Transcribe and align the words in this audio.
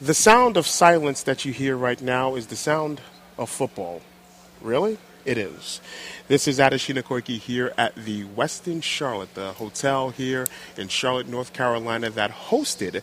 The 0.00 0.12
sound 0.12 0.58
of 0.58 0.66
silence 0.66 1.22
that 1.22 1.46
you 1.46 1.54
hear 1.54 1.74
right 1.74 2.00
now 2.02 2.34
is 2.34 2.48
the 2.48 2.56
sound 2.56 3.00
of 3.38 3.48
football. 3.48 4.02
Really? 4.60 4.98
It 5.24 5.38
is. 5.38 5.80
This 6.28 6.46
is 6.46 6.58
Adeshina 6.58 7.02
Koiki 7.02 7.38
here 7.38 7.72
at 7.78 7.94
the 7.96 8.24
Westin 8.24 8.82
Charlotte, 8.82 9.34
the 9.34 9.52
hotel 9.54 10.10
here 10.10 10.46
in 10.76 10.88
Charlotte, 10.88 11.28
North 11.28 11.54
Carolina, 11.54 12.10
that 12.10 12.30
hosted 12.30 13.00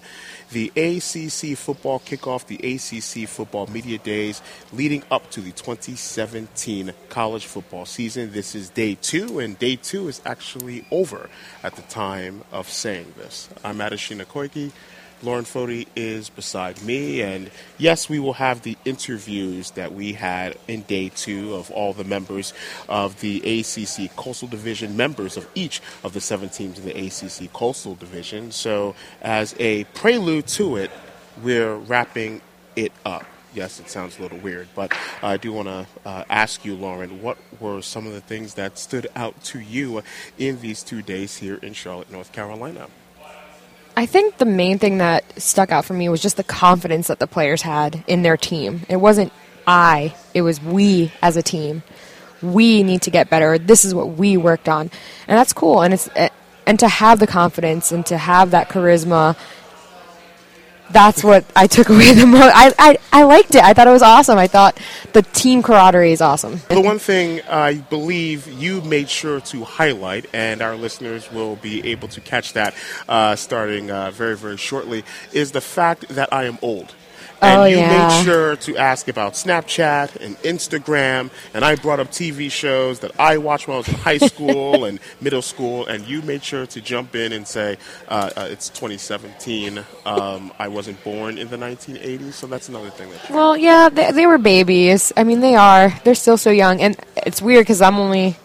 the 0.52 0.68
ACC 0.70 1.58
football 1.58 2.00
kickoff, 2.00 2.46
the 2.46 2.58
ACC 2.58 3.28
football 3.28 3.66
media 3.66 3.98
days 3.98 4.44
leading 4.72 5.02
up 5.10 5.32
to 5.32 5.42
the 5.42 5.52
2017 5.52 6.94
college 7.10 7.48
football 7.48 7.88
season. 7.88 8.32
This 8.32 8.54
is 8.54 8.70
day 8.70 8.94
two, 9.02 9.40
and 9.40 9.58
day 9.58 9.78
two 9.78 10.08
is 10.10 10.22
actually 10.28 10.86
over 10.92 11.28
at 11.64 11.76
the 11.76 11.82
time 11.82 12.44
of 12.52 12.70
saying 12.70 13.16
this. 13.18 13.50
I'm 13.64 13.80
Adeshina 13.80 14.26
Koiki. 14.26 14.72
Lauren 15.24 15.46
Foti 15.46 15.88
is 15.96 16.30
beside 16.30 16.82
me, 16.82 17.22
and 17.22 17.50
yes, 17.78 18.10
we 18.10 18.20
will 18.20 18.34
have 18.34 18.62
the 18.64 18.78
interviews 18.84 19.72
that 19.72 19.94
we 19.94 20.14
had 20.14 20.58
in 20.68 20.82
day 20.82 21.10
two 21.10 21.54
of 21.54 21.72
all 21.72 21.94
the 21.94 22.04
members 22.04 22.54
of 22.90 23.20
the 23.22 23.38
ACC 23.40 24.14
Coastal 24.18 24.50
Division, 24.50 24.98
members 24.98 25.38
of 25.38 25.48
each 25.56 25.82
of 26.04 26.14
the 26.14 26.20
seven 26.20 26.50
teams 26.50 26.78
in 26.78 26.86
the 26.86 27.08
ACC 27.08 27.52
Coastal 27.54 27.96
Division. 27.96 28.52
So, 28.52 28.96
as 29.22 29.56
a 29.60 29.86
prelude 29.86 30.48
to 30.48 30.76
it, 30.76 30.92
we're 31.42 31.76
wrapping 31.76 32.42
it 32.76 32.92
up. 33.06 33.26
Yes, 33.56 33.80
it 33.80 33.90
sounds 33.90 34.20
a 34.20 34.22
little 34.24 34.40
weird, 34.40 34.68
but 34.76 34.94
I 35.22 35.38
do 35.38 35.54
want 35.54 35.68
to 35.68 35.88
uh, 36.06 36.24
ask 36.30 36.66
you, 36.66 36.76
Lauren, 36.76 37.22
what 37.22 37.38
were 37.60 37.82
some 37.82 38.08
of 38.08 38.14
the 38.14 38.22
things 38.22 38.56
that 38.56 38.78
stood 38.78 39.08
out 39.16 39.42
to 39.46 39.60
you 39.60 40.02
in 40.38 40.60
these 40.60 40.84
two 40.84 41.02
days 41.02 41.38
here 41.38 41.60
in 41.62 41.74
Charlotte, 41.74 42.12
North 42.12 42.32
Carolina? 42.34 42.88
I 43.96 44.06
think 44.06 44.38
the 44.38 44.46
main 44.46 44.80
thing 44.80 44.98
that 44.98 45.42
stuck 45.42 45.72
out 45.72 45.86
for 45.86 45.94
me 45.94 46.10
was 46.10 46.22
just 46.22 46.38
the 46.38 46.44
confidence 46.44 47.08
that 47.08 47.20
the 47.20 47.28
players 47.28 47.62
had 47.62 48.04
in 48.08 48.24
their 48.24 48.38
team. 48.38 48.82
It 48.90 48.98
wasn't 48.98 49.32
I, 49.68 50.16
it 50.34 50.42
was 50.42 50.62
we 50.62 51.12
as 51.22 51.38
a 51.38 51.44
team. 51.44 51.84
We 52.42 52.84
need 52.84 53.04
to 53.04 53.12
get 53.12 53.30
better. 53.30 53.58
This 53.58 53.86
is 53.86 53.96
what 53.96 54.10
we 54.18 54.36
worked 54.36 54.68
on. 54.68 54.92
And 55.28 55.38
that's 55.38 55.54
cool. 55.54 55.82
And 55.82 55.94
it's 55.94 56.10
and 56.66 56.80
to 56.80 56.88
have 56.88 57.20
the 57.20 57.28
confidence 57.28 57.92
and 57.92 58.06
to 58.08 58.18
have 58.18 58.52
that 58.52 58.70
charisma 58.70 59.38
that's 60.94 61.24
what 61.24 61.44
I 61.56 61.68
took 61.68 61.90
away 61.90 62.14
the 62.14 62.26
most. 62.26 62.54
I, 62.56 62.74
I, 62.80 62.98
I 63.12 63.24
liked 63.24 63.56
it. 63.56 63.64
I 63.64 63.74
thought 63.74 63.88
it 63.88 63.92
was 63.92 64.02
awesome. 64.02 64.38
I 64.38 64.48
thought 64.48 64.80
the 65.14 65.22
team 65.22 65.62
camaraderie 65.62 66.12
is 66.12 66.22
awesome. 66.22 66.62
The 66.70 66.82
one 66.82 67.00
thing 67.00 67.42
I 67.50 67.76
believe 67.76 68.48
you 68.48 68.82
made 68.82 69.10
sure 69.10 69.42
to 69.42 69.64
highlight, 69.64 70.28
and 70.34 70.62
our 70.62 70.76
listeners 70.76 71.32
will 71.32 71.56
be 71.58 71.90
able 71.92 72.08
to 72.10 72.22
catch 72.22 72.54
that 72.54 72.76
uh, 73.10 73.36
starting 73.36 73.92
uh, 73.92 74.12
very, 74.12 74.38
very 74.38 74.58
shortly, 74.58 75.04
is 75.34 75.52
the 75.52 75.62
fact 75.62 76.08
that 76.10 76.32
I 76.32 76.46
am 76.46 76.58
old. 76.62 76.94
And 77.44 77.60
oh, 77.60 77.66
you 77.66 77.78
yeah. 77.78 78.08
made 78.08 78.24
sure 78.24 78.56
to 78.56 78.78
ask 78.78 79.08
about 79.10 79.34
Snapchat 79.34 80.16
and 80.18 80.38
Instagram, 80.40 81.30
and 81.54 81.66
I 81.66 81.76
brought 81.76 82.00
up 82.00 82.08
TV 82.10 82.50
shows 82.50 83.00
that 83.00 83.12
I 83.20 83.38
watched 83.38 83.68
when 83.68 83.76
I 83.76 83.78
was 83.80 83.88
in 83.90 83.96
high 83.96 84.18
school 84.32 84.86
and 84.86 85.00
middle 85.20 85.42
school, 85.42 85.86
and 85.88 86.08
you 86.08 86.22
made 86.22 86.44
sure 86.44 86.66
to 86.66 86.82
jump 86.82 87.16
in 87.16 87.34
and 87.34 87.46
say, 87.48 87.78
uh, 88.08 88.30
uh, 88.38 88.48
it's 88.50 88.70
2017. 88.70 89.84
Um, 90.06 90.54
I 90.58 90.68
wasn't 90.70 91.04
born 91.04 91.38
in 91.38 91.50
the 91.50 91.58
1980s, 91.58 92.34
so 92.34 92.48
that's 92.48 92.70
another 92.70 92.90
thing 92.90 93.10
that 93.12 93.28
you 93.30 93.36
Well, 93.36 93.58
yeah, 93.58 93.90
they, 93.90 94.12
they 94.12 94.26
were 94.26 94.38
babies. 94.38 95.12
I 95.18 95.24
mean, 95.24 95.42
they 95.42 95.56
are. 95.56 95.90
They're 96.04 96.16
still 96.16 96.38
so 96.38 96.50
young. 96.52 96.80
And 96.82 96.98
it's 97.18 97.42
weird 97.42 97.64
because 97.64 97.82
I'm 97.82 97.98
only 97.98 98.38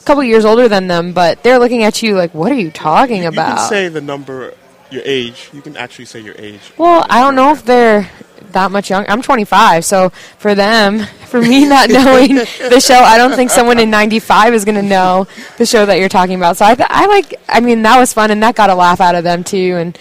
a 0.00 0.04
couple 0.04 0.24
years 0.24 0.44
older 0.44 0.68
than 0.68 0.86
them, 0.88 1.12
but 1.12 1.42
they're 1.42 1.58
looking 1.58 1.84
at 1.84 2.02
you 2.02 2.16
like, 2.16 2.34
what 2.34 2.50
are 2.50 2.56
you 2.56 2.70
talking 2.70 3.22
You 3.22 3.28
about? 3.28 3.58
can 3.58 3.68
say 3.68 3.88
the 3.88 4.00
number, 4.00 4.54
your 4.92 5.02
age. 5.04 5.50
You 5.52 5.62
can 5.62 5.76
actually 5.76 6.04
say 6.04 6.20
your 6.20 6.34
age. 6.38 6.60
Well, 6.76 7.06
I 7.08 7.20
don't 7.20 7.34
know 7.34 7.52
if 7.52 7.64
they're 7.64 8.10
that 8.52 8.70
much 8.70 8.90
young. 8.90 9.04
I'm 9.08 9.22
25, 9.22 9.84
so 9.84 10.10
for 10.38 10.54
them, 10.54 11.00
for 11.26 11.40
me 11.40 11.66
not 11.66 11.88
knowing 11.90 12.36
the 12.36 12.80
show, 12.80 12.94
I 12.94 13.18
don't 13.18 13.34
think 13.34 13.50
someone 13.50 13.78
in 13.78 13.90
95 13.90 14.54
is 14.54 14.64
going 14.64 14.76
to 14.76 14.82
know 14.82 15.26
the 15.58 15.66
show 15.66 15.86
that 15.86 15.98
you're 15.98 16.08
talking 16.08 16.36
about. 16.36 16.56
So 16.56 16.66
I, 16.66 16.74
th- 16.74 16.88
I 16.90 17.06
like. 17.06 17.34
I 17.48 17.60
mean, 17.60 17.82
that 17.82 17.98
was 17.98 18.12
fun, 18.12 18.30
and 18.30 18.42
that 18.42 18.54
got 18.54 18.70
a 18.70 18.74
laugh 18.74 19.00
out 19.00 19.14
of 19.14 19.24
them 19.24 19.44
too. 19.44 19.76
And 19.78 19.98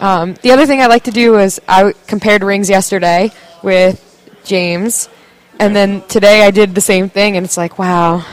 um, 0.00 0.34
the 0.42 0.52
other 0.52 0.66
thing 0.66 0.80
I 0.80 0.86
like 0.86 1.04
to 1.04 1.10
do 1.10 1.38
is 1.38 1.60
I 1.66 1.92
compared 2.06 2.42
rings 2.42 2.68
yesterday 2.68 3.30
with 3.62 3.98
James, 4.44 5.08
and 5.58 5.74
then 5.74 6.02
today 6.08 6.44
I 6.44 6.50
did 6.50 6.74
the 6.74 6.80
same 6.80 7.08
thing, 7.08 7.36
and 7.36 7.44
it's 7.44 7.56
like, 7.56 7.78
wow. 7.78 8.24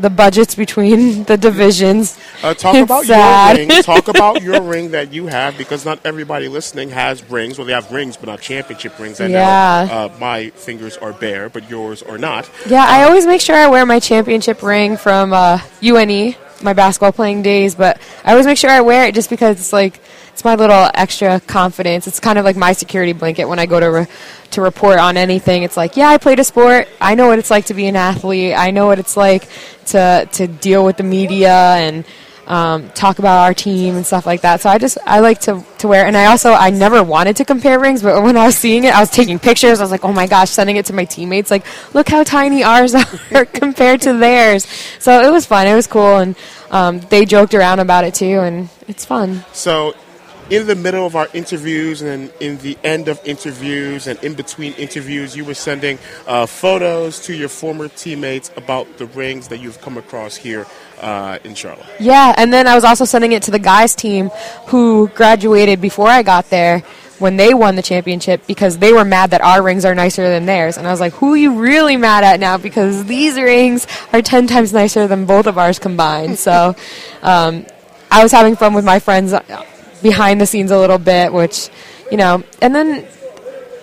The 0.00 0.08
budgets 0.10 0.54
between 0.54 1.24
the 1.24 1.36
divisions. 1.36 2.16
Uh, 2.42 2.54
talk 2.54 2.74
It's 2.74 2.84
about 2.84 3.04
sad. 3.04 3.58
your 3.58 3.66
ring. 3.68 3.82
Talk 3.82 4.08
about 4.08 4.40
your 4.42 4.62
ring 4.62 4.92
that 4.92 5.12
you 5.12 5.26
have, 5.26 5.58
because 5.58 5.84
not 5.84 5.98
everybody 6.06 6.48
listening 6.48 6.88
has 6.90 7.22
rings. 7.30 7.58
Well, 7.58 7.66
they 7.66 7.74
have 7.74 7.92
rings, 7.92 8.16
but 8.16 8.26
not 8.30 8.40
championship 8.40 8.98
rings. 8.98 9.20
I 9.20 9.26
Yeah. 9.26 9.86
know 9.88 9.94
uh, 9.94 10.12
my 10.18 10.48
fingers 10.50 10.96
are 10.96 11.12
bare, 11.12 11.50
but 11.50 11.68
yours 11.68 12.02
are 12.02 12.16
not. 12.16 12.48
Yeah, 12.66 12.84
I 12.88 13.02
always 13.04 13.26
make 13.26 13.42
sure 13.42 13.56
I 13.56 13.66
wear 13.68 13.84
my 13.84 14.00
championship 14.00 14.62
ring 14.62 14.96
from 14.96 15.34
uh, 15.34 15.58
UNE, 15.82 16.34
my 16.62 16.72
basketball 16.72 17.12
playing 17.12 17.42
days, 17.42 17.74
but 17.74 18.00
I 18.24 18.30
always 18.32 18.46
make 18.46 18.56
sure 18.58 18.70
I 18.70 18.80
wear 18.80 19.06
it 19.06 19.14
just 19.14 19.28
because 19.28 19.58
it's 19.60 19.72
like 19.72 20.00
it's 20.32 20.44
my 20.44 20.54
little 20.54 20.90
extra 20.94 21.40
confidence. 21.40 22.06
It's 22.06 22.20
kind 22.20 22.38
of 22.38 22.44
like 22.44 22.56
my 22.56 22.72
security 22.72 23.12
blanket 23.12 23.46
when 23.46 23.58
I 23.58 23.66
go 23.66 23.80
to 23.80 23.86
re- 23.86 24.06
to 24.52 24.62
report 24.62 24.98
on 24.98 25.16
anything. 25.16 25.62
It's 25.62 25.76
like, 25.76 25.96
yeah, 25.96 26.08
I 26.08 26.18
played 26.18 26.38
a 26.40 26.44
sport. 26.44 26.88
I 27.00 27.14
know 27.14 27.28
what 27.28 27.38
it's 27.38 27.50
like 27.50 27.66
to 27.66 27.74
be 27.74 27.86
an 27.86 27.96
athlete. 27.96 28.54
I 28.56 28.70
know 28.70 28.86
what 28.86 28.98
it's 28.98 29.16
like 29.16 29.48
to 29.86 30.28
to 30.32 30.46
deal 30.46 30.84
with 30.84 30.96
the 30.96 31.02
media 31.02 31.52
and 31.52 32.04
um, 32.50 32.90
talk 32.90 33.20
about 33.20 33.44
our 33.44 33.54
team 33.54 33.94
and 33.94 34.04
stuff 34.04 34.26
like 34.26 34.40
that. 34.40 34.60
So 34.60 34.68
I 34.68 34.78
just 34.78 34.98
I 35.06 35.20
like 35.20 35.40
to, 35.42 35.64
to 35.78 35.88
wear, 35.88 36.04
and 36.04 36.16
I 36.16 36.26
also 36.26 36.50
I 36.50 36.70
never 36.70 37.02
wanted 37.02 37.36
to 37.36 37.44
compare 37.44 37.78
rings, 37.78 38.02
but 38.02 38.22
when 38.24 38.36
I 38.36 38.46
was 38.46 38.56
seeing 38.56 38.84
it, 38.84 38.92
I 38.94 38.98
was 38.98 39.10
taking 39.10 39.38
pictures. 39.38 39.78
I 39.78 39.84
was 39.84 39.92
like, 39.92 40.04
oh 40.04 40.12
my 40.12 40.26
gosh, 40.26 40.50
sending 40.50 40.74
it 40.76 40.86
to 40.86 40.92
my 40.92 41.04
teammates, 41.04 41.50
like, 41.50 41.64
look 41.94 42.08
how 42.08 42.24
tiny 42.24 42.64
ours 42.64 42.94
are 43.32 43.44
compared 43.44 44.00
to 44.02 44.14
theirs. 44.14 44.66
So 44.98 45.22
it 45.22 45.30
was 45.30 45.46
fun. 45.46 45.68
It 45.68 45.76
was 45.76 45.86
cool, 45.86 46.16
and 46.16 46.34
um, 46.72 46.98
they 47.02 47.24
joked 47.24 47.54
around 47.54 47.78
about 47.78 48.04
it 48.04 48.14
too, 48.14 48.40
and 48.40 48.68
it's 48.88 49.04
fun. 49.04 49.44
So, 49.52 49.94
in 50.50 50.66
the 50.66 50.74
middle 50.74 51.06
of 51.06 51.14
our 51.14 51.28
interviews 51.32 52.02
and 52.02 52.32
in 52.40 52.58
the 52.58 52.76
end 52.82 53.06
of 53.06 53.20
interviews 53.24 54.08
and 54.08 54.22
in 54.24 54.34
between 54.34 54.72
interviews, 54.74 55.36
you 55.36 55.44
were 55.44 55.54
sending 55.54 55.98
uh, 56.26 56.44
photos 56.44 57.20
to 57.20 57.34
your 57.34 57.48
former 57.48 57.86
teammates 57.88 58.50
about 58.56 58.98
the 58.98 59.06
rings 59.06 59.46
that 59.48 59.58
you've 59.58 59.80
come 59.80 59.96
across 59.96 60.34
here 60.34 60.66
uh, 61.00 61.38
in 61.44 61.54
Charlotte. 61.54 61.86
Yeah, 62.00 62.34
and 62.36 62.52
then 62.52 62.66
I 62.66 62.74
was 62.74 62.84
also 62.84 63.04
sending 63.04 63.30
it 63.32 63.44
to 63.44 63.52
the 63.52 63.60
guys 63.60 63.94
team 63.94 64.30
who 64.66 65.08
graduated 65.14 65.80
before 65.80 66.08
I 66.08 66.22
got 66.24 66.50
there 66.50 66.80
when 67.20 67.36
they 67.36 67.54
won 67.54 67.76
the 67.76 67.82
championship 67.82 68.44
because 68.46 68.78
they 68.78 68.92
were 68.92 69.04
mad 69.04 69.30
that 69.30 69.42
our 69.42 69.62
rings 69.62 69.84
are 69.84 69.94
nicer 69.94 70.28
than 70.28 70.46
theirs. 70.46 70.78
And 70.78 70.86
I 70.86 70.90
was 70.90 71.00
like, 71.00 71.12
who 71.12 71.34
are 71.34 71.36
you 71.36 71.60
really 71.60 71.96
mad 71.96 72.24
at 72.24 72.40
now? 72.40 72.56
Because 72.56 73.04
these 73.04 73.36
rings 73.36 73.86
are 74.12 74.22
10 74.22 74.48
times 74.48 74.72
nicer 74.72 75.06
than 75.06 75.26
both 75.26 75.46
of 75.46 75.58
ours 75.58 75.78
combined. 75.78 76.38
so 76.38 76.74
um, 77.22 77.66
I 78.10 78.22
was 78.22 78.32
having 78.32 78.56
fun 78.56 78.74
with 78.74 78.84
my 78.84 78.98
friends 78.98 79.32
behind 80.02 80.40
the 80.40 80.46
scenes 80.46 80.70
a 80.70 80.78
little 80.78 80.98
bit, 80.98 81.32
which, 81.32 81.68
you 82.10 82.16
know, 82.16 82.42
and 82.60 82.74
then 82.74 83.06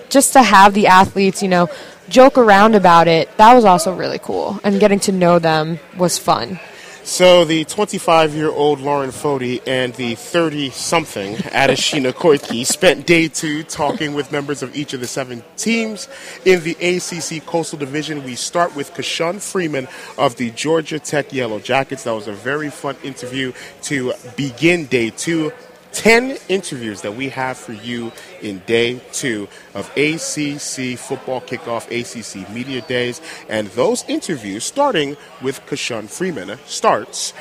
just 0.10 0.34
to 0.34 0.42
have 0.42 0.74
the 0.74 0.88
athletes, 0.88 1.42
you 1.42 1.50
know, 1.50 1.70
joke 2.10 2.38
around 2.38 2.76
about 2.76 3.08
it, 3.08 3.36
that 3.38 3.54
was 3.54 3.66
also 3.66 3.94
really 3.94 4.20
cool. 4.20 4.60
And 4.64 4.80
getting 4.80 5.00
to 5.02 5.12
know 5.12 5.40
them 5.40 5.80
was 5.98 6.18
fun. 6.18 6.60
So 7.08 7.46
the 7.46 7.64
25 7.64 8.36
year 8.36 8.50
old 8.50 8.82
Lauren 8.82 9.12
Foti 9.12 9.62
and 9.66 9.94
the 9.94 10.16
30 10.16 10.72
something 10.72 11.36
Adeshina 11.36 12.12
Koiki 12.12 12.66
spent 12.66 13.08
day 13.08 13.30
two 13.30 13.64
talking 13.64 14.14
with 14.14 14.34
members 14.34 14.62
of 14.62 14.76
each 14.76 14.92
of 14.92 15.00
the 15.00 15.08
seven 15.08 15.42
teams 15.56 16.10
in 16.44 16.62
the 16.66 16.74
ACC 16.74 17.46
Coastal 17.46 17.80
Division. 17.80 18.26
We 18.26 18.36
start 18.36 18.76
with 18.76 18.94
Kashawn 18.94 19.42
Freeman 19.42 19.88
of 20.18 20.36
the 20.36 20.52
Georgia 20.52 21.00
Tech 21.00 21.32
Yellow 21.32 21.60
Jackets. 21.60 22.04
That 22.04 22.12
was 22.12 22.28
a 22.28 22.34
very 22.34 22.70
fun 22.70 22.98
interview 23.04 23.54
to 23.84 24.12
begin 24.36 24.88
day 24.88 25.10
two. 25.10 25.54
10 25.98 26.38
interviews 26.48 27.02
that 27.02 27.16
we 27.16 27.28
have 27.30 27.58
for 27.58 27.74
you 27.74 28.12
in 28.44 28.60
day 28.68 29.02
two 29.14 29.48
of 29.74 29.90
ACC 29.98 30.96
Football 30.96 31.42
Kickoff, 31.42 31.88
ACC 31.90 32.48
Media 32.52 32.82
Days. 32.82 33.20
And 33.50 33.68
those 33.70 34.06
interviews, 34.08 34.64
starting 34.64 35.18
with 35.42 35.60
Kashawn 35.66 36.08
Freeman, 36.08 36.60
starts 36.68 37.34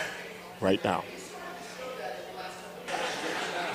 right 0.62 0.82
now. 0.82 1.05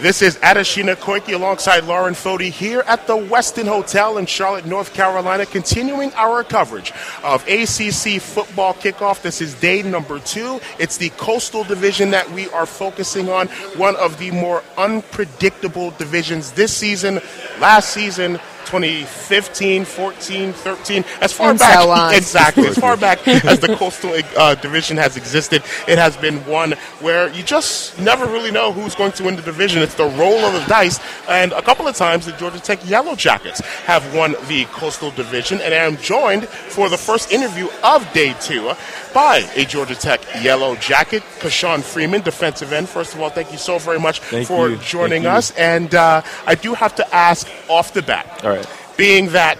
This 0.01 0.24
is 0.24 0.38
Adeshina 0.38 0.95
Koiki 0.95 1.36
alongside 1.36 1.83
Lauren 1.83 2.15
Foti 2.15 2.50
here 2.50 2.80
at 2.88 3.06
the 3.06 3.13
Westin 3.13 3.68
Hotel 3.68 4.18
in 4.18 4.25
Charlotte, 4.25 4.65
North 4.65 4.95
Carolina, 4.95 5.45
continuing 5.45 6.12
our 6.15 6.44
coverage 6.44 6.92
of 7.24 7.48
ACC 7.48 8.19
football 8.19 8.74
kickoff. 8.74 9.21
This 9.21 9.42
is 9.42 9.53
day 9.53 9.83
number 9.83 10.18
two. 10.18 10.59
It's 10.80 10.98
the 10.98 11.09
coastal 11.18 11.63
division 11.63 12.09
that 12.09 12.27
we 12.31 12.50
are 12.50 12.65
focusing 12.65 13.30
on, 13.30 13.48
one 13.77 13.95
of 13.98 14.18
the 14.18 14.31
more 14.31 14.63
unpredictable 14.75 15.92
divisions 15.92 16.51
this 16.53 16.75
season, 16.75 17.21
last 17.59 17.92
season, 17.92 18.39
2015, 18.66 19.86
14, 19.86 20.54
13, 20.54 21.04
as 21.22 21.34
far 21.34 21.50
And 21.52 21.60
back 21.60 21.80
so 21.80 21.90
on. 21.90 22.13
exactly 22.13 22.68
as 22.68 22.78
far 22.78 22.98
back 22.98 23.25
as 23.46 23.60
the 23.60 23.75
coastal 23.75 24.13
uh, 24.38 24.56
division 24.56 24.98
has 24.98 25.18
existed, 25.18 25.63
it 25.88 25.98
has 25.98 26.16
been 26.18 26.38
one 26.46 26.72
where 27.00 27.30
you 27.30 27.44
just 27.44 28.00
never 28.00 28.25
really 28.25 28.52
know 28.52 28.72
who's 28.72 28.96
going 28.96 29.12
to 29.13 29.24
win 29.24 29.36
the 29.36 29.42
division. 29.42 29.81
It's 29.81 29.96
the 29.96 30.06
roll 30.10 30.40
of 30.40 30.54
the 30.54 30.63
dice, 30.68 31.00
and 31.30 31.52
a 31.54 31.62
couple 31.62 31.88
of 31.88 31.96
times 31.96 32.25
the 32.25 32.31
Georgia 32.34 32.60
Tech 32.60 32.80
Yellow 32.88 33.16
Jackets 33.16 33.60
have 33.86 34.13
won 34.16 34.36
the 34.48 34.66
coastal 34.66 35.12
division, 35.12 35.60
and 35.62 35.74
I'm 35.74 35.98
joined 35.98 36.48
for 36.48 36.90
the 36.90 36.98
first 36.98 37.31
interview 37.31 37.68
of 37.84 38.12
day 38.13 38.36
two 38.40 38.72
by 39.13 39.38
a 39.56 39.66
Georgia 39.66 39.96
Tech 39.96 40.22
Yellow 40.42 40.75
Jacket, 40.75 41.24
Kashawn 41.40 41.81
Freeman, 41.84 42.22
defensive 42.22 42.72
end. 42.72 42.88
First 42.88 43.13
of 43.13 43.22
all, 43.22 43.30
thank 43.30 43.52
you 43.52 43.58
so 43.58 43.78
very 43.78 44.00
much 44.00 44.19
Thank 44.22 44.48
for 44.48 44.69
you. 44.69 44.78
joining 44.78 45.24
Thank 45.24 45.24
you. 45.24 45.30
us, 45.30 45.52
and 45.58 45.94
uh, 45.96 46.22
I 46.46 46.56
do 46.56 46.74
have 46.74 46.96
to 46.96 47.16
ask 47.16 47.48
off 47.69 47.94
the 47.94 48.02
bat 48.02 48.42
All 48.51 48.57
right. 48.57 48.68
being 48.98 49.27
that 49.30 49.57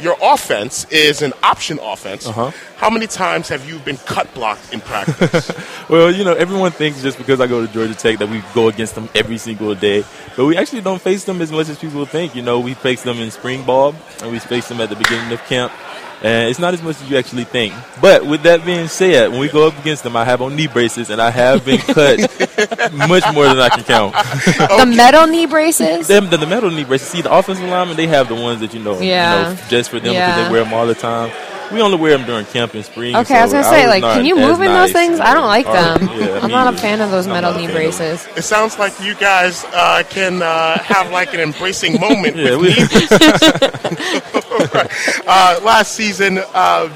your 0.00 0.16
offense 0.22 0.86
is 0.90 1.20
an 1.20 1.34
option 1.42 1.78
offense, 1.82 2.26
Uh-huh. 2.26 2.50
how 2.76 2.88
many 2.88 3.06
times 3.06 3.48
have 3.50 3.68
you 3.68 3.78
been 3.80 3.98
cut 3.98 4.32
blocked 4.32 4.72
in 4.72 4.80
practice? 4.80 5.50
Well, 5.90 6.10
you 6.12 6.22
know, 6.24 6.34
everyone 6.34 6.70
thinks 6.70 7.02
just 7.02 7.18
because 7.18 7.40
I 7.40 7.48
go 7.48 7.66
to 7.66 7.70
Georgia 7.72 7.94
Tech 7.94 8.18
that 8.20 8.28
we 8.30 8.42
go 8.54 8.68
against 8.68 8.94
them 8.94 9.08
every 9.14 9.38
single 9.38 9.74
day, 9.74 10.04
but 10.36 10.46
we 10.46 10.56
actually 10.56 10.82
don't 10.82 11.02
face 11.02 11.24
them 11.24 11.42
as 11.42 11.50
much 11.50 11.68
as 11.68 11.78
people 11.78 12.06
think. 12.06 12.36
You 12.36 12.42
know, 12.42 12.60
we 12.60 12.74
face 12.74 13.02
them 13.02 13.18
in 13.18 13.28
spring 13.32 13.64
ball 13.64 13.94
and 14.22 14.30
we 14.30 14.38
face 14.38 14.68
them 14.68 14.80
at 14.80 14.88
the 14.88 14.94
beginning 14.96 15.32
of 15.32 15.40
camp, 15.46 15.72
and 16.22 16.50
it's 16.50 16.58
not 16.58 16.74
as 16.74 16.82
much 16.82 17.00
as 17.00 17.10
you 17.10 17.16
actually 17.16 17.44
think. 17.44 17.72
But 18.00 18.26
with 18.26 18.42
that 18.42 18.64
being 18.64 18.88
said, 18.88 19.30
when 19.30 19.40
we 19.40 19.48
go 19.48 19.66
up 19.66 19.78
against 19.78 20.02
them, 20.02 20.16
I 20.16 20.24
have 20.24 20.42
on 20.42 20.54
knee 20.56 20.66
braces 20.66 21.10
and 21.10 21.20
I 21.20 21.30
have 21.30 21.64
been 21.64 21.78
cut 21.78 22.18
much 22.92 23.24
more 23.34 23.46
than 23.46 23.58
I 23.58 23.68
can 23.70 23.84
count. 23.84 24.14
The 24.14 24.92
metal 24.94 25.26
knee 25.26 25.46
braces. 25.46 26.06
them 26.08 26.28
the, 26.30 26.36
the 26.36 26.46
metal 26.46 26.70
knee 26.70 26.84
braces. 26.84 27.08
See, 27.08 27.22
the 27.22 27.32
offensive 27.32 27.64
linemen 27.68 27.96
they 27.96 28.06
have 28.06 28.28
the 28.28 28.34
ones 28.34 28.60
that 28.60 28.74
you 28.74 28.80
know, 28.80 28.98
Yeah. 29.00 29.50
you 29.50 29.54
know 29.54 29.60
just 29.68 29.90
for 29.90 30.00
them 30.00 30.12
because 30.14 30.44
they 30.46 30.50
wear 30.52 30.64
them 30.64 30.74
all 30.74 30.86
the 30.86 30.94
time. 30.94 31.30
We 31.72 31.80
only 31.82 31.98
wear 31.98 32.18
them 32.18 32.26
during 32.26 32.46
camp 32.46 32.74
and 32.74 32.84
spring. 32.84 33.14
Okay, 33.14 33.36
I 33.38 33.44
was 33.44 33.52
gonna 33.52 33.62
say, 33.62 33.86
like, 33.86 34.02
can 34.02 34.24
you 34.26 34.34
move 34.34 34.58
in 34.60 34.66
nice, 34.66 34.88
those 34.88 34.92
things? 34.92 35.20
I 35.20 35.34
don't 35.34 35.46
like 35.46 35.66
them. 35.66 36.08
yeah, 36.18 36.40
I'm 36.40 36.48
me 36.48 36.52
not 36.52 36.74
a 36.74 36.76
fan 36.76 37.00
of 37.00 37.12
those 37.12 37.28
I'm 37.28 37.32
metal 37.34 37.52
knee 37.52 37.68
fan 37.68 37.76
of 37.86 37.96
them. 37.96 37.96
braces. 38.16 38.26
it 38.36 38.42
sounds 38.42 38.76
like 38.76 38.92
you 39.00 39.14
guys 39.14 39.64
uh, 39.72 40.02
can 40.10 40.42
uh, 40.42 40.78
have 40.80 41.12
like 41.12 41.32
an 41.32 41.38
embracing 41.38 42.00
moment 42.00 42.34
Yeah, 42.38 42.56
with 42.56 42.76
we- 42.76 44.34
me. 44.34 44.39
uh, 45.26 45.60
last 45.62 45.92
season, 45.94 46.38
uh, 46.54 46.88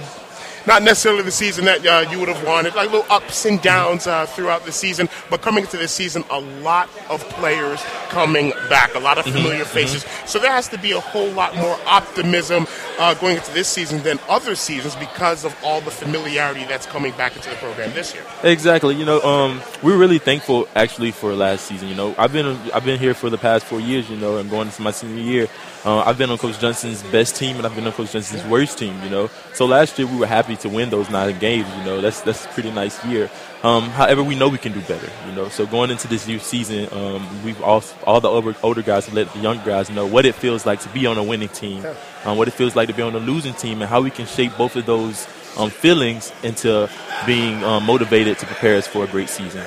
not 0.66 0.82
necessarily 0.82 1.22
the 1.22 1.31
season 1.31 1.64
that 1.66 1.84
uh, 1.87 2.08
you 2.11 2.19
would 2.19 2.28
have 2.28 2.44
wanted, 2.46 2.75
like 2.75 2.90
little 2.90 3.06
ups 3.11 3.44
and 3.44 3.61
downs 3.61 4.06
uh, 4.06 4.26
throughout 4.26 4.64
the 4.64 4.72
season. 4.72 5.08
But 5.31 5.43
coming 5.43 5.64
into 5.64 5.76
this 5.76 5.93
season, 5.93 6.25
a 6.31 6.40
lot 6.40 6.88
of 7.11 7.22
players 7.31 7.82
coming 8.08 8.50
back, 8.69 8.94
a 8.94 8.99
lot 8.99 9.19
of 9.19 9.25
familiar 9.25 9.64
faces. 9.64 10.05
So 10.26 10.38
there 10.38 10.52
has 10.52 10.69
to 10.69 10.78
be 10.78 10.93
a 10.93 11.00
whole 11.00 11.31
lot 11.31 11.55
more 11.56 11.78
optimism 11.87 12.66
uh, 12.99 13.14
going 13.14 13.37
into 13.37 13.52
this 13.52 13.69
season 13.69 14.02
than 14.02 14.19
other 14.28 14.55
seasons 14.55 14.96
because 14.96 15.44
of 15.44 15.56
all 15.64 15.81
the 15.81 15.90
familiarity 15.90 16.64
that's 16.64 16.87
coming 16.87 17.12
back 17.12 17.37
into 17.37 17.50
the 17.50 17.56
program 17.56 17.93
this 17.93 18.14
year. 18.14 18.25
Exactly. 18.43 18.94
You 18.94 19.05
know, 19.05 19.20
um, 19.22 19.60
we're 19.82 19.96
really 19.99 20.19
thankful 20.19 20.69
actually 20.75 21.10
for 21.10 21.34
last 21.34 21.67
season. 21.67 21.88
You 21.88 21.94
know, 21.94 22.14
I've 22.17 22.32
been 22.32 22.46
I've 22.72 22.84
been 22.84 22.99
here 22.99 23.14
for 23.14 23.31
the 23.31 23.38
past 23.38 23.67
four 23.67 23.81
years. 23.81 24.08
You 24.08 24.17
know, 24.17 24.38
and 24.38 24.49
going 24.49 24.69
into 24.69 24.82
my 24.82 24.90
senior 24.90 25.22
year, 25.22 25.49
uh, 25.84 26.00
I've 26.00 26.19
been 26.19 26.31
on 26.31 26.38
Coach 26.38 26.58
Johnson's 26.60 27.02
best 27.05 27.37
team 27.37 27.56
and 27.56 27.67
I've 27.67 27.75
been 27.75 27.87
on 27.87 27.93
Coach 27.93 28.12
Johnson's 28.12 28.44
worst 28.44 28.78
team. 28.78 29.00
You 29.02 29.10
know, 29.10 29.31
so 29.54 29.66
last 29.66 29.98
year 29.98 30.06
we 30.08 30.16
were 30.16 30.26
happy 30.26 30.56
to 30.56 30.68
win 30.68 30.90
those 30.90 31.08
nine 31.10 31.38
games. 31.38 31.68
You 31.78 31.84
know, 31.84 32.00
that's 32.00 32.20
that's 32.22 32.44
a 32.44 32.48
pretty 32.48 32.70
nice 32.70 33.02
year. 33.04 33.30
Um, 33.62 33.84
however, 33.84 34.22
we 34.22 34.34
know 34.34 34.48
we 34.48 34.58
can 34.58 34.72
do 34.72 34.80
better. 34.82 35.08
You 35.26 35.32
know, 35.32 35.48
so 35.48 35.64
going 35.66 35.90
into 35.90 36.06
this 36.08 36.26
new 36.26 36.38
season, 36.38 36.88
um, 36.92 37.44
we've 37.44 37.60
all 37.62 37.82
all 38.06 38.20
the 38.20 38.28
older, 38.28 38.54
older 38.62 38.82
guys 38.82 39.06
have 39.06 39.14
let 39.14 39.32
the 39.32 39.38
young 39.38 39.58
guys 39.64 39.88
know 39.90 40.06
what 40.06 40.26
it 40.26 40.34
feels 40.34 40.66
like 40.66 40.80
to 40.80 40.88
be 40.90 41.06
on 41.06 41.16
a 41.16 41.22
winning 41.22 41.48
team, 41.48 41.84
um, 42.24 42.36
what 42.36 42.48
it 42.48 42.52
feels 42.52 42.76
like 42.76 42.88
to 42.88 42.94
be 42.94 43.02
on 43.02 43.14
a 43.14 43.18
losing 43.20 43.54
team, 43.54 43.80
and 43.80 43.88
how 43.88 44.00
we 44.02 44.10
can 44.10 44.26
shape 44.26 44.52
both 44.58 44.76
of 44.76 44.86
those 44.86 45.26
um, 45.56 45.70
feelings 45.70 46.32
into 46.42 46.90
being 47.24 47.62
um, 47.64 47.84
motivated 47.84 48.38
to 48.38 48.46
prepare 48.46 48.76
us 48.76 48.86
for 48.86 49.04
a 49.04 49.06
great 49.06 49.28
season. 49.28 49.64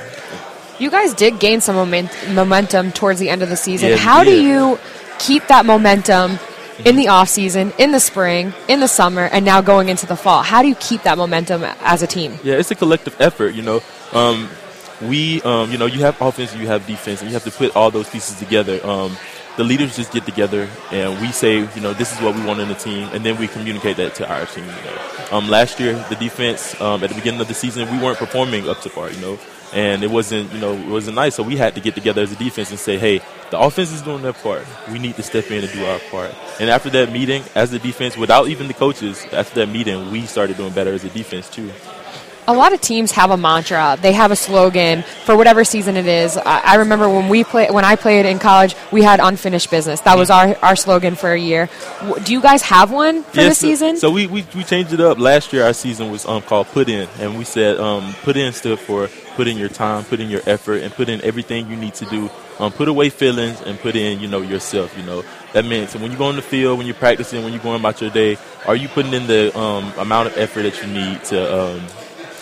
You 0.80 0.92
guys 0.92 1.14
did 1.14 1.40
gain 1.40 1.62
some 1.62 1.76
moment- 1.76 2.12
momentum 2.34 2.92
towards 2.92 3.20
the 3.20 3.30
end 3.30 3.42
of 3.42 3.50
the 3.50 3.56
season. 3.56 3.90
Yeah, 3.90 3.96
we 3.96 4.02
How 4.02 4.24
do 4.24 4.40
you 4.44 4.78
keep 5.18 5.48
that 5.48 5.66
momentum 5.66 6.38
in 6.86 6.96
the 6.96 7.08
off 7.08 7.30
season, 7.30 7.74
in 7.78 7.92
the 7.92 8.00
spring, 8.00 8.54
in 8.68 8.80
the 8.80 8.88
summer, 8.88 9.24
and 9.32 9.46
now 9.46 9.62
going 9.62 9.90
into 9.90 10.06
the 10.06 10.16
fall? 10.16 10.44
How 10.44 10.62
do 10.62 10.68
you 10.68 10.76
keep 10.76 11.04
that 11.04 11.18
momentum 11.18 11.64
as 11.64 12.02
a 12.04 12.08
team? 12.08 12.38
Yeah, 12.44 12.56
it's 12.56 12.72
a 12.72 12.76
collective 12.76 13.20
effort. 13.20 13.56
You 13.56 13.64
know, 13.64 13.82
um, 14.14 14.50
we, 15.02 15.42
um, 15.44 15.72
you 15.72 15.78
know, 15.78 15.86
you 15.86 16.02
have 16.02 16.20
offense, 16.22 16.56
you 16.56 16.68
have 16.68 16.86
defense, 16.88 17.22
and 17.22 17.30
you 17.30 17.34
have 17.34 17.44
to 17.44 17.52
put 17.52 17.76
all 17.76 17.92
those 17.92 18.10
pieces 18.10 18.38
together. 18.40 18.86
Um, 18.86 19.18
the 19.58 19.64
leaders 19.64 19.96
just 19.96 20.14
get 20.14 20.24
together 20.24 20.70
and 20.92 21.20
we 21.20 21.32
say, 21.32 21.58
you 21.58 21.82
know, 21.82 21.92
this 21.92 22.14
is 22.14 22.22
what 22.22 22.36
we 22.36 22.46
want 22.46 22.60
in 22.60 22.68
the 22.68 22.76
team, 22.76 23.10
and 23.12 23.26
then 23.26 23.38
we 23.38 23.48
communicate 23.48 23.98
that 23.98 24.14
to 24.16 24.30
our 24.32 24.46
team. 24.46 24.66
You 24.66 24.72
know, 24.72 25.28
um, 25.32 25.50
last 25.50 25.80
year 25.80 25.94
the 26.10 26.16
defense 26.16 26.80
um, 26.80 27.04
at 27.04 27.10
the 27.10 27.16
beginning 27.16 27.42
of 27.42 27.48
the 27.48 27.56
season 27.56 27.90
we 27.92 28.02
weren't 28.02 28.20
performing 28.20 28.70
up 28.70 28.82
to 28.82 28.90
par. 28.90 29.12
You 29.12 29.20
know, 29.20 29.40
and 29.74 30.04
it 30.04 30.10
wasn't, 30.10 30.52
you 30.54 30.60
know, 30.60 30.74
it 30.74 30.88
wasn't 30.88 31.16
nice. 31.16 31.36
So 31.36 31.44
we 31.44 31.58
had 31.58 31.76
to 31.76 31.82
get 31.82 31.96
together 31.96 32.22
as 32.22 32.32
a 32.32 32.36
defense 32.36 32.70
and 32.70 32.80
say, 32.80 32.98
hey, 32.98 33.22
the 33.52 33.60
offense 33.60 33.92
is 33.92 34.02
doing 34.02 34.22
their 34.22 34.34
part. 34.34 34.66
We 34.92 35.00
need 35.00 35.16
to 35.16 35.24
step 35.24 35.50
in 35.52 35.64
and 35.64 35.72
do 35.72 35.86
our 35.86 36.00
part. 36.12 36.34
And 36.60 36.70
after 36.70 36.90
that 36.92 37.12
meeting, 37.12 37.44
as 37.56 37.72
the 37.72 37.80
defense, 37.80 38.18
without 38.18 38.48
even 38.48 38.68
the 38.68 38.74
coaches, 38.74 39.26
after 39.32 39.56
that 39.62 39.68
meeting, 39.68 40.12
we 40.12 40.26
started 40.26 40.58
doing 40.58 40.74
better 40.74 40.94
as 40.94 41.04
a 41.04 41.10
defense 41.10 41.50
too. 41.50 41.72
A 42.50 42.54
lot 42.54 42.72
of 42.72 42.80
teams 42.80 43.12
have 43.12 43.30
a 43.30 43.36
mantra. 43.36 43.98
They 44.02 44.14
have 44.14 44.32
a 44.32 44.36
slogan 44.36 45.04
for 45.26 45.36
whatever 45.36 45.66
season 45.66 45.98
it 45.98 46.06
is. 46.08 46.38
I, 46.38 46.60
I 46.60 46.76
remember 46.76 47.10
when 47.10 47.28
we 47.28 47.44
play, 47.44 47.70
when 47.70 47.84
I 47.84 47.98
played 47.98 48.26
in 48.26 48.40
college, 48.40 48.74
we 48.90 49.02
had 49.02 49.20
unfinished 49.20 49.70
business. 49.70 50.00
That 50.02 50.18
was 50.18 50.30
our, 50.30 50.56
our 50.62 50.78
slogan 50.78 51.16
for 51.16 51.34
a 51.34 51.38
year. 51.40 51.68
W- 52.00 52.24
Do 52.24 52.32
you 52.32 52.42
guys 52.42 52.62
have 52.62 52.90
one 52.92 53.24
for 53.24 53.42
Yes, 53.42 53.60
the 53.60 53.68
season? 53.68 53.98
So 53.98 54.12
we, 54.12 54.28
we, 54.28 54.46
we 54.56 54.64
changed 54.64 54.94
it 54.94 55.02
up. 55.02 55.20
Last 55.20 55.52
year 55.52 55.64
our 55.66 55.74
season 55.74 56.10
was 56.10 56.26
um, 56.26 56.42
called 56.42 56.68
Put 56.68 56.88
In, 56.88 57.10
and 57.20 57.38
we 57.38 57.44
said 57.44 57.78
um, 57.82 58.14
Put 58.24 58.38
In 58.38 58.54
stood 58.54 58.80
for 58.80 59.10
put 59.36 59.48
in 59.48 59.58
your 59.58 59.70
time, 59.70 60.04
put 60.06 60.20
in 60.20 60.30
your 60.30 60.42
effort, 60.48 60.82
and 60.82 60.92
put 60.92 61.10
in 61.10 61.22
everything 61.24 61.70
you 61.70 61.76
need 61.76 61.94
to 61.94 62.06
do. 62.06 62.28
Um, 62.60 62.72
put 62.72 62.88
away 62.88 63.10
feelings 63.10 63.62
and 63.62 63.78
put 63.78 63.96
in, 63.96 64.20
you 64.20 64.28
know, 64.28 64.42
yourself. 64.42 64.98
You 64.98 65.04
know 65.04 65.24
that 65.54 65.64
means 65.66 65.92
so 65.92 66.00
when 66.00 66.12
you 66.12 66.18
go 66.18 66.26
on 66.26 66.36
the 66.38 66.42
field, 66.42 66.78
when 66.78 66.88
you're 66.88 66.96
practicing, 66.96 67.44
when 67.44 67.52
you're 67.54 67.62
going 67.62 67.80
about 67.80 68.00
your 68.02 68.10
day, 68.10 68.38
are 68.66 68.76
you 68.76 68.88
putting 68.88 69.14
in 69.14 69.28
the 69.28 69.56
um, 69.58 69.92
amount 69.98 70.30
of 70.30 70.38
effort 70.38 70.64
that 70.64 70.82
you 70.82 70.88
need 70.88 71.24
to 71.26 71.62
um, 71.62 71.82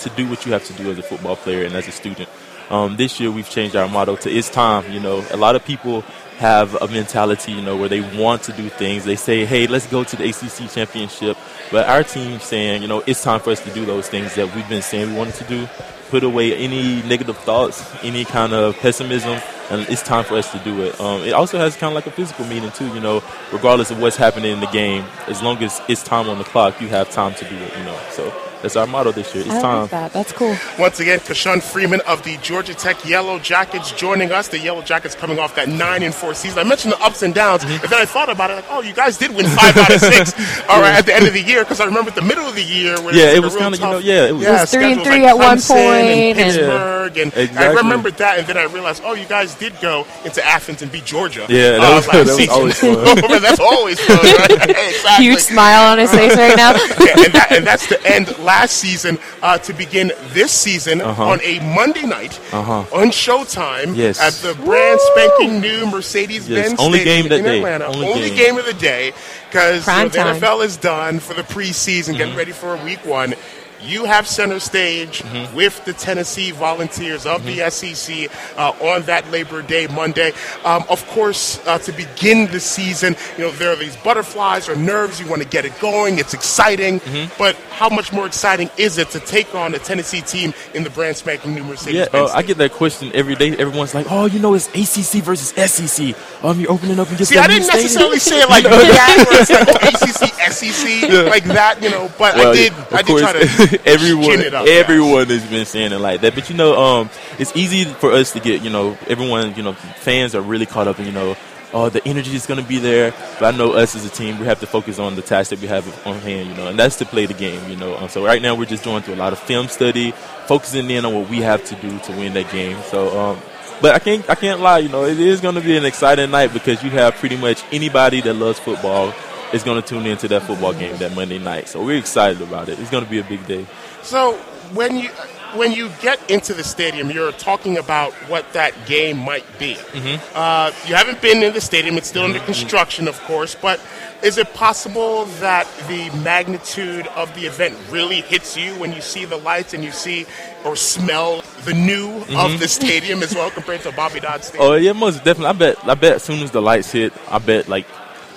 to 0.06 0.10
do 0.12 0.28
what 0.30 0.46
you 0.46 0.54
have 0.54 0.66
to 0.66 0.74
do 0.74 0.90
as 0.90 0.98
a 0.98 1.04
football 1.04 1.36
player 1.36 1.66
and 1.66 1.76
as 1.76 1.88
a 1.88 1.92
student? 1.92 2.30
Um, 2.70 2.96
this 2.96 3.20
year 3.20 3.30
we've 3.30 3.50
changed 3.50 3.76
our 3.76 3.88
motto 3.88 4.16
to 4.16 4.30
"It's 4.32 4.50
time." 4.50 4.92
You 4.92 5.00
know, 5.00 5.24
a 5.32 5.38
lot 5.38 5.56
of 5.56 5.64
people 5.66 6.02
have 6.38 6.76
a 6.82 6.88
mentality, 6.88 7.52
you 7.52 7.62
know, 7.62 7.78
where 7.78 7.90
they 7.90 8.02
want 8.18 8.44
to 8.44 8.52
do 8.54 8.70
things. 8.70 9.06
They 9.06 9.16
say, 9.16 9.46
"Hey, 9.46 9.68
let's 9.68 9.88
go 9.88 10.04
to 10.04 10.16
the 10.16 10.28
ACC 10.30 10.68
championship," 10.68 11.38
but 11.72 11.88
our 11.88 12.04
team's 12.04 12.44
saying, 12.44 12.82
you 12.82 12.88
know, 12.88 13.04
it's 13.06 13.24
time 13.24 13.40
for 13.40 13.52
us 13.52 13.62
to 13.64 13.70
do 13.72 13.86
those 13.86 14.08
things 14.08 14.36
that 14.36 14.54
we've 14.56 14.68
been 14.68 14.82
saying 14.82 15.12
we 15.12 15.18
wanted 15.18 15.36
to 15.36 15.44
do. 15.46 15.68
Put 16.10 16.24
away 16.24 16.56
any 16.56 17.02
negative 17.04 17.38
thoughts, 17.40 17.84
any 18.04 18.26
kind 18.26 18.54
of 18.54 18.78
pessimism, 18.78 19.40
and 19.70 19.88
it's 19.90 20.04
time 20.04 20.24
for 20.24 20.36
us 20.36 20.52
to 20.52 20.60
do 20.60 20.82
it. 20.84 21.00
Um, 21.00 21.22
it 21.24 21.34
also 21.34 21.58
has 21.58 21.76
kind 21.76 21.92
of 21.92 21.96
like 21.96 22.08
a 22.08 22.12
physical 22.12 22.46
meaning 22.46 22.72
too, 22.72 22.88
you 22.94 23.00
know, 23.00 23.24
regardless 23.52 23.92
of 23.92 24.00
what's 24.00 24.16
happening 24.16 24.52
in 24.52 24.60
the 24.60 24.68
game. 24.68 25.04
As 25.28 25.42
long 25.42 25.62
as 25.64 25.82
it's 25.88 26.04
time 26.04 26.30
on 26.30 26.38
the 26.38 26.44
clock, 26.44 26.80
you 26.82 26.88
have 26.90 27.10
time 27.10 27.34
to 27.36 27.46
do 27.46 27.56
it, 27.56 27.78
you 27.78 27.84
know. 27.84 28.00
So 28.12 28.34
that's 28.66 28.76
our 28.76 28.88
motto 28.88 29.12
this 29.12 29.34
year. 29.36 29.44
It's 29.46 29.54
I 29.54 29.62
time. 29.62 29.82
like 29.82 29.92
that. 29.92 30.12
That's 30.14 30.32
cool. 30.32 30.56
Once 30.80 31.00
again, 31.00 31.20
Kashawn 31.20 31.62
Freeman 31.62 32.02
of 32.02 32.24
the 32.24 32.38
Georgia 32.38 32.74
Tech 32.74 33.04
Yellow 33.08 33.38
Jackets 33.40 33.92
joining 33.92 34.32
us. 34.32 34.48
The 34.48 34.60
Yellow 34.60 34.82
Jackets 34.82 35.14
coming 35.16 35.38
off 35.40 35.56
that 35.56 35.70
nine 35.70 36.02
and 36.04 36.14
four 36.14 36.34
season. 36.34 36.60
I 36.60 36.64
mentioned 36.64 36.94
the 36.94 37.02
ups 37.02 37.22
and 37.22 37.34
downs, 37.34 37.64
Mm-hmm. 37.64 37.84
and 37.84 37.92
then 37.94 38.02
I 38.02 38.06
thought 38.06 38.30
about 38.30 38.50
it, 38.52 38.56
like, 38.56 38.66
oh, 38.70 38.82
you 38.82 38.94
guys 38.94 39.18
did 39.18 39.34
win 39.36 39.46
five 39.48 39.78
out 39.78 39.90
of 39.94 40.00
six. 40.02 40.34
All 40.70 40.82
right, 40.82 40.96
at 40.96 41.06
the 41.06 41.14
end 41.16 41.26
of 41.28 41.34
the 41.34 41.42
year, 41.42 41.64
because 41.64 41.80
I 41.80 41.86
remember 41.86 42.10
at 42.10 42.16
the 42.16 42.22
middle 42.22 42.46
of 42.46 42.56
the 42.56 42.64
year, 42.64 43.00
where 43.02 43.14
Yeah, 43.16 43.30
it 43.32 43.38
it 43.38 43.40
was, 43.42 43.54
was 43.54 43.62
like 43.62 43.74
a 43.74 43.78
kinda, 43.78 43.88
you 43.88 43.92
know, 43.94 44.00
yeah, 44.00 44.28
it 44.28 44.32
was- 44.34 44.46
It 44.46 44.52
was 44.52 44.72
three 44.72 44.92
and 44.94 45.04
three 45.04 45.22
like 45.22 45.30
at 45.32 45.38
one 45.38 45.58
Clemson 45.58 45.68
point, 45.68 46.08
and 46.08 46.40
and- 46.40 46.56
Pittsburgh, 46.56 47.18
and, 47.18 47.34
I 47.36 47.40
Exactly. 47.42 47.78
remembered 47.78 48.18
that, 48.18 48.40
and 48.40 48.48
then 48.48 48.58
I 48.58 48.64
realized, 48.64 49.04
oh, 49.06 49.14
you 49.14 49.26
guys 49.26 49.54
did 49.56 49.80
go 49.82 50.06
into 50.26 50.44
Athens 50.46 50.82
and 50.82 50.92
beat 50.92 51.06
Georgia. 51.06 51.46
Yeah, 51.50 51.78
that 51.78 51.82
uh, 51.82 51.96
was- 51.96 52.08
last 52.08 52.12
that 52.12 52.26
was 52.26 52.36
season. 52.38 52.54
always 52.56 52.80
fun. 52.80 53.42
That's 53.46 53.60
always 53.60 54.00
fun, 54.00 54.18
right? 54.18 54.52
exactly. 54.70 55.26
Huge 55.26 55.40
smile 55.40 55.92
on 55.92 55.98
his 56.00 56.12
face 56.12 56.36
right 56.36 56.56
now. 56.58 56.74
Yeah, 56.74 57.24
and, 57.26 57.34
that, 57.34 57.48
and 57.52 57.68
that's 57.68 57.86
the 57.88 58.02
end 58.06 58.28
last 58.40 58.55
season 58.64 59.18
uh, 59.42 59.58
to 59.60 59.74
begin 59.74 60.12
this 60.30 60.52
season 60.52 61.02
Uh-huh. 61.02 61.24
on 61.30 61.40
a 61.42 61.60
Monday 61.76 62.06
night 62.06 62.40
on 62.54 63.10
Showtime 63.10 63.96
Yes. 63.96 64.20
at 64.22 64.34
the 64.48 64.54
brand 64.64 65.00
spanking 65.02 65.60
new 65.62 65.86
Mercedes-Benz 65.88 66.72
Yes, 66.72 66.80
only 66.80 67.00
Stadium 67.02 67.24
game 67.24 67.30
that 67.30 67.38
in 67.40 67.44
day. 67.46 67.58
Atlanta. 67.58 67.86
Only 67.88 68.08
Only, 68.08 68.30
game. 68.30 68.38
game. 68.38 68.58
of 68.58 68.66
the 68.66 68.74
day 68.74 69.14
because 69.50 69.84
Prime 69.84 70.10
the. 70.10 70.18
NFL 70.20 70.64
is 70.64 70.78
done 70.78 71.20
for 71.20 71.34
the 71.34 71.44
preseason, 71.44 72.10
Mm-hmm. 72.10 72.18
getting 72.18 72.36
ready 72.36 72.52
for 72.52 72.76
week 72.84 73.06
one. 73.06 73.36
You 73.82 74.06
have 74.06 74.28
center 74.28 74.60
stage 74.60 75.22
Mm-hmm. 75.26 75.56
with 75.56 75.84
the 75.86 75.94
Tennessee 75.94 76.52
Volunteers 76.52 77.26
of 77.26 77.44
the 77.46 77.70
SEC 77.70 78.30
uh, 78.58 78.72
on 78.82 79.02
that 79.04 79.30
Labor 79.32 79.62
Day 79.62 79.88
Monday. 79.88 80.32
Um, 80.64 80.84
of 80.90 81.06
course, 81.08 81.60
uh, 81.68 81.78
to 81.80 81.92
begin 81.92 82.48
the 82.52 82.60
season, 82.60 83.16
you 83.38 83.44
know 83.46 83.52
there 83.52 83.72
are 83.72 83.76
these 83.76 83.96
butterflies 83.98 84.70
or 84.70 84.76
nerves. 84.76 85.20
You 85.20 85.28
want 85.28 85.42
to 85.42 85.48
get 85.48 85.66
it 85.66 85.78
going. 85.80 86.20
It's 86.20 86.34
exciting, 86.34 87.00
Mm-hmm. 87.00 87.34
but 87.38 87.56
how 87.72 87.90
much 87.90 88.14
more 88.14 88.26
exciting 88.26 88.70
is 88.78 88.98
it 88.98 89.10
to 89.12 89.20
take 89.20 89.54
on 89.56 89.74
a 89.76 89.80
Tennessee 89.80 90.22
team 90.22 90.54
in 90.74 90.84
the 90.84 90.90
brand 90.90 91.18
spanking 91.18 91.54
new 91.54 91.62
Yeah, 91.64 91.68
Mercedes-Benz? 91.70 92.32
uh, 92.32 92.34
I 92.34 92.42
get 92.44 92.58
that 92.60 92.72
question 92.72 93.12
every 93.14 93.36
day. 93.36 93.52
Everyone's 93.58 93.94
like, 93.94 94.08
"Oh, 94.10 94.26
you 94.26 94.40
know, 94.40 94.54
it's 94.54 94.68
ACC 94.70 95.22
versus 95.24 95.50
SEC. 95.72 96.16
Um, 96.44 96.60
you're 96.60 96.72
opening 96.72 97.00
up 97.00 97.08
against 97.12 97.30
See, 97.30 97.36
that 97.36 97.50
I 97.50 97.54
didn't 97.54 97.64
stadium." 97.66 97.84
necessarily 97.86 98.20
say 98.20 98.42
it 98.42 98.50
like 98.50 98.64
that, 98.98 99.26
where 99.30 99.42
it's 99.42 99.50
like 99.52 99.68
oh, 99.68 99.90
ACC, 99.90 100.54
SEC, 100.54 101.28
like 101.30 101.44
that, 101.46 101.82
you 101.84 101.90
know. 101.90 102.10
But 102.18 102.36
Well, 102.36 102.50
I 102.52 102.54
did, 102.54 102.74
of 102.74 102.94
I 102.94 102.98
did 103.02 103.08
course, 103.08 103.22
try 103.22 103.34
to 103.34 103.46
everyone, 103.86 104.54
up. 104.54 104.68
everyone 104.68 105.28
has 105.28 105.46
been 105.50 105.66
saying 105.66 105.92
it 105.92 106.00
like 106.00 106.22
that. 106.22 106.36
But 106.36 106.50
you 106.50 106.56
know, 106.56 106.78
um, 106.82 107.10
it's 107.40 107.56
easy 107.56 107.86
for 107.86 108.12
us 108.12 108.34
to 108.34 108.40
get, 108.40 108.62
you 108.62 108.70
know, 108.70 108.98
everyone, 109.08 109.56
you 109.56 109.64
know, 109.64 109.74
fans 109.74 110.36
are 110.36 110.42
really 110.42 110.66
caught 110.66 110.88
up 110.88 111.00
in, 111.00 111.06
you 111.06 111.12
know, 111.12 111.36
oh, 111.74 111.90
the 111.90 112.06
energy 112.08 112.36
is 112.36 112.46
going 112.46 112.62
to 112.62 112.68
be 112.68 112.78
there. 112.78 113.14
But 113.40 113.54
I 113.54 113.58
know 113.58 113.74
us 113.74 113.96
as 113.96 114.06
a 114.06 114.10
team, 114.10 114.40
we 114.40 114.46
have 114.46 114.60
to 114.60 114.68
focus 114.68 115.00
on 115.00 115.16
the 115.16 115.22
task 115.22 115.50
that 115.50 115.60
we 115.60 115.68
have 115.68 115.86
on 116.08 116.20
hand, 116.20 116.50
you 116.50 116.56
know, 116.56 116.68
and 116.68 116.78
that's 116.78 116.98
to 116.98 117.06
play 117.06 117.26
the 117.26 117.34
game, 117.34 117.70
you 117.70 117.76
know. 117.76 117.96
Um, 117.98 118.10
so 118.10 118.24
right 118.24 118.42
now, 118.42 118.56
we're 118.56 118.66
just 118.66 118.84
going 118.84 119.04
through 119.04 119.16
a 119.16 119.18
lot 119.18 119.34
of 119.34 119.40
film 119.40 119.68
study, 119.68 120.12
focusing 120.48 120.90
in 120.90 121.06
on 121.06 121.14
what 121.14 121.30
we 121.30 121.42
have 121.42 121.64
to 121.66 121.76
do 121.76 121.98
to 122.00 122.12
win 122.14 122.34
that 122.34 122.52
game. 122.52 122.78
So, 122.84 123.18
um, 123.18 123.40
but 123.82 123.94
I 123.94 124.00
can't, 124.00 124.30
I 124.30 124.36
can't 124.36 124.62
lie, 124.62 124.80
you 124.80 124.90
know, 124.90 125.04
it 125.04 125.20
is 125.20 125.42
going 125.42 125.56
to 125.56 125.62
be 125.62 125.76
an 125.76 125.86
exciting 125.86 126.32
night 126.32 126.54
because 126.54 126.82
you 126.84 126.90
have 126.92 127.16
pretty 127.16 127.36
much 127.36 127.64
anybody 127.72 128.22
that 128.22 128.34
loves 128.34 128.60
football 128.60 129.14
is 129.56 129.64
going 129.64 129.82
to 129.82 129.88
tune 129.88 130.06
into 130.06 130.28
that 130.28 130.44
football 130.44 130.74
game 130.74 130.98
that 130.98 131.16
Monday 131.16 131.40
night. 131.40 131.70
So 131.70 131.84
we're 131.84 131.98
excited 131.98 132.42
about 132.42 132.68
it. 132.68 132.78
It's 132.78 132.90
going 132.90 133.06
to 133.06 133.10
be 133.10 133.20
a 133.20 133.24
big 133.24 133.48
day. 133.48 133.66
So 134.04 134.34
when 134.74 134.98
you 134.98 135.10
when 135.56 135.72
you 135.72 135.90
get 136.02 136.30
into 136.30 136.54
the 136.54 136.64
stadium, 136.64 137.10
you're 137.10 137.32
talking 137.32 137.78
about 137.78 138.12
what 138.28 138.52
that 138.52 138.74
game 138.86 139.18
might 139.18 139.46
be. 139.58 139.76
Mm-hmm. 139.76 140.34
Uh, 140.36 140.72
you 140.86 140.96
haven't 140.96 141.22
been 141.22 141.42
in 141.42 141.54
the 141.54 141.62
stadium; 141.62 141.98
it's 141.98 142.10
still 142.10 142.24
under 142.24 142.40
construction, 142.40 143.08
of 143.08 143.18
course. 143.22 143.56
But 143.56 143.80
is 144.22 144.38
it 144.38 144.54
possible 144.54 145.26
that 145.40 145.66
the 145.88 146.10
magnitude 146.24 147.08
of 147.08 147.34
the 147.36 147.46
event 147.46 147.78
really 147.90 148.22
hits 148.22 148.58
you 148.58 148.74
when 148.74 148.92
you 148.92 149.00
see 149.00 149.24
the 149.24 149.38
lights 149.38 149.74
and 149.74 149.84
you 149.84 149.92
see 149.92 150.26
or 150.66 150.76
smell 150.76 151.42
the 151.64 151.74
new 151.74 152.10
of 152.36 152.60
the 152.60 152.68
stadium 152.68 153.24
as 153.24 153.34
well 153.34 153.50
compared 153.50 153.82
to 153.82 153.92
Bobby 153.94 154.20
Dodd 154.20 154.44
Stadium? 154.44 154.64
Mm-hmm. 154.64 154.74
Oh 154.74 154.76
yeah, 154.76 154.92
most 154.92 155.24
definitely. 155.24 155.46
I 155.46 155.54
bet. 155.54 155.88
I 155.88 155.94
bet 155.94 156.14
as 156.16 156.24
soon 156.24 156.44
as 156.44 156.52
the 156.52 156.62
lights 156.62 156.92
hit, 156.92 157.14
I 157.30 157.38
bet 157.38 157.70
like 157.70 157.86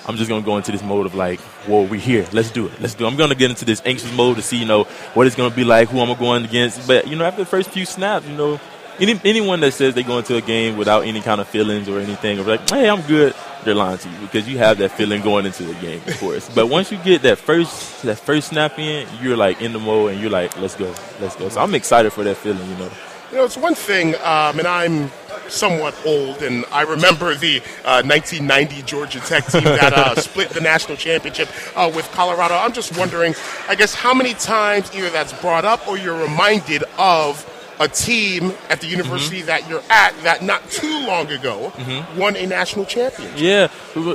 I'm 0.08 0.16
just 0.16 0.30
gonna 0.30 0.44
go 0.44 0.56
into 0.56 0.72
this 0.72 0.82
mode 0.82 1.04
of 1.04 1.14
like, 1.14 1.38
whoa, 1.68 1.82
we're 1.82 2.00
here. 2.00 2.26
Let's 2.32 2.50
do 2.50 2.66
it. 2.66 2.80
Let's 2.80 2.94
do. 2.94 3.04
it. 3.04 3.08
I'm 3.08 3.16
gonna 3.16 3.34
get 3.34 3.50
into 3.50 3.66
this 3.66 3.82
anxious 3.84 4.10
mode 4.14 4.36
to 4.36 4.42
see, 4.42 4.56
you 4.56 4.64
know, 4.64 4.84
what 5.12 5.26
it's 5.26 5.36
gonna 5.36 5.54
be 5.54 5.64
like, 5.64 5.90
who 5.90 6.00
I'm 6.00 6.18
going 6.18 6.46
against. 6.46 6.88
But 6.88 7.06
you 7.06 7.14
know, 7.14 7.26
after 7.26 7.42
the 7.42 7.50
first 7.50 7.70
few 7.70 7.84
snaps, 7.84 8.26
you 8.26 8.34
know, 8.34 8.58
any 8.98 9.20
anyone 9.22 9.60
that 9.60 9.72
says 9.72 9.94
they 9.94 10.02
go 10.02 10.16
into 10.18 10.36
a 10.36 10.40
game 10.40 10.78
without 10.78 11.04
any 11.04 11.20
kind 11.20 11.42
of 11.42 11.48
feelings 11.48 11.88
or 11.88 12.00
anything, 12.00 12.38
or 12.38 12.44
like, 12.44 12.68
hey, 12.70 12.88
I'm 12.88 13.02
good, 13.02 13.34
they're 13.64 13.74
lying 13.74 13.98
to 13.98 14.08
you 14.08 14.18
because 14.20 14.48
you 14.48 14.56
have 14.58 14.78
that 14.78 14.92
feeling 14.92 15.20
going 15.20 15.44
into 15.44 15.64
the 15.64 15.74
game, 15.74 16.00
of 16.06 16.18
course. 16.18 16.48
but 16.54 16.68
once 16.68 16.90
you 16.90 16.98
get 16.98 17.20
that 17.22 17.36
first 17.36 18.02
that 18.02 18.18
first 18.18 18.48
snap 18.48 18.78
in, 18.78 19.06
you're 19.20 19.36
like 19.36 19.60
in 19.60 19.74
the 19.74 19.78
mode 19.78 20.12
and 20.12 20.20
you're 20.22 20.30
like, 20.30 20.56
let's 20.58 20.74
go, 20.74 20.94
let's 21.20 21.36
go. 21.36 21.50
So 21.50 21.60
I'm 21.60 21.74
excited 21.74 22.12
for 22.12 22.24
that 22.24 22.38
feeling, 22.38 22.66
you 22.66 22.76
know. 22.76 22.90
You 23.30 23.36
know, 23.36 23.44
it's 23.44 23.58
one 23.58 23.74
thing, 23.74 24.14
um, 24.16 24.58
and 24.58 24.66
I'm 24.66 25.10
somewhat 25.50 25.94
old, 26.04 26.42
and 26.42 26.64
I 26.70 26.82
remember 26.82 27.34
the 27.34 27.58
uh, 27.84 28.02
1990 28.02 28.82
Georgia 28.82 29.20
Tech 29.20 29.46
team 29.46 29.64
that 29.64 29.92
uh, 29.92 30.14
split 30.16 30.50
the 30.50 30.60
national 30.60 30.96
championship 30.96 31.48
uh, 31.76 31.90
with 31.94 32.10
Colorado. 32.12 32.54
I'm 32.54 32.72
just 32.72 32.96
wondering, 32.96 33.34
I 33.68 33.74
guess, 33.74 33.94
how 33.94 34.14
many 34.14 34.34
times 34.34 34.94
either 34.94 35.10
that's 35.10 35.32
brought 35.40 35.64
up 35.64 35.86
or 35.88 35.98
you're 35.98 36.20
reminded 36.20 36.84
of 36.98 37.44
a 37.80 37.88
team 37.88 38.52
at 38.70 38.80
the 38.80 38.86
university 38.86 39.42
that 39.42 39.68
you're 39.68 39.82
at 39.88 40.12
that 40.22 40.42
not 40.42 40.68
too 40.70 41.06
long 41.06 41.30
ago 41.30 41.72
won 42.16 42.36
a 42.36 42.46
national 42.46 42.84
championship. 42.84 43.38
Yeah, 43.40 43.68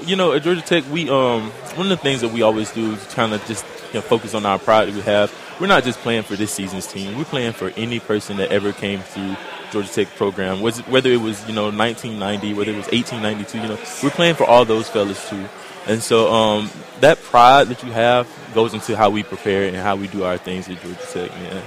you 0.06 0.16
know, 0.16 0.34
at 0.34 0.44
Georgia 0.44 0.62
Tech, 0.62 0.84
we 0.92 1.10
um 1.10 1.50
one 1.76 1.90
of 1.92 1.98
the 1.98 1.98
things 1.98 2.22
that 2.22 2.32
we 2.32 2.42
always 2.42 2.72
do 2.72 2.94
is 2.94 3.14
kind 3.14 3.34
of 3.34 3.44
just 3.46 3.66
you 3.94 4.00
know, 4.00 4.02
focus 4.02 4.34
on 4.34 4.46
our 4.46 4.60
pride 4.60 4.88
that 4.88 4.96
we 4.96 5.02
have. 5.02 5.34
We're 5.60 5.68
not 5.68 5.84
just 5.84 6.00
playing 6.00 6.24
for 6.24 6.36
this 6.36 6.52
season's 6.52 6.88
team. 6.88 7.18
We're 7.18 7.26
playing 7.26 7.54
for 7.54 7.70
any 7.78 8.00
person 8.00 8.38
that 8.38 8.52
ever 8.52 8.74
came 8.74 9.02
through 9.02 9.36
Georgia 9.74 9.90
Tech 9.92 10.08
program. 10.16 10.62
Was 10.62 10.80
it- 10.80 10.88
whether 10.88 11.10
it 11.12 11.20
was 11.20 11.38
you 11.48 11.54
know 11.54 11.70
1990, 11.72 12.54
whether 12.54 12.72
it 12.72 12.78
was 12.78 12.88
1892, 12.88 13.58
you 13.58 13.68
know, 13.68 13.78
we're 14.02 14.10
playing 14.12 14.36
for 14.36 14.46
all 14.46 14.64
those 14.64 14.88
fellas 14.90 15.28
too. 15.30 15.44
And 15.86 16.02
so 16.02 16.32
um, 16.32 16.70
that 17.02 17.22
pride 17.22 17.68
that 17.68 17.84
you 17.84 17.92
have 17.92 18.26
goes 18.54 18.74
into 18.74 18.96
how 18.96 19.10
we 19.10 19.22
prepare 19.24 19.68
and 19.68 19.76
how 19.76 19.98
we 19.98 20.08
do 20.08 20.24
our 20.24 20.38
things 20.38 20.70
at 20.70 20.82
Georgia 20.82 21.06
Tech. 21.12 21.30
Man. 21.32 21.62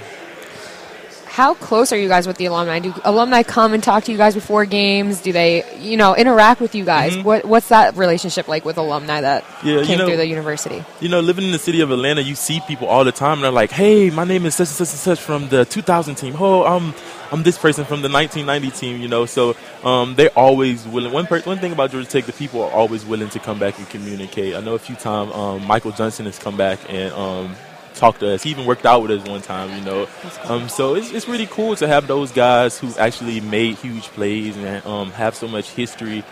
How 1.25 1.53
close 1.53 1.93
are 1.93 1.97
you 1.97 2.07
guys 2.07 2.25
with 2.25 2.37
the 2.37 2.45
alumni? 2.45 2.79
Do 2.79 2.91
alumni 3.03 3.43
come 3.43 3.75
and 3.75 3.83
talk 3.83 4.05
to 4.05 4.11
you 4.11 4.17
guys 4.17 4.33
before 4.33 4.65
games? 4.65 5.21
Do 5.21 5.31
they, 5.31 5.63
you 5.77 5.95
know, 5.95 6.15
interact 6.15 6.59
with 6.61 6.73
you 6.73 6.83
guys? 6.83 7.15
What 7.15 7.45
What's 7.45 7.69
that 7.69 7.95
relationship 7.95 8.47
like 8.47 8.65
with 8.65 8.77
alumni 8.79 9.21
that 9.21 9.43
Mm-hmm. 9.43 9.67
Yeah, 9.67 9.79
you 9.81 9.85
came 9.85 9.97
know- 9.99 10.07
through 10.07 10.17
the 10.17 10.25
university? 10.25 10.83
you 10.99 11.09
know, 11.09 11.19
living 11.19 11.45
in 11.45 11.51
the 11.51 11.59
city 11.59 11.81
of 11.81 11.91
Atlanta, 11.91 12.21
you 12.23 12.33
see 12.33 12.59
people 12.61 12.87
all 12.87 13.03
the 13.03 13.11
time, 13.11 13.33
and 13.33 13.43
they're 13.43 13.51
like, 13.51 13.69
"Hey, 13.69 14.09
my 14.09 14.23
name 14.23 14.47
is 14.47 14.55
such 14.55 14.69
and 14.69 14.77
such 14.77 14.89
and 14.89 14.97
such 14.99 15.19
from 15.19 15.49
the 15.49 15.63
2000 15.65 16.15
team. 16.15 16.35
Oh, 16.39 16.63
I'm 16.63 16.95
I'm 17.31 17.43
this 17.43 17.57
person 17.57 17.85
from 17.85 18.01
the 18.01 18.09
1990 18.09 18.77
team." 18.77 19.01
You 19.01 19.07
know, 19.07 19.25
so 19.25 19.55
um, 19.83 20.15
they're 20.15 20.29
always 20.37 20.85
willing. 20.87 21.11
One 21.13 21.25
per- 21.25 21.41
one 21.41 21.59
thing 21.59 21.71
about 21.71 21.91
Georgia 21.91 22.09
Tech, 22.09 22.25
the 22.25 22.33
people 22.33 22.63
are 22.63 22.71
always 22.71 23.05
willing 23.05 23.29
to 23.29 23.39
come 23.39 23.59
back 23.59 23.77
and 23.77 23.89
communicate. 23.89 24.55
I 24.55 24.61
know 24.61 24.75
a 24.75 24.79
few 24.79 24.95
times 24.95 25.33
um, 25.33 25.65
Michael 25.65 25.91
Johnson 25.91 26.25
has 26.25 26.39
come 26.39 26.57
back 26.57 26.79
and. 26.89 27.13
Um, 27.13 27.55
talked 27.97 28.19
to 28.19 28.31
us. 28.31 28.43
He 28.43 28.51
even 28.51 28.65
worked 28.65 28.85
out 28.85 29.01
with 29.01 29.09
us 29.09 29.27
one 29.27 29.41
time, 29.41 29.75
you 29.75 29.83
know. 29.83 30.07
Um, 30.43 30.69
so 30.69 30.93
it's, 30.93 31.11
it's 31.11 31.27
really 31.27 31.47
cool 31.47 31.75
to 31.77 31.87
have 31.87 32.05
those 32.05 32.31
guys 32.31 32.77
who 32.77 32.95
actually 32.99 33.41
made 33.41 33.75
huge 33.77 34.03
plays 34.03 34.55
and 34.55 34.85
um, 34.85 35.09
have 35.13 35.33
so 35.33 35.47
much 35.47 35.71
history 35.71 36.23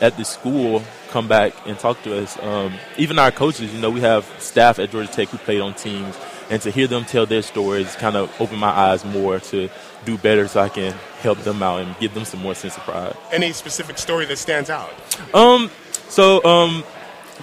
at 0.00 0.16
the 0.16 0.24
school 0.24 0.82
come 1.10 1.28
back 1.28 1.54
and 1.66 1.78
talk 1.78 2.02
to 2.02 2.22
us. 2.22 2.38
Um, 2.42 2.74
even 2.98 3.18
our 3.18 3.30
coaches, 3.30 3.72
you 3.72 3.80
know, 3.80 3.90
we 3.90 4.00
have 4.00 4.24
staff 4.38 4.78
at 4.78 4.90
Georgia 4.90 5.10
Tech 5.10 5.28
who 5.28 5.38
played 5.38 5.60
on 5.60 5.74
teams, 5.74 6.16
and 6.50 6.60
to 6.62 6.70
hear 6.70 6.86
them 6.86 7.04
tell 7.04 7.26
their 7.26 7.42
stories 7.42 7.94
kind 7.96 8.16
of 8.16 8.30
opened 8.40 8.60
my 8.60 8.70
eyes 8.70 9.04
more 9.04 9.38
to 9.40 9.68
do 10.04 10.18
better 10.18 10.46
so 10.48 10.60
I 10.60 10.68
can 10.68 10.92
help 11.20 11.38
them 11.40 11.62
out 11.62 11.80
and 11.82 11.98
give 11.98 12.14
them 12.14 12.24
some 12.24 12.40
more 12.40 12.54
sense 12.54 12.76
of 12.76 12.82
pride. 12.84 13.16
Any 13.32 13.52
specific 13.52 13.98
story 13.98 14.26
that 14.26 14.36
stands 14.38 14.70
out? 14.70 14.92
Um, 15.34 15.70
so 16.08 16.44
um, 16.44 16.84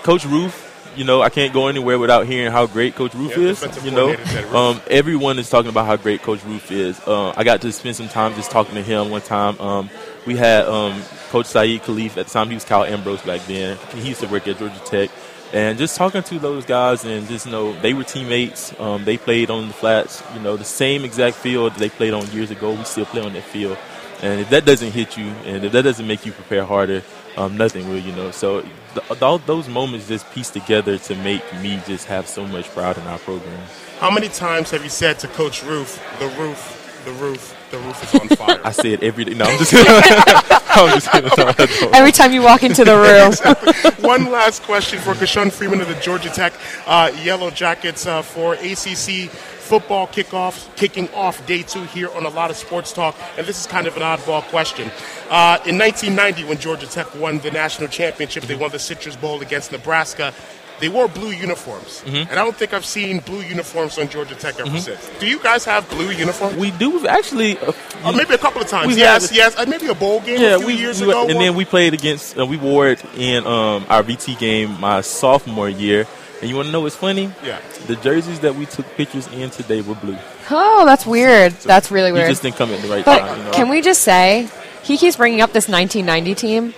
Coach 0.03 0.25
Roof, 0.25 0.68
you 0.96 1.03
know, 1.06 1.22
I 1.22 1.30
can't 1.30 1.53
go 1.53 1.68
anywhere 1.68 1.98
without 1.98 2.25
hearing 2.27 2.51
how 2.51 2.68
great 2.68 2.96
Coach 2.96 3.13
Roof 3.13 3.38
Yeah, 3.38 3.44
is. 3.46 3.62
You 3.86 3.91
know, 3.91 4.08
coordinator 4.13 4.24
Ted 4.25 4.44
Roof. 4.46 4.56
um, 4.56 4.82
everyone 4.89 5.39
is 5.39 5.50
talking 5.50 5.70
about 5.70 5.86
how 5.86 5.96
great 5.96 6.22
Coach 6.22 6.44
Roof 6.44 6.70
is. 6.72 7.00
Uh, 7.08 7.34
I 7.36 7.44
got 7.44 7.62
to 7.62 7.72
spend 7.72 7.96
some 7.96 8.10
time 8.10 8.34
just 8.36 8.51
talking 8.51 8.75
to 8.75 8.82
him 8.82 9.10
one 9.10 9.22
time. 9.22 9.60
Um, 9.62 9.89
we 10.25 10.36
had 10.36 10.65
um, 10.65 11.01
Coach 11.30 11.46
Saeed 11.48 11.82
Khalif 11.84 12.18
at 12.18 12.27
the 12.27 12.32
time. 12.34 12.50
He 12.50 12.56
was 12.56 12.65
Cal 12.65 12.84
Ambrose 12.84 13.22
back 13.22 13.41
then. 13.48 13.77
He 13.96 14.10
used 14.10 14.20
to 14.22 14.27
work 14.27 14.48
at 14.48 14.58
Georgia 14.60 14.80
Tech. 14.86 15.10
And 15.53 15.77
just 15.77 15.98
talking 15.98 16.24
to 16.24 16.39
those 16.39 16.65
guys 16.65 17.03
and 17.03 17.27
just 17.27 17.46
know 17.46 17.74
they 17.81 17.93
were 17.93 18.05
teammates. 18.05 18.77
Um, 18.79 19.03
they 19.03 19.17
played 19.17 19.50
on 19.50 19.67
the 19.67 19.74
flats, 19.74 20.24
you 20.34 20.39
know, 20.39 20.55
the 20.55 20.63
same 20.63 21.03
exact 21.03 21.36
field 21.36 21.74
they 21.75 21.89
played 21.89 22.13
on 22.13 22.25
years 22.31 22.51
ago. 22.51 22.72
We 22.72 22.84
still 22.86 23.05
play 23.05 23.22
on 23.22 23.34
that 23.34 23.43
field. 23.43 23.77
And 24.22 24.39
if 24.39 24.50
that 24.51 24.65
doesn't 24.65 24.91
hit 24.91 25.17
you, 25.17 25.25
and 25.46 25.65
if 25.65 25.72
that 25.72 25.81
doesn't 25.81 26.08
make 26.08 26.25
you 26.25 26.31
prepare 26.31 26.63
harder, 26.63 27.03
um, 27.38 27.58
nothing 27.58 27.89
will, 27.89 27.98
you 27.98 28.12
know. 28.13 28.31
So 28.31 28.62
th- 28.62 29.22
all 29.22 29.39
those 29.39 29.67
moments 29.67 30.08
just 30.08 30.29
piece 30.31 30.50
together 30.50 30.98
to 31.00 31.15
make 31.15 31.41
me 31.62 31.81
just 31.86 32.05
have 32.05 32.27
so 32.27 32.46
much 32.48 32.70
pride 32.70 32.98
in 32.98 33.03
our 33.08 33.20
program. 33.20 33.60
How 34.00 34.12
many 34.12 34.29
times 34.29 34.72
have 34.72 34.84
you 34.84 34.89
said 34.89 35.20
to 35.20 35.27
Coach 35.27 35.63
Roof, 35.63 36.01
the 36.20 36.27
roof, 36.27 37.01
the 37.03 37.12
roof, 37.13 37.58
the 37.71 37.79
roof 37.79 38.03
is 38.03 38.19
on 38.19 38.27
fire? 38.29 38.61
I 38.63 38.71
say 38.71 38.93
it 38.93 39.03
every 39.03 39.25
day. 39.25 39.33
No, 39.33 39.45
I'm 39.45 39.57
just 39.57 39.73
I'm 40.73 40.93
just 40.93 41.11
kidding. 41.11 41.31
No, 41.37 41.89
Every 41.97 42.11
time 42.11 42.31
you 42.31 42.41
walk 42.41 42.63
into 42.63 42.83
the 42.83 42.95
room, 43.99 44.03
One 44.07 44.31
last 44.31 44.63
question 44.63 44.99
for 44.99 45.13
Kashawn 45.13 45.51
Freeman 45.51 45.81
of 45.81 45.87
the 45.87 45.95
Georgia 45.95 46.29
Tech 46.29 46.53
uh, 46.85 47.11
Yellow 47.23 47.49
Jackets 47.49 48.05
uh, 48.05 48.21
for 48.21 48.53
ACC 48.55 49.29
football 49.71 50.05
kickoff, 50.05 50.75
kicking 50.75 51.07
off 51.13 51.45
day 51.47 51.63
two 51.63 51.83
here 51.83 52.09
on 52.09 52.25
a 52.25 52.29
lot 52.29 52.49
of 52.49 52.57
sports 52.57 52.91
talk. 52.91 53.15
And 53.37 53.47
this 53.47 53.61
is 53.61 53.67
kind 53.67 53.87
of 53.87 53.95
an 53.95 54.03
oddball 54.03 54.41
question. 54.43 54.91
Uh, 55.29 55.59
in 55.65 55.77
1990, 55.77 56.43
when 56.43 56.57
Georgia 56.57 56.87
Tech 56.87 57.13
won 57.15 57.39
the 57.39 57.51
national 57.51 57.87
championship, 57.87 58.43
they 58.43 58.55
won 58.55 58.71
the 58.71 58.79
Citrus 58.79 59.15
Bowl 59.15 59.41
against 59.41 59.71
Nebraska. 59.71 60.33
They 60.81 60.89
wore 60.89 61.07
blue 61.07 61.29
uniforms, 61.31 62.01
Mm-hmm. 62.05 62.29
and 62.29 62.31
I 62.31 62.43
don't 62.43 62.55
think 62.57 62.73
I've 62.73 62.85
seen 62.85 63.19
blue 63.19 63.41
uniforms 63.41 63.97
on 64.00 64.09
Georgia 64.09 64.35
Tech 64.35 64.59
ever 64.59 64.79
since. 64.79 65.09
Do 65.19 65.27
you 65.27 65.39
guys 65.39 65.63
have 65.65 65.88
blue 65.89 66.09
uniforms? 66.11 66.57
We 66.57 66.71
do 66.71 67.05
actually. 67.07 67.57
Uh, 67.59 67.71
Uh, 68.03 68.11
maybe 68.11 68.33
a 68.33 68.38
couple 68.38 68.59
of 68.59 68.67
times. 68.67 68.88
We've 68.88 68.97
yes, 68.97 69.29
had- 69.29 69.38
yes. 69.38 69.55
Uh, 69.57 69.65
maybe 69.67 69.85
a 69.88 69.93
bowl 69.93 70.19
game 70.21 70.41
yeah, 70.41 70.55
a 70.55 70.57
few 70.57 70.67
we, 70.67 70.73
years 70.73 71.00
we- 71.00 71.07
ago. 71.09 71.27
and 71.29 71.39
then 71.39 71.53
we 71.55 71.65
played 71.65 71.93
against. 71.93 72.35
Uh, 72.35 72.45
we 72.47 72.57
wore 72.57 72.88
it 72.89 73.00
in 73.15 73.45
um, 73.45 73.85
our 73.93 74.01
VT 74.01 74.39
game 74.39 74.73
my 74.81 75.01
sophomore 75.01 75.69
year. 75.69 76.07
And 76.41 76.50
you 76.50 76.55
want 76.55 76.65
to 76.65 76.71
know 76.71 76.81
what's 76.81 76.95
funny? 76.95 77.29
Yeah. 77.45 77.59
The 77.85 77.95
jerseys 77.97 78.39
that 78.39 78.55
we 78.55 78.65
took 78.65 78.88
pictures 78.97 79.27
in 79.27 79.51
today 79.51 79.81
were 79.81 79.93
blue. 79.93 80.17
oh, 80.50 80.83
that's 80.89 81.05
weird. 81.05 81.53
That's 81.61 81.91
really 81.91 82.07
You 82.09 82.15
weird. 82.15 82.29
just 82.33 82.41
didn't 82.41 82.55
come 82.57 82.71
at 82.73 82.81
the 82.81 82.88
right 82.89 83.05
But 83.05 83.19
time. 83.19 83.38
You 83.38 83.43
know? 83.45 83.51
can 83.51 83.69
we 83.69 83.81
just 83.81 84.01
say 84.01 84.50
he 84.81 84.97
keeps 84.97 85.15
bringing 85.17 85.41
up 85.41 85.53
this 85.53 85.67
1990 85.69 86.33
team? 86.33 86.73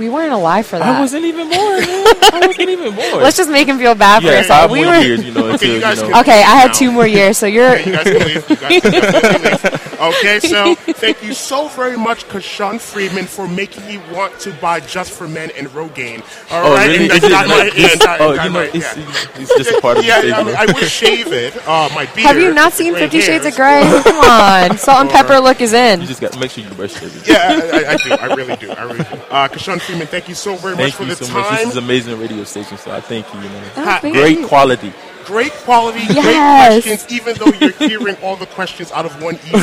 We 0.00 0.08
weren't 0.08 0.32
alive 0.32 0.64
for 0.66 0.78
that. 0.78 0.96
I 0.96 0.98
wasn't 0.98 1.26
even 1.26 1.50
born. 1.50 1.80
man. 1.80 2.16
I 2.32 2.46
wasn't 2.46 2.70
even 2.70 2.94
born. 2.94 3.22
Let's 3.22 3.36
just 3.36 3.50
make 3.50 3.68
him 3.68 3.76
feel 3.76 3.94
bad 3.94 4.20
for 4.22 4.28
yeah, 4.30 4.38
yourself. 4.38 4.60
five 4.62 4.70
We 4.70 4.82
more 4.82 4.94
were 4.94 5.00
years, 5.00 5.22
you 5.22 5.30
know, 5.32 5.44
Okay, 5.44 5.52
until 5.52 5.68
you 5.68 5.74
you, 5.74 5.80
know. 5.80 5.94
can- 6.10 6.20
okay. 6.22 6.40
I 6.42 6.54
had 6.56 6.68
Now. 6.68 6.72
two 6.72 6.90
more 6.90 7.06
years, 7.06 7.36
so 7.36 7.44
you're. 7.46 7.72
Okay, 7.76 7.84
you 7.90 7.92
guys 7.92 8.04
can 8.04 8.26
leave. 8.26 8.48
You 8.50 8.56
guys, 8.56 8.72
you 8.72 8.80
guys 8.80 9.60
can 9.60 9.72
leave. 9.72 9.86
Okay, 10.00 10.40
so 10.40 10.74
thank 10.94 11.22
you 11.22 11.34
so 11.34 11.68
very 11.68 11.98
much, 11.98 12.26
Kashawn 12.28 12.80
Friedman, 12.80 13.26
for 13.26 13.46
making 13.46 13.86
me 13.86 13.98
want 14.14 14.38
to 14.40 14.52
buy 14.54 14.80
Just 14.80 15.12
for 15.12 15.28
Men 15.28 15.50
and 15.58 15.68
Rogaine. 15.68 16.22
All 16.50 16.68
Oh, 16.68 16.74
right, 16.74 16.86
really? 16.88 17.04
and 17.04 17.12
Is 17.12 17.24
it 17.24 17.28
got 17.28 17.46
my- 17.46 17.58
like- 17.58 17.76
yeah, 17.76 17.84
it's- 17.84 17.98
got- 18.06 18.20
oh, 18.22 18.34
got 18.34 18.44
you 18.46 18.50
know, 18.50 18.58
my- 18.60 18.70
it's, 18.72 18.96
yeah. 18.96 19.04
it's 19.42 19.54
just 19.58 19.70
a 19.76 19.80
part 19.82 19.98
of 19.98 20.04
Yeah, 20.06 20.22
the 20.22 20.28
yeah, 20.28 20.36
I, 20.38 20.42
stage. 20.42 20.46
mean, 20.46 20.56
I 20.56 20.72
would 20.72 20.88
shave 20.88 21.32
it. 21.34 21.68
Uh, 21.68 21.90
my 21.94 22.06
beard. 22.06 22.26
Have 22.28 22.38
you 22.38 22.54
not 22.54 22.72
seen 22.72 22.94
gray 22.94 23.02
Fifty 23.02 23.20
Shades 23.20 23.44
of 23.44 23.54
Grey? 23.54 23.82
Come 24.04 24.16
on, 24.24 24.78
salt 24.78 25.00
and 25.02 25.10
pepper 25.10 25.38
look 25.38 25.60
is 25.60 25.74
in. 25.74 26.00
You 26.00 26.06
just 26.06 26.22
got 26.22 26.32
to 26.32 26.38
make 26.40 26.50
sure 26.52 26.64
you 26.64 26.70
brush 26.70 26.96
every 27.02 27.20
day. 27.20 27.32
Yeah, 27.34 27.60
I, 27.74 27.76
I, 27.76 27.92
I 27.92 27.96
do. 27.98 28.10
I 28.32 28.34
really 28.34 28.56
do. 28.56 28.70
I 28.70 28.82
really 28.84 28.98
do. 29.04 29.16
Uh, 29.30 29.48
Kashawn 29.48 29.80
Freeman, 29.90 30.06
thank 30.06 30.28
you 30.28 30.34
so 30.34 30.56
very 30.56 30.74
much 30.74 30.82
Thank 30.82 30.94
for 30.94 31.02
you 31.04 31.14
the 31.14 31.24
so 31.24 31.32
much. 31.34 31.58
This 31.60 31.68
is 31.70 31.76
amazing 31.76 32.18
radio 32.20 32.44
station, 32.44 32.78
so 32.78 32.90
I 32.92 33.00
thank 33.00 33.26
you. 33.34 33.40
You 33.40 33.48
know, 33.48 33.62
Oh, 33.76 33.84
Ha- 33.84 34.00
great 34.02 34.44
quality. 34.46 34.92
Great 35.24 35.52
quality, 35.52 36.04
great 36.06 36.16
Yes. 36.16 36.82
questions, 36.84 37.06
even 37.12 37.36
though 37.36 37.52
you're 37.60 37.70
hearing 37.88 38.16
all 38.22 38.36
the 38.36 38.46
questions 38.46 38.90
out 38.92 39.04
of 39.06 39.22
one 39.22 39.38
ear. 39.46 39.60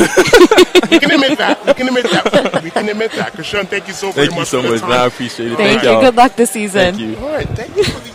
we 0.91 0.99
can 0.99 1.11
admit 1.11 1.37
that. 1.39 1.65
We 1.65 1.73
can 1.73 1.87
admit 1.87 2.09
that. 2.11 2.63
We 2.63 2.69
can 2.69 2.87
admit 2.87 3.11
that. 3.13 3.33
Kashawn, 3.33 3.67
thank 3.67 3.87
you 3.87 3.93
so 3.93 4.11
very 4.11 4.27
Thank 4.27 4.31
you 4.35 4.39
much 4.41 4.47
so 4.49 4.61
for 4.61 4.67
the 4.67 4.73
much, 4.75 4.81
time. 4.81 4.91
I 4.91 5.05
appreciate 5.05 5.51
it. 5.51 5.57
Thank 5.57 5.83
you. 5.83 5.89
y'all. 5.89 6.01
Good 6.01 6.15
luck 6.15 6.35
this 6.35 6.51
season. 6.51 6.95
Thank 6.95 6.99
you. 6.99 7.17
All 7.25 7.33
right, 7.33 7.49
thank 7.49 7.75
you 7.75 7.83
for 7.83 7.99
the. 7.99 8.06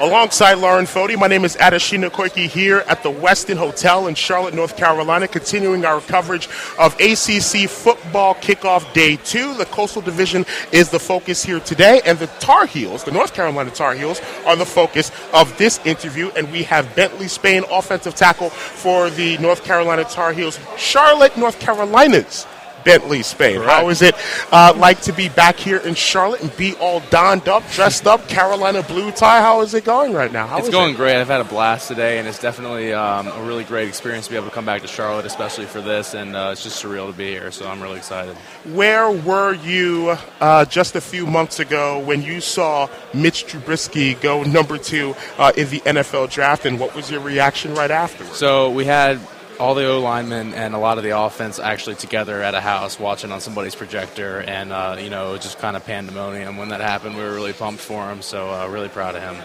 Alongside 0.00 0.54
Lauren 0.54 0.86
Foti, 0.86 1.18
my 1.18 1.26
name 1.26 1.44
is 1.44 1.56
Adeshina 1.56 2.08
Koiki 2.08 2.48
here 2.48 2.84
at 2.88 3.02
the 3.02 3.12
Westin 3.12 3.58
Hotel 3.58 4.06
in 4.06 4.14
Charlotte, 4.14 4.54
North 4.54 4.74
Carolina, 4.74 5.28
continuing 5.28 5.84
our 5.84 6.00
coverage 6.00 6.48
of 6.78 6.94
ACC 6.98 7.68
football 7.68 8.34
kickoff 8.36 8.90
day 8.94 9.16
two. 9.16 9.52
The 9.56 9.66
Coastal 9.66 10.00
Division 10.00 10.46
is 10.72 10.88
the 10.88 10.98
focus 10.98 11.44
here 11.44 11.60
today, 11.60 12.00
and 12.06 12.18
the 12.18 12.28
Tar 12.38 12.64
Heels, 12.64 13.04
the 13.04 13.10
North 13.10 13.34
Carolina 13.34 13.70
Tar 13.72 13.92
Heels, 13.92 14.22
are 14.46 14.56
the 14.56 14.64
focus 14.64 15.12
of 15.34 15.54
this 15.58 15.78
interview. 15.84 16.30
And 16.34 16.50
we 16.50 16.62
have 16.62 16.96
Bentley 16.96 17.28
Spain, 17.28 17.64
offensive 17.70 18.14
tackle 18.14 18.48
for 18.48 19.10
the 19.10 19.36
North 19.36 19.64
Carolina 19.64 20.04
Tar 20.04 20.32
Heels, 20.32 20.58
Charlotte, 20.78 21.36
North 21.36 21.60
Carolina's 21.60 22.46
Bentley 22.84 23.22
Spain. 23.22 23.60
How 23.60 23.88
is 23.88 24.02
it 24.02 24.14
uh, 24.52 24.72
like 24.76 25.00
to 25.02 25.12
be 25.12 25.28
back 25.28 25.56
here 25.56 25.78
in 25.78 25.94
Charlotte 25.94 26.42
and 26.42 26.56
be 26.56 26.74
all 26.76 27.00
donned 27.10 27.48
up, 27.48 27.62
dressed 27.72 28.06
up, 28.06 28.28
Carolina 28.28 28.82
blue 28.82 29.10
tie? 29.12 29.40
How 29.40 29.60
is 29.62 29.74
it 29.74 29.84
going 29.84 30.12
right 30.12 30.32
now? 30.32 30.46
How 30.46 30.58
It's 30.58 30.68
going 30.68 30.94
it? 30.94 30.96
great. 30.96 31.20
I've 31.20 31.28
had 31.28 31.40
a 31.40 31.44
blast 31.44 31.88
today, 31.88 32.18
and 32.18 32.26
it's 32.28 32.38
definitely 32.38 32.92
um, 32.92 33.26
a 33.28 33.42
really 33.44 33.64
great 33.64 33.88
experience 33.88 34.26
to 34.26 34.30
be 34.32 34.36
able 34.36 34.48
to 34.48 34.54
come 34.54 34.64
back 34.64 34.82
to 34.82 34.88
Charlotte, 34.88 35.26
especially 35.26 35.66
for 35.66 35.80
this. 35.80 36.14
And 36.14 36.36
uh, 36.36 36.50
it's 36.52 36.62
just 36.62 36.82
surreal 36.82 37.10
to 37.10 37.16
be 37.16 37.28
here, 37.30 37.50
so 37.50 37.68
I'm 37.68 37.82
really 37.82 37.98
excited. 37.98 38.36
Where 38.74 39.10
were 39.10 39.54
you 39.54 40.16
uh, 40.40 40.64
just 40.64 40.96
a 40.96 41.00
few 41.00 41.26
months 41.26 41.60
ago 41.60 41.98
when 41.98 42.22
you 42.22 42.40
saw 42.40 42.88
Mitch 43.14 43.46
Trubisky 43.46 44.20
go 44.20 44.42
number 44.42 44.78
two 44.78 45.14
uh, 45.38 45.52
in 45.56 45.68
the 45.70 45.80
NFL 45.80 46.30
draft, 46.30 46.66
and 46.66 46.78
what 46.78 46.94
was 46.94 47.10
your 47.10 47.20
reaction 47.20 47.74
right 47.74 47.90
afterwards? 47.90 48.36
So 48.36 48.70
we 48.70 48.84
had 48.84 49.20
all 49.60 49.74
the 49.74 49.86
O 49.86 50.00
linemen 50.00 50.54
and 50.54 50.74
a 50.74 50.78
lot 50.78 50.98
of 50.98 51.04
the 51.04 51.16
offense 51.16 51.58
actually 51.58 51.96
together 51.96 52.42
at 52.42 52.54
a 52.54 52.60
house 52.60 52.98
watching 52.98 53.30
on 53.30 53.40
somebody's 53.40 53.74
projector, 53.74 54.40
and 54.40 54.72
uh, 54.72 54.96
you 54.98 55.10
know, 55.10 55.36
just 55.36 55.58
kind 55.58 55.76
of 55.76 55.84
pandemonium 55.84 56.56
when 56.56 56.70
that 56.70 56.80
happened. 56.80 57.16
We 57.16 57.22
were 57.22 57.34
really 57.34 57.52
pumped 57.52 57.82
for 57.82 58.10
him, 58.10 58.22
so 58.22 58.50
uh, 58.50 58.66
really 58.68 58.88
proud 58.88 59.14
of 59.14 59.22
him. 59.22 59.36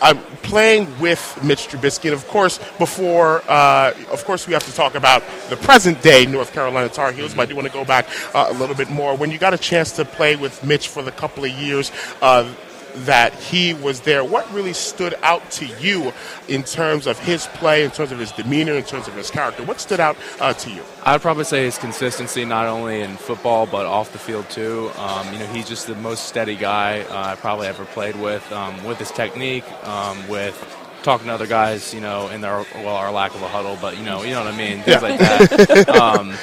I'm 0.00 0.18
playing 0.42 0.86
with 1.00 1.38
Mitch 1.42 1.68
Trubisky, 1.68 2.04
and 2.04 2.14
of 2.14 2.26
course, 2.28 2.58
before, 2.78 3.42
uh, 3.48 3.92
of 4.12 4.24
course, 4.24 4.46
we 4.46 4.52
have 4.52 4.64
to 4.66 4.72
talk 4.72 4.94
about 4.94 5.24
the 5.50 5.56
present 5.56 6.00
day 6.02 6.24
North 6.24 6.52
Carolina 6.52 6.88
Tar 6.88 7.10
Heels. 7.10 7.34
But 7.34 7.42
I 7.42 7.46
do 7.46 7.56
want 7.56 7.66
to 7.66 7.72
go 7.72 7.84
back 7.84 8.06
uh, 8.34 8.46
a 8.48 8.52
little 8.54 8.76
bit 8.76 8.90
more. 8.90 9.16
When 9.16 9.30
you 9.32 9.38
got 9.38 9.54
a 9.54 9.58
chance 9.58 9.92
to 9.92 10.04
play 10.04 10.36
with 10.36 10.62
Mitch 10.64 10.88
for 10.88 11.02
the 11.02 11.10
couple 11.10 11.44
of 11.44 11.50
years 11.50 11.90
uh, 12.22 12.52
that 12.94 13.34
he 13.34 13.74
was 13.74 14.00
there, 14.00 14.24
what 14.24 14.50
really 14.52 14.72
stood 14.72 15.14
out 15.22 15.50
to 15.52 15.66
you 15.66 16.12
in 16.48 16.62
terms 16.62 17.06
of 17.06 17.18
his 17.18 17.46
play, 17.46 17.84
in 17.84 17.90
terms 17.90 18.12
of 18.12 18.18
his 18.18 18.32
demeanor, 18.32 18.74
in 18.74 18.84
terms 18.84 19.08
of 19.08 19.14
his 19.14 19.30
character? 19.30 19.62
What 19.64 19.80
stood 19.80 20.00
out 20.00 20.16
uh, 20.40 20.52
to 20.54 20.70
you? 20.70 20.82
I'd 21.04 21.22
probably 21.22 21.44
say 21.44 21.64
his 21.64 21.78
consistency, 21.78 22.44
not 22.44 22.66
only 22.66 23.00
in 23.00 23.16
football 23.16 23.66
but 23.66 23.86
off 23.86 24.12
the 24.12 24.18
field 24.18 24.48
too. 24.50 24.90
Um, 24.96 25.32
you 25.32 25.38
know, 25.38 25.46
he's 25.46 25.68
just 25.68 25.86
the 25.86 25.94
most 25.96 26.26
steady 26.26 26.56
guy 26.56 27.00
uh, 27.00 27.32
I 27.32 27.34
probably 27.36 27.66
ever 27.66 27.84
played 27.84 28.16
with. 28.16 28.50
Um, 28.52 28.84
with 28.84 28.98
his 28.98 29.10
technique, 29.10 29.64
um, 29.86 30.28
with 30.28 30.56
talking 31.08 31.28
to 31.28 31.32
other 31.32 31.46
guys, 31.46 31.94
you 31.94 32.02
know, 32.02 32.28
in 32.28 32.42
their 32.42 32.66
well, 32.74 32.94
our 32.94 33.10
lack 33.10 33.34
of 33.34 33.40
a 33.40 33.48
huddle, 33.48 33.78
but 33.80 33.96
you 33.96 34.04
know, 34.04 34.22
you 34.24 34.32
know 34.32 34.44
what 34.44 34.52
I 34.52 34.56
mean, 34.58 34.82
things 34.82 35.00
like 35.00 35.18
that. 35.18 35.88
Um, 35.98 36.34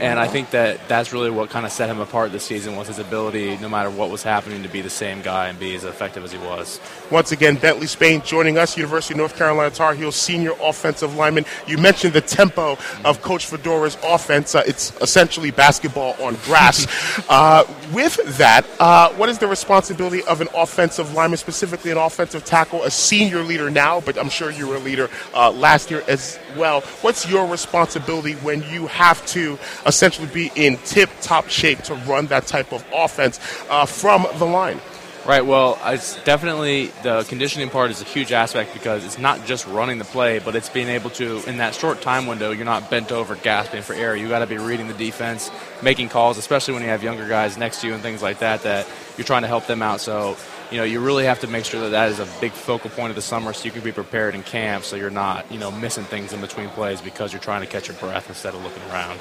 and 0.00 0.18
I 0.18 0.26
think 0.26 0.50
that 0.50 0.88
that's 0.88 1.12
really 1.12 1.30
what 1.30 1.48
kind 1.50 1.64
of 1.64 1.72
set 1.72 1.88
him 1.88 2.00
apart 2.00 2.32
this 2.32 2.44
season 2.44 2.74
was 2.74 2.88
his 2.88 2.98
ability, 2.98 3.56
no 3.58 3.68
matter 3.68 3.88
what 3.88 4.10
was 4.10 4.22
happening, 4.22 4.62
to 4.62 4.68
be 4.68 4.80
the 4.80 4.90
same 4.90 5.22
guy 5.22 5.48
and 5.48 5.58
be 5.58 5.74
as 5.74 5.84
effective 5.84 6.24
as 6.24 6.32
he 6.32 6.38
was. 6.38 6.80
Once 7.10 7.32
again, 7.32 7.56
Bentley 7.56 7.86
Spain 7.86 8.20
joining 8.24 8.58
us, 8.58 8.76
University 8.76 9.14
of 9.14 9.18
North 9.18 9.36
Carolina 9.36 9.70
Tar 9.70 9.94
Heels 9.94 10.16
senior 10.16 10.52
offensive 10.62 11.14
lineman. 11.14 11.44
You 11.66 11.78
mentioned 11.78 12.12
the 12.12 12.20
tempo 12.20 12.78
of 13.04 13.22
Coach 13.22 13.46
Fedora's 13.48 13.96
offense. 14.04 14.54
Uh, 14.54 14.62
it's 14.66 14.94
essentially 15.00 15.50
basketball 15.50 16.14
on 16.20 16.34
grass. 16.44 16.86
uh, 17.28 17.64
with 17.92 18.16
that, 18.38 18.66
uh, 18.80 19.10
what 19.12 19.28
is 19.28 19.38
the 19.38 19.48
responsibility 19.48 20.22
of 20.24 20.40
an 20.40 20.48
offensive 20.54 21.14
lineman, 21.14 21.38
specifically 21.38 21.90
an 21.90 21.98
offensive 21.98 22.44
tackle, 22.44 22.82
a 22.82 22.90
senior 22.90 23.42
leader 23.42 23.70
now, 23.70 23.99
but 24.00 24.18
I'm 24.18 24.28
sure 24.28 24.50
you 24.50 24.68
were 24.68 24.76
a 24.76 24.80
leader 24.80 25.08
uh, 25.34 25.50
last 25.50 25.90
year 25.90 26.02
as 26.08 26.38
well. 26.56 26.80
What's 27.02 27.28
your 27.28 27.46
responsibility 27.46 28.34
when 28.34 28.62
you 28.70 28.86
have 28.88 29.24
to 29.28 29.58
essentially 29.86 30.28
be 30.28 30.50
in 30.54 30.76
tip 30.78 31.10
top 31.20 31.48
shape 31.48 31.82
to 31.82 31.94
run 31.94 32.26
that 32.26 32.46
type 32.46 32.72
of 32.72 32.84
offense 32.92 33.40
uh, 33.68 33.86
from 33.86 34.26
the 34.38 34.46
line? 34.46 34.80
Right. 35.26 35.44
Well, 35.44 35.78
it's 35.84 36.16
definitely 36.24 36.86
the 37.02 37.24
conditioning 37.24 37.68
part 37.68 37.90
is 37.90 38.00
a 38.00 38.04
huge 38.04 38.32
aspect 38.32 38.72
because 38.72 39.04
it's 39.04 39.18
not 39.18 39.44
just 39.44 39.66
running 39.66 39.98
the 39.98 40.04
play, 40.06 40.38
but 40.38 40.56
it's 40.56 40.70
being 40.70 40.88
able 40.88 41.10
to, 41.10 41.42
in 41.46 41.58
that 41.58 41.74
short 41.74 42.00
time 42.00 42.26
window, 42.26 42.52
you're 42.52 42.64
not 42.64 42.88
bent 42.88 43.12
over 43.12 43.36
gasping 43.36 43.82
for 43.82 43.92
air. 43.92 44.16
You 44.16 44.28
got 44.28 44.38
to 44.38 44.46
be 44.46 44.56
reading 44.56 44.88
the 44.88 44.94
defense, 44.94 45.50
making 45.82 46.08
calls, 46.08 46.38
especially 46.38 46.72
when 46.72 46.82
you 46.82 46.88
have 46.88 47.02
younger 47.02 47.28
guys 47.28 47.58
next 47.58 47.82
to 47.82 47.86
you 47.86 47.92
and 47.92 48.02
things 48.02 48.22
like 48.22 48.38
that. 48.38 48.62
That 48.62 48.88
you're 49.18 49.26
trying 49.26 49.42
to 49.42 49.48
help 49.48 49.66
them 49.66 49.82
out. 49.82 50.00
So, 50.00 50.38
you 50.70 50.76
know, 50.76 50.84
you 50.84 51.00
really 51.00 51.24
have 51.24 51.40
to 51.40 51.46
make 51.46 51.64
sure 51.64 51.80
that 51.80 51.90
that 51.90 52.10
is 52.10 52.20
a 52.20 52.28
big 52.40 52.52
focal 52.52 52.90
point 52.90 53.10
of 53.10 53.16
the 53.16 53.22
summer, 53.22 53.52
so 53.52 53.64
you 53.64 53.72
can 53.72 53.82
be 53.82 53.92
prepared 53.92 54.34
in 54.34 54.42
camp, 54.42 54.84
so 54.84 54.96
you're 54.96 55.10
not, 55.10 55.50
you 55.50 55.58
know, 55.58 55.70
missing 55.70 56.04
things 56.04 56.32
in 56.32 56.40
between 56.40 56.68
plays 56.70 57.00
because 57.00 57.32
you're 57.32 57.42
trying 57.42 57.60
to 57.60 57.66
catch 57.66 57.88
your 57.88 57.96
breath 57.96 58.28
instead 58.28 58.54
of 58.54 58.62
looking 58.62 58.82
around. 58.90 59.20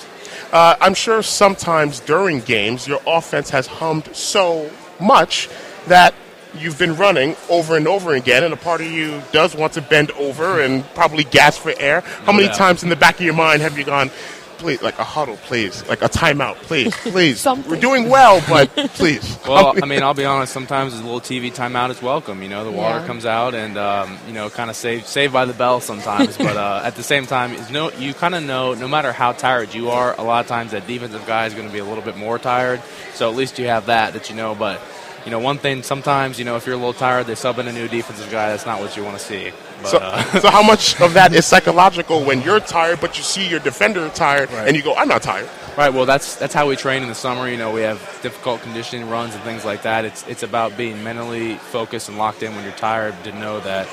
Uh, 0.51 0.75
I'm 0.79 0.93
sure 0.93 1.23
sometimes 1.23 1.99
during 1.99 2.41
games 2.41 2.87
your 2.87 3.01
offense 3.07 3.49
has 3.49 3.67
hummed 3.67 4.15
so 4.15 4.69
much 4.99 5.49
that 5.87 6.13
you've 6.57 6.79
been 6.79 6.95
running 6.95 7.35
over 7.49 7.77
and 7.77 7.87
over 7.87 8.13
again, 8.13 8.43
and 8.43 8.53
a 8.53 8.57
part 8.57 8.81
of 8.81 8.87
you 8.87 9.21
does 9.31 9.55
want 9.55 9.73
to 9.73 9.81
bend 9.81 10.11
over 10.11 10.61
and 10.61 10.83
probably 10.95 11.23
gasp 11.23 11.61
for 11.61 11.73
air. 11.79 12.01
How 12.01 12.31
many 12.31 12.47
doubt. 12.47 12.57
times 12.57 12.83
in 12.83 12.89
the 12.89 12.95
back 12.95 13.15
of 13.15 13.21
your 13.21 13.33
mind 13.33 13.61
have 13.61 13.77
you 13.77 13.83
gone, 13.83 14.11
please, 14.59 14.81
like 14.81 14.99
a 14.99 15.03
huddle, 15.03 15.37
please, 15.37 15.83
like 15.87 16.01
a 16.01 16.09
timeout, 16.09 16.55
please, 16.57 16.95
please? 16.97 17.45
We're 17.45 17.79
doing 17.79 18.09
well, 18.09 18.43
but 18.47 18.69
please. 18.93 19.37
Well, 19.47 19.73
I 19.81 19.85
mean, 19.85 20.03
I'll 20.03 20.13
be 20.13 20.25
honest. 20.25 20.53
Sometimes 20.53 20.93
a 20.93 20.97
little 21.03 21.19
TV 21.21 21.51
timeout 21.53 21.89
is 21.89 22.01
welcome. 22.01 22.43
You 22.43 22.49
know, 22.49 22.63
the 22.63 22.71
water 22.71 22.99
Yeah. 22.99 23.07
comes 23.07 23.25
out, 23.25 23.55
and 23.55 23.77
um, 23.77 24.17
you 24.27 24.33
know, 24.33 24.49
kind 24.49 24.69
of 24.69 24.75
saved 24.75 25.07
saved 25.07 25.33
by 25.33 25.45
the 25.45 25.53
bell 25.53 25.81
sometimes. 25.81 26.37
but 26.37 26.57
uh, 26.57 26.81
at 26.83 26.95
the 26.95 27.03
same 27.03 27.25
time, 27.25 27.53
is 27.53 27.71
no, 27.71 27.91
you 27.93 28.13
kind 28.13 28.35
of 28.35 28.43
know 28.43 28.73
no 28.75 28.87
matter 28.87 29.11
how 29.11 29.31
tired 29.31 29.73
you 29.73 29.89
are, 29.89 30.13
a 30.19 30.23
lot 30.23 30.41
of 30.41 30.47
times 30.47 30.71
that 30.71 30.85
defensive 30.85 31.25
guy 31.25 31.45
is 31.47 31.53
going 31.53 31.67
to 31.67 31.73
be 31.73 31.79
a 31.79 31.85
little 31.85 32.03
bit 32.03 32.17
more 32.17 32.37
tired. 32.37 32.81
So 33.15 33.29
at 33.29 33.35
least 33.35 33.57
you 33.59 33.65
have 33.67 33.87
that 33.87 34.13
that 34.13 34.29
you 34.29 34.35
know. 34.35 34.55
But 34.55 34.81
you 35.25 35.31
know, 35.31 35.39
one 35.39 35.57
thing 35.57 35.83
sometimes, 35.83 36.39
you 36.39 36.45
know, 36.45 36.55
if 36.55 36.65
you're 36.65 36.75
a 36.75 36.77
little 36.77 36.93
tired, 36.93 37.27
they 37.27 37.35
sub 37.35 37.59
in 37.59 37.67
a 37.67 37.71
new 37.71 37.87
defensive 37.87 38.31
guy. 38.31 38.49
That's 38.49 38.65
not 38.65 38.79
what 38.79 38.95
you 38.97 39.03
want 39.03 39.17
to 39.17 39.23
see. 39.23 39.51
But, 39.81 39.87
So, 39.89 39.97
uh, 39.97 40.23
so 40.39 40.49
how 40.49 40.63
much 40.63 40.99
of 41.01 41.13
that 41.13 41.33
is 41.33 41.45
psychological 41.53 42.23
when 42.23 42.41
you're 42.41 42.59
tired, 42.59 42.99
but 43.01 43.17
you 43.17 43.23
see 43.23 43.47
your 43.47 43.59
defender 43.59 44.09
tired, 44.09 44.49
and 44.51 44.75
you 44.75 44.81
go, 44.83 44.95
"I'm 44.95 45.07
not 45.07 45.21
tired." 45.21 45.49
Right. 45.77 45.93
Well, 45.93 46.05
that's 46.05 46.35
that's 46.35 46.53
how 46.53 46.67
we 46.67 46.75
train 46.75 47.03
in 47.03 47.09
the 47.09 47.15
summer. 47.15 47.47
You 47.47 47.57
know, 47.57 47.71
we 47.71 47.81
have 47.81 47.99
difficult 48.21 48.61
conditioning 48.61 49.09
runs 49.09 49.33
and 49.33 49.43
things 49.43 49.63
like 49.63 49.83
that. 49.83 50.03
It's 50.05 50.27
it's 50.27 50.43
about 50.43 50.75
being 50.75 51.03
mentally 51.03 51.55
focused 51.55 52.09
and 52.09 52.17
locked 52.17 52.43
in 52.43 52.53
when 52.55 52.63
you're 52.63 52.73
tired 52.73 53.15
to 53.23 53.31
know 53.31 53.59
that, 53.61 53.87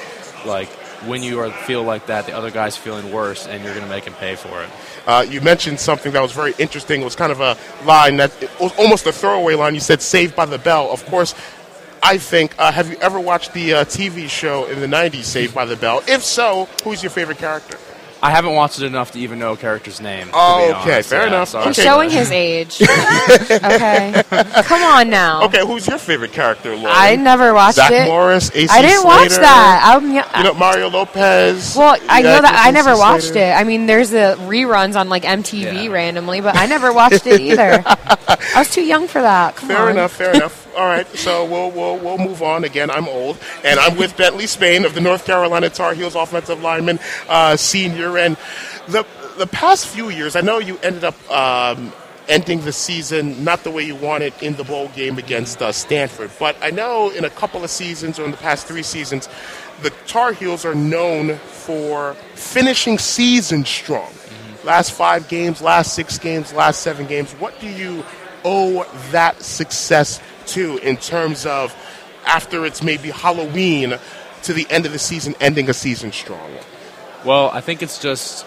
like, 0.45 0.69
when 1.07 1.23
you 1.23 1.41
are 1.41 1.51
feel 1.51 1.83
like 1.83 2.07
that, 2.07 2.27
the 2.27 2.37
other 2.37 2.51
guy's 2.51 2.77
feeling 2.77 3.13
worse, 3.13 3.47
and 3.47 3.63
you're 3.63 3.75
going 3.75 3.85
to 3.85 3.91
make 3.91 4.05
him 4.05 4.15
pay 4.15 4.35
for 4.37 4.63
it. 4.63 4.69
Uh, 5.07 5.27
you 5.29 5.41
mentioned 5.41 5.81
something 5.81 6.13
that 6.13 6.23
was 6.23 6.33
very 6.33 6.55
interesting. 6.59 7.01
It 7.01 7.05
was 7.05 7.17
kind 7.17 7.33
of 7.33 7.41
a 7.41 7.57
line 7.85 8.17
that 8.19 8.33
was 8.61 8.73
almost 8.79 9.07
a 9.07 9.13
throwaway 9.13 9.55
line. 9.55 9.75
You 9.75 9.81
said 9.81 10.03
"Saved 10.03 10.35
by 10.37 10.47
the 10.47 10.59
Bell." 10.59 10.91
Of 10.91 11.05
course, 11.07 11.35
I 12.03 12.19
think. 12.19 12.55
Uh, 12.59 12.73
have 12.73 12.91
you 12.91 12.97
ever 12.99 13.21
watched 13.21 13.53
the 13.53 13.75
uh, 13.75 13.85
TV 13.85 14.29
show 14.29 14.67
in 14.67 14.81
the 14.81 14.87
'90s, 14.87 15.25
"Saved 15.25 15.55
by 15.55 15.65
the 15.65 15.77
Bell"? 15.77 16.03
If 16.09 16.23
so, 16.23 16.69
who's 16.85 17.03
your 17.03 17.11
favorite 17.11 17.39
character? 17.39 17.79
I 18.23 18.31
haven't 18.31 18.55
watched 18.55 18.81
it 18.81 18.87
enough 18.87 19.13
to 19.13 19.19
even 19.21 19.39
know 19.39 19.53
a 19.53 19.57
character's 19.57 20.01
name. 20.01 20.27
to 20.29 20.33
be 20.33 20.39
Oh, 20.39 20.75
okay, 20.81 20.93
honest. 20.95 21.11
fair 21.11 21.21
Yeah, 21.23 21.27
enough. 21.29 21.49
sorry. 21.51 21.67
He's 21.67 21.79
Okay. 21.79 21.87
showing 21.87 22.11
his 22.11 22.31
age. 22.31 22.81
okay. 22.83 24.23
Come 24.65 24.83
on 24.83 25.11
now. 25.11 25.43
Okay, 25.45 25.61
who's 25.67 25.87
your 25.87 25.99
favorite 25.99 26.33
character, 26.33 26.71
Lauren? 26.77 26.93
I 26.97 27.17
never 27.17 27.53
watched 27.55 27.77
Zach 27.77 27.91
it. 27.93 28.07
Morris, 28.07 28.51
AC 28.55 28.69
I 28.71 28.83
didn't 28.83 29.05
watch 29.05 29.29
Slater, 29.29 29.43
that. 29.43 29.83
I'm, 29.97 30.13
yeah, 30.13 30.39
You 30.39 30.45
know 30.45 30.55
Mario 30.55 30.89
Lopez. 30.91 31.75
well, 31.77 31.97
I 32.09 32.23
know 32.23 32.41
that 32.41 32.55
I 32.55 32.69
AC 32.69 32.73
never 32.73 32.97
watched 32.97 33.37
it. 33.37 33.53
I 33.55 33.65
mean, 33.65 33.87
there's 33.87 34.11
the 34.11 34.37
reruns 34.41 34.97
on 34.99 35.09
like 35.09 35.25
MTV 35.25 35.85
Yeah. 35.85 35.91
randomly, 35.91 36.41
but 36.41 36.57
I 36.57 36.67
never 36.67 36.93
watched 36.93 37.27
it 37.27 37.41
either. 37.41 37.83
I 37.87 38.55
was 38.57 38.71
too 38.71 38.83
young 38.83 39.09
for 39.09 39.21
that. 39.23 39.57
Come 39.57 39.69
Fair 39.69 39.79
on. 39.83 39.91
enough, 39.91 40.13
fair 40.13 40.33
enough. 40.35 40.66
All 40.77 40.87
right. 40.87 41.07
So 41.17 41.45
we'll, 41.45 41.71
we'll 41.71 41.99
we'll 41.99 42.19
move 42.19 42.43
on. 42.43 42.65
Again, 42.65 42.91
I'm 42.91 43.09
old, 43.09 43.39
and 43.65 43.81
I'm 43.81 43.97
with 43.97 44.17
Bentley 44.17 44.47
Spain 44.47 44.85
of 44.85 44.95
the 44.95 45.01
North 45.01 45.25
Carolina 45.25 45.71
Tar 45.71 45.95
Heels 45.95 46.15
offensive 46.15 46.63
lineman, 46.63 46.99
uh, 47.29 47.57
senior. 47.57 48.19
And 48.19 48.37
the 48.87 49.07
the 49.39 49.47
past 49.47 49.87
few 49.87 50.11
years, 50.11 50.37
I 50.37 50.43
know 50.43 50.59
you 50.59 50.79
ended 50.83 51.05
up. 51.05 51.31
Um, 51.31 51.93
ending 52.29 52.61
the 52.63 52.73
season 52.73 53.45
not 53.45 53.63
the 53.63 53.71
way 53.71 53.85
you 53.85 53.95
wanted 53.95 54.35
in 54.43 54.57
the 54.57 54.65
bowl 54.65 54.89
game 54.89 55.17
against 55.17 55.63
uh, 55.63 55.71
Stanford. 55.71 56.29
But 56.41 56.57
I 56.61 56.71
know 56.71 57.11
in 57.11 57.25
a 57.25 57.31
couple 57.31 57.63
of 57.63 57.71
seasons 57.71 58.19
or 58.19 58.25
in 58.25 58.33
the 58.33 58.37
past 58.37 58.67
three 58.67 58.83
seasons, 58.83 59.29
the 59.83 59.91
Tar 60.09 60.33
Heels 60.33 60.65
are 60.65 60.75
known 60.75 61.37
for 61.37 62.15
finishing 62.35 62.99
seasons 62.99 63.69
strong. 63.69 64.13
Last 64.65 64.91
five 64.91 65.29
games, 65.29 65.63
last 65.63 65.95
six 65.95 66.19
games, 66.19 66.53
last 66.53 66.81
seven 66.81 67.07
games. 67.07 67.31
What 67.35 67.61
do 67.61 67.69
you 67.69 68.05
owe 68.45 68.85
that 69.13 69.41
success 69.41 70.21
to 70.49 70.79
in 70.79 70.97
terms 70.97 71.47
of 71.47 71.75
after 72.27 72.67
it's 72.67 72.83
maybe 72.83 73.11
Halloween 73.11 73.99
to 74.43 74.53
the 74.53 74.67
end 74.71 74.87
of 74.87 74.93
the 74.93 74.99
season, 74.99 75.35
ending 75.41 75.69
a 75.69 75.75
season 75.75 76.13
strong? 76.13 76.51
Well, 77.25 77.51
I 77.51 77.61
think 77.61 77.83
it's 77.83 78.01
just 78.01 78.47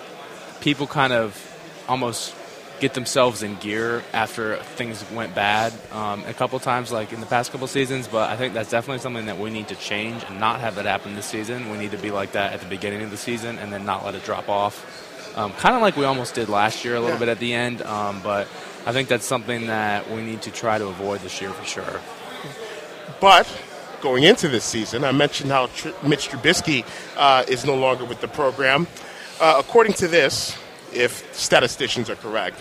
people 0.62 0.88
kind 0.88 1.14
of 1.14 1.46
almost 1.88 2.36
get 2.80 2.94
themselves 2.94 3.44
in 3.44 3.56
gear 3.56 4.04
after 4.14 4.58
things 4.78 5.04
went 5.12 5.36
bad 5.36 5.74
um, 5.92 6.24
a 6.26 6.34
couple 6.34 6.58
times, 6.60 6.92
like 6.92 7.12
in 7.12 7.20
the 7.20 7.26
past 7.26 7.52
couple 7.52 7.68
seasons. 7.68 8.08
But 8.08 8.30
I 8.30 8.38
think 8.38 8.54
that's 8.54 8.70
definitely 8.70 9.00
something 9.00 9.26
that 9.26 9.38
we 9.38 9.50
need 9.50 9.68
to 9.70 9.76
change 9.76 10.24
and 10.24 10.40
not 10.40 10.62
have 10.62 10.76
that 10.76 10.86
happen 10.86 11.16
this 11.16 11.26
season. 11.26 11.70
We 11.70 11.78
need 11.78 11.92
to 11.92 11.98
be 11.98 12.12
like 12.12 12.34
that 12.34 12.54
at 12.54 12.62
the 12.62 12.68
beginning 12.68 13.02
of 13.02 13.12
the 13.12 13.18
season 13.18 13.58
and 13.60 13.72
then 13.72 13.86
not 13.86 14.06
let 14.06 14.16
it 14.16 14.24
drop 14.24 14.50
off. 14.50 15.36
Um, 15.38 15.54
kind 15.54 15.76
of 15.76 15.82
like 15.82 15.96
we 15.96 16.06
almost 16.06 16.36
did 16.36 16.50
last 16.50 16.84
year 16.84 16.96
a 16.96 17.00
little 17.00 17.16
yeah. 17.16 17.20
bit 17.20 17.30
at 17.30 17.40
the 17.40 17.54
end. 17.54 17.82
Um, 17.82 18.22
but 18.22 18.48
I 18.86 18.94
think 18.94 19.10
that's 19.10 19.26
something 19.26 19.68
that 19.68 20.10
we 20.10 20.22
need 20.22 20.42
to 20.44 20.52
try 20.52 20.78
to 20.78 20.88
avoid 20.88 21.20
this 21.22 21.42
year 21.42 21.50
for 21.52 21.66
sure. 21.66 22.00
But 23.20 23.46
going 24.02 24.24
into 24.24 24.48
this 24.48 24.64
season, 24.64 25.04
I 25.04 25.12
mentioned 25.12 25.52
how 25.52 25.68
Tr- 25.68 25.90
Mitch 26.04 26.30
Trubisky 26.30 26.86
uh, 27.18 27.44
is 27.48 27.66
no 27.66 27.76
longer 27.76 28.06
with 28.06 28.22
the 28.22 28.30
program. 28.30 28.88
Uh, 29.40 29.58
according 29.60 29.94
to 29.94 30.08
this, 30.08 30.58
if 30.94 31.36
statisticians 31.36 32.10
are 32.10 32.16
correct, 32.16 32.60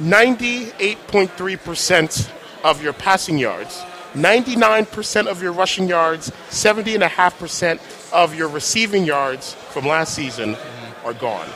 98.3% 0.00 2.30
of 2.64 2.82
your 2.82 2.92
passing 2.92 3.38
yards, 3.38 3.84
99% 4.14 5.26
of 5.26 5.40
your 5.42 5.52
rushing 5.52 5.88
yards, 5.88 6.30
70.5% 6.50 8.12
of 8.12 8.34
your 8.34 8.48
receiving 8.48 9.04
yards 9.04 9.54
from 9.54 9.86
last 9.86 10.14
season 10.14 10.56
are 11.04 11.14
gone. 11.14 11.48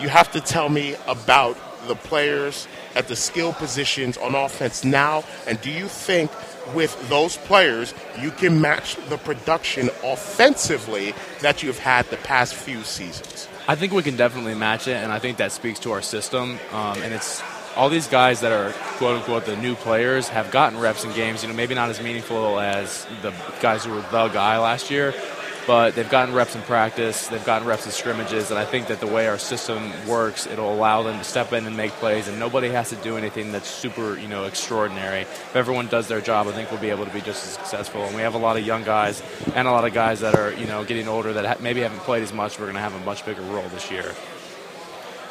You 0.00 0.08
have 0.08 0.32
to 0.32 0.40
tell 0.40 0.68
me 0.68 0.96
about 1.06 1.56
the 1.86 1.94
players 1.94 2.66
at 2.94 3.08
the 3.08 3.16
skill 3.16 3.52
positions 3.52 4.16
on 4.16 4.34
offense 4.34 4.84
now, 4.84 5.24
and 5.46 5.60
do 5.60 5.70
you 5.70 5.88
think 5.88 6.30
with 6.74 7.08
those 7.08 7.36
players 7.36 7.92
you 8.20 8.30
can 8.30 8.60
match 8.60 8.96
the 9.08 9.18
production 9.18 9.90
offensively 10.02 11.14
that 11.40 11.62
you've 11.62 11.78
had 11.78 12.06
the 12.06 12.16
past 12.18 12.54
few 12.54 12.82
seasons? 12.82 13.48
I 13.66 13.74
think 13.76 13.92
we 13.92 14.02
can 14.02 14.16
definitely 14.16 14.54
match 14.54 14.88
it, 14.88 14.96
and 14.96 15.10
I 15.10 15.18
think 15.18 15.38
that 15.38 15.52
speaks 15.52 15.78
to 15.80 15.92
our 15.92 16.02
system. 16.02 16.58
Um, 16.72 17.02
and 17.02 17.14
it's 17.14 17.42
all 17.76 17.88
these 17.88 18.06
guys 18.06 18.40
that 18.40 18.52
are 18.52 18.72
quote 18.98 19.16
unquote 19.16 19.46
the 19.46 19.56
new 19.56 19.74
players 19.74 20.28
have 20.28 20.50
gotten 20.50 20.78
reps 20.78 21.04
in 21.04 21.12
games. 21.12 21.42
You 21.42 21.48
know, 21.48 21.54
maybe 21.54 21.74
not 21.74 21.90
as 21.90 22.00
meaningful 22.00 22.60
as 22.60 23.06
the 23.22 23.32
guys 23.60 23.84
who 23.84 23.92
were 23.92 24.02
the 24.02 24.28
guy 24.28 24.58
last 24.58 24.90
year, 24.90 25.14
but 25.66 25.94
they've 25.94 26.10
gotten 26.10 26.34
reps 26.34 26.54
in 26.54 26.62
practice, 26.62 27.28
they've 27.28 27.44
gotten 27.44 27.66
reps 27.66 27.86
in 27.86 27.92
scrimmages, 27.92 28.50
and 28.50 28.58
I 28.58 28.64
think 28.64 28.88
that 28.88 29.00
the 29.00 29.06
way 29.06 29.26
our 29.28 29.38
system 29.38 29.92
works, 30.06 30.46
it'll 30.46 30.72
allow 30.72 31.02
them 31.02 31.18
to 31.18 31.24
step 31.24 31.52
in 31.52 31.66
and 31.66 31.76
make 31.76 31.92
plays, 31.92 32.28
and 32.28 32.38
nobody 32.38 32.68
has 32.70 32.90
to 32.90 32.96
do 32.96 33.16
anything 33.16 33.52
that's 33.52 33.68
super, 33.68 34.18
you 34.18 34.28
know, 34.28 34.44
extraordinary. 34.44 35.22
If 35.22 35.56
everyone 35.56 35.86
does 35.86 36.08
their 36.08 36.20
job, 36.20 36.48
I 36.48 36.52
think 36.52 36.70
we'll 36.70 36.80
be 36.80 36.90
able 36.90 37.06
to 37.06 37.12
be 37.12 37.20
just 37.20 37.44
as 37.46 37.52
successful. 37.52 38.04
And 38.04 38.14
we 38.14 38.22
have 38.22 38.34
a 38.34 38.38
lot 38.38 38.56
of 38.56 38.66
young 38.66 38.84
guys 38.84 39.22
and 39.54 39.66
a 39.66 39.70
lot 39.70 39.84
of 39.84 39.94
guys 39.94 40.20
that 40.20 40.34
are, 40.34 40.52
you 40.52 40.66
know, 40.66 40.84
getting 40.84 41.08
older 41.08 41.32
that 41.32 41.62
maybe 41.62 41.80
haven't 41.80 42.00
played 42.00 42.22
as 42.22 42.32
much. 42.32 42.58
We're 42.58 42.66
going 42.66 42.74
to 42.74 42.80
have 42.80 42.94
a 42.94 43.04
much 43.04 43.24
bigger 43.24 43.42
role 43.42 43.68
this 43.68 43.90
year. 43.90 44.14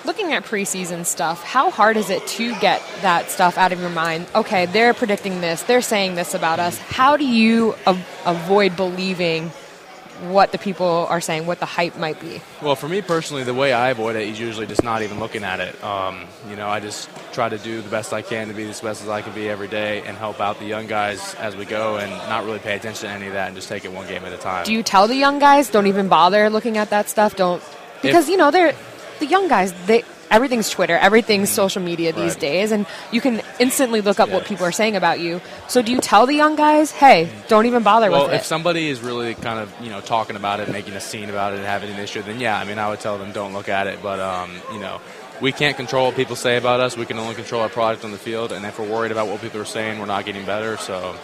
Looking 0.05 0.33
at 0.33 0.43
preseason 0.43 1.05
stuff, 1.05 1.41
how 1.43 1.71
hard 1.71 1.95
is 1.95 2.09
it 2.09 2.27
to 2.27 2.53
get 2.59 2.81
that 3.01 3.31
stuff 3.31 3.57
out 3.57 3.71
of 3.71 3.79
your 3.79 3.89
mind? 3.89 4.27
Okay, 4.35 4.65
they're 4.65 4.93
predicting 4.93 5.39
this, 5.39 5.63
they're 5.63 5.81
saying 5.81 6.15
this 6.15 6.33
about 6.33 6.59
us. 6.59 6.77
How 6.77 7.15
do 7.15 7.25
you 7.25 7.75
avoid 7.85 8.75
believing 8.75 9.49
what 10.29 10.51
the 10.51 10.57
people 10.57 11.07
are 11.09 11.21
saying, 11.21 11.45
what 11.45 11.59
the 11.59 11.65
hype 11.65 11.97
might 11.97 12.19
be? 12.19 12.41
Well, 12.61 12.75
for 12.75 12.87
me 12.87 13.01
personally, 13.01 13.43
the 13.43 13.53
way 13.53 13.73
I 13.73 13.89
avoid 13.89 14.15
it 14.15 14.27
is 14.27 14.39
usually 14.39 14.67
just 14.67 14.83
not 14.83 15.01
even 15.01 15.19
looking 15.19 15.43
at 15.43 15.59
it. 15.59 15.83
Um, 15.83 16.25
you 16.49 16.55
know, 16.55 16.67
I 16.67 16.79
just 16.79 17.09
try 17.33 17.49
to 17.49 17.57
do 17.57 17.81
the 17.81 17.89
best 17.89 18.13
I 18.13 18.21
can 18.21 18.47
to 18.47 18.53
be 18.53 18.63
as 18.69 18.81
best 18.81 19.01
as 19.01 19.09
I 19.09 19.21
can 19.21 19.33
be 19.33 19.49
every 19.49 19.67
day 19.67 20.01
and 20.01 20.17
help 20.17 20.39
out 20.39 20.59
the 20.59 20.65
young 20.65 20.87
guys 20.87 21.35
as 21.35 21.55
we 21.55 21.65
go 21.65 21.97
and 21.97 22.09
not 22.29 22.45
really 22.45 22.59
pay 22.59 22.75
attention 22.75 23.09
to 23.09 23.13
any 23.15 23.27
of 23.27 23.33
that 23.33 23.47
and 23.47 23.55
just 23.55 23.69
take 23.69 23.85
it 23.85 23.91
one 23.91 24.07
game 24.07 24.23
at 24.23 24.33
a 24.33 24.37
time. 24.37 24.65
Do 24.65 24.73
you 24.73 24.83
tell 24.83 25.07
the 25.07 25.15
young 25.15 25.39
guys, 25.39 25.69
don't 25.69 25.87
even 25.87 26.07
bother 26.07 26.49
looking 26.49 26.77
at 26.77 26.89
that 26.91 27.09
stuff? 27.09 27.35
Don't. 27.35 27.61
Because, 28.01 28.25
if, 28.25 28.31
you 28.31 28.37
know, 28.37 28.51
they're 28.51 28.75
the 29.19 29.25
young 29.25 29.47
guys, 29.47 29.73
they 29.85 30.03
everything's 30.33 30.69
Twitter, 30.69 30.97
everything's 30.97 31.49
mm-hmm. 31.49 31.55
social 31.55 31.81
media 31.81 32.11
these 32.11 32.33
right. 32.33 32.39
days, 32.39 32.71
and 32.71 32.85
you 33.11 33.21
can 33.21 33.41
instantly 33.59 34.01
look 34.01 34.19
up 34.19 34.29
what 34.29 34.45
people 34.45 34.65
are 34.65 34.71
saying 34.71 34.95
about 34.95 35.19
you. 35.19 35.39
So, 35.67 35.81
do 35.81 35.91
you 35.91 35.99
tell 35.99 36.25
the 36.25 36.33
young 36.33 36.55
guys, 36.55 36.91
"Hey, 36.91 37.29
don't 37.47 37.65
even 37.65 37.83
bother 37.83 38.11
well, 38.11 38.25
with 38.25 38.33
it"? 38.33 38.37
if 38.37 38.45
somebody 38.45 38.89
is 38.89 38.99
really 38.99 39.35
kind 39.35 39.59
of 39.59 39.73
you 39.81 39.89
know 39.89 40.01
talking 40.01 40.35
about 40.35 40.59
it, 40.59 40.69
making 40.69 40.95
a 40.95 40.99
scene 41.01 41.29
about 41.29 41.53
it, 41.53 41.57
and 41.57 41.65
having 41.65 41.89
an 41.91 41.99
issue, 41.99 42.21
then 42.23 42.39
yeah, 42.39 42.57
I 42.57 42.65
mean, 42.65 42.79
I 42.79 42.89
would 42.89 42.99
tell 42.99 43.17
them, 43.17 43.31
"Don't 43.31 43.53
look 43.53 43.69
at 43.69 43.87
it." 43.87 44.01
But 44.01 44.19
um, 44.19 44.51
you 44.73 44.79
know, 44.79 44.99
we 45.39 45.51
can't 45.51 45.77
control 45.77 46.07
what 46.07 46.15
people 46.15 46.35
say 46.35 46.57
about 46.57 46.79
us. 46.79 46.97
We 46.97 47.05
can 47.05 47.19
only 47.19 47.35
control 47.35 47.61
our 47.61 47.69
product 47.69 48.03
on 48.03 48.11
the 48.11 48.17
field, 48.17 48.51
and 48.51 48.65
if 48.65 48.79
we're 48.79 48.89
worried 48.89 49.11
about 49.11 49.27
what 49.27 49.41
people 49.41 49.61
are 49.61 49.65
saying, 49.65 49.99
we're 49.99 50.05
not 50.05 50.25
getting 50.25 50.45
better. 50.45 50.77
So 50.77 51.15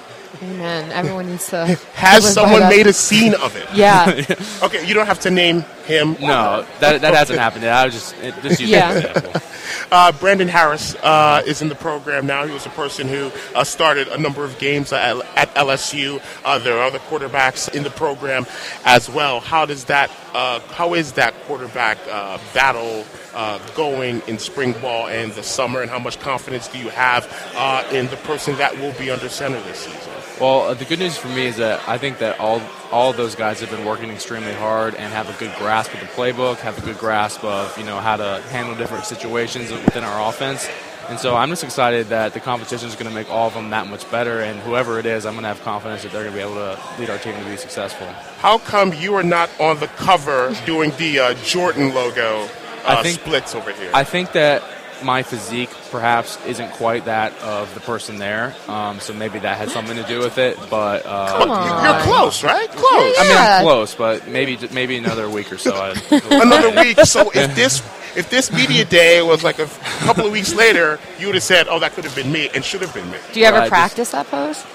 Amen. 0.41 0.91
Everyone 0.91 1.27
needs 1.27 1.47
to. 1.49 1.65
Has 1.93 2.33
someone 2.33 2.61
made 2.69 2.87
a 2.87 2.93
scene 2.93 3.33
of 3.35 3.55
it? 3.55 3.67
Yeah. 3.73 4.23
okay, 4.63 4.85
you 4.87 4.93
don't 4.93 5.07
have 5.07 5.19
to 5.21 5.31
name 5.31 5.61
him. 5.85 6.15
No, 6.19 6.65
that, 6.79 7.01
that 7.01 7.13
hasn't 7.13 7.39
happened 7.39 7.63
yet. 7.63 7.73
I 7.73 7.85
was 7.85 7.93
just 7.93 8.15
it, 8.21 8.35
just 8.41 8.59
use 8.61 8.69
yeah. 8.69 8.97
example. 8.97 9.41
Uh, 9.91 10.11
Brandon 10.11 10.47
Harris 10.47 10.95
uh, 10.95 11.41
is 11.47 11.63
in 11.63 11.69
the 11.69 11.75
program 11.75 12.27
now. 12.27 12.45
He 12.45 12.53
was 12.53 12.65
a 12.65 12.71
person 12.71 13.07
who 13.07 13.31
uh, 13.55 13.63
started 13.63 14.07
a 14.07 14.17
number 14.19 14.43
of 14.43 14.57
games 14.59 14.93
at, 14.93 15.17
at 15.35 15.53
LSU. 15.55 16.21
Uh, 16.43 16.59
there 16.59 16.77
are 16.77 16.83
other 16.83 16.99
quarterbacks 16.99 17.73
in 17.73 17.81
the 17.81 17.89
program 17.89 18.45
as 18.85 19.09
well. 19.09 19.39
How 19.39 19.65
does 19.65 19.85
that? 19.85 20.11
Uh, 20.33 20.59
how 20.59 20.93
is 20.93 21.13
that 21.13 21.33
quarterback 21.45 21.97
uh, 22.09 22.37
battle? 22.53 23.05
uh, 23.33 23.59
going 23.75 24.21
in 24.27 24.37
spring 24.37 24.73
ball 24.81 25.07
and 25.07 25.31
the 25.33 25.43
summer, 25.43 25.81
and 25.81 25.89
how 25.89 25.99
much 25.99 26.19
confidence 26.19 26.67
do 26.67 26.79
you 26.79 26.89
have 26.89 27.27
uh, 27.55 27.87
in 27.91 28.07
the 28.07 28.17
person 28.17 28.55
that 28.57 28.75
will 28.77 28.93
be 28.93 29.09
under 29.11 29.29
center 29.29 29.61
this 29.61 29.79
season? 29.79 30.18
Well, 30.39 30.62
uh, 30.62 30.73
the 30.73 30.86
good 30.86 30.99
news 30.99 31.17
for 31.17 31.28
me 31.28 31.47
is 31.47 31.58
that 31.58 31.88
I 31.88 31.97
think 31.97 32.19
that 32.19 32.39
all 32.39 32.62
all 32.91 33.12
those 33.13 33.36
guys 33.36 33.60
have 33.60 33.69
been 33.69 33.86
working 33.86 34.10
extremely 34.10 34.54
hard 34.54 34.95
and 34.95 35.13
have 35.13 35.30
a 35.30 35.38
good 35.38 35.54
grasp 35.58 35.93
of 35.93 35.99
the 35.99 36.06
playbook, 36.08 36.58
have 36.58 36.78
a 36.78 36.82
good 36.82 36.97
grasp 36.97 37.43
of 37.43 37.78
you 37.78 37.84
know 37.84 37.99
how 37.99 38.15
to 38.15 38.41
handle 38.49 38.75
different 38.75 39.06
situations 39.06 39.71
within 39.71 40.04
our 40.04 40.30
offense. 40.30 40.69
And 41.10 41.19
so 41.19 41.36
I'm 41.36 41.49
just 41.49 41.63
excited 41.63 42.08
that 42.08 42.34
the 42.34 42.39
competition 42.39 42.88
is 42.88 42.93
going 42.93 43.10
to 43.10 43.13
make 43.13 43.32
all 43.32 43.47
of 43.47 43.56
them 43.56 43.71
that 43.71 43.88
much 43.88 44.10
better. 44.12 44.41
And 44.41 44.60
whoever 44.60 44.99
it 44.99 45.08
is, 45.08 45.25
I'm 45.25 45.34
going 45.34 45.41
to 45.41 45.47
have 45.47 45.62
confidence 45.62 46.04
that 46.04 46.12
they're 46.12 46.21
going 46.21 46.36
to 46.36 46.38
be 46.38 46.43
able 46.43 46.75
to 46.75 46.80
lead 46.99 47.10
our 47.10 47.17
team 47.17 47.34
to 47.34 47.49
be 47.49 47.58
successful. 47.58 48.06
How 48.38 48.60
come 48.60 48.93
you 48.93 49.15
are 49.15 49.23
not 49.23 49.49
on 49.60 49.80
the 49.80 49.88
cover 49.88 50.56
doing 50.67 50.91
the 50.97 51.19
uh, 51.19 51.34
Jordan 51.43 51.95
logo 51.95 52.43
uh, 52.43 52.47
I 52.86 53.04
think, 53.04 53.19
splits 53.19 53.56
over 53.56 53.71
here. 53.71 53.89
I 53.93 54.04
think 54.04 54.34
that 54.34 54.63
my 55.03 55.23
physique 55.23 55.69
perhaps 55.91 56.43
isn't 56.45 56.71
quite 56.71 57.05
that 57.05 57.38
of 57.41 57.73
the 57.73 57.79
person 57.79 58.17
there, 58.17 58.55
um, 58.67 58.99
so 58.99 59.13
maybe 59.13 59.39
that 59.39 59.57
had 59.57 59.69
something 59.69 59.95
to 59.95 60.03
do 60.03 60.19
with 60.19 60.38
it. 60.38 60.57
But 60.69 61.05
uh, 61.05 61.39
Come 61.39 61.51
on. 61.51 61.83
you're 61.83 62.03
close, 62.03 62.43
right? 62.43 62.69
Close. 62.69 63.15
I 63.19 63.23
mean, 63.23 63.38
I'm 63.38 63.63
close, 63.63 63.95
but 63.95 64.27
maybe 64.27 64.57
maybe 64.71 64.97
another 64.97 65.29
week 65.29 65.51
or 65.51 65.57
so. 65.57 65.93
another 66.12 66.71
week. 66.81 66.99
So 67.01 67.31
if 67.33 67.55
this 67.55 67.81
if 68.15 68.29
this 68.29 68.51
media 68.51 68.85
day 68.85 69.21
was 69.21 69.43
like 69.43 69.59
a 69.59 69.67
couple 69.99 70.25
of 70.25 70.31
weeks 70.31 70.53
later, 70.53 70.99
you 71.19 71.27
would 71.27 71.35
have 71.35 71.43
said, 71.43 71.67
"Oh, 71.69 71.79
that 71.79 71.93
could 71.93 72.05
have 72.05 72.15
been 72.15 72.31
me 72.31 72.49
and 72.53 72.63
should 72.63 72.81
have 72.81 72.93
been 72.93 73.09
me." 73.12 73.17
Do 73.33 73.39
you 73.39 73.45
ever 73.45 73.67
practice 73.67 74.12
just, 74.12 74.12
that 74.12 74.27
pose? 74.27 74.65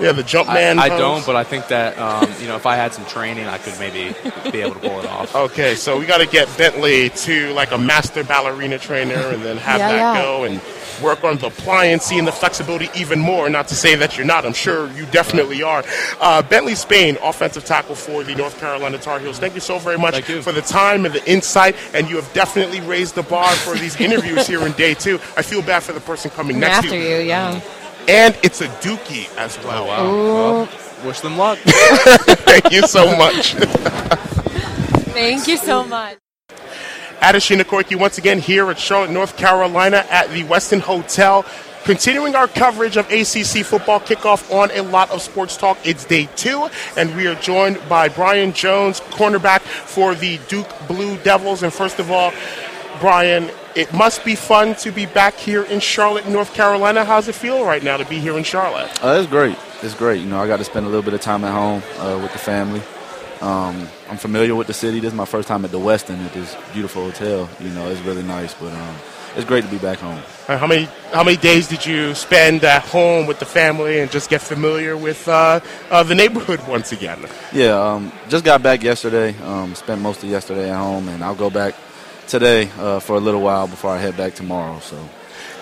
Yeah, 0.00 0.12
the 0.12 0.22
jump 0.22 0.48
man. 0.48 0.78
I, 0.78 0.84
I 0.84 0.88
don't, 0.88 1.24
but 1.26 1.36
I 1.36 1.44
think 1.44 1.68
that 1.68 1.98
um, 1.98 2.30
you 2.40 2.48
know 2.48 2.56
if 2.56 2.64
I 2.64 2.76
had 2.76 2.94
some 2.94 3.04
training, 3.06 3.46
I 3.46 3.58
could 3.58 3.78
maybe 3.78 4.14
be 4.50 4.62
able 4.62 4.74
to 4.74 4.80
pull 4.80 4.98
it 5.00 5.06
off. 5.06 5.34
Okay, 5.34 5.74
so 5.74 5.98
we 5.98 6.06
got 6.06 6.18
to 6.18 6.26
get 6.26 6.48
Bentley 6.56 7.10
to 7.10 7.52
like 7.52 7.72
a 7.72 7.78
master 7.78 8.24
ballerina 8.24 8.78
trainer, 8.78 9.14
and 9.14 9.42
then 9.42 9.58
have 9.58 9.78
yeah, 9.78 9.92
that 9.92 9.96
yeah. 9.96 10.22
go 10.22 10.44
and 10.44 10.60
work 11.02 11.24
on 11.24 11.36
the 11.38 11.48
pliancy 11.48 12.18
and 12.18 12.26
the 12.26 12.32
flexibility 12.32 12.88
even 12.94 13.18
more. 13.18 13.48
Not 13.50 13.68
to 13.68 13.74
say 13.74 13.94
that 13.96 14.16
you're 14.16 14.26
not, 14.26 14.44
I'm 14.46 14.52
sure 14.52 14.90
you 14.92 15.06
definitely 15.06 15.62
are. 15.62 15.84
Uh, 16.20 16.42
Bentley 16.42 16.74
Spain, 16.74 17.18
offensive 17.22 17.64
tackle 17.64 17.94
for 17.94 18.24
the 18.24 18.34
North 18.34 18.58
Carolina 18.58 18.98
Tar 18.98 19.18
Heels. 19.18 19.38
Thank 19.38 19.54
you 19.54 19.60
so 19.60 19.78
very 19.78 19.98
much 19.98 20.22
for 20.22 20.52
the 20.52 20.62
time 20.62 21.04
and 21.04 21.14
the 21.14 21.30
insight, 21.30 21.76
and 21.94 22.08
you 22.08 22.16
have 22.16 22.32
definitely 22.32 22.80
raised 22.80 23.14
the 23.14 23.22
bar 23.22 23.50
for 23.52 23.74
these 23.74 24.00
interviews 24.00 24.46
here 24.46 24.64
in 24.66 24.72
day 24.72 24.94
two. 24.94 25.16
I 25.36 25.42
feel 25.42 25.62
bad 25.62 25.82
for 25.82 25.92
the 25.92 26.00
person 26.00 26.30
coming 26.30 26.58
next 26.58 26.78
after 26.78 26.90
to 26.90 26.96
you. 26.96 27.16
you 27.16 27.28
yeah 27.28 27.60
and 28.10 28.36
it's 28.42 28.60
a 28.60 28.66
dookie 28.82 29.32
as 29.36 29.56
well. 29.64 29.84
Oh, 29.84 29.86
wow. 29.86 30.04
Well, 30.04 31.06
wish 31.06 31.20
them 31.20 31.38
luck. 31.38 31.58
Thank 31.64 32.72
you 32.72 32.82
so 32.82 33.16
much. 33.16 33.54
Thank 35.14 35.46
you 35.46 35.56
so 35.56 35.84
much. 35.84 36.18
Adeshina 37.20 37.62
Koiki 37.62 37.96
once 37.96 38.18
again 38.18 38.40
here 38.40 38.68
at 38.70 38.78
Charlotte, 38.80 39.10
North 39.10 39.36
Carolina 39.36 40.04
at 40.10 40.28
the 40.30 40.42
Westin 40.44 40.80
Hotel. 40.80 41.44
Continuing 41.84 42.34
our 42.34 42.48
coverage 42.48 42.96
of 42.96 43.06
ACC 43.10 43.64
football 43.64 44.00
kickoff 44.00 44.52
on 44.52 44.70
a 44.72 44.82
lot 44.82 45.10
of 45.10 45.22
sports 45.22 45.56
talk. 45.56 45.78
It's 45.84 46.04
day 46.04 46.28
two, 46.36 46.68
and 46.96 47.14
we 47.16 47.26
are 47.26 47.34
joined 47.36 47.80
by 47.88 48.08
Brian 48.08 48.52
Jones, 48.52 49.00
cornerback 49.00 49.60
for 49.60 50.14
the 50.14 50.38
Duke 50.48 50.68
Blue 50.88 51.16
Devils. 51.18 51.62
And 51.62 51.72
first 51.72 51.98
of 51.98 52.10
all, 52.10 52.32
Bryon, 53.00 53.50
it 53.74 53.92
must 53.94 54.24
be 54.26 54.34
fun 54.34 54.74
to 54.76 54.92
be 54.92 55.06
back 55.06 55.34
here 55.34 55.64
in 55.64 55.80
Charlotte, 55.80 56.28
North 56.28 56.52
Carolina. 56.52 57.04
How's 57.04 57.28
it 57.28 57.34
feel 57.34 57.64
right 57.64 57.82
now 57.82 57.96
to 57.96 58.04
be 58.04 58.18
here 58.18 58.36
in 58.36 58.44
Charlotte? 58.44 58.90
Uh, 59.02 59.18
it's 59.18 59.30
great. 59.30 59.56
It's 59.82 59.94
great. 59.94 60.20
You 60.20 60.26
know, 60.26 60.38
I 60.38 60.46
got 60.46 60.58
to 60.58 60.64
spend 60.64 60.84
a 60.84 60.88
little 60.90 61.02
bit 61.02 61.14
of 61.14 61.22
time 61.22 61.42
at 61.44 61.52
home 61.52 61.82
uh, 61.98 62.20
with 62.20 62.32
the 62.32 62.38
family. 62.38 62.82
Um, 63.40 63.88
I'm 64.10 64.18
familiar 64.18 64.54
with 64.54 64.66
the 64.66 64.74
city. 64.74 65.00
This 65.00 65.12
is 65.12 65.16
my 65.16 65.24
first 65.24 65.48
time 65.48 65.64
at 65.64 65.70
the 65.70 65.78
Westin 65.78 66.22
at 66.22 66.34
this 66.34 66.54
beautiful 66.74 67.04
hotel. 67.04 67.48
You 67.58 67.70
know, 67.70 67.88
it's 67.88 68.02
really 68.02 68.22
nice, 68.22 68.52
but 68.52 68.70
um, 68.70 68.96
it's 69.34 69.46
great 69.46 69.64
to 69.64 69.70
be 69.70 69.78
back 69.78 69.98
home. 69.98 70.20
How 70.46 70.66
many 70.66 70.84
how 71.12 71.24
many 71.24 71.38
days 71.38 71.68
did 71.68 71.86
you 71.86 72.14
spend 72.14 72.64
at 72.64 72.82
home 72.82 73.26
with 73.26 73.38
the 73.38 73.46
family 73.46 74.00
and 74.00 74.10
just 74.10 74.28
get 74.28 74.42
familiar 74.42 74.94
with 74.94 75.26
uh, 75.26 75.60
uh, 75.90 76.02
the 76.02 76.14
neighborhood 76.14 76.60
once 76.68 76.92
again? 76.92 77.24
Yeah, 77.50 77.80
um, 77.80 78.12
just 78.28 78.44
got 78.44 78.62
back 78.62 78.82
yesterday. 78.82 79.34
Um, 79.38 79.74
spent 79.74 80.02
most 80.02 80.22
of 80.22 80.28
yesterday 80.28 80.68
at 80.68 80.76
home, 80.76 81.08
and 81.08 81.24
I'll 81.24 81.34
go 81.34 81.48
back 81.48 81.74
today 82.30 82.70
uh, 82.78 83.00
for 83.00 83.16
a 83.16 83.20
little 83.20 83.42
while 83.42 83.66
before 83.66 83.90
I 83.90 83.98
head 83.98 84.16
back 84.16 84.34
tomorrow. 84.34 84.78
So, 84.80 84.96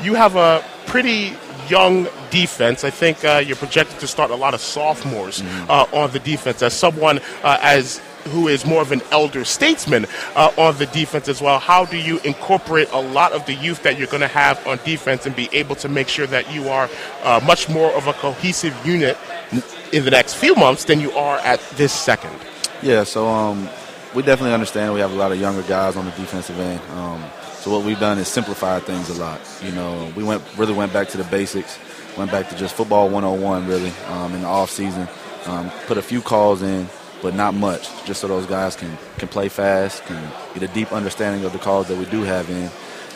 you 0.03 0.15
have 0.15 0.37
a 0.37 0.63
pretty 0.87 1.33
young 1.69 2.09
defense. 2.31 2.85
I 2.85 2.91
think 2.91 3.25
uh, 3.25 3.43
you're 3.45 3.57
projected 3.57 3.99
to 4.01 4.07
start 4.07 4.31
a 4.31 4.37
lot 4.37 4.55
of 4.55 4.61
sophomores 4.61 5.41
mm-hmm. 5.41 5.71
uh, 5.71 5.87
on 5.93 6.11
the 6.13 6.19
defense. 6.19 6.63
As 6.63 6.75
someone 6.75 7.21
uh, 7.43 7.59
as 7.63 8.01
who 8.29 8.49
is 8.49 8.67
more 8.67 8.83
of 8.83 8.93
an 8.93 9.01
elder 9.11 9.45
statesman 9.45 10.07
uh, 10.35 10.53
on 10.59 10.77
the 10.77 10.87
defense 10.87 11.29
as 11.29 11.41
well, 11.41 11.59
how 11.59 11.85
do 11.85 11.97
you 11.97 12.19
incorporate 12.21 12.89
a 12.93 13.01
lot 13.01 13.33
of 13.33 13.45
the 13.47 13.55
youth 13.55 13.83
that 13.83 13.99
you're 13.99 14.09
going 14.09 14.21
to 14.21 14.29
have 14.29 14.65
on 14.67 14.79
defense 14.85 15.25
and 15.25 15.35
be 15.35 15.49
able 15.53 15.75
to 15.77 15.89
make 15.89 16.09
sure 16.09 16.27
that 16.27 16.53
you 16.53 16.69
are 16.69 16.91
uh, 17.23 17.41
much 17.47 17.69
more 17.69 17.91
of 17.93 18.07
a 18.07 18.13
cohesive 18.15 18.75
unit 18.87 19.17
in 19.93 20.05
the 20.05 20.11
next 20.11 20.35
few 20.35 20.55
months 20.55 20.85
than 20.85 21.01
you 21.01 21.11
are 21.13 21.39
at 21.39 21.61
this 21.71 21.93
second? 21.93 22.35
Yeah, 22.83 23.05
so 23.05 23.27
um, 23.27 23.69
we 24.19 24.25
definitely 24.25 24.53
understand 24.53 24.93
we 24.93 24.99
have 24.99 25.13
a 25.13 25.15
lot 25.15 25.31
of 25.31 25.41
younger 25.41 25.63
guys 25.63 25.95
on 25.95 26.05
the 26.05 26.11
defensive 26.11 26.59
end. 26.59 26.81
Um, 26.91 27.25
so 27.61 27.71
what 27.71 27.85
we've 27.85 28.01
done 28.01 28.19
is 28.19 28.27
simplify 28.27 28.81
things 28.81 29.09
a 29.11 29.15
lot. 29.15 29.41
You 29.63 29.71
know, 29.71 30.13
we 30.17 30.25
went 30.25 30.43
really 30.57 30.73
went 30.73 30.93
back 30.93 31.07
to 31.11 31.17
the 31.17 31.23
basics, 31.23 31.79
went 32.17 32.33
back 32.33 32.49
to 32.49 32.57
just 32.57 32.75
football 32.75 33.09
101 33.09 33.69
really 33.69 33.93
um, 34.09 34.35
in 34.35 34.41
the 34.41 34.49
off 34.49 34.71
season. 34.71 35.07
Um, 35.47 35.71
put 35.87 35.99
a 35.99 36.03
few 36.03 36.21
calls 36.21 36.63
in, 36.63 36.89
but 37.23 37.37
not 37.37 37.55
much, 37.55 37.89
just 38.07 38.21
so 38.21 38.27
those 38.27 38.45
guys 38.47 38.75
can 38.75 38.99
can 39.19 39.29
play 39.29 39.49
fast, 39.49 40.05
can 40.07 40.21
get 40.53 40.69
a 40.69 40.75
deep 40.75 40.91
understanding 40.93 41.45
of 41.45 41.53
the 41.53 41.61
calls 41.61 41.87
that 41.87 41.97
we 41.97 42.05
do 42.07 42.25
have 42.25 42.51
in, 42.51 42.69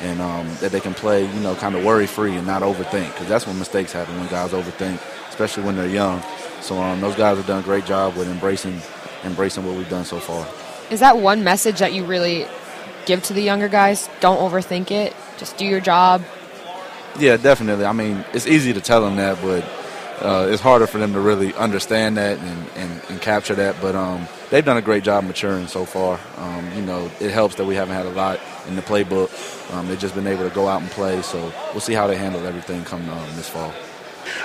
and 0.02 0.20
um, 0.20 0.46
that 0.60 0.70
they 0.70 0.78
can 0.78 0.94
play, 0.94 1.24
you 1.24 1.40
know, 1.40 1.56
kind 1.56 1.74
of 1.74 1.84
worry 1.84 2.06
free 2.06 2.36
and 2.36 2.46
not 2.46 2.62
overthink, 2.62 3.08
because 3.08 3.26
that's 3.26 3.44
when 3.44 3.58
mistakes 3.58 3.90
happen 3.90 4.16
when 4.20 4.28
guys 4.28 4.52
overthink, 4.52 5.00
especially 5.30 5.64
when 5.64 5.74
they're 5.74 5.88
young. 5.88 6.22
So 6.60 6.80
um, 6.80 7.00
those 7.00 7.16
guys 7.16 7.38
have 7.38 7.46
done 7.48 7.58
a 7.58 7.64
great 7.64 7.86
job 7.86 8.14
with 8.14 8.28
embracing 8.28 8.80
embracing 9.24 9.66
what 9.66 9.74
we've 9.74 9.90
done 9.90 10.04
so 10.04 10.20
far. 10.20 10.46
Is 10.92 11.00
that 11.00 11.16
one 11.16 11.42
message 11.42 11.78
that 11.78 11.94
you 11.94 12.04
really 12.04 12.46
give 13.06 13.22
to 13.24 13.32
the 13.32 13.40
younger 13.40 13.66
guys? 13.66 14.10
Don't 14.20 14.36
overthink 14.36 14.90
it. 14.90 15.16
Just 15.38 15.56
do 15.56 15.64
your 15.64 15.80
job. 15.80 16.22
Yeah, 17.18 17.38
definitely. 17.38 17.86
I 17.86 17.92
mean, 17.92 18.26
it's 18.34 18.46
easy 18.46 18.74
to 18.74 18.80
tell 18.82 19.00
them 19.00 19.16
that, 19.16 19.40
but 19.40 19.64
uh, 20.22 20.48
it's 20.50 20.60
harder 20.60 20.86
for 20.86 20.98
them 20.98 21.14
to 21.14 21.20
really 21.20 21.54
understand 21.54 22.18
that 22.18 22.38
and, 22.38 22.68
and, 22.76 23.02
and 23.08 23.22
capture 23.22 23.54
that. 23.54 23.76
But 23.80 23.94
um, 23.94 24.28
they've 24.50 24.62
done 24.62 24.76
a 24.76 24.82
great 24.82 25.02
job 25.02 25.24
maturing 25.24 25.66
so 25.66 25.86
far. 25.86 26.20
Um, 26.36 26.70
you 26.76 26.82
know, 26.82 27.10
it 27.20 27.30
helps 27.30 27.54
that 27.54 27.64
we 27.64 27.74
haven't 27.74 27.94
had 27.94 28.04
a 28.04 28.10
lot 28.10 28.38
in 28.68 28.76
the 28.76 28.82
playbook. 28.82 29.32
Um, 29.72 29.88
they've 29.88 29.98
just 29.98 30.14
been 30.14 30.26
able 30.26 30.46
to 30.46 30.54
go 30.54 30.68
out 30.68 30.82
and 30.82 30.90
play. 30.90 31.22
So 31.22 31.40
we'll 31.70 31.80
see 31.80 31.94
how 31.94 32.06
they 32.06 32.18
handle 32.18 32.46
everything 32.46 32.84
come 32.84 33.08
um, 33.08 33.36
this 33.36 33.48
fall. 33.48 33.72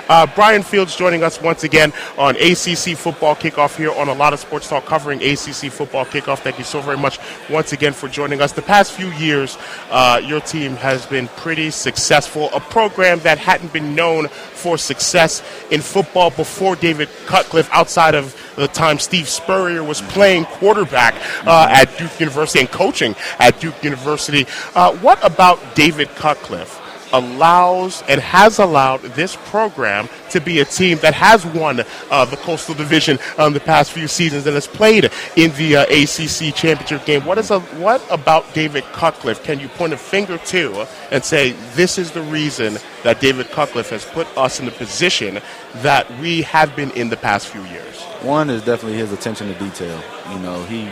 Uh, 0.08 0.26
Bryon 0.26 0.62
Fields 0.62 0.96
joining 0.96 1.22
us 1.22 1.40
once 1.40 1.64
again 1.64 1.92
on 2.16 2.36
ACC 2.36 2.96
Football 2.96 3.34
Kickoff 3.36 3.76
here 3.76 3.92
on 3.92 4.08
a 4.08 4.14
lot 4.14 4.32
of 4.32 4.40
sports 4.40 4.68
talk 4.68 4.84
covering 4.84 5.22
ACC 5.22 5.70
Football 5.70 6.04
Kickoff. 6.04 6.40
Thank 6.40 6.58
you 6.58 6.64
so 6.64 6.80
very 6.80 6.96
much 6.96 7.18
once 7.50 7.72
again 7.72 7.92
for 7.92 8.08
joining 8.08 8.40
us. 8.40 8.52
The 8.52 8.62
past 8.62 8.92
few 8.92 9.10
years, 9.12 9.58
uh, 9.90 10.20
your 10.24 10.40
team 10.40 10.76
has 10.76 11.06
been 11.06 11.28
pretty 11.28 11.70
successful. 11.70 12.50
A 12.52 12.60
program 12.60 13.20
that 13.20 13.38
hadn't 13.38 13.72
been 13.72 13.94
known 13.94 14.28
for 14.28 14.76
success 14.76 15.42
in 15.70 15.80
football 15.80 16.30
before 16.30 16.76
David 16.76 17.08
Cutcliffe, 17.26 17.68
outside 17.72 18.14
of 18.14 18.34
the 18.56 18.68
time 18.68 18.98
Steve 18.98 19.28
Spurrier 19.28 19.84
was 19.84 20.00
playing 20.02 20.44
quarterback 20.44 21.14
uh, 21.46 21.68
at 21.70 21.96
Duke 21.96 22.18
University 22.18 22.60
and 22.60 22.70
coaching 22.70 23.14
at 23.38 23.60
Duke 23.60 23.82
University. 23.82 24.46
Uh, 24.74 24.94
what 24.96 25.24
about 25.24 25.58
David 25.74 26.08
Cutcliffe? 26.16 26.77
Allows 27.12 28.02
and 28.02 28.20
has 28.20 28.58
allowed 28.58 29.00
this 29.02 29.36
program 29.46 30.08
to 30.30 30.40
be 30.40 30.60
a 30.60 30.64
team 30.64 30.98
that 30.98 31.14
has 31.14 31.44
won 31.46 31.82
uh, 32.10 32.24
the 32.24 32.36
Coastal 32.38 32.74
Division 32.74 33.18
um, 33.38 33.52
the 33.52 33.60
past 33.60 33.92
few 33.92 34.08
seasons 34.08 34.46
and 34.46 34.54
has 34.54 34.66
played 34.66 35.10
in 35.36 35.52
the 35.52 35.76
uh, 35.76 35.82
ACC 35.84 36.54
championship 36.54 37.04
game. 37.04 37.24
What 37.24 37.38
is 37.38 37.50
a, 37.50 37.60
what 37.60 38.02
about 38.10 38.52
David 38.54 38.84
Cutcliffe 38.84 39.42
can 39.42 39.60
you 39.60 39.68
point 39.68 39.92
a 39.92 39.96
finger 39.96 40.38
to 40.38 40.86
and 41.10 41.24
say 41.24 41.52
this 41.74 41.98
is 41.98 42.10
the 42.10 42.22
reason 42.22 42.78
that 43.04 43.20
David 43.20 43.50
Cutcliffe 43.50 43.90
has 43.90 44.04
put 44.04 44.26
us 44.36 44.60
in 44.60 44.66
the 44.66 44.72
position 44.72 45.40
that 45.76 46.10
we 46.18 46.42
have 46.42 46.74
been 46.76 46.90
in 46.92 47.08
the 47.08 47.16
past 47.16 47.48
few 47.48 47.62
years? 47.64 48.02
One 48.22 48.50
is 48.50 48.64
definitely 48.64 48.98
his 48.98 49.12
attention 49.12 49.46
to 49.52 49.58
detail. 49.58 50.02
You 50.30 50.38
know, 50.40 50.64
he 50.64 50.90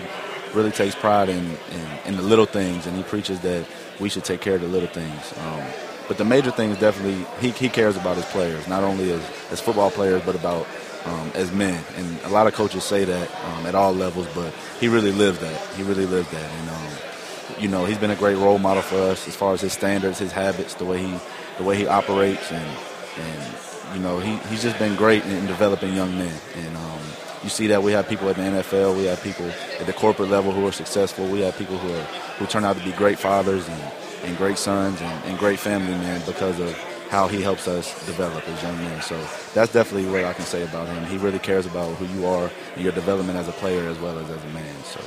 really 0.54 0.70
takes 0.70 0.94
pride 0.94 1.28
in, 1.28 1.44
in, 1.44 1.98
in 2.06 2.16
the 2.16 2.22
little 2.22 2.46
things, 2.46 2.86
and 2.86 2.96
he 2.96 3.02
preaches 3.02 3.40
that 3.40 3.66
we 4.00 4.08
should 4.08 4.24
take 4.24 4.40
care 4.40 4.54
of 4.54 4.60
the 4.60 4.68
little 4.68 4.88
things. 4.88 5.34
Um, 5.38 5.62
but 6.08 6.18
the 6.18 6.24
major 6.24 6.50
thing 6.50 6.70
is 6.70 6.78
definitely 6.78 7.26
he, 7.40 7.50
he 7.50 7.68
cares 7.68 7.96
about 7.96 8.16
his 8.16 8.24
players, 8.26 8.66
not 8.68 8.84
only 8.84 9.12
as, 9.12 9.22
as 9.50 9.60
football 9.60 9.90
players, 9.90 10.22
but 10.24 10.34
about 10.34 10.66
um, 11.04 11.30
as 11.34 11.52
men. 11.52 11.82
And 11.96 12.20
a 12.24 12.28
lot 12.28 12.46
of 12.46 12.54
coaches 12.54 12.84
say 12.84 13.04
that 13.04 13.30
um, 13.44 13.66
at 13.66 13.74
all 13.74 13.92
levels, 13.92 14.26
but 14.34 14.52
he 14.80 14.88
really 14.88 15.12
lives 15.12 15.38
that. 15.40 15.74
He 15.74 15.82
really 15.82 16.06
lives 16.06 16.30
that. 16.30 16.50
And 16.50 16.70
um, 16.70 17.62
you 17.62 17.68
know, 17.68 17.84
he's 17.84 17.98
been 17.98 18.10
a 18.10 18.16
great 18.16 18.36
role 18.36 18.58
model 18.58 18.82
for 18.82 18.96
us 18.96 19.26
as 19.28 19.34
far 19.34 19.54
as 19.54 19.60
his 19.60 19.72
standards, 19.72 20.18
his 20.18 20.32
habits, 20.32 20.74
the 20.74 20.84
way 20.84 20.98
he 20.98 21.18
the 21.58 21.64
way 21.64 21.76
he 21.76 21.86
operates, 21.86 22.50
and 22.52 22.78
and 23.18 23.56
you 23.94 24.00
know, 24.00 24.18
he, 24.18 24.36
he's 24.48 24.62
just 24.62 24.78
been 24.78 24.96
great 24.96 25.24
in, 25.24 25.30
in 25.30 25.46
developing 25.46 25.94
young 25.94 26.16
men. 26.18 26.34
And 26.56 26.76
um, 26.76 27.00
you 27.42 27.48
see 27.48 27.68
that 27.68 27.82
we 27.82 27.92
have 27.92 28.08
people 28.08 28.28
at 28.28 28.36
the 28.36 28.42
NFL, 28.42 28.96
we 28.96 29.04
have 29.04 29.22
people 29.22 29.46
at 29.80 29.86
the 29.86 29.92
corporate 29.92 30.28
level 30.28 30.52
who 30.52 30.66
are 30.66 30.72
successful, 30.72 31.26
we 31.28 31.40
have 31.40 31.56
people 31.56 31.78
who 31.78 31.92
are 31.94 32.04
who 32.38 32.46
turn 32.46 32.64
out 32.64 32.76
to 32.76 32.84
be 32.84 32.92
great 32.92 33.18
fathers 33.18 33.66
and 33.68 33.82
and 34.26 34.36
great 34.36 34.58
sons 34.58 35.00
and, 35.00 35.24
and 35.24 35.38
great 35.38 35.58
family 35.58 35.92
men 35.92 36.20
because 36.26 36.60
of 36.60 36.72
how 37.08 37.28
he 37.28 37.40
helps 37.40 37.68
us 37.68 38.04
develop 38.06 38.46
as 38.48 38.62
young 38.62 38.76
men. 38.78 39.00
So 39.00 39.16
that's 39.54 39.72
definitely 39.72 40.10
what 40.10 40.24
I 40.24 40.32
can 40.32 40.44
say 40.44 40.64
about 40.64 40.88
him. 40.88 41.04
He 41.06 41.18
really 41.18 41.38
cares 41.38 41.64
about 41.66 41.94
who 41.96 42.06
you 42.18 42.26
are 42.26 42.50
and 42.74 42.82
your 42.82 42.92
development 42.92 43.38
as 43.38 43.48
a 43.48 43.52
player 43.52 43.88
as 43.88 43.98
well 43.98 44.18
as 44.18 44.28
as 44.28 44.42
a 44.42 44.48
man. 44.48 44.74
So 44.84 45.00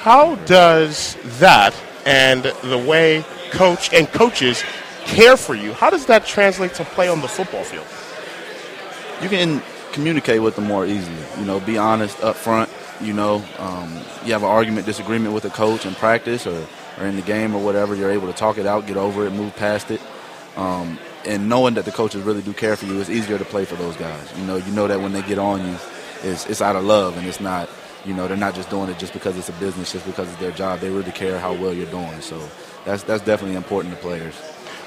how 0.00 0.36
does 0.46 1.16
that 1.38 1.74
and 2.04 2.44
the 2.64 2.78
way 2.78 3.24
coach 3.50 3.92
and 3.92 4.08
coaches 4.08 4.64
care 5.04 5.36
for 5.36 5.54
you, 5.54 5.72
how 5.72 5.90
does 5.90 6.06
that 6.06 6.26
translate 6.26 6.74
to 6.74 6.84
play 6.84 7.08
on 7.08 7.20
the 7.20 7.28
football 7.28 7.64
field? 7.64 7.86
You 9.22 9.28
can 9.28 9.62
communicate 9.92 10.42
with 10.42 10.56
them 10.56 10.64
more 10.64 10.86
easily. 10.86 11.16
You 11.38 11.44
know, 11.44 11.60
be 11.60 11.78
honest 11.78 12.22
up 12.22 12.36
front. 12.36 12.70
You 13.00 13.12
know, 13.12 13.44
um, 13.58 13.92
you 14.24 14.32
have 14.32 14.42
an 14.42 14.48
argument, 14.48 14.86
disagreement 14.86 15.34
with 15.34 15.44
a 15.44 15.50
coach 15.50 15.86
in 15.86 15.94
practice 15.94 16.46
or 16.46 16.66
or 16.98 17.06
in 17.06 17.16
the 17.16 17.22
game 17.22 17.54
or 17.54 17.64
whatever, 17.64 17.94
you're 17.94 18.10
able 18.10 18.26
to 18.26 18.32
talk 18.32 18.58
it 18.58 18.66
out, 18.66 18.86
get 18.86 18.96
over 18.96 19.26
it, 19.26 19.30
move 19.30 19.54
past 19.56 19.90
it. 19.90 20.00
Um, 20.56 20.98
and 21.24 21.48
knowing 21.48 21.74
that 21.74 21.84
the 21.84 21.92
coaches 21.92 22.22
really 22.22 22.42
do 22.42 22.52
care 22.52 22.76
for 22.76 22.86
you, 22.86 23.00
it's 23.00 23.10
easier 23.10 23.38
to 23.38 23.44
play 23.44 23.64
for 23.64 23.76
those 23.76 23.96
guys. 23.96 24.32
You 24.38 24.44
know, 24.44 24.56
you 24.56 24.72
know 24.72 24.86
that 24.88 25.00
when 25.00 25.12
they 25.12 25.22
get 25.22 25.38
on 25.38 25.66
you, 25.66 25.76
it's, 26.22 26.46
it's 26.46 26.60
out 26.60 26.76
of 26.76 26.84
love 26.84 27.16
and 27.16 27.26
it's 27.26 27.40
not, 27.40 27.68
you 28.04 28.14
know, 28.14 28.28
they're 28.28 28.36
not 28.36 28.54
just 28.54 28.70
doing 28.70 28.90
it 28.90 28.98
just 28.98 29.12
because 29.12 29.36
it's 29.38 29.48
a 29.48 29.52
business, 29.52 29.92
just 29.92 30.04
because 30.06 30.28
it's 30.28 30.40
their 30.40 30.50
job. 30.50 30.80
They 30.80 30.90
really 30.90 31.12
care 31.12 31.38
how 31.38 31.52
well 31.54 31.72
you're 31.72 31.90
doing. 31.90 32.20
So 32.20 32.40
that's 32.84 33.02
that's 33.04 33.24
definitely 33.24 33.56
important 33.56 33.94
to 33.94 34.00
players. 34.00 34.34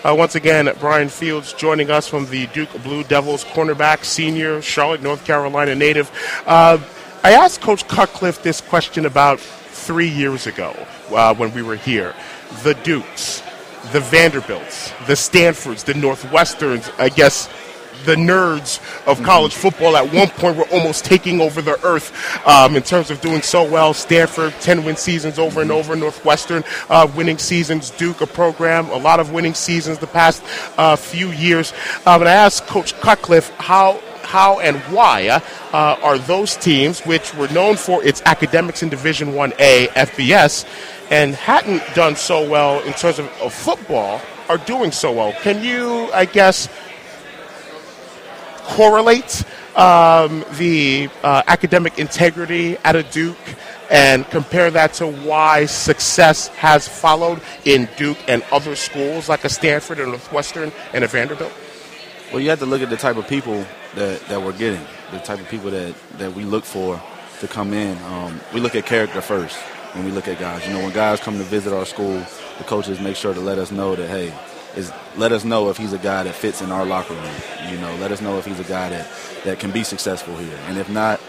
Uh, 0.03 0.13
once 0.15 0.35
again, 0.35 0.69
Bryon 0.79 1.09
Fields 1.09 1.53
joining 1.53 1.89
us 1.89 2.07
from 2.07 2.27
the 2.27 2.45
Duke 2.47 2.71
Blue 2.83 3.03
Devils, 3.05 3.43
cornerback, 3.43 4.03
senior, 4.03 4.61
Charlotte, 4.61 5.01
North 5.01 5.25
Carolina 5.25 5.73
native. 5.73 6.11
Uh, 6.45 6.77
I 7.23 7.31
asked 7.31 7.61
Coach 7.61 7.87
Cutcliffe 7.87 8.43
this 8.43 8.61
question 8.61 9.05
about 9.05 9.39
three 9.39 10.09
years 10.09 10.45
ago 10.45 10.75
uh, 11.11 11.33
when 11.35 11.53
we 11.53 11.61
were 11.61 11.75
here. 11.75 12.13
The 12.63 12.73
Dukes, 12.83 13.41
the 13.91 13.99
Vanderbilts, 13.99 14.91
the 15.07 15.15
Stanfords, 15.15 15.83
the 15.83 15.93
Northwesterns, 15.93 16.91
I 16.99 17.09
guess 17.09 17.49
the 18.05 18.15
nerds 18.15 18.79
of 19.07 19.21
college 19.23 19.53
football 19.53 19.97
at 19.97 20.13
one 20.13 20.29
point 20.29 20.57
were 20.57 20.67
almost 20.71 21.05
taking 21.05 21.41
over 21.41 21.61
the 21.61 21.83
earth 21.85 22.13
um, 22.47 22.75
in 22.75 22.83
terms 22.83 23.09
of 23.09 23.19
doing 23.21 23.41
so 23.41 23.69
well. 23.69 23.93
Stanford, 23.93 24.53
10 24.61 24.85
win 24.85 24.95
seasons 24.95 25.39
over 25.39 25.61
and 25.61 25.71
over. 25.71 25.95
Northwestern, 25.95 26.63
uh, 26.89 27.09
winning 27.15 27.37
seasons. 27.37 27.89
Duke, 27.91 28.21
a 28.21 28.27
program, 28.27 28.89
a 28.89 28.97
lot 28.97 29.19
of 29.19 29.31
winning 29.31 29.53
seasons 29.53 29.97
the 29.97 30.07
past 30.07 30.43
uh, 30.77 30.95
few 30.95 31.31
years. 31.31 31.73
Um, 32.05 32.21
and 32.21 32.29
I 32.29 32.33
asked 32.33 32.67
Coach 32.67 32.93
Cutcliffe 32.99 33.49
how 33.57 33.99
how 34.25 34.59
and 34.59 34.77
why 34.91 35.29
uh, 35.29 35.41
are 36.01 36.17
those 36.17 36.57
teams, 36.57 36.99
which 37.01 37.33
were 37.35 37.47
known 37.49 37.75
for 37.75 38.03
its 38.03 38.23
academics 38.25 38.81
in 38.81 38.89
Division 38.89 39.29
1A, 39.29 39.87
FBS, 39.89 40.65
and 41.09 41.35
hadn't 41.35 41.83
done 41.93 42.15
so 42.15 42.47
well 42.47 42.81
in 42.81 42.93
terms 42.93 43.19
of, 43.19 43.27
of 43.41 43.53
football, 43.53 44.21
are 44.49 44.57
doing 44.57 44.91
so 44.91 45.11
well? 45.11 45.33
Can 45.33 45.63
you, 45.63 46.09
I 46.13 46.25
guess, 46.25 46.69
correlate 48.63 49.43
um, 49.75 50.45
the 50.53 51.09
uh, 51.23 51.43
academic 51.47 51.99
integrity 51.99 52.77
at 52.83 52.95
a 52.95 53.03
Duke 53.03 53.37
and 53.91 54.25
compare 54.29 54.71
that 54.71 54.93
to 54.93 55.07
why 55.07 55.65
success 55.65 56.47
has 56.49 56.87
followed 56.87 57.41
in 57.65 57.87
Duke 57.97 58.17
and 58.27 58.43
other 58.51 58.75
schools 58.75 59.29
like 59.29 59.45
a 59.45 59.49
Stanford 59.49 59.99
and 59.99 60.09
Northwestern 60.09 60.71
and 60.93 61.03
a 61.03 61.07
Vanderbilt? 61.07 61.53
Well, 62.31 62.41
you 62.41 62.49
have 62.49 62.59
to 62.59 62.65
look 62.65 62.81
at 62.81 62.89
the 62.89 62.97
type 62.97 63.17
of 63.17 63.27
people 63.27 63.65
that, 63.93 64.19
that 64.27 64.41
we're 64.41 64.57
getting, 64.57 64.83
the 65.11 65.19
type 65.19 65.39
of 65.39 65.47
people 65.49 65.69
that, 65.69 65.93
that 66.17 66.33
we 66.33 66.43
look 66.43 66.63
for 66.63 67.01
to 67.41 67.47
come 67.47 67.73
in. 67.73 67.97
Um, 68.05 68.39
we 68.53 68.59
look 68.59 68.75
at 68.75 68.85
character 68.85 69.21
first 69.21 69.57
when 69.95 70.05
we 70.05 70.11
look 70.11 70.27
at 70.27 70.39
guys. 70.39 70.67
You 70.67 70.73
know, 70.73 70.79
when 70.79 70.93
guys 70.93 71.19
come 71.19 71.37
to 71.37 71.43
visit 71.43 71.73
our 71.73 71.85
school, 71.85 72.23
the 72.57 72.63
coaches 72.65 72.99
make 72.99 73.15
sure 73.15 73.33
to 73.33 73.39
let 73.39 73.57
us 73.57 73.71
know 73.71 73.95
that, 73.95 74.07
hey, 74.07 74.33
is 74.75 74.91
let 75.15 75.31
us 75.31 75.45
know 75.45 75.69
if 75.69 75.77
he's 75.77 75.93
a 75.93 75.97
guy 75.97 76.23
that 76.23 76.35
fits 76.35 76.61
in 76.61 76.71
our 76.71 76.85
locker 76.85 77.13
room. 77.13 77.35
You 77.69 77.77
know, 77.77 77.95
let 77.95 78.11
us 78.11 78.21
know 78.21 78.37
if 78.37 78.45
he's 78.45 78.59
a 78.59 78.65
guy 78.65 78.89
that, 78.89 79.07
that 79.45 79.59
can 79.59 79.71
be 79.71 79.83
successful 79.83 80.35
here. 80.35 80.59
And 80.67 80.77
if 80.77 80.89
not, 80.89 81.19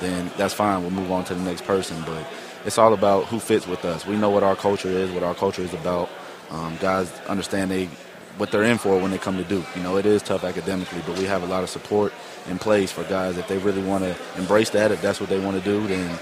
then 0.00 0.30
that's 0.36 0.54
fine. 0.54 0.82
We'll 0.82 0.90
move 0.90 1.10
on 1.10 1.24
to 1.26 1.34
the 1.34 1.42
next 1.42 1.64
person. 1.64 2.02
But 2.04 2.26
it's 2.64 2.78
all 2.78 2.92
about 2.92 3.26
who 3.26 3.38
fits 3.38 3.66
with 3.66 3.84
us. 3.84 4.06
We 4.06 4.16
know 4.16 4.30
what 4.30 4.42
our 4.42 4.56
culture 4.56 4.88
is, 4.88 5.10
what 5.12 5.22
our 5.22 5.34
culture 5.34 5.62
is 5.62 5.72
about. 5.72 6.10
Um, 6.50 6.76
guys 6.80 7.12
understand 7.28 7.70
they 7.70 7.88
what 8.36 8.50
they're 8.50 8.64
in 8.64 8.76
for 8.76 8.98
when 9.00 9.10
they 9.10 9.18
come 9.18 9.36
to 9.38 9.44
Duke. 9.44 9.64
You 9.74 9.82
know, 9.82 9.96
it 9.96 10.04
is 10.04 10.22
tough 10.22 10.44
academically, 10.44 11.00
but 11.06 11.18
we 11.18 11.24
have 11.24 11.42
a 11.42 11.46
lot 11.46 11.62
of 11.62 11.70
support 11.70 12.12
in 12.48 12.58
place 12.58 12.92
for 12.92 13.02
guys 13.04 13.38
if 13.38 13.48
they 13.48 13.58
really 13.58 13.82
want 13.82 14.04
to 14.04 14.14
embrace 14.36 14.70
that. 14.70 14.92
If 14.92 15.00
that's 15.00 15.20
what 15.20 15.30
they 15.30 15.38
want 15.38 15.56
to 15.56 15.62
do, 15.62 15.86
then 15.86 16.18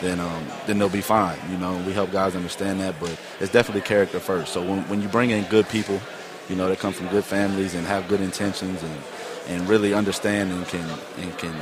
then 0.00 0.20
um, 0.20 0.46
then 0.66 0.78
they'll 0.78 0.88
be 0.88 1.00
fine. 1.00 1.38
You 1.50 1.58
know, 1.58 1.76
we 1.86 1.92
help 1.92 2.12
guys 2.12 2.36
understand 2.36 2.80
that, 2.80 2.94
but 3.00 3.18
it's 3.40 3.52
definitely 3.52 3.82
character 3.82 4.20
first. 4.20 4.52
So 4.52 4.62
when 4.62 4.88
when 4.88 5.02
you 5.02 5.08
bring 5.08 5.30
in 5.30 5.44
good 5.44 5.68
people, 5.68 6.00
you 6.48 6.56
know, 6.56 6.68
that 6.68 6.78
come 6.78 6.92
from 6.92 7.08
good 7.08 7.24
families 7.24 7.74
and 7.74 7.86
have 7.86 8.08
good 8.08 8.20
intentions 8.20 8.82
and 8.82 9.02
and 9.48 9.68
really 9.68 9.94
understand 9.94 10.52
and 10.52 10.66
can 10.66 10.88
and 11.18 11.36
can 11.38 11.54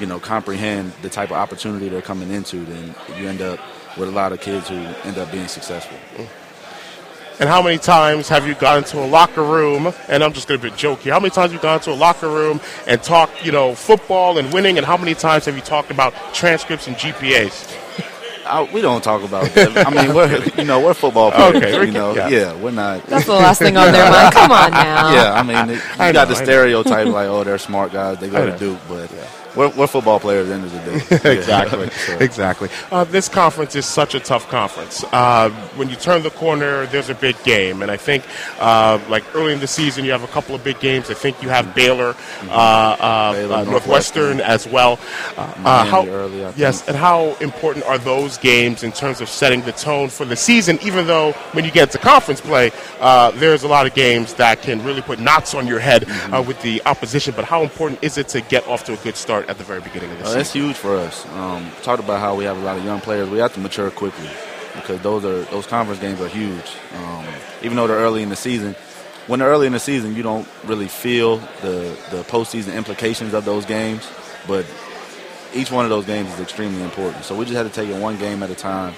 you 0.00 0.06
know 0.06 0.18
comprehend 0.18 0.92
the 1.02 1.08
type 1.08 1.30
of 1.30 1.36
opportunity 1.36 1.88
they're 1.88 2.02
coming 2.02 2.30
into, 2.30 2.64
then 2.64 2.94
you 3.18 3.28
end 3.28 3.40
up 3.40 3.58
with 3.96 4.08
a 4.08 4.12
lot 4.12 4.32
of 4.32 4.40
kids 4.40 4.68
who 4.68 4.76
end 4.76 5.18
up 5.18 5.30
being 5.30 5.48
successful. 5.48 5.98
And 7.40 7.48
how 7.48 7.62
many 7.62 7.78
times 7.78 8.28
have 8.28 8.46
you 8.46 8.54
gone 8.54 8.78
into 8.78 9.02
a 9.02 9.06
locker 9.06 9.42
room? 9.42 9.92
And 10.08 10.22
I'm 10.22 10.32
just 10.32 10.48
going 10.48 10.60
to 10.60 10.70
be 10.70 10.76
joking. 10.76 11.12
How 11.12 11.18
many 11.18 11.30
times 11.30 11.52
have 11.52 11.54
you 11.54 11.58
gone 11.58 11.78
into 11.78 11.92
a 11.92 11.94
locker 11.94 12.28
room 12.28 12.60
and 12.86 13.02
talked, 13.02 13.44
you 13.44 13.52
know, 13.52 13.74
football 13.74 14.38
and 14.38 14.52
winning? 14.52 14.76
And 14.76 14.86
how 14.86 14.96
many 14.96 15.14
times 15.14 15.46
have 15.46 15.56
you 15.56 15.62
talked 15.62 15.90
about 15.90 16.14
transcripts 16.34 16.86
and 16.86 16.96
GPAs? 16.96 17.78
I, 18.44 18.60
uh, 18.60 18.66
we 18.72 18.80
don't 18.80 19.02
talk 19.02 19.22
about 19.22 19.50
that. 19.52 19.86
I 19.86 19.90
mean, 19.90 20.14
we're 20.14 20.44
you 20.56 20.64
know 20.64 20.80
we're 20.80 20.94
football 20.94 21.30
players. 21.32 21.56
Okay, 21.56 21.86
you 21.86 21.92
know, 21.92 22.14
yeah. 22.14 22.28
yeah. 22.28 22.54
we're 22.56 22.72
not. 22.72 23.04
That's 23.06 23.26
the 23.26 23.32
last 23.32 23.60
thing 23.60 23.76
on 23.76 23.92
their 23.92 24.10
mind. 24.10 24.34
Come 24.34 24.50
on 24.50 24.70
now. 24.72 25.12
Yeah, 25.12 25.32
I 25.32 25.42
mean, 25.42 25.76
it, 25.76 25.76
you 25.76 25.82
I 25.98 26.12
got 26.12 26.28
know, 26.28 26.34
the 26.34 26.44
stereotype 26.44 27.06
like, 27.06 27.28
oh, 27.28 27.44
they're 27.44 27.58
smart 27.58 27.92
guys. 27.92 28.18
They 28.18 28.28
go 28.28 28.44
to 28.44 28.58
Duke, 28.58 28.80
but 28.88 29.10
we're, 29.56 29.68
we're 29.70 29.86
football 29.86 30.18
players 30.20 30.48
at 30.48 30.48
the 30.48 30.54
end 30.54 30.64
of 30.64 30.72
the 31.10 31.18
day. 31.18 31.32
exactly. 31.38 31.90
So- 31.90 32.18
Exactly. 32.22 32.68
Uh, 32.90 33.04
this 33.04 33.28
conference 33.28 33.74
is 33.76 33.84
such 33.86 34.14
a 34.14 34.20
tough 34.20 34.48
conference. 34.48 35.04
Uh, 35.12 35.50
when 35.76 35.88
you 35.88 35.96
turn 35.96 36.22
the 36.22 36.30
corner, 36.30 36.86
there's 36.86 37.10
a 37.10 37.14
big 37.14 37.36
game, 37.44 37.82
and 37.82 37.90
I 37.90 37.96
think, 37.96 38.24
uh, 38.60 38.98
like 39.08 39.24
early 39.34 39.52
in 39.52 39.60
the 39.60 39.66
season, 39.66 40.04
you 40.04 40.12
have 40.12 40.22
a 40.24 40.28
couple 40.28 40.54
of 40.54 40.62
big 40.64 40.78
games. 40.80 41.10
I 41.10 41.14
think 41.14 41.42
you 41.42 41.48
have 41.48 41.74
Baylor, 41.74 42.14
uh, 42.44 42.50
uh, 42.50 43.32
Baylor, 43.32 43.54
uh, 43.56 43.64
Northwestern 43.64 44.38
Northwestern. 44.38 44.40
as 44.40 44.66
well. 44.68 44.96
How, 45.36 46.06
early, 46.06 46.42
I 46.42 46.48
think. 46.48 46.58
yes, 46.58 46.86
and 46.88 46.96
how 46.96 47.34
important 47.40 47.84
are 47.86 47.98
those 47.98 48.38
games 48.38 48.82
in 48.82 48.92
terms 48.92 49.20
of 49.20 49.28
setting 49.28 49.62
the 49.62 49.72
tone 49.72 50.08
for 50.08 50.24
the 50.24 50.36
season? 50.36 50.78
Even 50.82 51.06
though 51.06 51.32
when 51.52 51.64
you 51.64 51.70
get 51.70 51.90
to 51.92 51.98
conference 51.98 52.40
play, 52.40 52.70
uh, 53.00 53.30
there's 53.32 53.62
a 53.62 53.68
lot 53.68 53.86
of 53.86 53.94
games 53.94 54.34
that 54.34 54.62
can 54.62 54.82
really 54.84 55.02
put 55.02 55.18
knots 55.18 55.54
on 55.54 55.66
your 55.66 55.78
head 55.78 55.92
Mm-hmm. 56.02 56.34
uh, 56.34 56.42
with 56.42 56.60
the 56.62 56.82
opposition. 56.86 57.32
But 57.36 57.44
how 57.44 57.62
important 57.62 58.02
is 58.02 58.18
it 58.18 58.28
to 58.28 58.40
get 58.40 58.66
off 58.66 58.84
to 58.84 58.92
a 58.94 58.96
good 58.98 59.16
start 59.16 59.41
at 59.48 59.58
the 59.58 59.64
very 59.64 59.80
beginning 59.80 60.10
of 60.12 60.18
the 60.18 60.24
Uh, 60.24 60.26
season? 60.26 60.38
that's 60.38 60.52
huge 60.52 60.76
for 60.76 60.96
us. 60.96 61.24
Um, 61.36 61.70
talked 61.82 62.02
about 62.02 62.20
how 62.20 62.34
we 62.34 62.44
have 62.44 62.56
a 62.56 62.60
lot 62.60 62.76
of 62.78 62.84
young 62.84 63.00
players. 63.00 63.28
We 63.28 63.38
have 63.38 63.52
to 63.54 63.60
mature 63.60 63.90
quickly 63.90 64.28
because 64.74 65.00
those 65.00 65.24
are 65.24 65.42
those 65.50 65.66
conference 65.66 66.00
games 66.00 66.20
are 66.20 66.28
huge. 66.28 66.70
Um, 66.96 67.24
even 67.62 67.76
though 67.76 67.86
they're 67.86 67.98
early 67.98 68.22
in 68.22 68.28
the 68.30 68.36
season, 68.36 68.74
when 69.26 69.38
they're 69.40 69.48
early 69.48 69.66
in 69.66 69.72
the 69.72 69.80
season, 69.80 70.14
you 70.16 70.22
don't 70.22 70.46
really 70.64 70.88
feel 70.88 71.38
the 71.62 71.96
the 72.10 72.22
postseason 72.28 72.74
implications 72.74 73.34
of 73.34 73.44
those 73.44 73.64
games. 73.66 74.02
But 74.46 74.64
each 75.54 75.70
one 75.70 75.84
of 75.84 75.90
those 75.90 76.06
games 76.06 76.32
is 76.34 76.40
extremely 76.40 76.82
important. 76.82 77.24
So 77.24 77.34
we 77.34 77.44
just 77.44 77.56
had 77.56 77.64
to 77.64 77.72
take 77.72 77.88
it 77.94 78.00
one 78.00 78.16
game 78.18 78.42
at 78.42 78.50
a 78.50 78.54
time. 78.54 78.94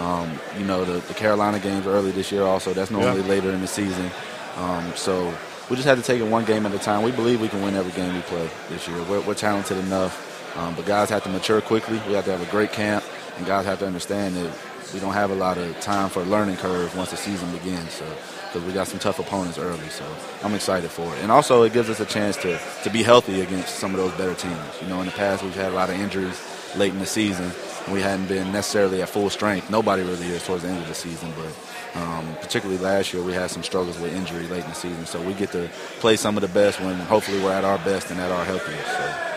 Um, 0.00 0.40
you 0.58 0.64
know, 0.64 0.84
the, 0.86 1.00
the 1.06 1.12
Carolina 1.14 1.58
games 1.58 1.86
early 1.86 2.12
this 2.12 2.32
year. 2.32 2.44
Also, 2.44 2.72
that's 2.72 2.90
normally 2.90 3.20
Yeah. 3.20 3.28
later 3.28 3.50
in 3.50 3.60
the 3.60 3.66
season. 3.68 4.10
Um, 4.56 4.92
so 4.96 5.32
we 5.72 5.76
just 5.76 5.88
had 5.88 5.96
to 5.96 6.04
take 6.04 6.20
it 6.20 6.28
one 6.28 6.44
game 6.44 6.66
at 6.66 6.74
a 6.74 6.78
time. 6.78 7.02
We 7.02 7.12
believe 7.12 7.40
we 7.40 7.48
can 7.48 7.62
win 7.62 7.74
every 7.74 7.92
game 7.92 8.14
we 8.14 8.20
play 8.20 8.46
this 8.68 8.86
year. 8.86 9.02
We're, 9.04 9.22
we're 9.22 9.32
talented 9.32 9.78
enough, 9.78 10.54
um, 10.58 10.74
but 10.74 10.84
guys 10.84 11.08
have 11.08 11.22
to 11.22 11.30
mature 11.30 11.62
quickly. 11.62 11.98
We 12.06 12.12
have 12.12 12.26
to 12.26 12.30
have 12.32 12.46
a 12.46 12.50
great 12.50 12.72
camp, 12.72 13.02
and 13.38 13.46
guys 13.46 13.64
have 13.64 13.78
to 13.78 13.86
understand 13.86 14.36
that 14.36 14.54
we 14.92 15.00
don't 15.00 15.14
have 15.14 15.30
a 15.30 15.34
lot 15.34 15.56
of 15.56 15.80
time 15.80 16.10
for 16.10 16.20
a 16.20 16.24
learning 16.26 16.58
curve 16.58 16.94
once 16.94 17.10
the 17.10 17.16
season 17.16 17.50
begins. 17.52 17.90
So 17.90 18.04
because 18.52 18.66
we 18.66 18.74
got 18.74 18.86
some 18.86 18.98
tough 18.98 19.18
opponents 19.18 19.56
early, 19.56 19.88
so 19.88 20.04
I'm 20.44 20.52
excited 20.52 20.90
for 20.90 21.06
it. 21.16 21.22
And 21.22 21.32
also, 21.32 21.62
it 21.62 21.72
gives 21.72 21.88
us 21.88 22.00
a 22.00 22.04
chance 22.04 22.36
to 22.42 22.60
to 22.82 22.90
be 22.90 23.02
healthy 23.02 23.40
against 23.40 23.76
some 23.76 23.92
of 23.92 23.96
those 23.96 24.12
better 24.18 24.34
teams. 24.34 24.82
You 24.82 24.88
know, 24.88 25.00
in 25.00 25.06
the 25.06 25.12
past 25.12 25.42
we've 25.42 25.54
had 25.54 25.72
a 25.72 25.74
lot 25.74 25.88
of 25.88 25.98
injuries 25.98 26.38
late 26.76 26.92
in 26.92 26.98
the 26.98 27.06
season. 27.06 27.50
and 27.86 27.94
We 27.94 28.02
hadn't 28.02 28.26
been 28.26 28.52
necessarily 28.52 29.00
at 29.00 29.08
full 29.08 29.30
strength. 29.30 29.70
Nobody 29.70 30.02
really 30.02 30.26
is 30.26 30.44
towards 30.44 30.64
the 30.64 30.68
end 30.68 30.82
of 30.82 30.88
the 30.88 30.94
season, 30.94 31.32
but 31.34 31.48
um, 31.94 32.36
particularly 32.40 32.80
last 32.80 33.12
year 33.12 33.22
we 33.22 33.32
had 33.32 33.50
some 33.50 33.62
struggles 33.62 33.98
with 33.98 34.14
injury 34.14 34.46
late 34.48 34.64
in 34.64 34.70
the 34.70 34.74
season. 34.74 35.06
So 35.06 35.20
we 35.20 35.34
get 35.34 35.52
to 35.52 35.68
play 36.00 36.16
some 36.16 36.36
of 36.36 36.40
the 36.40 36.48
best 36.48 36.80
when 36.80 36.94
hopefully 36.96 37.42
we're 37.42 37.52
at 37.52 37.64
our 37.64 37.78
best 37.78 38.10
and 38.10 38.20
at 38.20 38.30
our 38.30 38.44
healthiest. 38.44 38.86
So. 38.86 39.32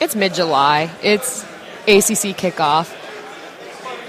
It's 0.00 0.16
mid 0.16 0.34
July. 0.34 0.90
It's 1.02 1.42
ACC 1.86 2.36
kickoff. 2.36 2.96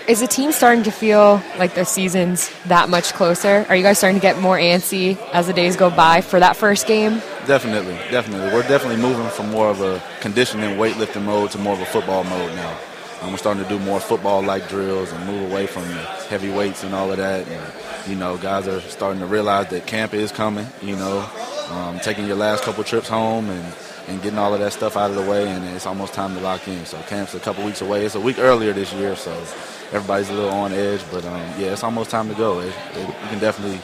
Is 0.08 0.20
the 0.20 0.28
team 0.28 0.52
starting 0.52 0.84
to 0.84 0.92
feel 0.92 1.42
like 1.58 1.76
the 1.76 1.86
season's 1.86 2.52
that 2.66 2.90
much 2.90 3.14
closer? 3.14 3.66
Are 3.70 3.76
you 3.76 3.84
guys 3.84 4.00
starting 4.00 4.20
to 4.20 4.22
get 4.22 4.40
more 4.40 4.58
antsy 4.58 5.16
as 5.32 5.48
the 5.48 5.54
days 5.54 5.76
go 5.76 5.90
by 5.90 6.22
for 6.22 6.40
that 6.40 6.56
first 6.56 6.88
game? 6.88 7.22
Definitely, 7.46 7.94
definitely. 8.10 8.52
We're 8.52 8.68
definitely 8.68 9.02
moving 9.02 9.30
from 9.30 9.52
more 9.52 9.70
of 9.70 9.82
a 9.82 10.02
conditioning, 10.20 10.78
weightlifting 10.78 11.24
mode 11.24 11.52
to 11.52 11.60
more 11.60 11.74
of 11.74 11.82
a 11.82 11.86
football 11.86 12.24
mode 12.24 12.54
now. 12.56 12.78
We're 13.22 13.38
starting 13.38 13.64
to 13.64 13.70
do 13.70 13.80
more 13.80 14.00
football-like 14.00 14.68
drills 14.68 15.12
and 15.12 15.26
move 15.26 15.52
away 15.52 15.68
from 15.68 15.84
the 15.84 16.04
heavy 16.30 16.50
weights 16.50 16.84
and 16.84 16.94
all 16.94 17.12
of 17.12 17.18
that. 17.18 17.48
And, 17.48 18.10
you 18.10 18.16
know, 18.16 18.38
guys 18.38 18.68
are 18.68 18.82
starting 18.82 19.20
to 19.22 19.26
realize 19.26 19.70
that 19.70 19.86
camp 19.88 20.14
is 20.14 20.32
coming. 20.32 20.66
You 20.82 20.96
know, 20.96 21.30
um, 21.70 22.00
taking 22.00 22.26
your 22.26 22.36
last 22.36 22.64
couple 22.64 22.84
trips 22.84 23.08
home 23.08 23.50
and, 23.50 23.74
and 24.08 24.22
getting 24.22 24.40
all 24.40 24.54
of 24.54 24.60
that 24.60 24.74
stuff 24.74 24.98
out 24.98 25.12
of 25.12 25.16
the 25.16 25.30
way, 25.30 25.48
and 25.48 25.64
it's 25.76 25.86
almost 25.86 26.14
time 26.14 26.34
to 26.36 26.42
lock 26.42 26.68
in. 26.68 26.86
So 26.86 27.00
camp's 27.04 27.34
a 27.36 27.40
couple 27.40 27.64
weeks 27.64 27.82
away. 27.82 28.06
It's 28.06 28.16
a 28.16 28.20
week 28.20 28.40
earlier 28.40 28.74
this 28.74 28.92
year, 28.94 29.16
so 29.16 29.32
everybody's 29.94 30.30
a 30.30 30.34
little 30.34 30.50
on 30.50 30.74
edge. 30.74 31.02
But 31.12 31.24
um, 31.26 31.42
yeah, 31.58 31.72
it's 31.72 31.84
almost 31.84 32.10
time 32.10 32.28
to 32.28 32.36
go. 32.36 32.60
It, 32.60 32.74
it, 32.96 33.08
you 33.08 33.28
can 33.30 33.40
definitely 33.40 33.78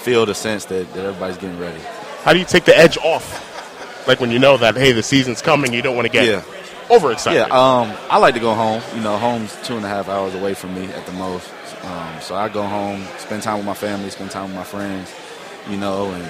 feel 0.00 0.24
the 0.24 0.34
sense 0.34 0.64
that, 0.66 0.90
that 0.94 1.04
everybody's 1.04 1.36
getting 1.38 1.58
ready. 1.58 1.80
How 2.22 2.32
do 2.32 2.38
you 2.38 2.44
take 2.46 2.64
the 2.64 2.76
edge 2.76 2.96
off? 2.98 4.06
Like 4.06 4.20
when 4.20 4.30
you 4.30 4.38
know 4.38 4.56
that 4.56 4.76
hey, 4.76 4.92
the 4.92 5.02
season's 5.02 5.42
coming, 5.42 5.72
you 5.72 5.82
don't 5.82 5.96
want 5.96 6.06
to 6.06 6.12
get 6.12 6.26
Yeah. 6.26 6.42
Overexcited. 6.90 7.38
Yeah, 7.38 7.54
um, 7.54 7.92
I 8.10 8.18
like 8.18 8.34
to 8.34 8.40
go 8.40 8.54
home. 8.54 8.82
You 8.94 9.00
know, 9.02 9.16
home's 9.16 9.56
two 9.62 9.76
and 9.76 9.84
a 9.84 9.88
half 9.88 10.08
hours 10.08 10.34
away 10.34 10.54
from 10.54 10.74
me 10.74 10.86
at 10.86 11.06
the 11.06 11.12
most. 11.12 11.50
Um, 11.82 12.20
so 12.20 12.34
I 12.34 12.48
go 12.48 12.62
home, 12.62 13.04
spend 13.18 13.42
time 13.42 13.58
with 13.58 13.66
my 13.66 13.74
family, 13.74 14.10
spend 14.10 14.30
time 14.30 14.44
with 14.44 14.54
my 14.54 14.64
friends. 14.64 15.12
You 15.68 15.78
know, 15.78 16.10
and 16.10 16.24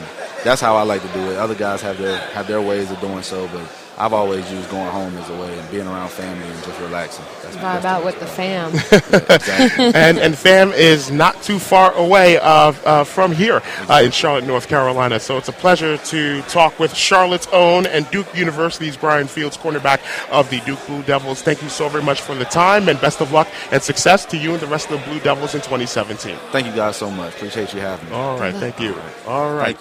that's 0.45 0.61
how 0.61 0.77
I 0.77 0.83
like 0.83 1.03
to 1.03 1.09
do 1.09 1.31
it. 1.31 1.37
Other 1.37 1.57
guys 1.57 1.83
have 1.83 1.99
their 1.99 2.19
have 2.19 2.47
their 2.47 2.63
ways 2.63 2.91
of 2.91 3.01
doing 3.01 3.23
so, 3.23 3.49
but 3.49 3.69
I've 3.97 4.13
always 4.13 4.51
used 4.51 4.69
going 4.71 4.91
home 4.91 5.17
as 5.17 5.31
a 5.31 5.41
way 5.41 5.57
and 5.57 5.71
being 5.71 5.87
around 5.87 6.11
family 6.11 6.47
and 6.49 6.65
just 6.65 6.81
relaxing. 6.81 7.25
That's, 7.43 7.57
Vibe 7.57 7.61
that's 7.61 7.85
out 7.85 8.05
with 8.05 8.19
the 8.19 8.27
fam. 8.27 8.75
exactly. 8.75 9.85
and 9.95 10.19
and 10.19 10.37
fam 10.37 10.73
is 10.73 11.11
not 11.11 11.41
too 11.43 11.59
far 11.59 11.93
away 11.95 12.39
uh, 12.39 12.73
uh, 12.85 13.05
from 13.05 13.33
here 13.33 13.63
uh, 13.89 14.03
in 14.05 14.11
Charlotte, 14.11 14.45
North 14.47 14.69
Carolina. 14.69 15.21
So 15.21 15.39
it's 15.39 15.49
a 15.49 15.53
pleasure 15.53 15.97
to 15.97 16.43
talk 16.43 16.79
with 16.79 16.95
Charlotte's 16.95 17.47
own 17.53 17.87
and 17.87 18.11
Duke 18.11 18.27
University's 18.37 18.97
Bryon 18.97 19.29
Fields, 19.29 19.57
cornerback 19.57 20.01
of 20.31 20.51
the 20.51 20.61
Duke 20.61 20.85
Blue 20.87 21.03
Devils. 21.05 21.43
Thank 21.43 21.63
you 21.63 21.69
so 21.69 21.89
very 21.89 22.03
much 22.03 22.21
for 22.21 22.35
the 22.35 22.45
time, 22.47 22.89
and 22.89 23.01
best 23.01 23.21
of 23.21 23.33
luck 23.33 23.49
and 23.71 23.83
success 23.83 24.25
to 24.27 24.37
you 24.37 24.53
and 24.53 24.61
the 24.61 24.67
rest 24.67 24.91
of 24.91 25.01
the 25.01 25.07
Blue 25.07 25.21
Devils 25.21 25.55
in 25.55 25.61
2017. 25.61 26.37
Thank 26.51 26.67
you 26.67 26.73
guys 26.73 26.97
so 26.97 27.11
much. 27.11 27.35
Appreciate 27.35 27.73
you 27.73 27.81
having 27.81 28.09
me. 28.11 28.17
All 28.17 28.39
right, 28.39 28.55
thank 28.55 28.81
you. 28.81 28.95
All 29.27 29.55
right. 29.55 29.79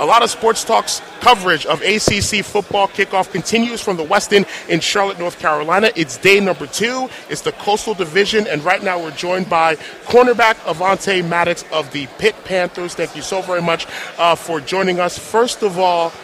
A 0.00 0.06
lot 0.06 0.22
of 0.22 0.30
sports 0.30 0.64
talks 0.64 1.02
coverage 1.20 1.66
of 1.66 1.82
ACC 1.82 2.42
football 2.42 2.88
kickoff 2.88 3.30
continues 3.30 3.82
from 3.82 3.98
the 3.98 4.04
Westin 4.04 4.48
in 4.66 4.80
Charlotte, 4.80 5.18
North 5.18 5.38
Carolina. 5.38 5.90
It's 5.94 6.16
day 6.16 6.40
number 6.40 6.66
two. 6.66 7.10
It's 7.28 7.42
the 7.42 7.52
Coastal 7.52 7.92
Division, 7.92 8.46
and 8.46 8.64
right 8.64 8.82
now 8.82 8.98
we're 8.98 9.10
joined 9.10 9.50
by 9.50 9.76
cornerback 10.06 10.54
Avante 10.64 11.22
Maddox 11.28 11.66
of 11.70 11.92
the 11.92 12.06
Pitt 12.16 12.34
Panthers. 12.44 12.94
Thank 12.94 13.14
you 13.14 13.20
so 13.20 13.42
very 13.42 13.60
much 13.60 13.86
uh, 14.16 14.36
for 14.36 14.58
joining 14.58 15.00
us. 15.00 15.18
First 15.18 15.62
of 15.62 15.78
all, 15.78 16.14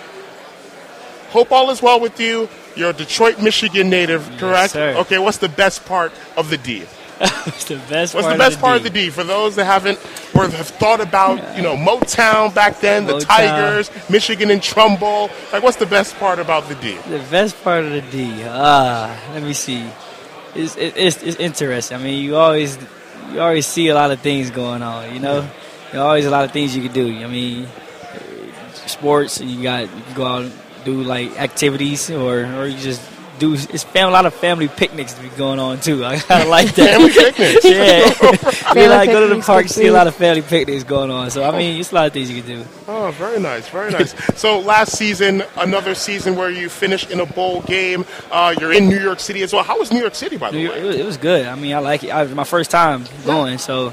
hope 1.29 1.53
all 1.53 1.69
is 1.69 1.83
well 1.83 2.01
with 2.01 2.19
you. 2.19 2.49
You're 2.77 2.91
a 2.91 2.95
Detroit, 2.95 3.43
Michigan 3.43 3.91
native, 3.91 4.27
correct? 4.39 4.73
sir. 4.73 4.95
Okay, 5.01 5.19
what's 5.19 5.37
the 5.39 5.51
best 5.51 5.85
part 5.85 6.13
of 6.39 6.49
the 6.49 6.57
D? 6.57 6.87
the 7.69 7.81
best. 7.89 8.15
What's 8.15 8.29
the 8.29 8.37
best 8.37 8.57
of 8.57 8.61
part 8.61 8.77
of 8.77 8.83
the 8.83 8.91
D 8.91 9.09
for 9.09 9.25
those 9.25 9.57
that 9.57 9.65
haven't 9.65 9.99
or 10.35 10.47
have 10.49 10.69
thought 10.69 11.01
about 11.01 11.57
you 11.57 11.63
know 11.63 11.75
Motown 11.75 12.55
back 12.55 12.81
then, 12.81 13.07
the 13.07 13.21
Tigers, 13.21 13.91
Michigan 14.11 14.51
and 14.51 14.63
Trumbull? 14.63 15.31
Like, 15.51 15.63
what's 15.63 15.79
the 15.79 15.87
best 15.87 16.17
part 16.17 16.39
about 16.39 16.69
the 16.69 16.75
D? 16.75 16.99
The 17.09 17.25
best 17.31 17.63
part 17.65 17.85
of 17.85 17.93
the 17.93 18.03
D. 18.03 18.43
Ah, 18.45 19.19
let 19.33 19.43
me 19.43 19.55
see. 19.55 19.89
It's, 20.55 20.77
it, 20.77 20.95
it's 20.97 21.23
it's 21.23 21.37
interesting. 21.39 21.97
I 21.97 22.03
mean, 22.03 22.23
you 22.23 22.37
always 22.37 22.77
you 23.33 23.41
always 23.41 23.67
see 23.67 23.89
a 23.89 23.95
lot 23.95 24.11
of 24.11 24.21
things 24.21 24.51
going 24.51 24.83
on. 24.83 25.15
You 25.15 25.21
know, 25.21 25.49
there 25.93 26.03
are 26.03 26.07
always 26.07 26.27
a 26.27 26.31
lot 26.31 26.45
of 26.45 26.53
things 26.53 26.77
you 26.77 26.83
can 26.83 26.93
do. 26.93 27.09
I 27.25 27.27
mean, 27.27 27.67
sports. 28.87 29.41
And 29.41 29.51
you 29.51 29.63
got 29.63 29.83
you 29.83 30.03
can 30.03 30.15
go 30.15 30.25
out 30.27 30.43
and 30.43 30.53
do 30.85 31.03
like 31.03 31.41
activities, 31.41 32.11
or 32.11 32.45
or 32.45 32.67
you 32.67 32.79
just 32.79 33.01
do. 33.39 33.55
It's 33.55 33.85
fam- 33.85 34.09
a 34.09 34.11
lot 34.11 34.27
of 34.27 34.35
family 34.35 34.69
picnics 34.69 35.15
to 35.15 35.23
be 35.23 35.29
going 35.31 35.59
on 35.59 35.81
too. 35.81 36.05
I 36.05 36.19
kind 36.19 36.43
of 36.43 36.49
like 36.57 36.75
that. 36.75 36.91
Family 36.91 37.11
picnics. 37.13 37.65
yeah, 38.65 38.75
we 38.75 38.89
like 38.89 39.11
go 39.11 39.29
to 39.29 39.35
the 39.35 39.41
park, 39.43 39.69
see 39.69 39.87
a 39.87 39.93
lot 39.93 40.07
of 40.07 40.15
family 40.15 40.43
picnics 40.43 40.85
going 40.85 41.11
on. 41.11 41.31
So 41.31 41.45
I 41.45 41.57
mean, 41.57 41.81
it's 41.81 41.93
a 41.93 41.95
lot 41.95 42.07
of 42.07 42.13
things 42.13 42.31
you 42.31 42.43
can 42.43 42.59
do. 42.63 42.65
Oh, 42.89 43.11
very 43.13 43.39
nice, 43.41 43.69
very 43.69 43.91
nice. 43.93 44.15
so 44.39 44.61
last 44.61 44.97
season, 44.97 45.43
another 45.57 45.95
season 45.95 46.37
where 46.37 46.51
you 46.51 46.69
finished 46.69 47.11
in 47.11 47.21
a 47.21 47.27
bowl 47.27 47.63
game. 47.63 48.05
Uh, 48.31 48.55
you're 48.59 48.73
in 48.73 48.89
New 48.89 48.99
York 49.01 49.21
City 49.21 49.43
as 49.43 49.53
well. 49.53 49.63
How 49.63 49.79
was 49.79 49.93
New 49.93 50.01
York 50.01 50.15
City, 50.15 50.37
by 50.37 50.51
the 50.51 50.57
New 50.57 50.63
York- 50.65 50.75
way? 50.77 50.81
It 50.83 50.85
was, 50.87 50.97
it 50.97 51.05
was 51.07 51.17
good. 51.17 51.47
I 51.47 51.55
mean, 51.55 51.75
I 51.75 51.79
like 51.79 52.05
it. 52.05 52.11
I, 52.11 52.21
it 52.23 52.27
was 52.27 52.35
my 52.35 52.45
first 52.45 52.71
time 52.71 53.05
going, 53.25 53.59
so 53.59 53.93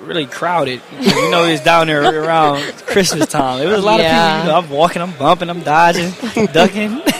really 0.00 0.26
crowded. 0.26 0.80
You 1.00 1.30
know, 1.30 1.44
it's 1.44 1.62
down 1.64 1.86
there 1.88 2.02
around 2.22 2.62
Christmas 2.86 3.26
time. 3.28 3.60
It 3.60 3.66
was 3.66 3.82
a 3.82 3.86
lot 3.86 4.00
Yeah. 4.00 4.06
of 4.06 4.42
people. 4.42 4.46
You 4.46 4.52
know, 4.52 4.58
I'm 4.58 4.70
walking, 4.78 5.02
I'm 5.02 5.12
bumping, 5.18 5.50
I'm 5.50 5.60
dodging, 5.62 6.10
ducking. 6.52 7.02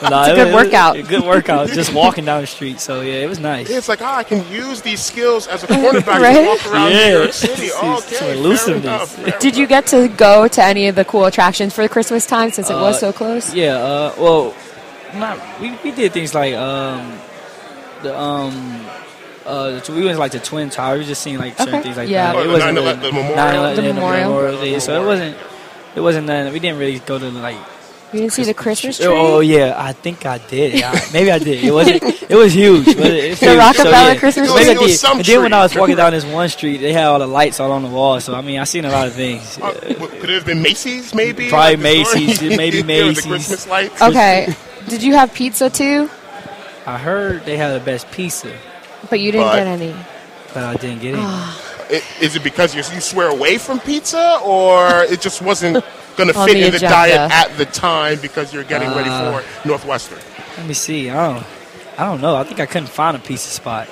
No, 0.00 0.22
It's 0.22 0.28
a 0.28 0.32
it 0.32 0.36
good 0.36 0.54
was- 0.54 0.64
workout. 0.64 0.96
a 0.96 1.02
good 1.02 1.24
workout. 1.24 1.68
Just 1.68 1.92
walking 1.92 2.24
down 2.24 2.40
the 2.40 2.46
street. 2.46 2.80
So 2.80 3.02
yeah, 3.02 3.16
it 3.24 3.28
was 3.28 3.38
nice. 3.38 3.68
It's 3.68 3.86
like, 3.86 4.00
ah, 4.00 4.16
I 4.16 4.24
can 4.24 4.50
use 4.50 4.80
these 4.80 5.00
skills 5.02 5.46
as 5.46 5.62
a 5.62 5.66
cornerback 5.66 6.06
Right? 6.22 6.40
to 6.40 6.46
walk 6.46 6.66
around 6.72 6.88
New 6.90 6.96
Yeah. 6.96 7.12
York 7.18 7.32
City. 7.34 7.66
It's- 7.66 7.76
Okay, 7.82 7.92
it's 7.92 8.04
some 8.08 8.18
fair 8.28 8.34
elusiveness. 8.34 8.84
enough, 8.84 9.10
fair 9.10 9.38
Did 9.40 9.56
you 9.58 9.66
get 9.66 9.86
to 9.88 10.08
go 10.08 10.48
to 10.48 10.64
any 10.64 10.88
of 10.88 10.94
the 10.94 11.04
cool 11.04 11.26
attractions 11.26 11.74
for 11.74 11.86
Christmas 11.86 12.24
time 12.24 12.50
since 12.50 12.70
it 12.70 12.74
was 12.74 12.96
Uh, 12.96 12.98
so 13.00 13.12
close? 13.12 13.52
Yeah. 13.54 13.76
Uh, 13.76 14.14
well, 14.16 14.54
not 15.16 15.38
we, 15.60 15.76
we 15.84 15.90
did 15.90 16.12
things 16.14 16.34
like 16.34 16.54
um, 16.54 17.12
the 18.02 18.16
um. 18.18 18.80
Uh, 19.50 19.80
we 19.90 20.04
went 20.04 20.14
to, 20.16 20.18
like 20.18 20.32
the 20.32 20.38
Twin 20.40 20.70
Towers. 20.70 21.00
We 21.00 21.06
just 21.06 21.22
seen 21.22 21.38
like 21.38 21.56
certain 21.58 21.74
Okay. 21.74 21.82
things 21.82 21.96
like 21.96 22.08
Yeah. 22.08 22.32
that. 22.32 22.36
Oh, 22.36 22.42
It 22.42 22.48
wasn't 22.48 22.76
9/11 22.78 23.00
really- 23.00 23.10
the 23.10 23.12
memorial? 23.12 23.36
9/11, 23.36 23.76
The 23.76 23.82
yeah, 23.82 23.92
memorial. 23.92 24.60
Day. 24.60 24.78
So 24.78 25.02
it 25.02 25.06
wasn't. 25.06 25.36
It 25.96 26.00
wasn't 26.00 26.26
that. 26.28 26.52
We 26.52 26.58
didn't 26.60 26.78
really 26.78 26.98
go 27.00 27.18
to 27.18 27.28
like 27.30 27.56
You 28.12 28.20
didn't 28.20 28.32
see 28.32 28.42
the 28.42 28.54
Christmas 28.54 28.96
tree? 28.98 29.06
Oh 29.08 29.38
yeah, 29.38 29.74
I 29.78 29.92
think 29.92 30.26
I 30.26 30.38
did. 30.38 30.74
Yeah, 30.78 30.98
maybe 31.12 31.30
I 31.30 31.38
did. 31.38 31.62
It 31.64 31.70
wasn't. 31.72 32.02
It 32.28 32.34
was 32.34 32.52
huge. 32.54 32.86
But 32.86 33.06
it, 33.06 33.38
The 33.40 33.56
Rockefeller 33.56 34.16
Christmas 34.16 34.48
tree? 34.50 34.56
Maybe 34.66 34.70
I 34.70 34.72
It 34.74 34.80
was 34.80 34.90
did. 34.92 34.98
some 34.98 35.18
And 35.18 35.24
then 35.26 35.42
when 35.42 35.52
I 35.52 35.62
was 35.62 35.74
walking 35.76 35.94
down 35.96 36.10
this 36.12 36.24
one 36.24 36.48
street, 36.48 36.78
they 36.78 36.92
had 36.92 37.06
all 37.06 37.18
the 37.20 37.28
lights 37.28 37.60
all 37.60 37.70
on 37.70 37.82
the 37.82 37.88
wall. 37.88 38.18
So 38.20 38.34
I 38.34 38.40
mean, 38.40 38.58
I 38.58 38.64
seen 38.64 38.84
a 38.84 38.90
lot 38.90 39.06
of 39.06 39.14
things. 39.14 39.58
Uh, 39.62 39.70
could 40.20 40.28
it 40.30 40.34
have 40.34 40.44
been 40.46 40.60
Macy's, 40.62 41.14
maybe? 41.14 41.48
Probably 41.48 41.76
Like 41.76 41.78
the? 41.78 41.82
Macy's, 42.18 42.42
maybe 42.56 42.82
Macy's. 42.94 43.22
The 43.24 43.28
Christmas 43.30 43.66
lights. 43.68 44.02
Okay. 44.02 44.54
Did 44.88 45.02
you 45.04 45.14
have 45.14 45.32
pizza 45.32 45.70
too? 45.70 46.10
I 46.86 46.98
heard 46.98 47.44
they 47.44 47.56
had 47.56 47.74
the 47.80 47.84
best 47.84 48.10
pizza, 48.10 48.48
But 49.08 49.20
you 49.20 49.32
didn't 49.32 49.46
But- 49.46 49.56
get 49.56 49.66
any. 49.66 49.94
but 50.54 50.64
I 50.64 50.74
didn't 50.74 51.00
get 51.00 51.14
any. 51.14 51.22
I- 51.24 52.02
Is 52.20 52.36
it 52.36 52.44
because 52.44 52.74
you 52.74 52.82
you 52.94 53.00
swear 53.00 53.28
away 53.28 53.58
from 53.58 53.80
pizza, 53.80 54.38
or 54.44 55.02
it 55.04 55.20
just 55.20 55.42
wasn't 55.42 55.74
going 56.16 56.28
to 56.28 56.34
fit 56.34 56.52
the 56.54 56.64
in 56.66 56.70
the 56.70 56.76
agenda. 56.76 56.88
diet 56.88 57.32
at 57.32 57.56
the 57.58 57.64
time 57.66 58.18
because 58.20 58.52
you're 58.54 58.62
getting 58.64 58.90
ready 58.90 59.10
Uh, 59.10 59.40
for 59.40 59.68
Northwestern? 59.68 60.18
Let 60.56 60.66
me 60.66 60.74
see. 60.74 61.10
I 61.10 61.34
don't. 61.34 61.46
I 61.98 62.04
don't 62.06 62.20
know. 62.20 62.36
I 62.36 62.44
think 62.44 62.60
I 62.60 62.66
couldn't 62.66 62.88
find 62.88 63.16
a 63.16 63.20
pizza 63.20 63.48
spot. 63.50 63.88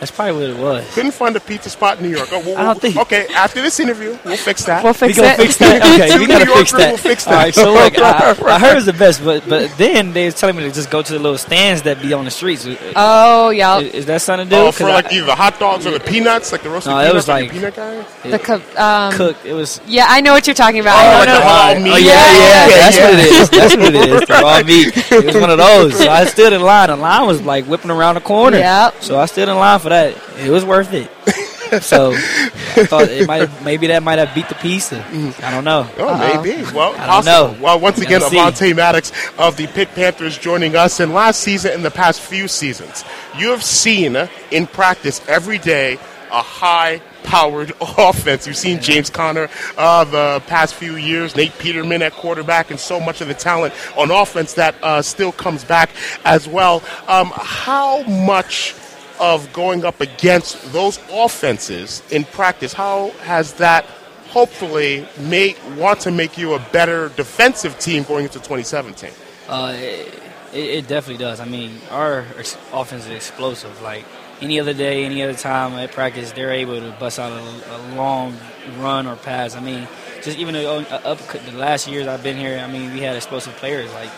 That's 0.00 0.10
probably 0.12 0.52
what 0.52 0.58
it 0.58 0.62
was. 0.62 0.94
Couldn't 0.94 1.10
find 1.12 1.34
a 1.36 1.40
pizza 1.40 1.70
spot 1.70 1.98
in 1.98 2.04
New 2.04 2.16
York. 2.16 2.28
Oh, 2.32 2.40
well, 2.40 2.56
I 2.56 2.62
don't 2.64 2.80
think- 2.80 2.96
Okay, 2.96 3.26
after 3.34 3.60
this 3.60 3.80
interview, 3.80 4.16
we'll 4.24 4.36
fix 4.36 4.64
that. 4.64 4.84
We'll 4.84 4.92
fix 4.92 5.16
gonna 5.16 5.28
it. 5.30 5.36
fix 5.36 5.56
that. 5.58 5.82
Okay, 5.82 6.08
Two 6.14 6.20
we 6.20 6.26
gotta 6.32 6.44
New 6.44 6.54
fix 6.54 6.70
Yorkers 6.72 6.72
that. 6.72 6.90
will 6.92 6.98
fix 6.98 7.24
that. 7.24 7.34
right, 7.34 7.54
so 7.54 7.72
look, 7.72 7.98
I, 7.98 8.30
I 8.54 8.58
heard 8.58 8.72
it 8.72 8.76
was 8.76 8.86
the 8.86 8.92
best, 8.92 9.24
but 9.24 9.48
but 9.48 9.70
then 9.76 10.12
they 10.12 10.26
was 10.26 10.34
telling 10.34 10.56
me 10.56 10.62
to 10.62 10.70
just 10.72 10.90
go 10.90 11.02
to 11.02 11.12
the 11.12 11.18
little 11.18 11.38
stands 11.38 11.82
that 11.82 12.00
be 12.00 12.12
on 12.12 12.24
the 12.24 12.30
streets. 12.30 12.64
Is, 12.64 12.78
Oh, 12.96 13.50
yeah. 13.50 13.78
is 13.80 14.06
that 14.06 14.22
something 14.22 14.46
to 14.48 14.50
do? 14.50 14.56
Oh, 14.60 14.64
'Cause 14.66 14.78
for 14.78 14.84
I- 14.84 14.94
like 14.94 15.12
either 15.12 15.26
the 15.26 15.34
hot 15.34 15.58
dogs 15.58 15.86
or 15.86 15.90
the 15.90 16.00
peanuts, 16.00 16.52
like 16.52 16.62
the 16.62 16.70
roasted 16.70 16.92
No, 16.92 16.98
it 16.98 17.06
peanuts, 17.06 17.14
was 17.14 17.28
like, 17.28 17.42
like- 17.42 17.52
the 17.52 17.58
peanut 17.58 17.76
guy. 17.76 18.30
The 18.30 18.38
co- 18.38 18.82
um, 18.82 19.12
cooked. 19.14 19.44
It 19.46 19.54
was. 19.54 19.80
Yeah, 19.86 20.06
I 20.08 20.20
know 20.20 20.32
what 20.32 20.46
you're 20.46 20.54
talking 20.54 20.80
about. 20.80 20.96
Oh, 20.96 21.08
I 21.08 21.18
like 21.18 21.28
know- 21.28 21.34
the 21.34 21.40
raw 21.40 21.70
Oh 21.70 21.80
meat. 21.80 22.04
yeah, 22.04 22.14
yeah, 22.14 22.68
Yeah, 22.68 22.68
that's 22.68 22.96
yeah. 22.96 23.10
what 23.10 23.14
it 23.18 23.26
is. 23.26 23.50
That's 23.50 23.76
what 23.76 23.94
it 23.94 24.08
is. 24.08 24.20
The 24.28 24.34
raw 24.34 24.62
meat. 24.66 25.12
It 25.12 25.24
was 25.26 25.34
one 25.36 25.50
of 25.50 25.58
those. 25.58 25.98
So 25.98 26.08
I 26.10 26.24
stood 26.26 26.52
in 26.52 26.62
line. 26.62 26.88
The 26.88 26.96
line 26.96 27.26
was 27.26 27.42
like 27.42 27.64
whipping 27.66 27.90
around 27.90 28.14
the 28.14 28.20
corner. 28.20 28.58
Yep. 28.58 29.02
So 29.02 29.18
I 29.18 29.26
stood 29.26 29.48
in 29.48 29.56
line 29.56 29.78
for 29.80 29.87
that. 29.88 30.16
It 30.38 30.50
was 30.50 30.64
worth 30.64 30.92
it. 30.92 31.10
So 31.82 32.12
I 32.14 32.86
thought 32.86 33.08
it 33.08 33.26
might 33.26 33.62
maybe 33.62 33.88
that 33.88 34.02
might 34.02 34.18
have 34.18 34.34
beat 34.34 34.48
the 34.48 34.54
pizza. 34.54 35.04
I 35.42 35.50
don't 35.50 35.64
know. 35.64 35.86
Oh, 35.98 36.16
maybe. 36.42 36.62
Well, 36.72 36.94
I 36.94 36.96
don't 36.96 37.24
possible. 37.24 37.52
know. 37.52 37.62
Well, 37.62 37.78
once 37.78 37.98
again, 37.98 38.20
Gotta. 38.20 38.34
Avante 38.34 38.74
Maddox 38.74 39.12
of 39.38 39.58
the 39.58 39.66
Pitt 39.66 39.88
Panthers 39.94 40.38
joining 40.38 40.76
us. 40.76 40.98
And 40.98 41.12
last 41.12 41.40
season 41.40 41.72
and 41.72 41.84
the 41.84 41.90
past 41.90 42.22
few 42.22 42.48
seasons, 42.48 43.04
you 43.36 43.50
have 43.50 43.62
seen 43.62 44.16
uh, 44.16 44.28
in 44.50 44.66
practice 44.66 45.20
every 45.28 45.58
day 45.58 45.98
a 46.30 46.42
high 46.42 47.02
powered 47.24 47.72
offense. 47.80 48.46
You've 48.46 48.56
seen 48.56 48.80
James 48.80 49.10
Conner 49.10 49.48
uh, 49.76 50.04
the 50.04 50.42
past 50.46 50.74
few 50.74 50.96
years, 50.96 51.36
Nate 51.36 51.56
Peterman 51.58 52.00
at 52.00 52.12
quarterback, 52.12 52.70
and 52.70 52.80
so 52.80 52.98
much 52.98 53.20
of 53.20 53.28
the 53.28 53.34
talent 53.34 53.74
on 53.96 54.10
offense 54.10 54.54
that 54.54 54.74
uh, 54.82 55.02
still 55.02 55.32
comes 55.32 55.64
back 55.64 55.90
as 56.24 56.48
well. 56.48 56.82
Um, 57.06 57.30
how 57.34 58.02
much 58.04 58.74
of 59.20 59.52
going 59.52 59.84
up 59.84 60.00
against 60.00 60.72
those 60.72 60.98
offenses 61.10 62.02
in 62.10 62.24
practice, 62.24 62.72
how 62.72 63.10
has 63.22 63.54
that 63.54 63.84
hopefully 64.28 65.06
make 65.18 65.58
want 65.76 66.00
to 66.00 66.10
make 66.10 66.36
you 66.36 66.54
a 66.54 66.58
better 66.72 67.08
defensive 67.10 67.78
team 67.78 68.02
going 68.04 68.24
into 68.24 68.38
2017? 68.38 69.10
Uh, 69.48 69.72
it, 69.74 70.14
it 70.52 70.88
definitely 70.88 71.22
does. 71.22 71.40
I 71.40 71.44
mean, 71.44 71.78
our 71.90 72.26
offense 72.72 73.06
is 73.06 73.10
explosive. 73.10 73.80
Like 73.82 74.04
any 74.40 74.60
other 74.60 74.74
day, 74.74 75.04
any 75.04 75.22
other 75.22 75.34
time 75.34 75.72
at 75.74 75.92
practice, 75.92 76.32
they're 76.32 76.52
able 76.52 76.78
to 76.80 76.96
bust 76.98 77.18
out 77.18 77.32
a, 77.32 77.76
a 77.76 77.78
long 77.94 78.36
run 78.78 79.06
or 79.06 79.16
pass. 79.16 79.56
I 79.56 79.60
mean, 79.60 79.88
just 80.22 80.38
even 80.38 80.54
the, 80.54 80.68
uh, 80.68 81.00
up 81.04 81.18
the 81.18 81.52
last 81.52 81.88
years 81.88 82.06
I've 82.06 82.22
been 82.22 82.36
here, 82.36 82.58
I 82.58 82.70
mean, 82.70 82.92
we 82.92 83.00
had 83.00 83.16
explosive 83.16 83.54
players 83.56 83.92
like 83.94 84.10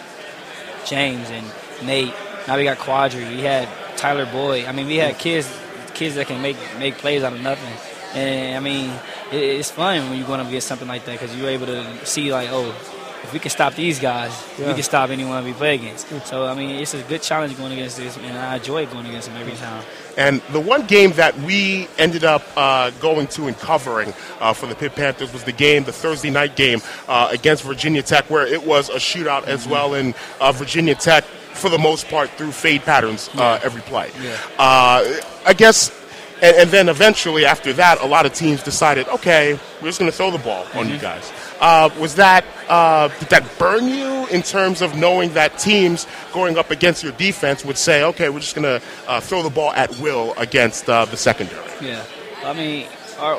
James 0.85 1.29
and 1.31 1.47
Nate. 1.87 2.15
Now 2.47 2.57
we 2.57 2.65
got 2.65 2.79
Quadree. 2.79 3.29
We 3.37 3.43
had 3.43 3.69
Tyler 3.97 4.27
Boyd. 4.27 4.67
I 4.67 4.73
mean, 4.73 4.87
we 4.87 4.97
had 4.97 5.19
kids 5.19 5.49
kids 5.95 6.15
that 6.15 6.27
can 6.27 6.41
make 6.41 6.57
make 6.79 6.97
plays 6.97 7.23
out 7.23 7.33
of 7.33 7.41
nothing. 7.41 7.75
And 8.15 8.57
I 8.57 8.61
mean, 8.61 8.91
it, 9.31 9.37
it's 9.37 9.71
fun 9.71 10.09
when 10.09 10.19
you're 10.19 10.27
going 10.27 10.41
up 10.41 10.49
against 10.49 10.67
something 10.67 10.89
like 10.89 11.05
that 11.05 11.13
because 11.21 11.37
you're 11.37 11.51
able 11.51 11.67
to 11.67 12.07
see 12.07 12.33
like, 12.33 12.49
oh, 12.51 12.75
if 13.23 13.33
we 13.33 13.39
can 13.39 13.51
stop 13.51 13.75
these 13.75 14.01
guys, 14.01 14.33
we 14.59 14.65
can 14.65 14.83
stop 14.83 15.11
anyone 15.11 15.45
we 15.45 15.53
play 15.53 15.75
against. 15.75 16.09
So 16.27 16.47
I 16.47 16.55
mean, 16.55 16.71
it's 16.71 16.95
a 16.95 17.03
good 17.03 17.23
challenge 17.23 17.57
going 17.57 17.73
against 17.73 17.99
this, 17.99 18.17
and 18.17 18.37
I 18.37 18.57
enjoy 18.57 18.87
going 18.87 19.07
against 19.07 19.29
them 19.29 19.37
every 19.37 19.55
time. 19.55 19.85
And 20.17 20.41
the 20.53 20.61
one 20.61 20.87
game 20.87 21.13
that 21.13 21.39
we 21.39 21.87
ended 21.99 22.25
up 22.25 22.43
uh, 22.57 22.91
going 22.93 23.27
to 23.29 23.47
and 23.47 23.57
covering 23.59 24.13
uh, 24.41 24.53
for 24.53 24.67
the 24.67 24.75
Pitt 24.75 24.95
Panthers 24.95 25.33
was 25.33 25.45
the 25.45 25.53
game, 25.53 25.85
the 25.85 25.93
Thursday 25.93 26.31
night 26.31 26.57
game 26.57 26.81
uh, 27.09 27.29
against 27.31 27.63
Virginia 27.63 28.03
Tech, 28.03 28.29
where 28.31 28.47
it 28.47 28.65
was 28.65 28.89
a 28.89 28.97
shootout 28.97 29.45
as 29.45 29.69
well. 29.69 29.95
And 29.95 30.15
uh, 30.41 30.53
Virginia 30.53 30.95
Tech, 30.95 31.25
for 31.53 31.69
the 31.69 31.79
most 31.79 32.09
part, 32.09 32.31
threw 32.31 32.53
fade 32.53 32.83
patterns 32.83 33.31
uh, 33.35 33.61
every 33.63 33.83
play. 33.83 34.11
Yeah. 34.23 34.39
Uh, 34.59 35.21
I 35.47 35.53
guess. 35.55 35.97
And, 36.43 36.57
and 36.57 36.71
then 36.71 36.89
eventually, 36.89 37.45
after 37.45 37.73
that, 37.75 38.01
a 38.01 38.07
lot 38.07 38.25
of 38.25 38.33
teams 38.33 38.63
decided, 38.63 39.07
okay, 39.09 39.59
we're 39.83 39.89
just 39.89 39.99
going 39.99 40.11
to 40.11 40.17
throw 40.17 40.31
the 40.31 40.39
ball 40.39 40.67
on 40.75 40.89
you 40.89 40.97
guys. 40.97 41.31
Uh, 41.61 41.91
was 41.99 42.15
that 42.15 42.45
uh, 42.71 43.09
did 43.19 43.29
that 43.29 43.59
burn 43.59 43.87
you 43.87 44.27
in 44.29 44.41
terms 44.43 44.81
of 44.81 44.97
knowing 44.97 45.35
that 45.35 45.59
teams 45.59 46.07
going 46.33 46.57
up 46.57 46.71
against 46.71 47.03
your 47.03 47.13
defense 47.13 47.65
would 47.65 47.77
say, 47.77 48.05
okay, 48.05 48.31
we're 48.31 48.41
just 48.41 48.55
going 48.55 48.81
to 48.81 48.87
uh, 49.07 49.21
throw 49.21 49.43
the 49.43 49.51
ball 49.51 49.73
at 49.73 49.95
will 49.99 50.33
against 50.39 50.89
uh, 50.89 51.05
the 51.05 51.17
secondary? 51.17 51.69
Yeah, 51.83 52.03
I 52.45 52.55
mean, 52.55 52.87
our 53.19 53.37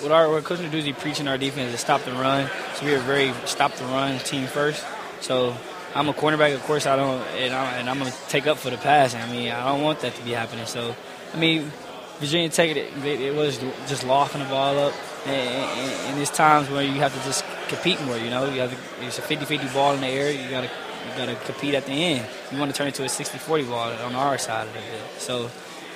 what 0.00 0.12
our 0.12 0.30
what 0.30 0.44
Coach 0.44 0.60
Narduzzi 0.60 0.96
preaching 0.96 1.28
our 1.28 1.36
defense 1.36 1.74
is 1.74 1.80
stop 1.80 2.02
the 2.04 2.12
run. 2.12 2.48
So 2.76 2.86
we 2.86 2.94
are 2.94 2.98
a 2.98 3.00
very 3.00 3.34
stop 3.44 3.72
the 3.72 3.84
run 3.84 4.18
team 4.20 4.46
first. 4.46 4.82
So 5.20 5.54
I'm 5.94 6.08
a 6.08 6.12
cornerback, 6.12 6.54
of 6.54 6.62
course. 6.62 6.86
I 6.86 6.96
don't, 6.96 7.20
and, 7.36 7.52
I, 7.52 7.94
going 7.98 8.10
to 8.10 8.18
take 8.28 8.46
up 8.46 8.58
for 8.58 8.70
the 8.70 8.76
pass. 8.76 9.14
I 9.14 9.30
mean, 9.30 9.50
I 9.50 9.66
don't 9.68 9.82
want 9.82 10.00
that 10.00 10.14
to 10.14 10.22
be 10.22 10.30
happening. 10.32 10.66
So, 10.66 10.94
I 11.34 11.36
mean, 11.36 11.70
Virginia 12.18 12.48
Tech, 12.48 12.70
it, 12.70 13.04
it, 13.04 13.34
was 13.34 13.58
just 13.88 14.04
locking 14.04 14.40
the 14.40 14.46
ball 14.48 14.78
up. 14.78 14.94
And, 15.26 15.34
and, 15.36 15.92
and 16.08 16.16
there's 16.16 16.30
times 16.30 16.70
where 16.70 16.82
you 16.82 17.00
have 17.00 17.16
to 17.16 17.24
just 17.24 17.44
compete 17.68 18.00
more. 18.02 18.16
You 18.16 18.30
know, 18.30 18.46
you 18.50 18.60
have 18.60 18.70
to, 18.70 19.06
it's 19.06 19.18
a 19.18 19.22
50-50 19.22 19.74
ball 19.74 19.94
in 19.94 20.00
the 20.00 20.06
air. 20.06 20.30
You 20.30 20.48
got 20.48 20.62
to 20.62 20.70
you 21.10 21.16
got 21.16 21.26
to 21.26 21.34
compete 21.46 21.74
at 21.74 21.86
the 21.86 21.92
end. 21.92 22.26
You 22.52 22.58
want 22.58 22.70
to 22.70 22.76
turn 22.76 22.88
it 22.88 22.94
to 22.96 23.02
a 23.04 23.06
60-40 23.06 23.68
ball 23.68 23.92
on 24.04 24.14
our 24.14 24.38
side 24.38 24.68
of 24.68 24.76
it. 24.76 24.82
So 25.18 25.50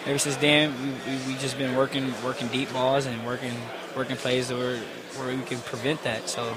ever 0.06 0.18
since 0.18 0.36
then, 0.36 0.72
we, 0.82 1.12
we, 1.12 1.26
we 1.26 1.38
just 1.38 1.58
been 1.58 1.76
working 1.76 2.12
working 2.24 2.48
deep 2.48 2.72
balls 2.72 3.06
and 3.06 3.24
working 3.26 3.54
working 3.96 4.16
plays 4.16 4.50
where 4.50 4.78
where 5.16 5.36
we 5.36 5.42
can 5.42 5.58
prevent 5.60 6.02
that. 6.04 6.28
So 6.28 6.54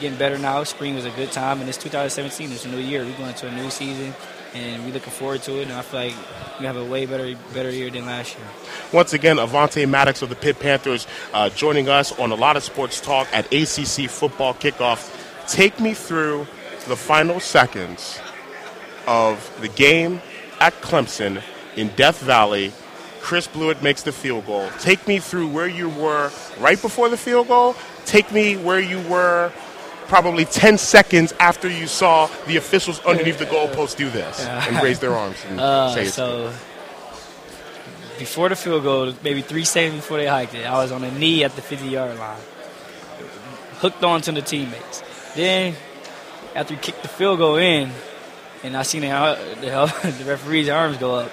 getting 0.00 0.18
better 0.18 0.38
now. 0.38 0.62
Spring 0.64 0.94
was 0.94 1.04
a 1.04 1.10
good 1.10 1.32
time, 1.32 1.60
and 1.60 1.68
it's 1.68 1.78
2017. 1.78 2.52
It's 2.52 2.64
a 2.64 2.68
new 2.68 2.78
year. 2.78 3.04
We're 3.04 3.16
going 3.16 3.30
into 3.30 3.48
a 3.48 3.52
new 3.52 3.70
season, 3.70 4.14
and 4.54 4.84
we're 4.84 4.92
looking 4.92 5.12
forward 5.12 5.42
to 5.42 5.60
it. 5.60 5.64
And 5.64 5.72
I 5.72 5.82
feel 5.82 6.00
like 6.00 6.14
we 6.60 6.66
have 6.66 6.76
a 6.76 6.84
way 6.84 7.06
better 7.06 7.34
better 7.52 7.70
year 7.70 7.90
than 7.90 8.06
last 8.06 8.36
year. 8.36 8.46
Once 8.92 9.12
again, 9.12 9.36
Avante 9.36 9.88
Maddox 9.88 10.22
of 10.22 10.28
the 10.28 10.36
Pitt 10.36 10.58
Panthers 10.58 11.06
uh, 11.32 11.48
joining 11.50 11.88
us 11.88 12.16
on 12.18 12.30
a 12.30 12.34
lot 12.34 12.56
of 12.56 12.62
sports 12.62 13.00
talk 13.00 13.28
at 13.32 13.46
ACC 13.46 14.08
football 14.08 14.54
kickoff. 14.54 15.10
Take 15.48 15.80
me 15.80 15.94
through 15.94 16.46
the 16.88 16.96
final 16.96 17.40
seconds 17.40 18.20
of 19.06 19.56
the 19.60 19.68
game 19.68 20.20
at 20.60 20.72
Clemson 20.80 21.42
in 21.76 21.88
Death 21.96 22.20
Valley. 22.20 22.72
Chris 23.20 23.48
Blewitt 23.48 23.82
makes 23.82 24.02
the 24.02 24.12
field 24.12 24.46
goal. 24.46 24.68
Take 24.80 25.08
me 25.08 25.18
through 25.18 25.48
where 25.48 25.66
you 25.66 25.88
were 25.88 26.30
right 26.58 26.80
before 26.80 27.08
the 27.08 27.16
field 27.16 27.48
goal. 27.48 27.74
Take 28.04 28.30
me 28.30 28.56
where 28.56 28.80
you 28.80 29.00
were 29.08 29.50
probably 30.08 30.44
10 30.44 30.78
seconds 30.78 31.32
after 31.40 31.68
you 31.68 31.86
saw 31.86 32.26
the 32.46 32.56
officials 32.56 33.00
underneath 33.04 33.38
the 33.38 33.46
goalpost 33.46 33.96
do 33.96 34.10
this 34.10 34.40
and 34.40 34.82
raise 34.82 35.00
their 35.00 35.14
arms 35.14 35.36
and 35.48 35.60
Uh, 35.64 35.94
say 35.94 36.04
it's 36.04 36.14
so 36.14 36.52
before 38.18 38.48
the 38.48 38.56
field 38.56 38.82
goal, 38.82 39.12
maybe 39.22 39.42
three 39.42 39.64
seconds 39.64 39.96
before 39.96 40.18
they 40.18 40.26
hiked 40.26 40.54
it, 40.54 40.64
I 40.64 40.82
was 40.82 40.92
on 40.92 41.02
a 41.04 41.10
knee 41.10 41.44
at 41.44 41.54
the 41.56 41.62
50 41.62 41.88
yard 41.88 42.18
line, 42.18 42.38
hooked 43.78 44.02
on 44.04 44.20
to 44.22 44.32
the 44.32 44.42
teammates. 44.42 45.02
Then 45.34 45.74
after 46.54 46.74
he 46.74 46.80
kicked 46.80 47.02
the 47.02 47.08
field 47.08 47.38
goal 47.38 47.56
in, 47.56 47.90
and 48.62 48.76
I 48.76 48.82
seen 48.82 49.02
the, 49.02 49.38
the, 49.60 50.12
the 50.18 50.24
referee's 50.24 50.68
arms 50.68 50.96
go 50.96 51.16
up, 51.16 51.32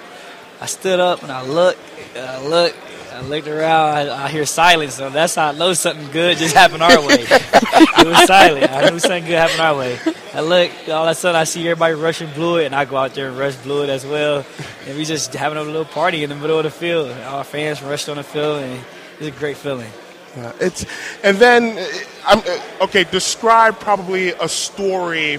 I 0.60 0.66
stood 0.66 1.00
up 1.00 1.22
and 1.22 1.32
I 1.32 1.44
looked, 1.44 1.80
and 2.14 2.26
I 2.26 2.46
looked, 2.46 2.76
I 3.12 3.20
looked 3.20 3.48
around. 3.48 4.08
I, 4.08 4.24
I 4.24 4.28
hear 4.28 4.46
silence, 4.46 4.94
so 4.94 5.10
that's 5.10 5.34
how 5.34 5.48
I 5.48 5.52
know 5.52 5.72
something 5.74 6.10
good 6.10 6.38
just 6.38 6.54
happened 6.54 6.82
our 6.82 7.00
way. 7.06 7.18
it 7.28 8.06
was 8.06 8.26
silent. 8.26 8.70
I 8.70 8.90
knew 8.90 8.98
something 8.98 9.24
good 9.24 9.38
happened 9.38 9.60
our 9.60 9.76
way. 9.76 9.98
I 10.34 10.40
look, 10.40 10.70
all 10.88 11.04
of 11.04 11.10
a 11.10 11.14
sudden 11.14 11.38
I 11.38 11.44
see 11.44 11.68
everybody 11.68 11.94
rushing 11.94 12.28
Blewitt, 12.28 12.66
and 12.66 12.74
I 12.74 12.84
go 12.84 12.96
out 12.96 13.14
there 13.14 13.28
and 13.28 13.38
rush 13.38 13.54
Blewitt 13.56 13.88
as 13.88 14.06
well. 14.06 14.44
And 14.86 14.96
we 14.96 15.04
just 15.04 15.34
having 15.34 15.58
a 15.58 15.62
little 15.62 15.84
party 15.84 16.24
in 16.24 16.30
the 16.30 16.36
middle 16.36 16.58
of 16.58 16.64
the 16.64 16.70
field. 16.70 17.10
Our 17.10 17.44
fans 17.44 17.82
rushed 17.82 18.08
on 18.08 18.16
the 18.16 18.22
field, 18.22 18.62
and 18.62 18.84
it's 19.18 19.36
a 19.36 19.38
great 19.38 19.56
feeling. 19.56 19.90
Yeah, 20.36 20.52
it's 20.60 20.86
and 21.22 21.36
then 21.36 21.78
I'm 22.24 22.42
okay. 22.80 23.04
Describe 23.04 23.78
probably 23.78 24.30
a 24.30 24.48
story 24.48 25.38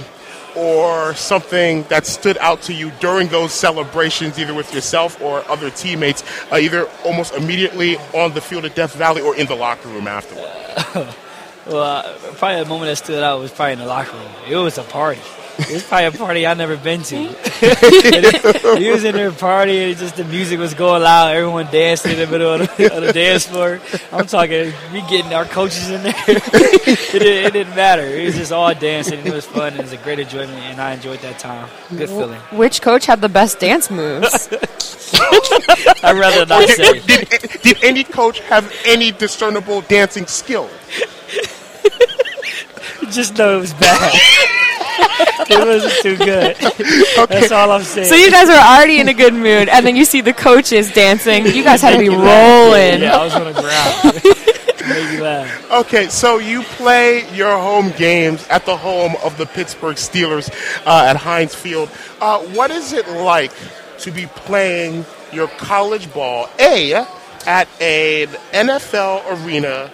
or 0.55 1.13
something 1.15 1.83
that 1.83 2.05
stood 2.05 2.37
out 2.37 2.61
to 2.63 2.73
you 2.73 2.91
during 2.99 3.27
those 3.29 3.51
celebrations, 3.53 4.37
either 4.39 4.53
with 4.53 4.73
yourself 4.73 5.21
or 5.21 5.47
other 5.49 5.69
teammates, 5.69 6.23
uh, 6.51 6.57
either 6.57 6.87
almost 7.05 7.33
immediately 7.33 7.97
on 8.13 8.33
the 8.33 8.41
field 8.41 8.65
at 8.65 8.75
Death 8.75 8.95
Valley 8.95 9.21
or 9.21 9.35
in 9.35 9.47
the 9.47 9.55
locker 9.55 9.89
room 9.89 10.07
afterward. 10.07 11.13
Well, 11.65 12.03
probably 12.35 12.61
the 12.61 12.69
moment 12.69 12.91
that 12.91 12.97
stood 12.97 13.23
out 13.23 13.39
was 13.39 13.51
probably 13.51 13.73
in 13.73 13.79
the 13.79 13.85
locker 13.85 14.17
room. 14.17 14.31
It 14.49 14.55
was 14.57 14.77
a 14.77 14.83
party. 14.83 15.21
It 15.59 15.71
was 15.71 15.83
probably 15.83 16.05
a 16.05 16.11
party 16.11 16.45
I've 16.47 16.57
never 16.57 16.77
been 16.77 17.03
to. 17.03 17.15
he 18.77 18.89
was 18.89 19.03
in 19.03 19.13
there 19.13 19.31
partying, 19.31 19.89
and 19.89 19.97
just 19.97 20.15
the 20.15 20.23
music 20.23 20.57
was 20.59 20.73
going 20.73 21.03
loud. 21.03 21.35
Everyone 21.35 21.67
dancing 21.67 22.13
in 22.13 22.19
the 22.19 22.27
middle 22.27 22.53
of 22.53 22.75
the, 22.75 22.95
of 22.95 23.03
the 23.03 23.13
dance 23.13 23.45
floor. 23.45 23.79
I'm 24.11 24.25
talking, 24.25 24.73
we 24.91 25.01
getting 25.01 25.31
our 25.33 25.45
coaches 25.45 25.91
in 25.91 26.01
there. 26.01 26.13
it, 26.27 27.11
didn't, 27.11 27.45
it 27.45 27.53
didn't 27.53 27.75
matter. 27.75 28.01
It 28.01 28.25
was 28.25 28.35
just 28.35 28.51
all 28.51 28.73
dancing. 28.73 29.19
It 29.25 29.31
was 29.31 29.45
fun. 29.45 29.73
It 29.73 29.81
was 29.81 29.93
a 29.93 29.97
great 29.97 30.19
enjoyment, 30.19 30.57
and 30.57 30.81
I 30.81 30.93
enjoyed 30.93 31.19
that 31.19 31.37
time. 31.37 31.69
Good 31.89 32.09
feeling. 32.09 32.39
Which 32.51 32.81
coach 32.81 33.05
had 33.05 33.21
the 33.21 33.29
best 33.29 33.59
dance 33.59 33.91
moves? 33.91 34.49
I'd 36.03 36.17
rather 36.17 36.47
not 36.47 36.67
say. 36.67 36.99
did, 36.99 37.29
did 37.61 37.83
any 37.83 38.03
coach 38.03 38.39
have 38.41 38.73
any 38.85 39.11
discernible 39.11 39.81
dancing 39.81 40.25
skill? 40.25 40.67
Just 43.11 43.37
know 43.37 43.57
it 43.57 43.59
was 43.59 43.73
bad. 43.73 44.11
it 45.49 45.65
wasn't 45.65 45.93
too 46.01 46.17
good. 46.17 46.55
That's 47.29 47.51
all 47.51 47.71
I'm 47.71 47.83
saying. 47.83 48.07
so 48.07 48.15
you 48.15 48.31
guys 48.31 48.47
were 48.47 48.53
already 48.53 48.99
in 48.99 49.07
a 49.09 49.13
good 49.13 49.33
mood, 49.33 49.69
and 49.69 49.85
then 49.85 49.95
you 49.95 50.05
see 50.05 50.21
the 50.21 50.33
coaches 50.33 50.91
dancing. 50.91 51.45
You 51.45 51.63
guys 51.63 51.81
had 51.81 51.91
to 51.91 51.99
be 51.99 52.09
rolling. 52.09 53.01
Yeah, 53.01 53.17
I 53.17 53.23
was 53.23 53.35
on 53.35 53.45
the 53.45 53.53
ground. 53.53 54.43
Made 54.87 55.15
me 55.15 55.21
laugh. 55.21 55.71
Okay, 55.71 56.09
so 56.09 56.39
you 56.39 56.61
play 56.63 57.33
your 57.33 57.57
home 57.57 57.91
games 57.91 58.45
at 58.49 58.65
the 58.65 58.75
home 58.75 59.15
of 59.23 59.37
the 59.37 59.45
Pittsburgh 59.45 59.95
Steelers 59.95 60.49
uh, 60.85 61.05
at 61.05 61.15
Heinz 61.15 61.55
Field. 61.55 61.89
Uh, 62.19 62.39
what 62.39 62.69
is 62.69 62.91
it 62.91 63.07
like 63.07 63.53
to 63.99 64.11
be 64.11 64.25
playing 64.25 65.05
your 65.31 65.47
college 65.47 66.13
ball, 66.13 66.49
A, 66.59 66.93
at 67.45 67.67
an 67.81 68.27
NFL 68.51 69.45
arena 69.45 69.89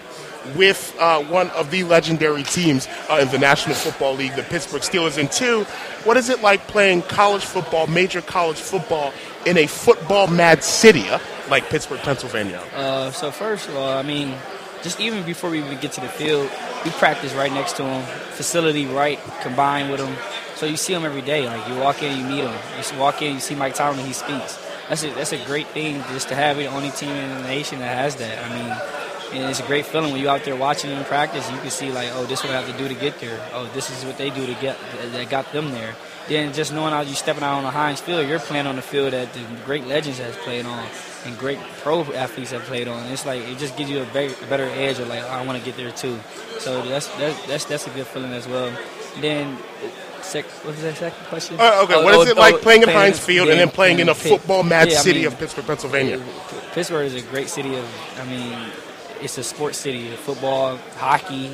with 0.56 0.96
uh, 1.00 1.22
one 1.24 1.50
of 1.52 1.72
the 1.72 1.84
legendary 1.84 2.44
teams 2.44 2.88
uh, 3.10 3.20
in 3.22 3.28
the 3.30 3.40
National 3.40 3.76
Football 3.76 4.16
League, 4.16 4.36
the 4.36 4.44
Pittsburgh 4.44 4.82
Steelers, 4.82 5.18
and 5.18 5.32
two, 5.32 5.64
what 6.04 6.18
is 6.18 6.30
it 6.30 6.42
like 6.42 6.66
playing 6.68 7.02
college 7.04 7.44
football, 7.44 7.88
major 7.88 8.22
college 8.22 8.60
football, 8.60 9.14
in 9.46 9.58
a 9.58 9.68
football 9.68 10.28
mad 10.28 10.64
city 10.64 11.08
uh, 11.10 11.20
like 11.50 11.70
Pittsburgh, 11.70 12.00
Pennsylvania? 12.00 12.64
Uh, 12.76 13.12
so 13.12 13.32
first 13.32 13.68
of 13.68 13.76
all, 13.76 13.98
I 13.98 14.04
mean, 14.04 14.36
just 14.82 15.00
even 15.00 15.24
before 15.24 15.50
we 15.50 15.60
even 15.60 15.78
get 15.80 15.92
to 15.94 16.02
the 16.02 16.08
field, 16.08 16.50
we 16.86 16.92
practice 16.92 17.34
right 17.34 17.52
next 17.52 17.74
to 17.74 17.84
them, 17.84 18.06
facility 18.32 18.86
right 18.86 19.20
combined 19.42 19.92
with 19.92 20.00
them. 20.00 20.16
So 20.56 20.66
you 20.66 20.78
see 20.78 20.94
them 20.94 21.06
every 21.06 21.22
day. 21.22 21.46
Like 21.48 21.68
you 21.68 21.76
walk 21.78 22.04
in, 22.04 22.18
you 22.18 22.24
meet 22.24 22.42
them. 22.42 22.58
You 22.78 23.00
walk 23.00 23.22
in, 23.22 23.36
you 23.36 23.40
see 23.40 23.56
Mike 23.56 23.76
Tomlin, 23.76 24.06
he 24.06 24.14
speaks. 24.14 24.60
That's 24.88 25.04
a, 25.04 25.10
that's 25.12 25.32
a 25.34 25.46
great 25.46 25.68
thing 25.68 26.02
just 26.12 26.30
to 26.30 26.36
have 26.36 26.58
the 26.58 26.66
only 26.66 26.90
team 26.92 27.12
in 27.12 27.42
the 27.42 27.48
nation 27.48 27.80
that 27.80 27.96
has 27.96 28.16
that. 28.16 28.44
I 28.44 28.50
mean, 28.56 29.19
and 29.34 29.44
it's 29.50 29.60
a 29.60 29.66
great 29.68 29.86
feeling 29.86 30.12
when 30.12 30.22
you're 30.22 30.32
out 30.32 30.44
there 30.44 30.56
watching 30.56 30.90
them 30.90 31.04
practice. 31.06 31.50
You 31.52 31.58
can 31.60 31.70
see 31.70 31.92
like, 31.92 32.10
oh, 32.14 32.26
this 32.26 32.40
is 32.40 32.46
what 32.46 32.56
I 32.56 32.62
have 32.62 32.72
to 32.72 32.78
do 32.78 32.88
to 32.88 33.00
get 33.00 33.20
there. 33.20 33.40
Oh, 33.54 33.70
this 33.74 33.90
is 33.90 34.06
what 34.06 34.18
they 34.18 34.30
do 34.30 34.46
to 34.46 34.54
get 34.56 34.78
that 35.12 35.30
got 35.30 35.52
them 35.52 35.72
there. 35.72 35.96
Then 36.28 36.54
just 36.54 36.72
knowing 36.74 36.92
how 36.94 37.02
you 37.02 37.16
stepping 37.16 37.44
out 37.44 37.56
on 37.58 37.64
the 37.64 37.72
Heinz 37.72 38.00
Field, 38.02 38.28
you're 38.28 38.40
playing 38.40 38.68
on 38.68 38.76
the 38.76 38.82
field 38.84 39.14
that 39.14 39.34
the 39.34 39.42
great 39.66 39.86
legends 39.88 40.20
has 40.20 40.36
played 40.38 40.66
on 40.66 40.86
and 41.26 41.38
great 41.38 41.58
pro 41.82 42.04
athletes 42.14 42.52
have 42.52 42.62
played 42.64 42.88
on. 42.88 43.06
It's 43.08 43.26
like 43.26 43.42
it 43.42 43.58
just 43.58 43.76
gives 43.78 43.90
you 43.90 44.02
a 44.02 44.06
better, 44.06 44.34
better 44.48 44.66
edge 44.66 45.00
of 45.00 45.08
like 45.08 45.24
I 45.24 45.44
want 45.46 45.58
to 45.58 45.66
get 45.66 45.76
there 45.76 45.92
too. 45.92 46.20
So 46.60 46.82
that's 46.84 47.08
that's 47.18 47.48
that's, 47.48 47.66
that's 47.66 47.88
a 47.88 47.90
good 47.92 48.08
feeling 48.08 48.34
as 48.34 48.48
well. 48.48 48.72
Then. 49.20 49.58
Sec, 50.22 50.46
what 50.46 50.76
was 50.76 50.82
that 50.84 50.98
second 50.98 51.26
question? 51.28 51.56
Uh, 51.60 51.80
okay, 51.86 51.96
Oh, 51.96 52.04
what 52.04 52.14
is 52.14 52.28
oh, 52.28 52.32
it 52.32 52.38
like 52.38 52.56
oh, 52.56 52.58
playing 52.60 52.84
in- 52.84 52.90
Heinz 52.90 53.18
Field 53.18 53.48
and 53.48 53.58
then 53.60 53.70
playing 53.70 54.00
in 54.00 54.10
a 54.10 54.14
football 54.14 54.62
mad 54.64 54.90
Yeah, 54.90 55.00
I 55.00 55.02
city 55.02 55.20
mean, 55.20 55.28
of 55.28 55.40
Pittsburgh, 55.40 55.66
Pennsylvania? 55.66 56.22
Pittsburgh 56.74 57.08
is 57.08 57.16
a 57.16 57.22
great 57.32 57.50
city 57.50 57.74
of, 57.76 57.86
I 58.20 58.26
mean, 58.26 58.70
it's 59.22 59.38
a 59.38 59.44
sports 59.44 59.78
city, 59.78 60.10
football, 60.16 60.78
hockey, 60.98 61.50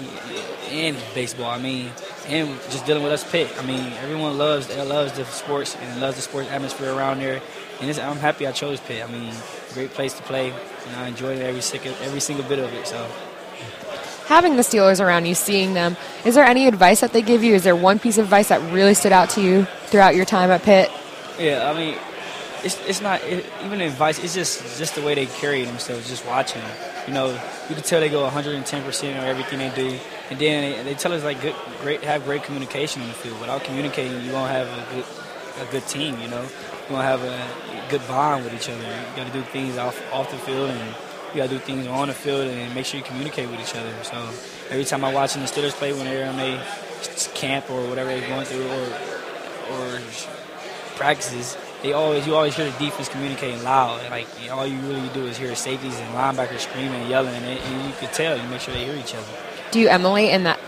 and 0.70 0.98
baseball. 1.14 1.50
I 1.50 1.60
mean, 1.60 1.92
and 2.28 2.50
just 2.70 2.86
dealing 2.86 3.04
with 3.04 3.12
us 3.12 3.30
Pitt. 3.30 3.52
I 3.60 3.66
mean, 3.66 3.94
everyone 4.04 4.38
loves 4.38 4.76
loves 4.76 5.14
the 5.14 5.26
sports 5.26 5.76
and 5.76 6.02
loves 6.02 6.16
the 6.16 6.22
sports 6.22 6.50
atmosphere 6.50 6.94
around 6.94 7.20
there. 7.20 7.42
And 7.82 7.90
it's, 7.90 8.00
I'm 8.00 8.18
happy 8.18 8.48
I 8.48 8.52
chose 8.52 8.80
Pitt. 8.80 9.04
I 9.04 9.12
mean, 9.12 9.34
great 9.74 9.92
place 9.92 10.14
to 10.14 10.24
play, 10.24 10.50
and 10.50 10.96
I 10.96 11.08
enjoyed 11.08 11.40
every 11.40 11.62
single 11.62 11.94
every 12.02 12.20
single 12.20 12.46
bit 12.48 12.60
of 12.60 12.74
it. 12.74 12.88
So. 12.88 13.08
Having 14.28 14.56
the 14.56 14.64
Steelers 14.64 15.00
around 15.00 15.26
you, 15.26 15.36
seeing 15.36 15.76
them, 15.76 15.96
is 16.26 16.34
there 16.34 16.46
any 16.46 16.68
advice 16.68 17.02
that 17.02 17.14
they 17.14 17.22
give 17.22 17.44
you? 17.44 17.54
Is 17.54 17.64
there 17.64 17.76
one 17.76 18.00
piece 18.00 18.18
of 18.18 18.26
advice 18.26 18.50
that 18.50 18.60
really 18.74 18.96
stood 18.96 19.12
out 19.12 19.30
to 19.32 19.42
you 19.42 19.66
throughout 19.86 20.16
your 20.16 20.26
time 20.26 20.50
at 20.50 20.64
Pitt? 20.64 20.90
Yeah, 21.38 21.70
I 21.70 21.78
mean, 21.78 21.96
it's 22.64 22.80
it's 22.88 23.02
not 23.02 23.22
it, 23.24 23.46
even 23.64 23.82
advice. 23.82 24.24
It's 24.24 24.34
just 24.34 24.80
just 24.80 24.96
the 24.96 25.02
way 25.02 25.14
they 25.14 25.28
carry 25.28 25.64
themselves. 25.64 26.10
Just 26.10 26.26
watching 26.26 26.62
them, 26.62 26.95
you 27.08 27.14
know, 27.14 27.30
you 27.70 27.76
can 27.76 27.84
tell 27.84 28.00
they 28.00 28.10
go 28.10 28.24
110 28.24 28.84
percent 28.84 29.18
on 29.18 29.26
everything 29.26 29.60
they 29.60 29.70
do, 29.70 29.98
and 30.30 30.40
then 30.40 30.86
they, 30.86 30.92
they 30.92 30.94
tell 30.96 31.14
us 31.14 31.24
like 31.24 31.42
good, 31.42 31.56
great, 31.82 32.04
have 32.04 32.24
great 32.26 32.44
communication 32.44 33.02
on 33.02 33.08
the 33.08 33.14
field. 33.14 33.40
Without 33.40 33.64
communicating, 33.64 34.24
you 34.24 34.32
won't 34.32 34.52
have 34.52 34.68
a 34.68 34.96
good 34.96 35.06
a 35.68 35.72
good 35.72 35.88
team. 35.88 36.20
You 36.20 36.28
know, 36.28 36.42
you 36.42 36.94
won't 36.94 37.06
have 37.06 37.24
a 37.24 37.90
good 37.90 38.06
bond 38.08 38.44
with 38.44 38.54
each 38.54 38.70
other. 38.70 38.84
You 38.84 39.16
got 39.16 39.28
to 39.28 39.34
do 39.34 39.42
things 39.42 39.78
off 39.78 40.02
off 40.14 40.32
the 40.32 40.38
field 40.38 40.70
and. 40.70 40.96
You 41.34 41.42
gotta 41.42 41.56
do 41.56 41.60
things 41.60 41.86
on 41.88 42.08
the 42.08 42.14
field 42.14 42.48
and 42.48 42.74
make 42.74 42.86
sure 42.86 42.98
you 42.98 43.06
communicate 43.06 43.50
with 43.50 43.60
each 43.60 43.76
other. 43.76 43.92
So 44.04 44.16
every 44.70 44.86
time 44.86 45.04
I 45.04 45.14
watch 45.14 45.34
the 45.34 45.42
Steelers 45.42 45.74
play 45.74 45.92
when 45.92 46.06
they're 46.06 46.30
on 46.30 46.40
a 46.40 46.64
camp 47.34 47.70
or 47.70 47.86
whatever 47.90 48.10
they're 48.10 48.30
going 48.30 48.46
through, 48.46 48.66
or 48.66 48.88
or 49.74 50.00
practices, 50.96 51.58
they 51.82 51.94
always 51.94 52.26
you 52.26 52.36
always 52.36 52.56
hear 52.56 52.70
the 52.70 52.78
defense 52.80 53.10
communicating 53.10 53.64
loud. 53.64 54.02
And 54.02 54.10
like 54.10 54.28
you 54.42 54.50
know, 54.50 54.56
all 54.56 54.68
you 54.68 54.80
really 54.80 55.08
do 55.10 55.26
is 55.26 55.38
hear 55.38 55.56
safeties 55.56 55.98
and 56.00 56.10
linebackers 56.16 56.60
screaming 56.60 57.02
and 57.02 57.10
yelling, 57.10 57.36
and, 57.36 57.46
and 57.46 57.88
you 57.88 57.94
can 58.00 58.14
tell. 58.14 58.38
You 58.38 58.48
make 58.50 58.62
sure 58.62 58.74
they 58.74 58.86
hear 58.86 58.96
each 58.96 59.14
other. 59.14 59.28
Do 59.72 59.80
you 59.80 59.90
emulate 59.90 60.32
in 60.32 60.44
that? 60.44 60.60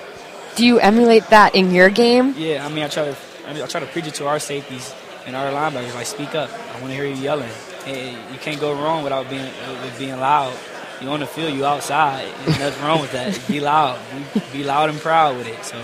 Do 0.55 0.65
you 0.65 0.79
emulate 0.79 1.27
that 1.27 1.55
in 1.55 1.71
your 1.71 1.89
game? 1.89 2.33
Yeah, 2.37 2.65
I 2.65 2.69
mean, 2.69 2.83
I 2.83 2.87
try 2.87 3.05
to 3.05 3.17
I, 3.47 3.53
mean, 3.53 3.63
I 3.63 3.67
try 3.67 3.79
to 3.79 3.85
preach 3.87 4.07
it 4.07 4.15
to 4.15 4.27
our 4.27 4.39
safeties 4.39 4.93
and 5.25 5.35
our 5.35 5.51
linebackers. 5.51 5.95
Like, 5.95 6.05
speak 6.05 6.35
up. 6.35 6.49
I 6.51 6.81
want 6.81 6.87
to 6.87 6.93
hear 6.93 7.05
you 7.05 7.15
yelling. 7.15 7.49
Hey, 7.85 8.11
you 8.11 8.39
can't 8.39 8.59
go 8.59 8.73
wrong 8.73 9.03
without 9.03 9.29
being 9.29 9.45
with 9.45 9.95
being 9.97 10.19
loud. 10.19 10.53
You 11.01 11.09
on 11.09 11.21
the 11.21 11.27
field, 11.27 11.53
you 11.53 11.63
outside. 11.63 12.27
There's 12.43 12.59
nothing 12.59 12.83
wrong 12.83 12.99
with 12.99 13.11
that. 13.13 13.39
Be 13.47 13.59
loud. 13.61 13.99
Be, 14.33 14.41
be 14.51 14.63
loud 14.63 14.89
and 14.89 14.99
proud 14.99 15.37
with 15.37 15.47
it. 15.47 15.63
So 15.63 15.77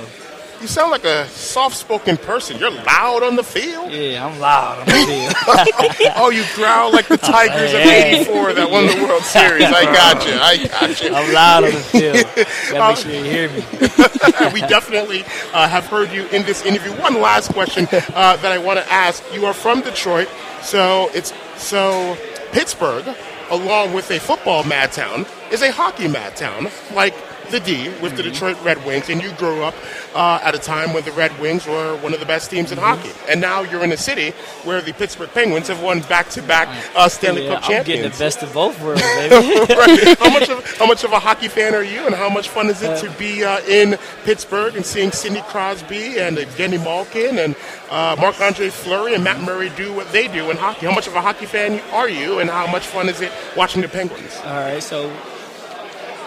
you 0.63 0.69
sound 0.69 0.91
like 0.91 1.03
a 1.03 1.27
soft-spoken 1.27 2.15
person. 2.15 2.57
You're 2.57 2.71
loud 2.71 3.21
on 3.21 3.35
the 3.35 3.43
field. 3.43 3.91
Yeah, 3.91 4.25
I'm 4.25 4.39
loud 4.39 4.79
on 4.79 4.85
the 4.85 4.93
field. 4.93 6.13
oh, 6.15 6.29
you 6.29 6.43
growl 6.55 6.91
like 6.93 7.09
the 7.09 7.17
Tigers 7.17 7.73
of 7.73 7.81
'84 7.81 8.53
that 8.53 8.71
won 8.71 8.87
the 8.87 9.05
World 9.05 9.23
Series. 9.23 9.65
I 9.65 9.83
got 9.83 10.25
you. 10.25 10.33
I 10.33 10.67
got 10.67 11.03
you. 11.03 11.13
I'm 11.13 11.33
loud 11.33 11.63
on 11.65 11.71
the 11.71 11.79
field. 11.79 12.15
Gotta 12.71 12.93
make 12.93 12.97
sure 12.97 13.11
you 13.11 13.23
hear 13.23 13.49
me. 13.49 14.53
we 14.53 14.61
definitely 14.61 15.23
uh, 15.53 15.67
have 15.67 15.85
heard 15.87 16.11
you 16.11 16.25
in 16.27 16.43
this 16.43 16.65
interview. 16.65 16.93
One 17.01 17.19
last 17.21 17.51
question 17.51 17.85
uh, 17.91 18.37
that 18.37 18.45
I 18.45 18.57
want 18.57 18.79
to 18.79 18.89
ask: 18.91 19.21
You 19.33 19.45
are 19.45 19.53
from 19.53 19.81
Detroit, 19.81 20.29
so 20.61 21.09
it's 21.13 21.33
so 21.57 22.17
Pittsburgh, 22.53 23.05
along 23.51 23.93
with 23.93 24.09
a 24.11 24.19
football 24.19 24.63
mad 24.63 24.93
town, 24.93 25.25
is 25.51 25.61
a 25.61 25.73
hockey 25.73 26.07
mad 26.07 26.37
town, 26.37 26.69
like 26.93 27.13
the 27.51 27.59
D 27.59 27.89
with 28.01 28.15
the 28.17 28.23
Detroit 28.23 28.57
Red 28.63 28.83
Wings, 28.85 29.09
and 29.09 29.21
you 29.21 29.31
grew 29.33 29.63
up 29.63 29.75
uh, 30.15 30.39
at 30.43 30.55
a 30.55 30.59
time 30.59 30.93
when 30.93 31.03
the 31.03 31.11
Red 31.11 31.37
Wings 31.39 31.65
were 31.65 31.95
one 31.97 32.13
of 32.13 32.19
the 32.19 32.25
best 32.25 32.49
teams 32.49 32.71
in 32.71 32.77
hockey, 32.77 33.11
and 33.29 33.39
now 33.41 33.61
you're 33.61 33.83
in 33.83 33.91
a 33.91 33.97
city 33.97 34.31
where 34.63 34.81
the 34.81 34.93
Pittsburgh 34.93 35.29
Penguins 35.29 35.67
have 35.67 35.81
won 35.81 36.01
back-to-back 36.01 36.67
uh, 36.95 37.09
Stanley 37.09 37.45
Yeah, 37.45 37.59
Cup 37.59 37.69
I'm 37.69 37.83
getting 37.85 38.03
the 38.03 38.17
best 38.17 38.41
of 38.43 38.53
both 38.53 38.81
worlds, 38.81 39.01
baby. 39.17 39.33
Right. 39.73 40.17
How 40.19 40.29
much 40.29 40.49
of 40.49 40.77
how 40.77 40.85
much 40.85 41.03
of 41.03 41.11
a 41.11 41.19
hockey 41.19 41.47
fan 41.47 41.75
are 41.75 41.83
you, 41.83 42.05
and 42.05 42.15
how 42.15 42.29
much 42.29 42.49
fun 42.49 42.69
is 42.69 42.81
it 42.81 42.99
to 42.99 43.09
be 43.17 43.43
uh, 43.43 43.59
in 43.61 43.97
Pittsburgh 44.23 44.75
and 44.75 44.85
seeing 44.85 45.11
Sidney 45.11 45.41
Crosby 45.41 46.19
and 46.19 46.37
Evgeny 46.37 46.83
Malkin 46.83 47.39
and 47.39 47.55
uh, 47.89 48.15
Marc 48.19 48.39
Andre 48.41 48.69
Fleury 48.69 49.13
and 49.15 49.23
Matt 49.23 49.41
Murray 49.41 49.71
do 49.75 49.93
what 49.93 50.11
they 50.11 50.27
do 50.27 50.49
in 50.51 50.57
hockey? 50.57 50.85
How 50.85 50.93
much 50.93 51.07
of 51.07 51.15
a 51.15 51.21
hockey 51.21 51.45
fan 51.45 51.81
are 51.91 52.09
you, 52.09 52.39
and 52.39 52.49
how 52.49 52.67
much 52.67 52.85
fun 52.85 53.09
is 53.09 53.21
it 53.21 53.31
watching 53.55 53.81
the 53.81 53.87
Penguins? 53.87 54.35
All 54.43 54.53
right, 54.59 54.81
so 54.81 55.11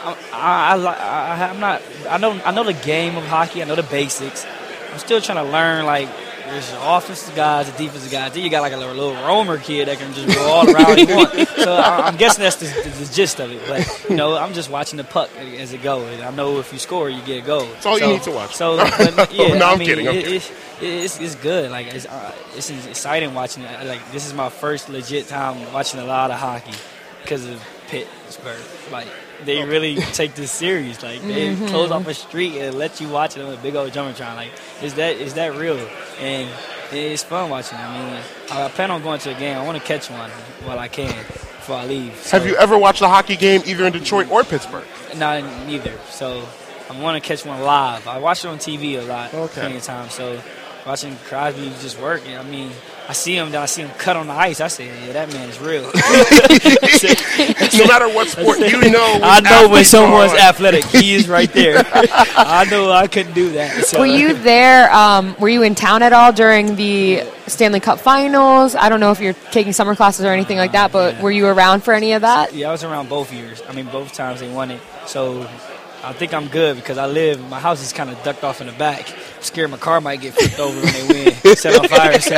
I, 0.07 0.17
I, 0.33 0.77
I, 0.77 1.45
I, 1.45 1.49
I'm 1.51 1.61
not. 1.61 1.83
I 2.09 2.19
know. 2.19 2.41
I 2.45 2.53
know 2.53 2.65
the 2.65 2.73
game 2.75 3.17
of 3.17 3.25
hockey. 3.25 3.63
I 3.63 3.67
know 3.67 3.75
the 3.75 3.83
basics. 3.83 4.47
I'm 4.93 4.99
still 4.99 5.21
trying 5.21 5.45
to 5.45 5.51
learn. 5.53 5.85
Like, 5.85 6.09
there's 6.47 6.71
the 6.71 6.79
offensive 6.97 7.35
guys, 7.35 7.71
the 7.71 7.77
defensive 7.77 8.11
guys. 8.13 8.33
Then 8.33 8.43
you 8.45 8.51
got 8.51 8.61
like 8.63 8.73
a 8.73 8.77
little, 8.77 9.13
roamer 9.15 9.59
kid 9.59 9.89
that 9.89 9.99
can 9.99 10.15
just 10.15 10.29
go 10.35 10.47
all 10.47 10.71
around 10.71 10.99
he 10.99 11.05
wants. 11.07 11.53
So 11.67 11.75
I, 11.75 12.07
I'm 12.07 12.17
guessing 12.17 12.45
that's 12.45 12.57
the, 12.57 12.67
the, 12.67 13.05
the 13.05 13.13
gist 13.13 13.41
of 13.41 13.51
it. 13.51 13.61
But 13.67 14.07
you 14.09 14.15
know, 14.15 14.37
I'm 14.37 14.53
just 14.55 14.71
watching 14.71 14.97
the 14.99 15.05
puck 15.05 15.29
as 15.37 15.73
it 15.73 15.83
goes. 15.83 16.09
And 16.15 16.23
I 16.23 16.31
know 16.31 16.59
if 16.61 16.73
you 16.73 16.79
score, 16.79 17.11
you 17.11 17.21
get 17.23 17.43
a 17.43 17.47
goal. 17.47 17.65
That's 17.67 17.87
all 17.87 17.99
you 17.99 18.07
need 18.07 18.23
to 18.23 18.31
watch. 18.31 18.55
So 18.55 18.77
but, 19.17 19.33
yeah, 19.35 19.59
No, 19.59 19.67
I 19.67 19.73
I'm 19.73 19.79
mean, 19.81 19.89
kidding, 19.89 20.07
I'm 20.09 20.15
it- 20.15 20.23
kidding. 20.25 20.37
it- 20.37 20.53
it's, 20.79 21.19
it's 21.21 21.35
good. 21.37 21.71
Like 21.71 21.87
it's 21.89 22.05
uh, 22.07 22.33
it's 22.55 22.69
exciting 22.71 23.33
watching 23.35 23.63
it. 23.65 23.87
Like 23.87 24.13
this 24.13 24.27
is 24.27 24.35
my 24.35 24.51
first 24.51 24.89
legit 24.91 25.27
time 25.27 25.73
watching 25.73 25.99
a 26.01 26.05
lot 26.05 26.31
of 26.31 26.39
hockey 26.39 26.75
because 27.23 27.47
of 27.47 27.61
Pittsburgh. 27.89 28.61
Like 28.93 29.09
they 29.45 29.65
really 29.65 29.97
take 29.97 30.35
this 30.35 30.51
serious. 30.51 31.03
Like 31.03 31.21
they 31.23 31.49
Mm-hmm. 31.55 31.67
close 31.67 31.91
off 31.91 32.07
a 32.07 32.15
street 32.15 32.57
and 32.59 32.77
let 32.77 33.01
you 33.01 33.09
watch 33.09 33.37
it 33.37 33.43
on 33.43 33.53
a 33.53 33.57
big 33.59 33.75
old 33.77 33.91
jumbotron. 33.93 34.37
Like 34.37 34.51
is 34.83 34.95
that 34.95 35.17
is 35.17 35.35
that 35.35 35.55
real? 35.57 35.79
And 36.21 36.49
it's 36.93 37.23
fun 37.25 37.51
watching. 37.51 37.79
I 37.79 37.99
mean, 38.13 38.23
I 38.51 38.69
plan 38.69 38.91
on 38.91 39.03
going 39.03 39.19
to 39.21 39.35
a 39.35 39.39
game. 39.39 39.57
I 39.59 39.65
want 39.65 39.77
to 39.79 39.83
catch 39.85 40.09
one 40.11 40.31
while 40.65 40.79
I 40.79 40.89
can 40.89 41.15
before 41.25 41.77
I 41.77 41.87
leave. 41.87 42.17
So, 42.19 42.39
Have 42.39 42.47
you 42.47 42.55
ever 42.57 42.79
watched 42.79 43.03
a 43.03 43.09
hockey 43.09 43.35
game 43.37 43.63
either 43.67 43.85
in 43.87 43.93
Detroit 43.93 44.31
or 44.31 44.45
Pittsburgh? 44.45 44.85
Not 45.17 45.43
neither. 45.67 45.93
So 46.11 46.47
I 46.89 47.01
want 47.01 47.21
to 47.23 47.27
catch 47.29 47.45
one 47.45 47.61
live. 47.63 48.07
I 48.07 48.19
watch 48.19 48.45
it 48.45 48.49
on 48.49 48.59
TV 48.59 48.99
a 49.01 49.03
lot. 49.03 49.35
Okay. 49.35 49.61
Plenty 49.61 49.77
of 49.79 49.83
times. 49.83 50.13
So 50.15 50.41
watching 50.87 51.17
Crosby 51.27 51.71
just 51.81 52.01
work. 52.01 52.23
I 52.29 52.43
mean, 52.45 52.71
I 53.09 53.13
see 53.13 53.37
him. 53.37 53.51
Then 53.53 53.63
I 53.63 53.67
see 53.67 53.83
him 53.83 53.91
cut 53.99 54.17
on 54.17 54.27
the 54.27 54.33
ice. 54.33 54.61
I 54.61 54.67
say, 54.69 54.87
yeah, 55.07 55.13
that 55.13 55.33
man 55.33 55.49
is 55.49 55.61
real. 55.61 55.85
No 57.77 57.87
matter 57.87 58.09
what 58.09 58.29
sport, 58.29 58.59
you 58.59 58.91
know. 58.91 59.21
I 59.23 59.41
know 59.41 59.69
when 59.69 59.85
someone's 59.85 60.33
are- 60.33 60.39
athletic. 60.39 60.85
He 60.87 61.15
is 61.15 61.29
right 61.29 61.53
there. 61.53 61.83
I 61.93 62.67
know 62.71 62.91
I 62.91 63.07
couldn't 63.07 63.35
do 63.35 63.51
that. 63.53 63.85
So. 63.85 64.01
Were 64.01 64.07
you 64.07 64.33
there? 64.35 64.91
Um, 64.93 65.37
were 65.39 65.49
you 65.49 65.63
in 65.63 65.75
town 65.75 66.03
at 66.03 66.13
all 66.13 66.33
during 66.33 66.77
the 66.77 67.23
Stanley 67.47 67.81
Cup 67.81 68.01
Finals? 68.01 68.75
I 68.75 68.89
don't 68.89 69.01
know 69.01 69.11
if 69.13 69.21
you're 69.21 69.35
taking 69.53 69.73
summer 69.73 69.95
classes 69.95 70.25
or 70.25 70.29
anything 70.33 70.57
like 70.57 70.73
that, 70.73 70.91
but 70.93 71.21
were 71.21 71.31
you 71.31 71.47
around 71.47 71.83
for 71.85 71.93
any 71.93 72.13
of 72.13 72.23
that? 72.23 72.55
Yeah, 72.55 72.69
I 72.69 72.73
was 72.73 72.83
around 72.85 73.09
both 73.09 73.33
years. 73.33 73.63
I 73.69 73.73
mean, 73.73 73.87
both 73.87 74.13
times 74.15 74.41
they 74.41 74.51
won 74.51 74.71
it. 74.71 74.81
So 75.07 75.43
I 76.03 76.13
think 76.13 76.33
I'm 76.33 76.49
good 76.49 76.77
because 76.77 76.99
I 76.99 77.07
live. 77.07 77.47
My 77.51 77.61
house 77.61 77.83
is 77.83 77.93
kind 77.93 78.11
of 78.11 78.23
ducked 78.23 78.43
off 78.45 78.61
in 78.61 78.67
the 78.69 78.73
back. 78.75 79.07
I'm 79.47 79.53
scared 79.53 79.71
my 79.71 79.77
car 79.77 80.01
might 80.01 80.21
get 80.21 80.35
flipped 80.35 80.59
over 80.59 80.75
when 80.81 80.93
they 80.93 81.33
win. 81.45 81.57
Set 81.57 81.79
on 81.79 81.87
fire. 81.89 82.19
So 82.21 82.35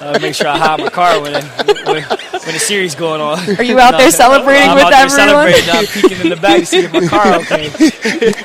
I 0.00 0.18
make 0.18 0.34
sure 0.34 0.48
I 0.48 0.56
hide 0.56 0.80
my 0.80 0.88
car 0.88 1.20
when, 1.20 1.34
when, 1.34 2.02
when 2.02 2.54
the 2.54 2.58
series 2.58 2.94
going 2.94 3.20
on. 3.20 3.38
Are 3.58 3.62
you 3.62 3.78
out 3.78 3.98
there 3.98 4.10
celebrating 4.10 4.70
I'm 4.70 4.76
with 4.76 4.84
out 4.84 4.90
there 4.90 5.04
everyone? 5.04 5.52
celebrating. 5.52 5.70
I'm 5.70 5.84
peeking 5.86 6.20
in 6.22 6.28
the 6.30 6.36
back 6.36 6.60
to 6.60 6.66
see 6.66 6.78
if 6.78 6.92
my 6.94 7.06
car 7.06 7.34
okay. 7.40 7.68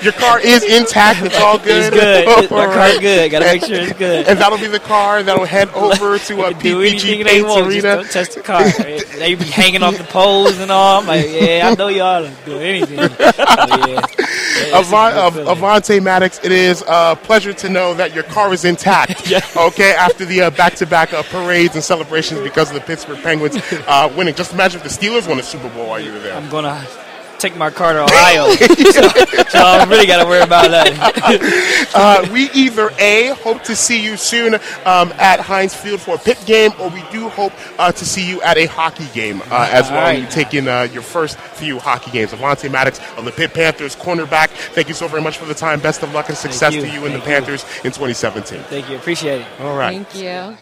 Your 0.04 0.12
car 0.12 0.42
is 0.42 0.62
intact. 0.66 1.22
It's 1.24 1.40
all 1.40 1.58
good. 1.58 1.94
It's 1.94 1.96
good. 1.96 2.28
My 2.52 2.66
All 2.66 2.66
car 2.66 2.76
right. 2.76 3.00
good. 3.00 3.32
Gotta 3.32 3.46
make 3.46 3.64
sure 3.64 3.80
it's 3.80 3.94
good. 3.94 4.28
And 4.28 4.38
that'll 4.40 4.58
be 4.58 4.68
the 4.68 4.80
car 4.80 5.24
that'll 5.24 5.46
head 5.46 5.70
over 5.70 6.20
to 6.20 6.42
uh, 6.42 6.50
a 6.50 6.54
do 6.54 6.82
anything 6.82 7.22
PPG 7.22 7.24
they 7.24 7.42
Paints 7.42 7.48
want. 7.48 7.72
Just 7.72 7.86
Arena. 7.86 7.96
don't 7.96 8.12
touch 8.12 8.36
the 8.36 8.42
car. 8.42 8.70
they 9.20 9.36
be 9.36 9.46
hanging 9.46 9.84
off 9.84 9.98
the 9.98 10.04
poles 10.06 10.58
and 10.60 10.70
all. 10.70 11.00
I'm 11.00 11.08
like, 11.08 11.28
yeah, 11.30 11.70
I 11.72 11.76
know 11.76 11.88
y'all 11.88 12.24
don't 12.24 12.46
do 12.46 12.58
anything. 12.60 12.98
So, 12.98 13.08
yeah. 13.88 14.06
It's 14.64 14.74
a 14.74 14.78
Avon, 14.78 15.12
good 15.14 15.20
Av- 15.20 15.34
feeling. 15.34 15.58
Avante 15.58 16.04
Maddox, 16.04 16.40
it 16.44 16.52
is 16.52 16.84
a 16.88 17.16
pleasure 17.22 17.54
to 17.54 17.70
know 17.70 17.94
that 17.94 18.01
your 18.08 18.24
car 18.24 18.54
is 18.54 18.66
intact. 18.66 19.32
Okay, 19.56 19.94
after 19.94 20.26
the 20.26 20.42
uh, 20.42 20.50
back-to-back 20.52 21.14
uh, 21.14 21.24
parades 21.24 21.76
and 21.76 21.84
celebrations 21.84 22.40
because 22.42 22.70
of 22.70 22.76
the 22.76 22.82
Pittsburgh 22.82 23.22
Penguins 23.22 23.56
uh, 23.88 24.12
winning. 24.16 24.34
Just 24.34 24.54
imagine 24.54 24.82
if 24.82 24.84
the 24.84 24.90
Steelers 24.90 25.28
won 25.28 25.40
a 25.40 25.44
Super 25.44 25.70
Bowl 25.70 25.88
while 25.88 26.00
you 26.00 26.12
were 26.12 26.20
there. 26.20 26.36
I'm 26.36 26.50
gonna 26.50 26.86
take 27.42 27.58
my 27.58 27.70
car 27.70 27.94
to 27.94 28.04
Ohio, 28.04 28.50
so, 28.52 29.02
so 29.50 29.60
I 29.60 29.86
really 29.90 30.06
gotta 30.06 30.28
worry 30.28 30.42
about 30.42 30.70
that. 30.72 31.72
Uh, 31.94 32.28
we 32.32 32.50
either 32.52 32.90
A, 33.00 33.30
hope 33.36 33.64
to 33.64 33.76
see 33.76 34.02
you 34.02 34.16
soon 34.16 34.56
um, 34.86 35.12
at 35.18 35.40
Heinz 35.40 35.76
Field 35.76 36.00
for 36.00 36.16
a 36.16 36.18
Pitt 36.18 36.42
game, 36.46 36.72
or 36.80 36.90
we 36.90 37.04
do 37.12 37.28
hope 37.28 37.52
uh, 37.78 37.92
to 37.92 38.06
see 38.06 38.28
you 38.28 38.42
at 38.44 38.58
a 38.58 38.66
hockey 38.66 39.08
game 39.14 39.42
uh, 39.52 39.70
as 39.72 39.90
well. 39.90 40.00
All 40.00 40.04
right. 40.06 40.20
You 40.20 40.28
take 40.28 40.54
in 40.54 40.68
uh, 40.68 40.84
your 40.84 41.02
first 41.02 41.38
few 41.38 41.80
hockey 41.80 42.12
games. 42.12 42.32
Avante 42.32 42.72
Maddox 42.72 43.00
of 43.18 43.26
the 43.26 43.32
Pitt 43.32 43.54
Panthers, 43.54 43.96
cornerback. 43.96 44.50
Thank 44.50 44.88
you 44.88 44.94
so 44.94 45.08
very 45.08 45.22
much 45.22 45.38
for 45.38 45.46
the 45.46 45.54
time. 45.54 45.80
Best 45.82 46.02
of 46.02 46.14
luck 46.14 46.30
and 46.30 46.38
success 46.38 46.76
you. 46.76 46.82
to 46.82 46.88
you 46.88 47.06
and 47.06 47.14
the 47.14 47.20
Thank 47.20 47.26
you. 47.26 47.32
Panthers 47.32 47.64
in 47.84 47.92
2017. 47.92 48.62
Thank 48.64 48.90
you, 48.90 48.96
appreciate 48.96 49.42
it. 49.42 49.48
All 49.60 49.76
right. 49.76 50.06
Thank 50.06 50.16
you. 50.16 50.58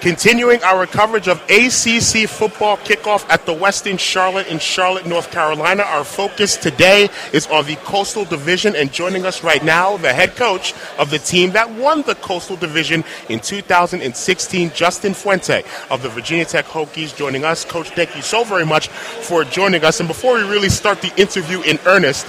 Continuing 0.00 0.62
our 0.62 0.86
coverage 0.86 1.28
of 1.28 1.42
ACC 1.50 2.26
football 2.26 2.78
kickoff 2.78 3.28
at 3.28 3.44
the 3.44 3.52
Westin 3.52 3.98
Charlotte 3.98 4.46
in 4.46 4.58
Charlotte, 4.58 5.04
North 5.04 5.30
Carolina. 5.30 5.82
Our 5.82 6.04
focus 6.04 6.56
today 6.56 7.10
is 7.34 7.46
on 7.48 7.66
the 7.66 7.76
Coastal 7.76 8.24
Division, 8.24 8.74
and 8.74 8.90
joining 8.90 9.26
us 9.26 9.44
right 9.44 9.62
now, 9.62 9.98
the 9.98 10.10
head 10.10 10.36
coach 10.36 10.72
of 10.98 11.10
the 11.10 11.18
team 11.18 11.50
that 11.50 11.70
won 11.70 12.00
the 12.00 12.14
Coastal 12.14 12.56
Division 12.56 13.04
in 13.28 13.40
2016, 13.40 14.70
Justin 14.70 15.12
Fuente 15.12 15.64
of 15.90 16.02
the 16.02 16.08
Virginia 16.08 16.46
Tech 16.46 16.64
Hokies, 16.64 17.14
joining 17.14 17.44
us. 17.44 17.66
Coach, 17.66 17.90
thank 17.90 18.16
you 18.16 18.22
so 18.22 18.42
very 18.42 18.64
much 18.64 18.88
for 18.88 19.44
joining 19.44 19.84
us. 19.84 20.00
And 20.00 20.08
before 20.08 20.36
we 20.36 20.44
really 20.44 20.70
start 20.70 21.02
the 21.02 21.14
interview 21.20 21.60
in 21.60 21.78
earnest, 21.84 22.26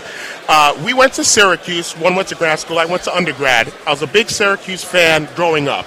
uh, 0.49 0.77
we 0.85 0.93
went 0.93 1.13
to 1.13 1.23
Syracuse. 1.23 1.93
One 1.93 2.15
went 2.15 2.27
to 2.27 2.35
grad 2.35 2.59
school. 2.59 2.79
I 2.79 2.85
went 2.85 3.03
to 3.03 3.15
undergrad. 3.15 3.71
I 3.87 3.91
was 3.91 4.01
a 4.01 4.07
big 4.07 4.29
Syracuse 4.29 4.83
fan 4.83 5.29
growing 5.35 5.69
up. 5.69 5.85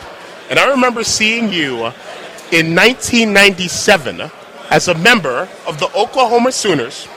And 0.50 0.58
I 0.58 0.70
remember 0.70 1.04
seeing 1.04 1.52
you 1.52 1.76
in 2.52 2.74
1997 2.74 4.30
as 4.70 4.88
a 4.88 4.94
member 4.94 5.48
of 5.66 5.78
the 5.78 5.90
Oklahoma 5.96 6.52
Sooners 6.52 7.08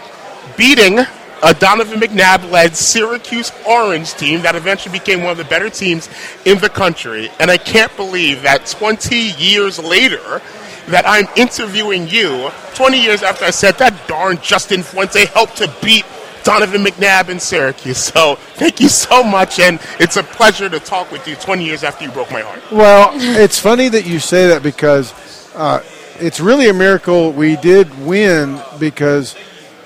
beating 0.55 0.99
a 1.43 1.53
Donovan 1.53 1.99
McNabb 1.99 2.49
led 2.49 2.75
Syracuse 2.75 3.51
Orange 3.67 4.13
team 4.13 4.41
that 4.41 4.55
eventually 4.55 4.97
became 4.97 5.21
one 5.21 5.31
of 5.31 5.37
the 5.37 5.43
better 5.45 5.69
teams 5.69 6.09
in 6.45 6.57
the 6.59 6.69
country. 6.69 7.29
And 7.39 7.51
I 7.51 7.57
can't 7.57 7.95
believe 7.95 8.41
that 8.41 8.65
20 8.65 9.15
years 9.15 9.77
later, 9.77 10.41
that 10.87 11.05
I'm 11.05 11.27
interviewing 11.35 12.07
you 12.07 12.49
20 12.75 13.01
years 13.01 13.21
after 13.21 13.45
I 13.45 13.49
said 13.49 13.75
that 13.75 14.07
darn 14.07 14.39
Justin 14.41 14.83
Fuente 14.83 15.25
helped 15.25 15.57
to 15.57 15.73
beat 15.83 16.05
Donovan 16.47 16.81
McNabb 16.81 17.27
in 17.27 17.41
Syracuse. 17.41 17.97
So 17.97 18.35
thank 18.55 18.79
you 18.79 18.87
so 18.87 19.21
much, 19.21 19.59
and 19.59 19.81
it's 19.99 20.15
a 20.15 20.23
pleasure 20.23 20.69
to 20.69 20.79
talk 20.79 21.11
with 21.11 21.27
you 21.27 21.35
20 21.35 21.65
years 21.65 21.83
after 21.83 22.05
you 22.05 22.11
broke 22.11 22.31
my 22.31 22.39
heart. 22.39 22.61
Well, 22.71 23.11
it's 23.13 23.59
funny 23.59 23.89
that 23.89 24.05
you 24.05 24.19
say 24.19 24.47
that 24.47 24.63
because 24.63 25.13
uh, 25.57 25.83
it's 26.21 26.39
really 26.39 26.69
a 26.69 26.73
miracle 26.73 27.33
we 27.33 27.57
did 27.57 27.93
win 28.05 28.61
because 28.79 29.35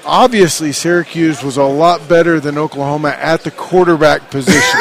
obviously 0.06 0.72
Syracuse 0.72 1.42
was 1.42 1.58
a 1.58 1.64
lot 1.64 2.08
better 2.08 2.40
than 2.40 2.60
Oklahoma 2.60 3.10
at 3.10 3.42
the 3.42 3.50
quarterback 3.50 4.30
position. 4.30 4.62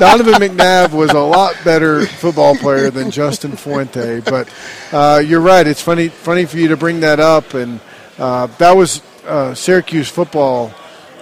Donovan 0.00 0.34
McNabb 0.34 0.92
was 0.92 1.12
a 1.12 1.20
lot 1.20 1.54
better 1.64 2.04
football 2.04 2.56
player 2.56 2.90
than 2.90 3.12
Justin 3.12 3.52
Fuente, 3.52 4.22
but 4.22 4.52
uh, 4.90 5.22
you're 5.24 5.40
right. 5.40 5.68
It's 5.68 5.80
funny, 5.80 6.08
funny 6.08 6.46
for 6.46 6.56
you 6.56 6.66
to 6.66 6.76
bring 6.76 6.98
that 7.00 7.20
up, 7.20 7.54
and 7.54 7.78
uh, 8.18 8.48
that 8.58 8.72
was 8.72 9.00
uh, 9.26 9.54
Syracuse 9.54 10.08
football 10.08 10.72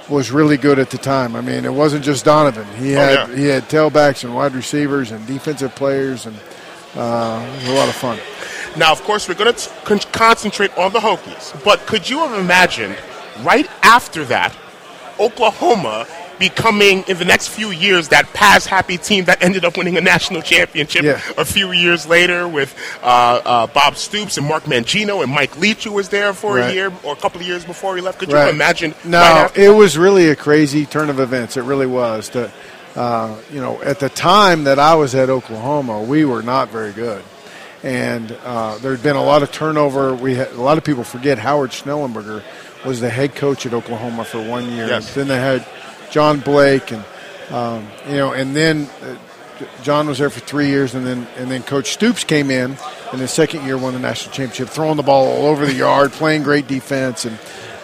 was 0.09 0.31
really 0.31 0.57
good 0.57 0.79
at 0.79 0.91
the 0.91 0.99
time. 0.99 1.37
I 1.37 1.41
mean, 1.41 1.65
it 1.65 1.73
wasn't 1.73 2.05
just 2.05 2.25
Donovan. 2.25 2.67
He 2.77 2.93
had 2.93 3.17
Oh, 3.19 3.27
yeah. 3.31 3.37
he 3.37 3.45
had 3.47 3.65
tailbacks 3.69 4.25
and 4.25 4.35
wide 4.35 4.55
receivers 4.55 5.11
and 5.13 5.25
defensive 5.27 5.75
players, 5.75 6.27
and 6.27 6.37
uh, 6.97 7.47
it 7.57 7.61
was 7.63 7.69
a 7.69 7.75
lot 7.75 7.89
of 7.89 7.95
fun. 7.95 8.19
Now, 8.77 8.93
of 8.93 9.03
course, 9.03 9.29
we're 9.29 9.35
going 9.35 9.55
to 9.55 9.71
con- 9.85 9.99
concentrate 10.13 10.77
on 10.77 10.93
the 10.93 10.99
Hokies, 10.99 11.63
but 11.65 11.81
could 11.87 12.09
you 12.09 12.19
have 12.19 12.39
imagined 12.39 12.97
right 13.43 13.69
after 13.83 14.25
that, 14.27 14.55
Oklahoma 15.21 16.07
becoming 16.43 17.05
in 17.07 17.17
the 17.19 17.25
next 17.25 17.49
few 17.49 17.71
years 17.71 18.09
that 18.09 18.27
pass 18.33 18.67
happy 18.67 18.99
team 18.99 19.25
that 19.27 19.41
ended 19.45 19.65
up 19.65 19.77
winning 19.77 19.97
a 19.97 20.01
national 20.01 20.43
championship 20.43 21.05
Yeah. 21.05 21.21
a 21.39 21.45
few 21.45 21.71
years 21.71 22.05
later 22.05 22.49
with 22.49 22.75
uh, 23.01 23.07
uh, 23.07 23.67
Bob 23.69 23.97
Stoops 23.97 24.39
and 24.39 24.47
Mark 24.49 24.65
Mangino 24.65 25.23
and 25.23 25.31
Mike 25.33 25.57
Leach, 25.57 25.85
who 25.85 25.93
was 25.93 26.09
there 26.09 26.33
for 26.35 26.59
a 26.59 26.73
year 26.73 26.93
or 27.05 27.13
a 27.13 27.17
couple 27.17 27.41
of 27.41 27.47
years 27.47 27.65
before 27.65 27.95
he 27.95 28.03
left. 28.03 28.19
Could 28.19 28.33
Right. 28.33 28.47
you 28.47 28.51
imagine? 28.51 28.93
No, 29.05 29.21
right 29.21 29.57
it 29.57 29.71
was 29.71 29.97
really 29.97 30.31
a 30.31 30.35
crazy 30.37 30.85
turn 30.85 31.11
of 31.11 31.21
events. 31.21 31.57
It 31.57 31.63
really 31.63 31.87
was. 31.87 32.29
To, 32.31 32.51
uh, 32.97 33.37
you 33.53 33.61
know, 33.61 33.81
at 33.83 34.01
the 34.01 34.09
time 34.09 34.65
that 34.65 34.81
I 34.81 34.97
was 34.97 35.15
at 35.15 35.31
Oklahoma, 35.31 36.03
we 36.03 36.25
were 36.25 36.43
not 36.43 36.71
very 36.71 36.91
good, 36.93 37.23
and 37.85 38.37
uh, 38.45 38.79
there 38.79 38.91
had 38.91 39.03
been 39.05 39.17
a 39.17 39.23
lot 39.25 39.45
of 39.45 39.53
turnover. 39.53 40.13
We 40.13 40.35
had 40.35 40.51
a 40.51 40.61
lot 40.61 40.77
of 40.77 40.83
people 40.83 41.05
forget 41.05 41.39
Howard 41.39 41.71
Schnellenberger 41.71 42.43
was 42.85 43.01
the 43.01 43.11
head 43.11 43.37
coach 43.37 43.65
at 43.65 43.73
Oklahoma 43.73 44.25
for 44.25 44.43
one 44.43 44.69
year. 44.73 44.89
Yes. 44.89 45.15
Then 45.15 45.29
they 45.29 45.39
had 45.39 45.65
John 46.13 46.39
Blake, 46.39 46.93
and 46.93 47.05
um, 47.51 47.89
you 48.09 48.17
know, 48.17 48.33
and 48.33 48.55
then. 48.55 48.89
Uh, 49.03 49.17
John 49.83 50.09
was 50.09 50.19
there 50.19 50.31
for 50.31 50.41
three 50.41 50.69
years, 50.69 50.97
and 50.97 51.07
then 51.07 51.25
and 51.37 51.49
then 51.49 51.63
Coach 51.63 51.93
Stoops 51.93 52.25
came 52.25 52.51
in, 52.51 52.77
and 53.13 53.21
his 53.21 53.31
second 53.31 53.65
year 53.65 53.79
won 53.79 53.93
the 53.93 54.01
national 54.01 54.35
championship, 54.35 54.69
throwing 54.69 54.97
the 54.97 55.05
ball 55.05 55.27
all 55.27 55.47
over 55.47 55.65
the 55.65 55.75
yard, 55.75 56.11
playing 56.11 56.43
great 56.43 56.67
defense, 56.67 57.25
and 57.27 57.39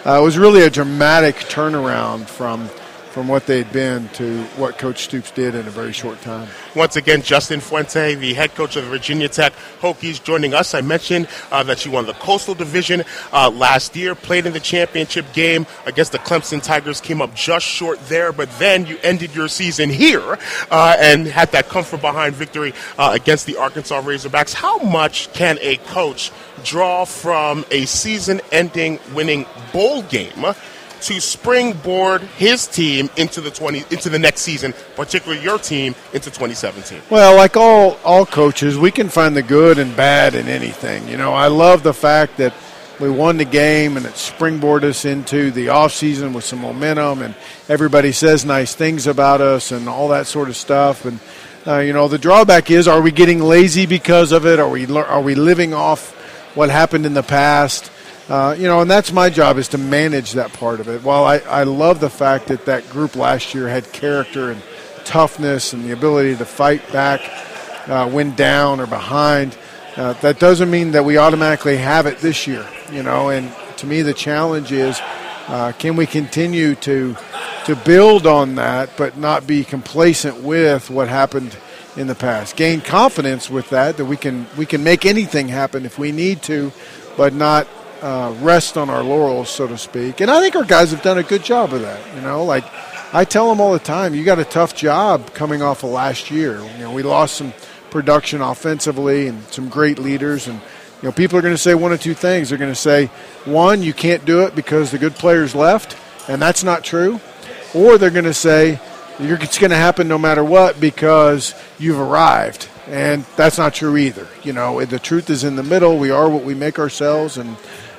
uh, 0.05 0.19
it 0.19 0.23
was 0.23 0.37
really 0.37 0.63
a 0.63 0.69
dramatic 0.69 1.35
turnaround 1.35 2.27
from 2.27 2.69
from 3.09 3.27
what 3.27 3.45
they'd 3.47 3.71
been 3.71 4.07
to 4.09 4.43
what 4.55 4.77
Coach 4.77 5.03
Stoops 5.03 5.31
did 5.31 5.55
in 5.55 5.67
a 5.67 5.71
very 5.71 5.91
short 5.91 6.21
time. 6.21 6.47
Once 6.75 6.95
again, 6.95 7.21
Justin 7.21 7.59
Fuente, 7.59 8.15
the 8.15 8.33
head 8.33 8.53
coach 8.53 8.75
of 8.75 8.83
the 8.83 8.89
Virginia 8.89 9.27
Tech 9.27 9.53
Hokies, 9.81 10.23
joining 10.23 10.53
us. 10.53 10.73
I 10.73 10.81
mentioned 10.81 11.27
uh, 11.51 11.63
that 11.63 11.85
you 11.85 11.91
won 11.91 12.05
the 12.05 12.13
Coastal 12.13 12.53
Division 12.53 13.03
uh, 13.33 13.49
last 13.49 13.95
year, 13.95 14.13
played 14.13 14.45
in 14.45 14.53
the 14.53 14.59
championship 14.59 15.25
game 15.33 15.65
against 15.85 16.11
the 16.11 16.19
Clemson 16.19 16.61
Tigers, 16.61 17.01
came 17.01 17.21
up 17.21 17.33
just 17.33 17.65
short 17.65 17.99
there, 18.07 18.31
but 18.31 18.49
then 18.59 18.85
you 18.85 18.97
ended 19.01 19.33
your 19.33 19.47
season 19.47 19.89
here 19.89 20.37
uh, 20.69 20.95
and 20.99 21.25
had 21.25 21.51
that 21.51 21.67
comfort 21.67 22.01
behind 22.01 22.35
victory 22.35 22.73
uh, 22.97 23.11
against 23.13 23.47
the 23.47 23.57
Arkansas 23.57 24.01
Razorbacks. 24.01 24.53
How 24.53 24.77
much 24.79 25.33
can 25.33 25.57
a 25.61 25.77
coach 25.77 26.31
draw 26.63 27.05
from 27.05 27.65
a 27.71 27.85
season 27.85 28.41
ending 28.51 28.99
winning 29.13 29.47
bowl 29.73 30.03
game? 30.03 30.45
To 31.01 31.19
springboard 31.21 32.21
his 32.21 32.67
team 32.67 33.09
into 33.17 33.41
the 33.41 33.51
20 33.51 33.79
into 33.91 34.09
the 34.09 34.19
next 34.19 34.41
season, 34.41 34.73
particularly 34.95 35.43
your 35.43 35.57
team 35.57 35.95
into 36.13 36.29
2017. 36.29 37.01
Well, 37.09 37.35
like 37.35 37.57
all 37.57 37.97
all 38.03 38.25
coaches, 38.25 38.77
we 38.77 38.91
can 38.91 39.09
find 39.09 39.35
the 39.35 39.43
good 39.43 39.79
and 39.79 39.95
bad 39.95 40.35
in 40.35 40.47
anything. 40.47 41.07
You 41.07 41.17
know, 41.17 41.33
I 41.33 41.47
love 41.47 41.83
the 41.83 41.93
fact 41.93 42.37
that 42.37 42.53
we 42.99 43.09
won 43.09 43.37
the 43.37 43.45
game 43.45 43.95
and 43.95 44.05
it 44.05 44.13
springboarded 44.13 44.83
us 44.83 45.05
into 45.05 45.51
the 45.51 45.69
off 45.69 45.93
season 45.93 46.33
with 46.33 46.43
some 46.43 46.59
momentum, 46.59 47.21
and 47.21 47.35
everybody 47.69 48.11
says 48.11 48.45
nice 48.45 48.75
things 48.75 49.07
about 49.07 49.41
us 49.41 49.71
and 49.71 49.87
all 49.87 50.09
that 50.09 50.27
sort 50.27 50.49
of 50.49 50.57
stuff. 50.57 51.05
And 51.05 51.19
uh, 51.65 51.79
you 51.79 51.93
know, 51.93 52.07
the 52.07 52.17
drawback 52.17 52.71
is: 52.71 52.87
are 52.87 53.01
we 53.01 53.11
getting 53.11 53.39
lazy 53.39 53.85
because 53.85 54.31
of 54.31 54.45
it? 54.45 54.59
Are 54.59 54.69
we 54.69 54.85
are 54.87 55.21
we 55.21 55.35
living 55.35 55.73
off 55.73 56.11
what 56.55 56.69
happened 56.69 57.05
in 57.05 57.13
the 57.13 57.23
past? 57.23 57.91
Uh, 58.29 58.55
you 58.55 58.67
know, 58.67 58.81
and 58.81 58.91
that's 58.91 59.11
my 59.11 59.27
job 59.27 59.57
is 59.57 59.69
to 59.69 59.77
manage 59.79 60.33
that 60.33 60.53
part 60.53 60.79
of 60.79 60.87
it. 60.87 61.01
While 61.01 61.25
I, 61.25 61.39
I 61.39 61.63
love 61.63 61.99
the 61.99 62.11
fact 62.11 62.47
that 62.47 62.65
that 62.65 62.87
group 62.91 63.15
last 63.15 63.55
year 63.55 63.67
had 63.67 63.91
character 63.91 64.51
and 64.51 64.61
toughness 65.03 65.73
and 65.73 65.83
the 65.83 65.93
ability 65.93 66.35
to 66.35 66.45
fight 66.45 66.87
back 66.91 67.21
uh, 67.87 68.07
when 68.07 68.35
down 68.35 68.79
or 68.79 68.85
behind, 68.85 69.57
uh, 69.95 70.13
that 70.21 70.39
doesn't 70.39 70.69
mean 70.69 70.91
that 70.91 71.03
we 71.03 71.17
automatically 71.17 71.77
have 71.77 72.05
it 72.05 72.19
this 72.19 72.45
year. 72.45 72.67
You 72.91 73.01
know, 73.01 73.29
and 73.29 73.51
to 73.77 73.87
me 73.87 74.03
the 74.03 74.13
challenge 74.13 74.71
is 74.71 75.01
uh, 75.47 75.71
can 75.79 75.95
we 75.95 76.05
continue 76.05 76.75
to 76.75 77.17
to 77.65 77.75
build 77.75 78.27
on 78.27 78.55
that, 78.55 78.91
but 78.95 79.17
not 79.17 79.47
be 79.47 79.63
complacent 79.63 80.41
with 80.41 80.91
what 80.91 81.07
happened 81.07 81.57
in 81.97 82.05
the 82.05 82.15
past. 82.15 82.55
Gain 82.55 82.81
confidence 82.81 83.49
with 83.49 83.71
that 83.71 83.97
that 83.97 84.05
we 84.05 84.17
can 84.17 84.45
we 84.55 84.67
can 84.67 84.83
make 84.83 85.03
anything 85.03 85.47
happen 85.47 85.83
if 85.83 85.97
we 85.97 86.11
need 86.11 86.43
to, 86.43 86.71
but 87.17 87.33
not 87.33 87.67
uh, 88.01 88.35
rest 88.41 88.77
on 88.77 88.89
our 88.89 89.03
laurels, 89.03 89.49
so 89.49 89.67
to 89.67 89.77
speak. 89.77 90.21
And 90.21 90.29
I 90.29 90.39
think 90.41 90.55
our 90.55 90.63
guys 90.63 90.91
have 90.91 91.01
done 91.01 91.17
a 91.17 91.23
good 91.23 91.43
job 91.43 91.73
of 91.73 91.81
that. 91.81 92.15
You 92.15 92.21
know, 92.21 92.43
like 92.43 92.63
I 93.13 93.25
tell 93.25 93.49
them 93.49 93.59
all 93.59 93.73
the 93.73 93.79
time, 93.79 94.13
you 94.13 94.23
got 94.23 94.39
a 94.39 94.45
tough 94.45 94.75
job 94.75 95.33
coming 95.33 95.61
off 95.61 95.83
of 95.83 95.89
last 95.91 96.31
year. 96.31 96.61
You 96.61 96.77
know, 96.79 96.91
we 96.91 97.03
lost 97.03 97.35
some 97.35 97.53
production 97.89 98.41
offensively 98.41 99.27
and 99.27 99.43
some 99.45 99.69
great 99.69 99.99
leaders 99.99 100.47
and. 100.47 100.61
You 101.01 101.07
know, 101.07 101.13
people 101.13 101.39
are 101.39 101.41
going 101.41 101.53
to 101.53 101.57
say 101.57 101.75
one 101.75 101.93
of 101.93 102.01
two 102.01 102.13
things. 102.13 102.49
They're 102.49 102.57
going 102.57 102.71
to 102.71 102.75
say, 102.75 103.05
one, 103.45 103.81
you 103.81 103.93
can't 103.93 104.25
do 104.25 104.43
it 104.43 104.53
because 104.53 104.91
the 104.91 104.97
good 104.97 105.15
players 105.15 105.55
left, 105.55 105.95
and 106.27 106.41
that's 106.41 106.61
not 106.61 106.83
true. 106.83 107.21
Or 107.73 107.97
they're 107.97 108.09
going 108.09 108.25
to 108.25 108.33
say, 108.33 108.81
it's 109.17 109.57
going 109.57 109.71
to 109.71 109.77
happen 109.77 110.09
no 110.09 110.17
matter 110.17 110.43
what 110.43 110.81
because 110.81 111.55
you've 111.77 111.99
arrived. 111.99 112.67
And 112.87 113.23
that's 113.37 113.57
not 113.57 113.73
true 113.73 113.95
either. 113.95 114.27
You 114.43 114.53
know, 114.53 114.83
the 114.83 114.99
truth 114.99 115.29
is 115.29 115.45
in 115.45 115.55
the 115.55 115.63
middle. 115.63 115.97
We 115.97 116.11
are 116.11 116.29
what 116.29 116.43
we 116.43 116.53
make 116.53 116.79
ourselves, 116.79 117.37
and 117.37 117.55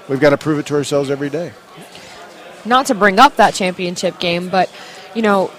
we've 0.08 0.20
got 0.20 0.30
to 0.30 0.38
prove 0.38 0.58
it 0.58 0.66
to 0.66 0.74
ourselves 0.74 1.10
every 1.10 1.30
day. 1.30 1.52
not 2.64 2.86
to 2.86 2.94
bring 2.94 3.18
up 3.18 3.36
that 3.36 3.54
championship 3.54 4.18
game, 4.18 4.48
but 4.48 4.70
you 5.14 5.22
know, 5.22 5.50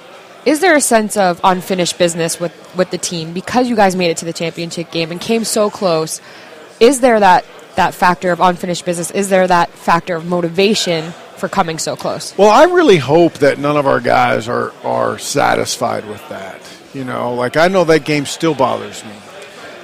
is 0.45 0.59
there 0.59 0.75
a 0.75 0.81
sense 0.81 1.17
of 1.17 1.39
unfinished 1.43 1.97
business 1.97 2.39
with 2.39 2.53
with 2.75 2.89
the 2.91 2.97
team 2.97 3.33
because 3.33 3.67
you 3.69 3.75
guys 3.75 3.95
made 3.95 4.09
it 4.11 4.17
to 4.17 4.25
the 4.25 4.33
championship 4.33 4.91
game 4.91 5.11
and 5.11 5.19
came 5.21 5.43
so 5.43 5.69
close? 5.69 6.21
Is 6.79 6.99
there 7.01 7.19
that 7.19 7.45
that 7.75 7.93
factor 7.93 8.31
of 8.31 8.39
unfinished 8.39 8.85
business? 8.85 9.11
Is 9.11 9.29
there 9.29 9.47
that 9.47 9.69
factor 9.69 10.15
of 10.15 10.25
motivation 10.25 11.11
for 11.37 11.47
coming 11.47 11.77
so 11.79 11.95
close? 11.95 12.37
Well, 12.37 12.49
I 12.49 12.65
really 12.65 12.97
hope 12.97 13.33
that 13.35 13.57
none 13.59 13.77
of 13.77 13.87
our 13.87 13.99
guys 13.99 14.47
are, 14.47 14.73
are 14.83 15.17
satisfied 15.17 16.05
with 16.07 16.27
that. 16.29 16.61
You 16.93 17.03
know, 17.03 17.33
like 17.33 17.57
I 17.57 17.67
know 17.67 17.83
that 17.85 18.03
game 18.05 18.25
still 18.25 18.53
bothers 18.53 19.03
me. 19.05 19.11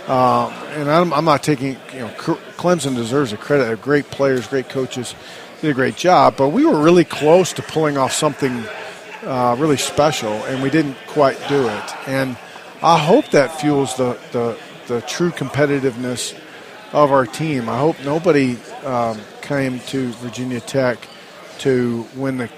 Um, 0.07 0.53
and 0.69 0.89
I'm, 0.89 1.13
I'm 1.13 1.25
not 1.25 1.43
taking, 1.43 1.75
you 1.93 1.99
know, 1.99 2.09
Clemson 2.57 2.95
deserves 2.95 3.33
a 3.33 3.37
credit. 3.37 3.81
Great 3.81 4.05
players, 4.09 4.47
great 4.47 4.69
coaches, 4.69 5.13
did 5.61 5.71
a 5.71 5.73
great 5.73 5.97
job. 5.97 6.37
But 6.37 6.49
we 6.49 6.65
were 6.65 6.81
really 6.81 7.03
close 7.03 7.51
to 7.53 7.61
pulling 7.61 7.97
off 7.97 8.13
something 8.13 8.63
uh, 9.23 9.55
really 9.59 9.77
special, 9.77 10.31
and 10.31 10.63
we 10.63 10.69
didn't 10.69 10.95
quite 11.07 11.37
do 11.49 11.67
it. 11.67 12.07
And 12.07 12.37
I 12.81 12.97
hope 12.97 13.31
that 13.31 13.59
fuels 13.59 13.97
the, 13.97 14.17
the, 14.31 14.57
the 14.87 15.01
true 15.01 15.31
competitiveness 15.31 16.37
of 16.93 17.11
our 17.11 17.25
team. 17.25 17.67
I 17.67 17.77
hope 17.77 17.97
nobody 18.05 18.57
um, 18.85 19.19
came 19.41 19.79
to 19.87 20.11
Virginia 20.13 20.61
Tech 20.61 21.05
to 21.59 22.05
win 22.15 22.37
the 22.37 22.49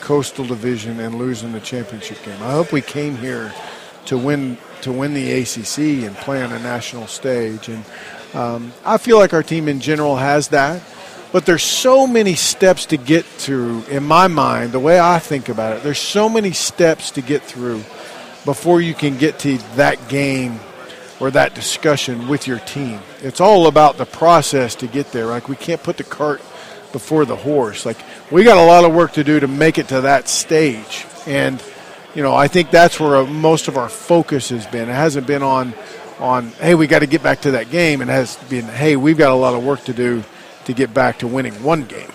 Coastal 0.00 0.44
Division 0.44 1.00
and 1.00 1.14
lose 1.14 1.42
in 1.42 1.52
the 1.52 1.60
championship 1.60 2.22
game. 2.24 2.42
I 2.42 2.52
hope 2.52 2.72
we 2.72 2.82
came 2.82 3.16
here 3.16 3.54
to 4.06 4.18
win 4.18 4.58
to 4.82 4.92
win 4.92 5.14
the 5.14 5.32
ACC 5.32 6.06
and 6.06 6.16
play 6.16 6.42
on 6.42 6.52
a 6.52 6.58
national 6.58 7.06
stage. 7.06 7.68
And 7.68 7.84
um, 8.34 8.72
I 8.84 8.98
feel 8.98 9.18
like 9.18 9.34
our 9.34 9.42
team 9.42 9.68
in 9.68 9.80
general 9.80 10.16
has 10.16 10.48
that. 10.48 10.82
But 11.32 11.46
there's 11.46 11.62
so 11.62 12.06
many 12.06 12.34
steps 12.34 12.86
to 12.86 12.96
get 12.96 13.24
through 13.24 13.84
in 13.84 14.02
my 14.02 14.26
mind. 14.26 14.72
The 14.72 14.80
way 14.80 14.98
I 14.98 15.20
think 15.20 15.48
about 15.48 15.76
it, 15.76 15.82
there's 15.84 15.98
so 15.98 16.28
many 16.28 16.50
steps 16.52 17.12
to 17.12 17.22
get 17.22 17.42
through 17.42 17.84
before 18.44 18.80
you 18.80 18.94
can 18.94 19.16
get 19.16 19.38
to 19.40 19.58
that 19.76 20.08
game 20.08 20.58
or 21.20 21.30
that 21.30 21.54
discussion 21.54 22.26
with 22.26 22.46
your 22.46 22.58
team. 22.60 22.98
It's 23.22 23.40
all 23.40 23.66
about 23.68 23.96
the 23.96 24.06
process 24.06 24.74
to 24.76 24.86
get 24.86 25.12
there. 25.12 25.26
Like 25.26 25.48
we 25.48 25.56
can't 25.56 25.82
put 25.82 25.98
the 25.98 26.04
cart 26.04 26.40
before 26.92 27.24
the 27.24 27.36
horse. 27.36 27.86
Like 27.86 27.98
we 28.30 28.42
got 28.42 28.56
a 28.56 28.66
lot 28.66 28.84
of 28.84 28.92
work 28.94 29.12
to 29.12 29.22
do 29.22 29.38
to 29.38 29.46
make 29.46 29.78
it 29.78 29.88
to 29.88 30.00
that 30.02 30.28
stage. 30.28 31.06
And 31.26 31.62
you 32.14 32.22
know, 32.22 32.34
I 32.34 32.48
think 32.48 32.70
that's 32.70 32.98
where 32.98 33.24
most 33.24 33.68
of 33.68 33.76
our 33.76 33.88
focus 33.88 34.48
has 34.48 34.66
been. 34.66 34.88
It 34.88 34.94
hasn't 34.94 35.26
been 35.26 35.42
on 35.42 35.74
on 36.18 36.48
hey, 36.60 36.74
we 36.74 36.86
got 36.86 36.98
to 37.00 37.06
get 37.06 37.22
back 37.22 37.42
to 37.42 37.52
that 37.52 37.70
game. 37.70 38.02
It 38.02 38.08
has 38.08 38.36
been 38.48 38.64
hey, 38.64 38.96
we've 38.96 39.18
got 39.18 39.30
a 39.30 39.34
lot 39.34 39.54
of 39.54 39.64
work 39.64 39.84
to 39.84 39.92
do 39.92 40.22
to 40.64 40.72
get 40.72 40.92
back 40.92 41.20
to 41.20 41.26
winning 41.26 41.54
one 41.62 41.84
game. 41.84 42.10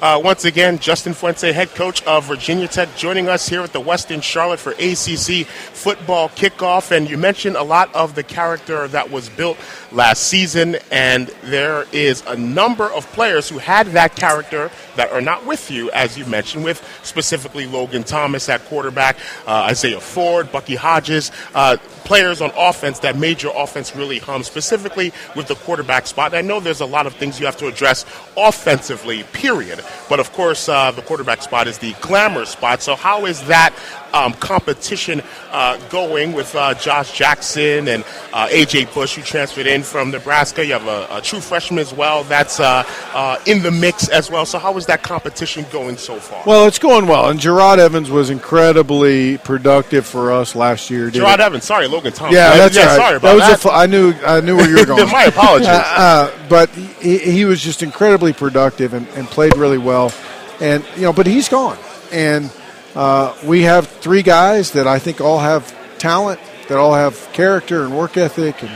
Uh, 0.00 0.20
once 0.22 0.44
again, 0.44 0.78
Justin 0.78 1.12
Fuente, 1.12 1.50
head 1.50 1.74
coach 1.74 2.04
of 2.04 2.24
Virginia 2.26 2.68
Tech, 2.68 2.88
joining 2.94 3.28
us 3.28 3.48
here 3.48 3.62
at 3.62 3.72
the 3.72 3.80
Westin 3.80 4.22
Charlotte 4.22 4.60
for 4.60 4.70
ACC 4.70 5.44
football 5.44 6.28
kickoff. 6.28 6.92
And 6.92 7.10
you 7.10 7.18
mentioned 7.18 7.56
a 7.56 7.64
lot 7.64 7.92
of 7.96 8.14
the 8.14 8.22
character 8.22 8.86
that 8.88 9.10
was 9.10 9.28
built 9.28 9.58
last 9.90 10.22
season, 10.22 10.76
and 10.92 11.26
there 11.42 11.84
is 11.90 12.22
a 12.28 12.36
number 12.36 12.84
of 12.84 13.10
players 13.10 13.48
who 13.48 13.58
had 13.58 13.88
that 13.88 14.14
character 14.14 14.70
that 14.98 15.12
are 15.12 15.20
not 15.20 15.46
with 15.46 15.70
you, 15.70 15.90
as 15.92 16.18
you 16.18 16.26
mentioned, 16.26 16.64
with 16.64 16.84
specifically 17.04 17.66
Logan 17.66 18.02
Thomas 18.02 18.48
at 18.48 18.64
quarterback, 18.64 19.16
uh, 19.46 19.68
Isaiah 19.70 20.00
Ford, 20.00 20.50
Bucky 20.50 20.74
Hodges, 20.74 21.30
uh, 21.54 21.76
players 22.04 22.40
on 22.40 22.50
offense 22.56 22.98
that 22.98 23.16
made 23.16 23.40
your 23.40 23.52
offense 23.54 23.94
really 23.94 24.18
hum, 24.18 24.42
specifically 24.42 25.12
with 25.36 25.46
the 25.46 25.54
quarterback 25.54 26.08
spot. 26.08 26.34
And 26.34 26.36
I 26.36 26.42
know 26.42 26.58
there's 26.58 26.80
a 26.80 26.86
lot 26.86 27.06
of 27.06 27.14
things 27.14 27.38
you 27.38 27.46
have 27.46 27.56
to 27.58 27.68
address 27.68 28.04
offensively, 28.36 29.22
period. 29.32 29.84
But 30.08 30.18
of 30.18 30.32
course, 30.32 30.68
uh, 30.68 30.90
the 30.90 31.02
quarterback 31.02 31.42
spot 31.42 31.68
is 31.68 31.78
the 31.78 31.92
glamour 32.00 32.44
spot. 32.44 32.82
So, 32.82 32.96
how 32.96 33.26
is 33.26 33.46
that 33.46 33.72
um, 34.12 34.32
competition 34.34 35.22
uh, 35.50 35.76
going 35.88 36.32
with 36.32 36.54
uh, 36.54 36.74
Josh 36.74 37.16
Jackson 37.16 37.88
and 37.88 38.04
uh, 38.32 38.48
AJ 38.48 38.92
Bush, 38.94 39.16
who 39.16 39.22
transferred 39.22 39.66
in 39.66 39.82
from 39.82 40.10
Nebraska? 40.10 40.64
You 40.64 40.74
have 40.74 40.86
a, 40.86 41.06
a 41.10 41.20
true 41.20 41.40
freshman 41.40 41.78
as 41.78 41.92
well 41.92 42.24
that's 42.24 42.60
uh, 42.60 42.84
uh, 43.14 43.38
in 43.46 43.62
the 43.62 43.70
mix 43.70 44.08
as 44.08 44.30
well. 44.30 44.46
So, 44.46 44.58
how 44.58 44.76
is 44.76 44.86
that 44.86 45.02
competition 45.02 45.66
going 45.72 45.96
so 45.96 46.16
far? 46.18 46.42
Well, 46.46 46.66
it's 46.66 46.78
going 46.78 47.06
well, 47.06 47.30
and 47.30 47.40
Jerod 47.40 47.78
Evans 47.78 48.10
was 48.10 48.30
incredibly 48.30 49.38
productive 49.38 50.06
for 50.06 50.32
us 50.32 50.54
last 50.54 50.90
year. 50.90 51.10
Jerod 51.10 51.34
it? 51.34 51.40
Evans, 51.40 51.64
sorry, 51.64 51.86
Logan 51.86 52.12
Thompson. 52.12 52.36
Yeah, 52.36 52.56
that's 52.56 52.76
yeah, 52.76 52.86
right. 52.86 52.96
Sorry 52.96 53.12
that 53.12 53.16
about 53.18 53.34
was 53.34 53.62
that. 53.62 53.64
A, 53.64 53.72
I 53.72 53.86
knew 53.86 54.12
I 54.24 54.40
knew 54.40 54.56
where 54.56 54.68
you 54.68 54.76
were 54.76 54.86
going. 54.96 55.10
My 55.10 55.24
apologies. 55.24 55.68
But 56.48 56.70
he, 56.70 57.18
he 57.18 57.44
was 57.44 57.62
just 57.62 57.82
incredibly 57.82 58.32
productive 58.32 58.94
and, 58.94 59.06
and 59.08 59.26
played 59.26 59.56
really 59.56 59.78
well, 59.78 60.12
and 60.60 60.84
you 60.96 61.02
know, 61.02 61.12
but 61.12 61.26
he's 61.26 61.48
gone, 61.48 61.78
and 62.10 62.50
uh, 62.94 63.36
we 63.44 63.62
have 63.62 63.86
three 63.86 64.22
guys 64.22 64.72
that 64.72 64.86
I 64.86 64.98
think 64.98 65.20
all 65.20 65.38
have 65.38 65.74
talent, 65.98 66.40
that 66.68 66.78
all 66.78 66.94
have 66.94 67.30
character 67.32 67.84
and 67.84 67.96
work 67.96 68.16
ethic 68.16 68.62
and, 68.62 68.72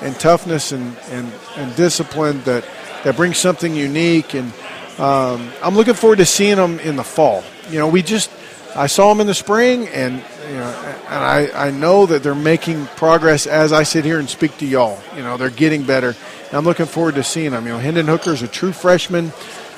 and 0.00 0.18
toughness 0.18 0.72
and, 0.72 0.96
and, 1.10 1.32
and 1.56 1.74
discipline 1.76 2.42
that 2.42 2.64
that 3.06 3.14
brings 3.14 3.38
something 3.38 3.72
unique, 3.72 4.34
and 4.34 4.52
um, 4.98 5.52
I'm 5.62 5.76
looking 5.76 5.94
forward 5.94 6.16
to 6.16 6.26
seeing 6.26 6.56
them 6.56 6.80
in 6.80 6.96
the 6.96 7.04
fall. 7.04 7.44
You 7.70 7.78
know, 7.78 7.86
we 7.86 8.02
just 8.02 8.30
I 8.74 8.88
saw 8.88 9.10
them 9.10 9.20
in 9.20 9.28
the 9.28 9.34
spring, 9.34 9.86
and 9.88 10.16
you 10.48 10.56
know, 10.56 10.96
and 11.08 11.24
I, 11.24 11.68
I 11.68 11.70
know 11.70 12.06
that 12.06 12.24
they're 12.24 12.34
making 12.34 12.86
progress 12.96 13.46
as 13.46 13.72
I 13.72 13.84
sit 13.84 14.04
here 14.04 14.18
and 14.18 14.28
speak 14.28 14.58
to 14.58 14.66
y'all. 14.66 14.98
You 15.14 15.22
know, 15.22 15.36
they're 15.36 15.50
getting 15.50 15.84
better. 15.84 16.16
And 16.48 16.54
I'm 16.54 16.64
looking 16.64 16.86
forward 16.86 17.14
to 17.14 17.22
seeing 17.22 17.52
them. 17.52 17.64
You 17.66 17.74
know, 17.74 17.78
Hendon 17.78 18.06
Hooker 18.06 18.32
is 18.32 18.42
a 18.42 18.48
true 18.48 18.72
freshman 18.72 19.32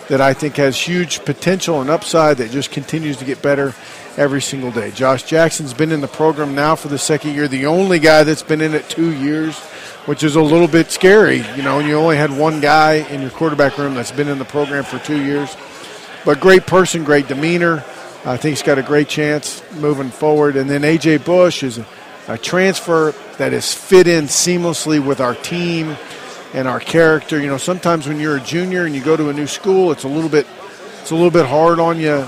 that 0.09 0.21
I 0.21 0.33
think 0.33 0.57
has 0.57 0.79
huge 0.79 1.25
potential 1.25 1.81
and 1.81 1.91
upside 1.91 2.39
that 2.39 2.51
just 2.51 2.71
continues 2.71 3.19
to 3.19 3.25
get 3.25 3.43
better 3.43 3.75
every 4.17 4.43
single 4.43 4.71
day. 4.71 4.91
Josh 4.91 5.23
Jackson's 5.23 5.75
been 5.75 5.93
in 5.93 6.01
the 6.01 6.09
program 6.09 6.55
now 6.55 6.75
for 6.75 6.89
the 6.89 6.99
second 6.99 7.35
year, 7.35 7.47
the 7.47 7.67
only 7.67 7.99
guy 7.99 8.25
that's 8.25 8.43
been 8.43 8.61
in 8.61 8.75
it 8.75 8.89
two 8.89 9.13
years, 9.13 9.59
which 10.07 10.25
is 10.25 10.35
a 10.35 10.41
little 10.41 10.67
bit 10.67 10.91
scary. 10.91 11.45
You 11.57 11.63
know, 11.63 11.79
you 11.79 11.95
only 11.95 12.17
had 12.17 12.37
one 12.37 12.61
guy 12.61 12.95
in 12.95 13.21
your 13.21 13.31
quarterback 13.31 13.79
room 13.79 13.95
that's 13.95 14.11
been 14.11 14.29
in 14.29 14.39
the 14.39 14.45
program 14.45 14.85
for 14.85 14.99
two 14.99 15.23
years. 15.23 15.57
But 16.25 16.41
great 16.41 16.67
person, 16.67 17.05
great 17.05 17.29
demeanor. 17.29 17.85
I 18.25 18.37
think 18.37 18.57
he's 18.57 18.63
got 18.63 18.79
a 18.79 18.83
great 18.83 19.09
chance 19.09 19.63
moving 19.75 20.11
forward. 20.11 20.57
And 20.57 20.69
then 20.69 20.83
AJ 20.83 21.25
Bush 21.25 21.63
is 21.63 21.79
a, 21.79 21.87
a 22.27 22.39
transfer 22.39 23.15
that 23.37 23.53
has 23.53 23.73
fit 23.73 24.09
in 24.09 24.25
seamlessly 24.25 25.05
with 25.05 25.21
our 25.21 25.35
team 25.35 25.97
and 26.55 26.69
our 26.69 26.81
character. 26.81 27.41
You 27.41 27.49
know, 27.49 27.59
sometimes 27.59 28.07
when 28.07 28.21
you're 28.21 28.37
a 28.37 28.41
junior 28.41 28.85
and 28.85 28.95
you 28.95 29.03
go 29.03 29.17
to 29.17 29.29
a 29.29 29.33
new 29.33 29.47
school, 29.47 29.93
it's 29.93 30.05
a 30.05 30.09
little 30.09 30.31
bit 30.31 30.47
it's 31.01 31.11
a 31.11 31.15
little 31.15 31.31
bit 31.31 31.47
hard 31.47 31.81
on 31.81 31.99
you. 31.99 32.27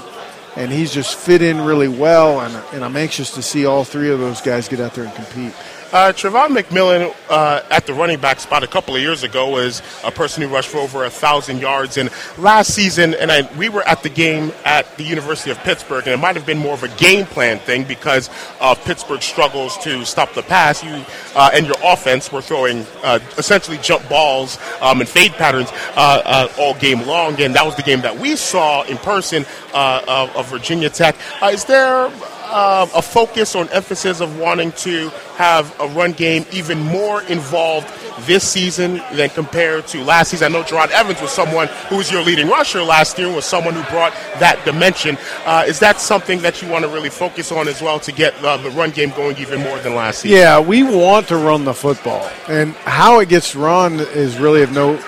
And 0.57 0.73
he's 0.73 0.93
just 0.93 1.17
fit 1.17 1.43
in 1.43 1.61
really 1.61 1.87
well, 1.87 2.41
and, 2.41 2.55
and 2.75 2.85
I'm 2.85 2.97
anxious 2.97 3.31
to 3.35 3.43
see 3.43 3.67
all 3.67 3.85
three 3.85 4.11
of 4.11 4.19
those 4.19 4.41
guys 4.41 4.69
get 4.69 4.81
out 4.81 4.95
there 4.95 5.05
and 5.05 5.15
compete. 5.15 5.55
Uh, 5.93 6.13
Travon 6.13 6.57
McMillian 6.57 7.13
uh, 7.29 7.63
at 7.69 7.85
the 7.85 7.93
running 7.93 8.21
back 8.21 8.39
spot 8.39 8.63
a 8.63 8.69
couple 8.69 8.95
of 8.95 9.03
years 9.03 9.25
ago 9.25 9.49
was 9.49 9.83
a 10.05 10.13
person 10.13 10.41
who 10.41 10.49
rushed 10.49 10.69
for 10.69 10.79
over 10.79 11.05
a 11.05 11.11
thousand 11.11 11.61
yards. 11.61 11.97
And 11.97 12.11
last 12.39 12.73
season, 12.73 13.13
and 13.15 13.33
I, 13.33 13.43
we 13.57 13.69
were 13.69 13.83
at 13.83 14.05
the 14.05 14.09
game 14.09 14.53
at 14.65 14.97
the 14.97 15.03
University 15.03 15.51
of 15.51 15.59
Pittsburgh, 15.59 16.05
and 16.07 16.15
it 16.15 16.19
might 16.19 16.37
have 16.37 16.47
been 16.47 16.59
more 16.59 16.75
of 16.75 16.85
a 16.85 16.89
game 16.91 17.27
plan 17.27 17.59
thing 17.59 17.83
because 17.83 18.31
of 18.61 18.83
Pittsburgh's 18.85 19.25
struggles 19.25 19.77
to 19.79 20.05
stop 20.05 20.33
the 20.33 20.43
pass. 20.43 20.85
You 20.85 21.05
uh, 21.35 21.51
and 21.53 21.67
your 21.67 21.77
offense 21.83 22.31
were 22.31 22.43
throwing 22.43 22.87
uh, 23.03 23.19
essentially 23.37 23.79
jump 23.79 24.09
balls 24.09 24.59
um, 24.81 25.01
and 25.01 25.09
fade 25.09 25.33
patterns 25.33 25.71
uh, 25.97 26.23
uh, 26.25 26.49
all 26.57 26.75
game 26.75 27.03
long, 27.03 27.41
and 27.41 27.53
that 27.57 27.67
was 27.67 27.75
the 27.75 27.83
game 27.83 28.01
that 28.03 28.17
we 28.17 28.37
saw 28.37 28.85
in 28.85 28.97
person 28.99 29.45
uh, 29.75 30.03
of, 30.07 30.37
of 30.37 30.49
Virginia 30.49 30.89
Tech. 30.89 31.17
Is 31.43 31.65
there 31.65 32.13
uh, 32.51 32.87
a 32.95 33.03
focus 33.03 33.55
or 33.55 33.63
an 33.63 33.69
emphasis 33.71 34.21
of 34.21 34.39
wanting 34.39 34.73
to 34.73 35.09
have 35.37 35.75
a 35.81 35.89
run 35.89 36.13
game 36.13 36.45
even 36.53 36.79
more 36.81 37.23
involved 37.25 37.89
this 38.27 38.47
season 38.49 39.01
than 39.15 39.31
compared 39.31 39.87
to 39.89 40.03
last 40.05 40.31
season. 40.31 40.55
I 40.55 40.59
know 40.59 40.65
Jerod 40.65 40.91
Evans 40.91 41.21
was 41.21 41.31
someone 41.31 41.69
who 41.89 41.97
was 41.97 42.11
your 42.11 42.23
leading 42.23 42.49
rusher 42.49 42.83
last 42.83 43.19
year, 43.19 43.33
was 43.33 43.45
someone 43.45 43.75
who 43.75 43.83
brought 43.85 44.13
that 44.39 44.63
dimension. 44.65 45.17
Uh, 45.45 45.65
is 45.67 45.79
that 45.81 46.01
something 46.01 46.41
that 46.43 46.61
you 46.61 46.69
want 46.69 46.85
to 46.85 46.91
really 46.91 47.11
focus 47.11 47.53
on 47.53 47.69
as 47.69 47.81
well 47.81 47.99
to 48.01 48.13
get 48.13 48.35
uh, 48.45 48.57
the 48.59 48.71
run 48.71 48.91
game 48.91 49.11
going 49.11 49.37
even 49.39 49.61
more 49.61 49.79
than 49.79 49.95
last 49.95 50.21
season? 50.21 50.39
Yeah, 50.39 50.61
we 50.61 50.83
want 50.83 51.29
to 51.29 51.37
run 51.37 51.65
the 51.65 51.75
football, 51.75 52.29
and 52.49 52.75
how 52.75 53.21
it 53.21 53.29
gets 53.29 53.55
run 53.55 54.01
is 54.01 54.39
really 54.39 54.63
of 54.63 54.73
no 54.73 55.03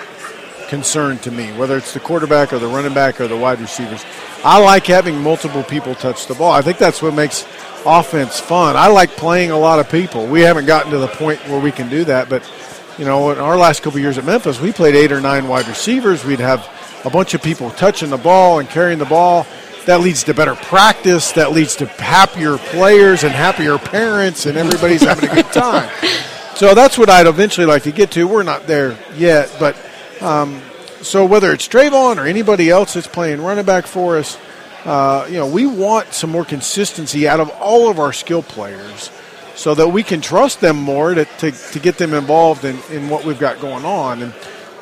concern 0.73 1.19
to 1.19 1.29
me, 1.29 1.51
whether 1.53 1.77
it's 1.77 1.93
the 1.93 1.99
quarterback 1.99 2.51
or 2.51 2.57
the 2.57 2.67
running 2.67 2.93
back 2.93 3.21
or 3.21 3.27
the 3.27 3.37
wide 3.37 3.59
receivers. 3.61 4.03
I 4.43 4.59
like 4.59 4.85
having 4.87 5.21
multiple 5.21 5.63
people 5.63 5.95
touch 5.95 6.27
the 6.27 6.35
ball. 6.35 6.51
I 6.51 6.61
think 6.61 6.77
that's 6.77 7.01
what 7.01 7.13
makes 7.13 7.47
offense 7.85 8.39
fun. 8.39 8.75
I 8.75 8.87
like 8.87 9.11
playing 9.11 9.51
a 9.51 9.57
lot 9.57 9.79
of 9.79 9.89
people. 9.89 10.27
We 10.27 10.41
haven't 10.41 10.65
gotten 10.65 10.91
to 10.91 10.97
the 10.97 11.07
point 11.07 11.39
where 11.47 11.59
we 11.59 11.71
can 11.71 11.89
do 11.89 12.03
that, 12.05 12.29
but 12.29 12.49
you 12.97 13.05
know, 13.05 13.31
in 13.31 13.39
our 13.39 13.57
last 13.57 13.81
couple 13.81 13.97
of 13.97 14.03
years 14.03 14.17
at 14.17 14.25
Memphis, 14.25 14.59
we 14.59 14.71
played 14.71 14.95
eight 14.95 15.11
or 15.11 15.21
nine 15.21 15.47
wide 15.47 15.67
receivers. 15.67 16.23
We'd 16.23 16.39
have 16.39 16.69
a 17.05 17.09
bunch 17.09 17.33
of 17.33 17.41
people 17.41 17.71
touching 17.71 18.09
the 18.09 18.17
ball 18.17 18.59
and 18.59 18.69
carrying 18.69 18.99
the 18.99 19.05
ball. 19.05 19.47
That 19.85 20.01
leads 20.01 20.23
to 20.25 20.33
better 20.33 20.55
practice. 20.55 21.31
That 21.33 21.51
leads 21.51 21.75
to 21.77 21.85
happier 21.85 22.57
players 22.57 23.23
and 23.23 23.33
happier 23.33 23.77
parents, 23.77 24.45
and 24.45 24.57
everybody's 24.57 25.01
having 25.01 25.29
a 25.29 25.33
good 25.33 25.51
time. 25.51 25.89
So 26.55 26.75
that's 26.75 26.99
what 26.99 27.09
I'd 27.09 27.25
eventually 27.25 27.65
like 27.65 27.81
to 27.83 27.91
get 27.91 28.11
to. 28.11 28.27
We're 28.27 28.43
not 28.43 28.67
there 28.67 28.95
yet, 29.15 29.53
but 29.59 29.75
um, 30.21 30.61
so 31.03 31.25
whether 31.25 31.51
it's 31.51 31.67
Travon 31.67 32.17
or 32.17 32.25
anybody 32.25 32.69
else 32.69 32.93
that's 32.93 33.07
playing 33.07 33.41
running 33.41 33.65
back 33.65 33.85
for 33.85 34.17
us, 34.17 34.37
uh, 34.85 35.25
you 35.29 35.35
know, 35.35 35.47
we 35.47 35.65
want 35.65 36.13
some 36.13 36.29
more 36.29 36.45
consistency 36.45 37.27
out 37.27 37.39
of 37.39 37.49
all 37.49 37.89
of 37.89 37.99
our 37.99 38.13
skill 38.13 38.43
players 38.43 39.11
so 39.55 39.75
that 39.75 39.87
we 39.87 40.03
can 40.03 40.19
trust 40.21 40.61
them 40.61 40.77
more 40.77 41.13
to, 41.13 41.25
to, 41.25 41.51
to 41.51 41.79
get 41.79 41.97
them 41.97 42.13
involved 42.13 42.65
in, 42.65 42.77
in 42.91 43.09
what 43.09 43.23
we've 43.23 43.39
got 43.39 43.59
going 43.59 43.85
on. 43.85 44.23
And, 44.23 44.33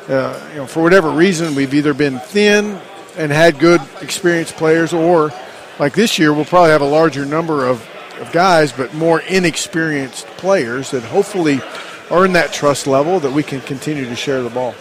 uh, 0.08 0.48
you 0.50 0.56
know, 0.56 0.66
for 0.66 0.82
whatever 0.82 1.10
reason, 1.10 1.54
we've 1.54 1.74
either 1.74 1.94
been 1.94 2.18
thin 2.18 2.80
and 3.16 3.30
had 3.30 3.58
good 3.58 3.80
experienced 4.00 4.56
players, 4.56 4.92
or 4.92 5.30
like 5.78 5.94
this 5.94 6.18
year, 6.18 6.32
we'll 6.32 6.46
probably 6.46 6.70
have 6.70 6.80
a 6.80 6.86
larger 6.86 7.26
number 7.26 7.66
of, 7.66 7.86
of 8.18 8.32
guys, 8.32 8.72
but 8.72 8.94
more 8.94 9.20
inexperienced 9.20 10.26
players 10.38 10.90
that 10.92 11.02
hopefully 11.02 11.60
earn 12.10 12.32
that 12.32 12.52
trust 12.52 12.86
level 12.86 13.20
that 13.20 13.32
we 13.32 13.42
can 13.42 13.60
continue 13.62 14.04
to 14.04 14.16
share 14.16 14.42
the 14.42 14.50
ball. 14.50 14.74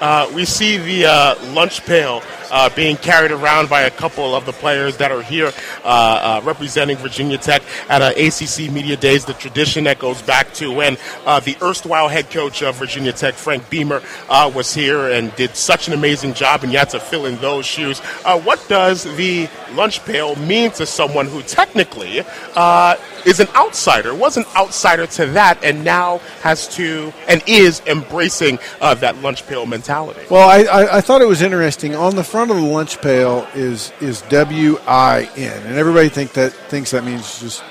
Uh, 0.00 0.30
we 0.34 0.44
see 0.44 0.76
the 0.76 1.06
uh, 1.06 1.52
lunch 1.52 1.84
pail 1.86 2.22
uh, 2.50 2.68
being 2.74 2.96
carried 2.96 3.30
around 3.30 3.68
by 3.68 3.82
a 3.82 3.90
couple 3.90 4.34
of 4.34 4.44
the 4.44 4.52
players 4.52 4.96
that 4.96 5.10
are 5.10 5.22
here 5.22 5.52
uh, 5.84 5.88
uh, 5.88 6.40
representing 6.44 6.96
Virginia 6.96 7.38
Tech 7.38 7.62
at 7.88 8.02
uh, 8.02 8.12
ACC 8.16 8.70
Media 8.72 8.96
Days, 8.96 9.24
the 9.24 9.34
tradition 9.34 9.84
that 9.84 9.98
goes 9.98 10.20
back 10.22 10.52
to 10.54 10.70
when 10.72 10.94
the 11.24 11.56
erstwhile 11.62 12.08
head 12.08 12.30
coach 12.30 12.62
of 12.62 12.76
Virginia 12.76 13.12
Tech, 13.12 13.34
Frank 13.34 13.68
Beamer, 13.70 14.02
was 14.28 14.74
here 14.74 15.10
and 15.10 15.34
did 15.36 15.56
such 15.56 15.88
an 15.88 15.94
amazing 15.94 16.34
job, 16.34 16.62
and 16.62 16.72
you 16.72 16.78
had 16.78 16.90
to 16.90 17.00
fill 17.00 17.26
in 17.26 17.36
those 17.38 17.66
shoes. 17.66 17.98
What 17.98 18.64
does 18.68 19.04
the 19.16 19.48
lunch 19.72 20.04
pail 20.04 20.36
mean 20.36 20.70
to 20.72 20.86
someone 20.86 21.26
who 21.26 21.42
technically 21.42 22.18
is 22.18 23.40
an 23.40 23.48
outsider, 23.54 24.14
was 24.14 24.36
an 24.36 24.44
outsider 24.56 25.06
to 25.06 25.26
that, 25.26 25.62
and 25.64 25.84
now 25.84 26.18
has 26.42 26.68
to 26.76 27.12
and 27.26 27.42
is 27.46 27.80
embracing 27.86 28.58
that 28.80 29.16
lunch 29.22 29.46
pail 29.46 29.66
mentality? 29.66 29.83
Well, 30.30 30.48
I, 30.48 30.62
I, 30.64 30.96
I 30.96 31.00
thought 31.00 31.22
it 31.22 31.28
was 31.28 31.42
interesting. 31.42 31.94
On 31.94 32.16
the 32.16 32.24
front 32.24 32.50
of 32.50 32.56
the 32.56 32.62
lunch 32.62 33.00
pail 33.00 33.46
is 33.54 33.92
is 34.00 34.22
W 34.22 34.78
I 34.86 35.28
N, 35.36 35.66
and 35.66 35.76
everybody 35.76 36.08
think 36.08 36.32
that 36.32 36.52
thinks 36.52 36.90
that 36.92 37.04
means 37.04 37.40
just 37.40 37.62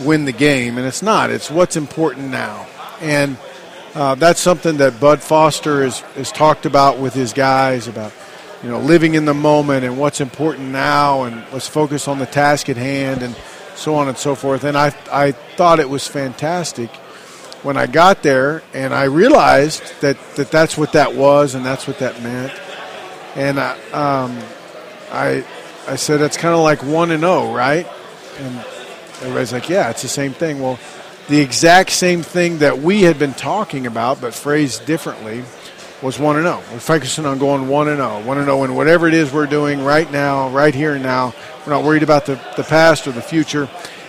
win 0.00 0.24
the 0.24 0.32
game, 0.32 0.78
and 0.78 0.86
it's 0.86 1.02
not. 1.02 1.30
It's 1.30 1.50
what's 1.50 1.76
important 1.76 2.28
now, 2.30 2.66
and 3.00 3.36
uh, 3.94 4.14
that's 4.14 4.40
something 4.40 4.76
that 4.76 5.00
Bud 5.00 5.22
Foster 5.22 5.82
has, 5.84 6.00
has 6.00 6.30
talked 6.30 6.66
about 6.66 6.98
with 6.98 7.14
his 7.14 7.32
guys 7.32 7.88
about 7.88 8.12
you 8.62 8.68
know 8.68 8.78
living 8.80 9.14
in 9.14 9.24
the 9.24 9.34
moment 9.34 9.84
and 9.84 9.98
what's 9.98 10.20
important 10.20 10.68
now, 10.68 11.24
and 11.24 11.44
let's 11.52 11.68
focus 11.68 12.08
on 12.08 12.18
the 12.18 12.26
task 12.26 12.68
at 12.68 12.76
hand, 12.76 13.22
and 13.22 13.34
so 13.74 13.94
on 13.94 14.08
and 14.08 14.18
so 14.18 14.34
forth. 14.34 14.64
And 14.64 14.76
I 14.76 14.94
I 15.10 15.32
thought 15.32 15.80
it 15.80 15.88
was 15.88 16.06
fantastic 16.06 16.90
when 17.62 17.76
I 17.76 17.86
got 17.86 18.22
there, 18.22 18.62
and 18.74 18.94
I 18.94 19.04
realized 19.04 20.00
that, 20.00 20.16
that 20.36 20.50
that's 20.50 20.76
what 20.78 20.92
that 20.92 21.14
was, 21.14 21.54
and 21.54 21.64
that's 21.64 21.86
what 21.86 21.98
that 21.98 22.22
meant. 22.22 22.52
And 23.34 23.58
I, 23.58 23.72
um, 23.90 24.38
I, 25.10 25.44
I 25.88 25.96
said 25.96 26.20
it's 26.20 26.36
kind 26.36 26.54
of 26.54 26.60
like 26.60 26.82
one 26.82 27.10
and 27.10 27.22
zero, 27.22 27.52
right? 27.52 27.86
And 28.38 28.58
everybody's 29.22 29.52
like, 29.52 29.68
yeah, 29.68 29.90
it's 29.90 30.02
the 30.02 30.08
same 30.08 30.32
thing. 30.32 30.60
Well, 30.60 30.78
the 31.28 31.40
exact 31.40 31.90
same 31.90 32.22
thing 32.22 32.58
that 32.58 32.78
we 32.78 33.02
had 33.02 33.18
been 33.18 33.34
talking 33.34 33.86
about, 33.86 34.20
but 34.20 34.32
phrased 34.32 34.86
differently, 34.86 35.42
was 36.02 36.18
one 36.18 36.36
and 36.36 36.44
zero. 36.44 36.62
We're 36.72 36.78
focusing 36.78 37.26
on 37.26 37.38
going 37.38 37.68
one 37.68 37.88
and 37.88 37.98
zero, 37.98 38.22
one 38.22 38.38
and 38.38 38.46
zero, 38.46 38.64
in 38.64 38.74
whatever 38.74 39.08
it 39.08 39.14
is 39.14 39.32
we're 39.32 39.46
doing 39.46 39.82
right 39.82 40.10
now, 40.10 40.50
right 40.50 40.74
here 40.74 40.94
and 40.94 41.02
now. 41.02 41.34
We're 41.66 41.72
not 41.72 41.84
worried 41.84 42.02
about 42.02 42.26
the, 42.26 42.34
the 42.56 42.62
past 42.62 43.06
or 43.06 43.12
the 43.12 43.22
future. 43.22 43.68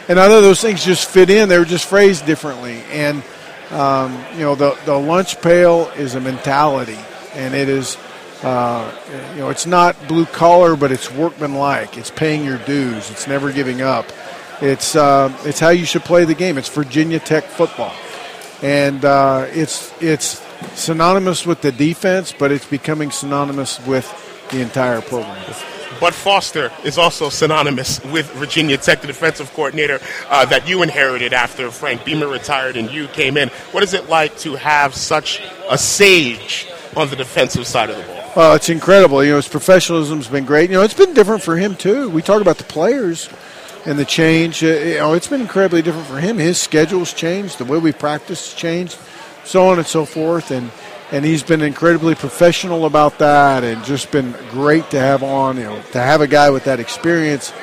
And 0.09 0.19
other 0.19 0.41
those 0.41 0.61
things 0.61 0.85
just 0.85 1.09
fit 1.09 1.29
in. 1.29 1.49
They 1.49 1.57
were 1.57 1.65
just 1.65 1.87
phrased 1.87 2.25
differently. 2.25 2.81
And 2.91 3.23
um, 3.71 4.23
you 4.33 4.41
know, 4.41 4.55
the, 4.55 4.77
the 4.85 4.97
lunch 4.97 5.41
pail 5.41 5.89
is 5.97 6.15
a 6.15 6.21
mentality, 6.21 6.97
and 7.33 7.53
it 7.53 7.67
is, 7.67 7.97
uh, 8.43 8.91
you 9.33 9.39
know, 9.39 9.49
it's 9.49 9.65
not 9.65 9.95
blue 10.07 10.25
collar, 10.25 10.75
but 10.75 10.91
it's 10.91 11.11
workmanlike. 11.11 11.97
It's 11.97 12.11
paying 12.11 12.45
your 12.45 12.59
dues. 12.59 13.11
It's 13.11 13.27
never 13.27 13.51
giving 13.51 13.81
up. 13.81 14.05
It's 14.61 14.95
uh, 14.95 15.35
it's 15.43 15.59
how 15.59 15.69
you 15.69 15.85
should 15.85 16.03
play 16.03 16.25
the 16.25 16.33
game. 16.33 16.57
It's 16.57 16.69
Virginia 16.69 17.19
Tech 17.19 17.43
football, 17.43 17.93
and 18.63 19.05
uh, 19.05 19.45
it's 19.49 19.93
it's 20.01 20.41
synonymous 20.73 21.45
with 21.45 21.61
the 21.61 21.71
defense, 21.71 22.33
but 22.37 22.51
it's 22.51 22.65
becoming 22.65 23.11
synonymous 23.11 23.85
with 23.85 24.07
the 24.49 24.61
entire 24.61 25.01
program. 25.01 25.37
Bud 25.99 26.13
Foster 26.13 26.71
is 26.83 26.97
also 26.97 27.29
synonymous 27.29 28.03
with 28.05 28.31
Virginia 28.33 28.77
Tech, 28.77 29.01
the 29.01 29.07
defensive 29.07 29.51
coordinator 29.53 29.99
uh, 30.29 30.45
that 30.45 30.67
you 30.67 30.83
inherited 30.83 31.33
after 31.33 31.71
Frank 31.71 32.05
Beamer 32.05 32.27
retired 32.27 32.77
and 32.77 32.91
you 32.91 33.07
came 33.07 33.37
in. 33.37 33.49
What 33.71 33.83
is 33.83 33.93
it 33.93 34.09
like 34.09 34.37
to 34.39 34.55
have 34.55 34.95
such 34.95 35.41
a 35.69 35.77
sage 35.77 36.67
on 36.95 37.09
the 37.09 37.15
defensive 37.15 37.67
side 37.67 37.89
of 37.89 37.97
the 37.97 38.03
ball? 38.03 38.31
Well, 38.35 38.55
it's 38.55 38.69
incredible. 38.69 39.23
You 39.23 39.31
know, 39.31 39.35
his 39.37 39.47
professionalism's 39.47 40.27
been 40.27 40.45
great. 40.45 40.69
You 40.69 40.77
know, 40.77 40.83
it's 40.83 40.93
been 40.93 41.13
different 41.13 41.41
for 41.41 41.57
him 41.57 41.75
too. 41.75 42.09
We 42.09 42.21
talk 42.21 42.41
about 42.41 42.57
the 42.57 42.63
players 42.63 43.29
and 43.85 43.97
the 43.97 44.05
change. 44.05 44.63
Uh, 44.63 44.67
you 44.67 44.95
know, 44.95 45.13
it's 45.13 45.27
been 45.27 45.41
incredibly 45.41 45.81
different 45.81 46.07
for 46.07 46.19
him. 46.19 46.37
His 46.37 46.59
schedule's 46.59 47.13
changed, 47.13 47.57
the 47.57 47.65
way 47.65 47.79
we 47.79 47.91
practice 47.91 48.53
changed, 48.53 48.97
so 49.43 49.67
on 49.67 49.77
and 49.79 49.87
so 49.87 50.05
forth, 50.05 50.51
and 50.51 50.69
and 51.11 51.23
he's 51.23 51.43
been 51.43 51.61
incredibly 51.61 52.15
professional 52.15 52.85
about 52.85 53.19
that, 53.19 53.63
and 53.63 53.83
just 53.85 54.11
been 54.11 54.35
great 54.51 54.89
to 54.91 54.99
have 54.99 55.23
on. 55.23 55.57
You 55.57 55.63
know, 55.63 55.81
to 55.93 55.99
have 55.99 56.21
a 56.21 56.27
guy 56.27 56.49
with 56.49 56.65
that 56.65 56.79
experience, 56.79 57.53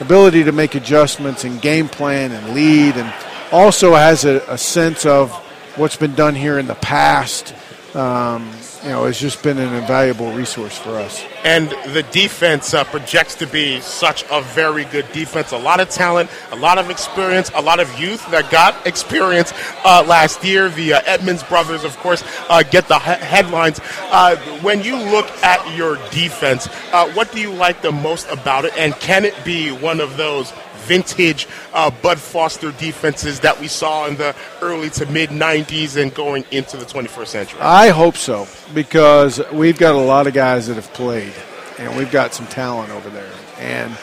ability 0.00 0.44
to 0.44 0.52
make 0.52 0.74
adjustments 0.74 1.44
and 1.44 1.60
game 1.60 1.88
plan 1.88 2.32
and 2.32 2.54
lead, 2.54 2.96
and 2.96 3.12
also 3.52 3.94
has 3.94 4.24
a, 4.24 4.42
a 4.48 4.58
sense 4.58 5.06
of 5.06 5.30
what's 5.76 5.96
been 5.96 6.14
done 6.14 6.34
here 6.34 6.58
in 6.58 6.66
the 6.66 6.74
past. 6.76 7.54
Um, 7.94 8.50
you 8.84 8.90
know, 8.90 9.06
has 9.06 9.18
just 9.18 9.42
been 9.42 9.56
an 9.56 9.72
invaluable 9.72 10.30
resource 10.32 10.76
for 10.76 10.98
us. 10.98 11.24
And 11.42 11.70
the 11.94 12.02
defense 12.12 12.74
uh, 12.74 12.84
projects 12.84 13.34
to 13.36 13.46
be 13.46 13.80
such 13.80 14.24
a 14.30 14.42
very 14.42 14.84
good 14.84 15.10
defense. 15.12 15.52
A 15.52 15.58
lot 15.58 15.80
of 15.80 15.88
talent, 15.88 16.28
a 16.52 16.56
lot 16.56 16.76
of 16.76 16.90
experience, 16.90 17.50
a 17.54 17.62
lot 17.62 17.80
of 17.80 17.98
youth 17.98 18.30
that 18.30 18.50
got 18.50 18.86
experience 18.86 19.54
uh, 19.84 20.04
last 20.06 20.44
year. 20.44 20.68
The 20.68 20.94
uh, 20.94 21.02
Edmunds 21.06 21.42
brothers, 21.44 21.82
of 21.82 21.96
course, 21.96 22.22
uh, 22.50 22.62
get 22.62 22.86
the 22.88 22.98
he- 22.98 23.24
headlines. 23.24 23.80
Uh, 24.10 24.36
when 24.60 24.82
you 24.82 24.96
look 24.96 25.30
at 25.42 25.76
your 25.76 25.96
defense, 26.10 26.68
uh, 26.92 27.10
what 27.12 27.32
do 27.32 27.40
you 27.40 27.52
like 27.52 27.80
the 27.80 27.92
most 27.92 28.28
about 28.28 28.66
it? 28.66 28.76
And 28.76 28.94
can 28.96 29.24
it 29.24 29.34
be 29.44 29.70
one 29.70 29.98
of 29.98 30.18
those 30.18 30.52
vintage 30.84 31.46
uh, 31.72 31.90
Bud 31.90 32.18
Foster 32.18 32.72
defenses 32.72 33.40
that 33.40 33.60
we 33.60 33.68
saw 33.68 34.06
in 34.06 34.16
the 34.16 34.34
early 34.62 34.90
to 34.90 35.06
mid 35.06 35.30
90s 35.30 36.00
and 36.00 36.14
going 36.14 36.44
into 36.50 36.76
the 36.76 36.84
21st 36.84 37.26
century? 37.26 37.60
I 37.60 37.88
hope 37.88 38.16
so 38.16 38.46
because 38.72 39.40
we've 39.52 39.78
got 39.78 39.94
a 39.94 39.98
lot 39.98 40.26
of 40.26 40.34
guys 40.34 40.66
that 40.68 40.74
have 40.74 40.92
played 40.92 41.32
and 41.78 41.96
we've 41.96 42.10
got 42.10 42.34
some 42.34 42.46
talent 42.46 42.90
over 42.90 43.10
there. 43.10 43.32
And 43.58 43.96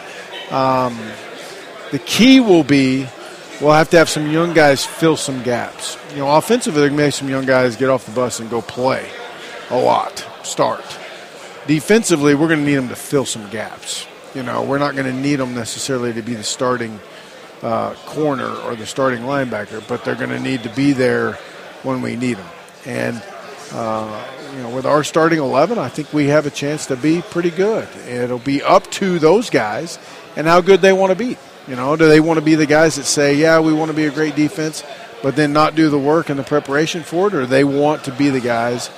um, 0.51 0.97
the 1.91 1.99
key 1.99 2.39
will 2.39 2.63
be 2.63 3.07
we'll 3.61 3.73
have 3.73 3.89
to 3.91 3.97
have 3.97 4.09
some 4.09 4.29
young 4.31 4.53
guys 4.53 4.85
fill 4.85 5.17
some 5.17 5.43
gaps. 5.43 5.97
You 6.11 6.17
know, 6.17 6.35
offensively, 6.35 6.81
there 6.81 6.91
may 6.91 7.07
be 7.07 7.11
some 7.11 7.29
young 7.29 7.45
guys 7.45 7.75
get 7.75 7.89
off 7.89 8.05
the 8.05 8.11
bus 8.11 8.39
and 8.39 8.49
go 8.49 8.61
play 8.61 9.07
a 9.69 9.79
lot, 9.79 10.25
start. 10.43 10.83
Defensively, 11.67 12.35
we're 12.35 12.47
going 12.47 12.59
to 12.59 12.65
need 12.65 12.75
them 12.75 12.89
to 12.89 12.95
fill 12.95 13.25
some 13.25 13.49
gaps. 13.49 14.07
You 14.33 14.43
know, 14.43 14.63
we're 14.63 14.77
not 14.77 14.95
going 14.95 15.13
to 15.13 15.19
need 15.19 15.37
them 15.37 15.53
necessarily 15.53 16.13
to 16.13 16.21
be 16.21 16.35
the 16.35 16.43
starting 16.43 16.99
uh, 17.61 17.93
corner 18.05 18.49
or 18.49 18.75
the 18.75 18.85
starting 18.85 19.21
linebacker, 19.21 19.85
but 19.87 20.05
they're 20.05 20.15
going 20.15 20.29
to 20.29 20.39
need 20.39 20.63
to 20.63 20.69
be 20.69 20.93
there 20.93 21.33
when 21.83 22.01
we 22.01 22.15
need 22.15 22.37
them. 22.37 22.49
And 22.85 23.23
uh, 23.73 24.25
you 24.55 24.63
know, 24.63 24.69
with 24.69 24.85
our 24.85 25.03
starting 25.03 25.39
eleven, 25.39 25.77
I 25.77 25.89
think 25.89 26.13
we 26.13 26.27
have 26.27 26.45
a 26.45 26.49
chance 26.49 26.85
to 26.87 26.95
be 26.95 27.21
pretty 27.21 27.51
good. 27.51 27.87
It'll 28.07 28.39
be 28.39 28.61
up 28.63 28.89
to 28.91 29.19
those 29.19 29.49
guys 29.49 29.99
and 30.35 30.47
how 30.47 30.61
good 30.61 30.81
they 30.81 30.93
want 30.93 31.11
to 31.11 31.15
be. 31.15 31.37
You 31.67 31.75
know, 31.75 31.95
do 31.95 32.07
they 32.07 32.19
want 32.19 32.39
to 32.39 32.45
be 32.45 32.55
the 32.55 32.65
guys 32.65 32.95
that 32.95 33.05
say, 33.05 33.35
"Yeah, 33.35 33.59
we 33.59 33.73
want 33.73 33.91
to 33.91 33.95
be 33.95 34.05
a 34.05 34.11
great 34.11 34.35
defense," 34.35 34.83
but 35.21 35.35
then 35.35 35.53
not 35.53 35.75
do 35.75 35.89
the 35.89 35.99
work 35.99 36.29
and 36.29 36.39
the 36.39 36.43
preparation 36.43 37.03
for 37.03 37.27
it, 37.27 37.33
or 37.33 37.45
they 37.45 37.63
want 37.63 38.05
to 38.05 38.11
be 38.11 38.29
the 38.29 38.39
guys 38.39 38.89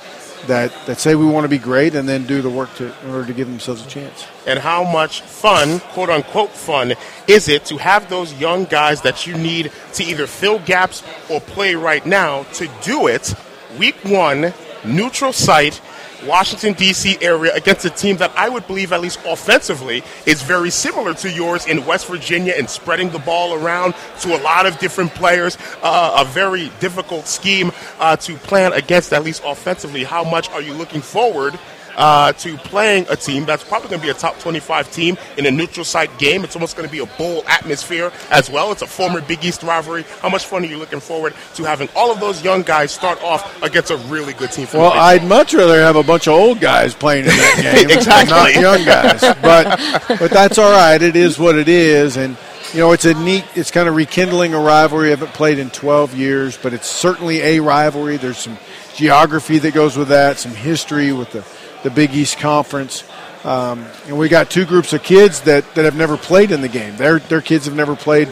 that, 0.46 0.72
that 0.86 0.98
say 0.98 1.14
we 1.14 1.26
want 1.26 1.44
to 1.44 1.48
be 1.48 1.58
great 1.58 1.94
and 1.94 2.08
then 2.08 2.26
do 2.26 2.42
the 2.42 2.50
work 2.50 2.74
to, 2.76 2.86
in 3.04 3.10
order 3.10 3.26
to 3.26 3.32
give 3.32 3.48
themselves 3.48 3.84
a 3.84 3.88
chance. 3.88 4.26
And 4.46 4.58
how 4.58 4.84
much 4.84 5.22
fun, 5.22 5.80
quote 5.80 6.10
unquote 6.10 6.50
fun, 6.50 6.94
is 7.26 7.48
it 7.48 7.64
to 7.66 7.78
have 7.78 8.08
those 8.08 8.32
young 8.34 8.64
guys 8.64 9.02
that 9.02 9.26
you 9.26 9.36
need 9.36 9.72
to 9.94 10.04
either 10.04 10.26
fill 10.26 10.58
gaps 10.60 11.02
or 11.30 11.40
play 11.40 11.74
right 11.74 12.04
now 12.04 12.44
to 12.54 12.68
do 12.82 13.06
it 13.06 13.34
week 13.78 13.96
one, 14.04 14.52
neutral 14.84 15.32
site, 15.32 15.80
Washington, 16.26 16.74
D.C. 16.74 17.18
area 17.20 17.54
against 17.54 17.84
a 17.84 17.90
team 17.90 18.16
that 18.18 18.32
I 18.36 18.48
would 18.48 18.66
believe, 18.66 18.92
at 18.92 19.00
least 19.00 19.20
offensively, 19.26 20.02
is 20.26 20.42
very 20.42 20.70
similar 20.70 21.14
to 21.14 21.30
yours 21.30 21.66
in 21.66 21.84
West 21.86 22.06
Virginia 22.06 22.54
and 22.56 22.68
spreading 22.68 23.10
the 23.10 23.18
ball 23.18 23.54
around 23.54 23.94
to 24.20 24.36
a 24.36 24.40
lot 24.42 24.66
of 24.66 24.78
different 24.78 25.14
players. 25.14 25.58
Uh, 25.82 26.24
a 26.24 26.24
very 26.24 26.70
difficult 26.80 27.26
scheme 27.26 27.72
uh, 27.98 28.16
to 28.16 28.34
plan 28.36 28.72
against, 28.72 29.12
at 29.12 29.24
least 29.24 29.42
offensively. 29.44 30.04
How 30.04 30.24
much 30.24 30.48
are 30.50 30.62
you 30.62 30.74
looking 30.74 31.00
forward? 31.00 31.58
Uh, 31.96 32.32
to 32.32 32.56
playing 32.56 33.06
a 33.08 33.16
team 33.16 33.44
that's 33.44 33.62
probably 33.62 33.88
going 33.88 34.00
to 34.00 34.06
be 34.06 34.10
a 34.10 34.14
top 34.14 34.38
25 34.40 34.90
team 34.90 35.16
in 35.38 35.46
a 35.46 35.50
neutral 35.50 35.84
site 35.84 36.16
game. 36.18 36.42
It's 36.44 36.56
almost 36.56 36.76
going 36.76 36.88
to 36.88 36.92
be 36.92 36.98
a 36.98 37.06
bowl 37.18 37.44
atmosphere 37.46 38.10
as 38.30 38.50
well. 38.50 38.72
It's 38.72 38.82
a 38.82 38.86
former 38.86 39.20
Big 39.20 39.44
East 39.44 39.62
rivalry. 39.62 40.04
How 40.20 40.28
much 40.28 40.44
fun 40.46 40.64
are 40.64 40.66
you 40.66 40.76
looking 40.78 41.00
forward 41.00 41.34
to 41.54 41.64
having 41.64 41.88
all 41.94 42.10
of 42.10 42.20
those 42.20 42.42
young 42.42 42.62
guys 42.62 42.92
start 42.92 43.22
off 43.22 43.62
against 43.62 43.90
a 43.90 43.96
really 44.08 44.32
good 44.32 44.50
team? 44.50 44.66
Well, 44.74 44.92
I'd 44.92 45.24
much 45.24 45.54
rather 45.54 45.80
have 45.80 45.96
a 45.96 46.02
bunch 46.02 46.26
of 46.26 46.34
old 46.34 46.60
guys 46.60 46.94
playing 46.94 47.24
in 47.24 47.30
that 47.30 47.60
game, 47.86 47.90
exactly. 47.96 48.30
not 48.34 48.54
young 48.54 48.84
guys. 48.84 49.20
But 49.20 49.78
but 50.18 50.30
that's 50.30 50.58
all 50.58 50.70
right. 50.72 51.00
It 51.00 51.16
is 51.16 51.38
what 51.38 51.56
it 51.56 51.68
is, 51.68 52.16
and 52.16 52.36
you 52.72 52.80
know 52.80 52.92
it's 52.92 53.04
a 53.04 53.14
neat. 53.14 53.44
It's 53.54 53.70
kind 53.70 53.88
of 53.88 53.94
rekindling 53.94 54.54
a 54.54 54.60
rivalry. 54.60 55.08
I 55.08 55.10
haven't 55.10 55.32
played 55.32 55.58
in 55.58 55.70
12 55.70 56.14
years, 56.14 56.56
but 56.56 56.72
it's 56.72 56.88
certainly 56.88 57.40
a 57.40 57.60
rivalry. 57.60 58.16
There's 58.16 58.38
some 58.38 58.58
geography 58.96 59.58
that 59.58 59.74
goes 59.74 59.96
with 59.96 60.08
that, 60.08 60.38
some 60.38 60.52
history 60.52 61.12
with 61.12 61.30
the 61.32 61.44
the 61.84 61.90
Big 61.90 62.12
East 62.12 62.38
Conference. 62.38 63.04
Um, 63.44 63.84
and 64.06 64.18
we 64.18 64.28
got 64.28 64.50
two 64.50 64.64
groups 64.64 64.92
of 64.92 65.04
kids 65.04 65.42
that, 65.42 65.74
that 65.74 65.84
have 65.84 65.96
never 65.96 66.16
played 66.16 66.50
in 66.50 66.62
the 66.62 66.68
game. 66.68 66.96
Their, 66.96 67.20
their 67.20 67.42
kids 67.42 67.66
have 67.66 67.76
never 67.76 67.94
played 67.94 68.28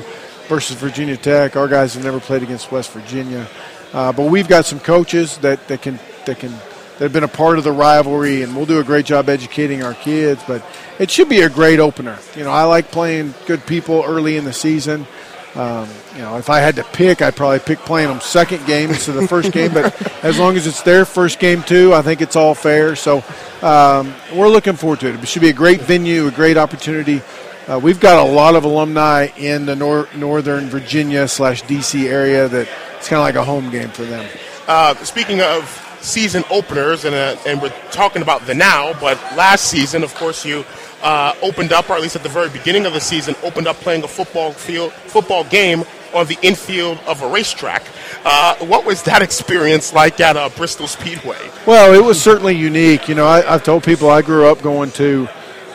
versus 0.48 0.76
Virginia 0.76 1.16
Tech. 1.16 1.54
Our 1.54 1.68
guys 1.68 1.94
have 1.94 2.02
never 2.02 2.18
played 2.18 2.42
against 2.42 2.72
West 2.72 2.90
Virginia. 2.90 3.46
Uh, 3.92 4.12
but 4.12 4.30
we've 4.30 4.48
got 4.48 4.64
some 4.64 4.80
coaches 4.80 5.36
that, 5.38 5.68
that 5.68 5.82
can 5.82 6.00
that 6.24 6.38
can 6.38 6.50
that 6.50 7.00
have 7.00 7.12
been 7.12 7.24
a 7.24 7.28
part 7.28 7.58
of 7.58 7.64
the 7.64 7.72
rivalry, 7.72 8.42
and 8.42 8.56
we'll 8.56 8.66
do 8.66 8.78
a 8.78 8.84
great 8.84 9.04
job 9.04 9.28
educating 9.28 9.82
our 9.82 9.94
kids. 9.94 10.42
But 10.46 10.64
it 10.98 11.10
should 11.10 11.28
be 11.28 11.40
a 11.42 11.50
great 11.50 11.78
opener. 11.78 12.18
You 12.36 12.44
know, 12.44 12.50
I 12.50 12.64
like 12.64 12.90
playing 12.90 13.34
good 13.46 13.66
people 13.66 14.02
early 14.06 14.36
in 14.36 14.44
the 14.44 14.52
season. 14.52 15.06
Um, 15.54 15.88
you 16.14 16.20
know, 16.22 16.36
if 16.36 16.50
I 16.50 16.60
had 16.60 16.76
to 16.76 16.84
pick, 16.84 17.22
I'd 17.22 17.36
probably 17.36 17.58
pick 17.58 17.78
playing 17.80 18.08
them 18.08 18.20
second 18.20 18.66
game 18.66 18.90
instead 18.90 19.16
of 19.16 19.22
the 19.22 19.28
first 19.28 19.52
game. 19.52 19.72
But 19.72 19.94
as 20.24 20.38
long 20.38 20.56
as 20.56 20.66
it's 20.66 20.82
their 20.82 21.04
first 21.04 21.38
game 21.38 21.62
too, 21.62 21.94
I 21.94 22.02
think 22.02 22.20
it's 22.20 22.36
all 22.36 22.54
fair. 22.54 22.96
So 22.96 23.24
um, 23.62 24.14
we're 24.34 24.48
looking 24.48 24.74
forward 24.74 25.00
to 25.00 25.08
it. 25.08 25.14
It 25.16 25.28
should 25.28 25.42
be 25.42 25.48
a 25.48 25.54
great 25.54 25.80
venue, 25.80 26.26
a 26.26 26.30
great 26.30 26.56
opportunity. 26.56 27.22
Uh, 27.66 27.78
we've 27.82 28.00
got 28.00 28.26
a 28.26 28.30
lot 28.30 28.56
of 28.56 28.64
alumni 28.64 29.28
in 29.36 29.66
the 29.66 29.76
nor- 29.76 30.08
northern 30.16 30.66
Virginia 30.66 31.28
slash 31.28 31.62
DC 31.62 32.04
area 32.04 32.48
that 32.48 32.68
it's 32.96 33.08
kind 33.08 33.18
of 33.18 33.24
like 33.24 33.36
a 33.36 33.44
home 33.44 33.70
game 33.70 33.88
for 33.88 34.02
them. 34.02 34.28
Uh, 34.66 34.94
speaking 34.96 35.40
of 35.40 35.78
season 36.00 36.44
openers, 36.50 37.04
and 37.04 37.14
uh, 37.14 37.36
and 37.46 37.62
we're 37.62 37.72
talking 37.90 38.20
about 38.22 38.44
the 38.46 38.54
now, 38.54 38.92
but 39.00 39.16
last 39.36 39.66
season, 39.66 40.02
of 40.02 40.14
course, 40.16 40.44
you 40.44 40.64
uh, 41.02 41.34
opened 41.42 41.72
up, 41.72 41.88
or 41.88 41.94
at 41.94 42.02
least 42.02 42.16
at 42.16 42.22
the 42.22 42.28
very 42.28 42.48
beginning 42.48 42.84
of 42.84 42.92
the 42.92 43.00
season, 43.00 43.34
opened 43.42 43.66
up 43.66 43.76
playing 43.76 44.02
a 44.02 44.08
football 44.08 44.52
field 44.52 44.92
football 44.92 45.44
game 45.44 45.84
on 46.14 46.26
the 46.26 46.38
infield 46.42 46.98
of 47.06 47.22
a 47.22 47.28
racetrack. 47.28 47.82
Uh, 48.24 48.56
what 48.66 48.84
was 48.84 49.02
that 49.04 49.22
experience 49.28 49.92
like 49.92 50.20
at 50.20 50.36
uh, 50.36 50.48
Bristol 50.50 50.86
Speedway? 50.86 51.38
Well, 51.66 51.94
it 51.94 52.04
was 52.04 52.22
certainly 52.22 52.56
unique. 52.56 53.08
You 53.08 53.14
know, 53.14 53.26
I, 53.26 53.54
I've 53.54 53.64
told 53.64 53.84
people 53.84 54.10
I 54.10 54.22
grew 54.22 54.46
up 54.46 54.62
going 54.62 54.90
to 54.92 55.28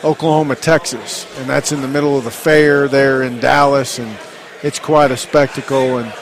Oklahoma, 0.04 0.56
Texas, 0.56 1.26
and 1.38 1.48
that's 1.48 1.72
in 1.72 1.82
the 1.82 1.88
middle 1.88 2.16
of 2.16 2.24
the 2.24 2.30
fair 2.30 2.88
there 2.88 3.22
in 3.22 3.40
Dallas, 3.40 3.98
and 3.98 4.16
it's 4.62 4.78
quite 4.78 5.10
a 5.10 5.16
spectacle. 5.16 5.98
And 5.98 6.12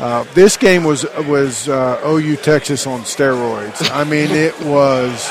uh, 0.00 0.24
this 0.34 0.56
game 0.56 0.84
was 0.84 1.04
was 1.26 1.68
uh, 1.68 2.00
OU 2.04 2.36
Texas 2.36 2.86
on 2.86 3.00
steroids. 3.00 3.90
I 3.92 4.04
mean, 4.04 4.30
it 4.30 4.58
was 4.64 5.30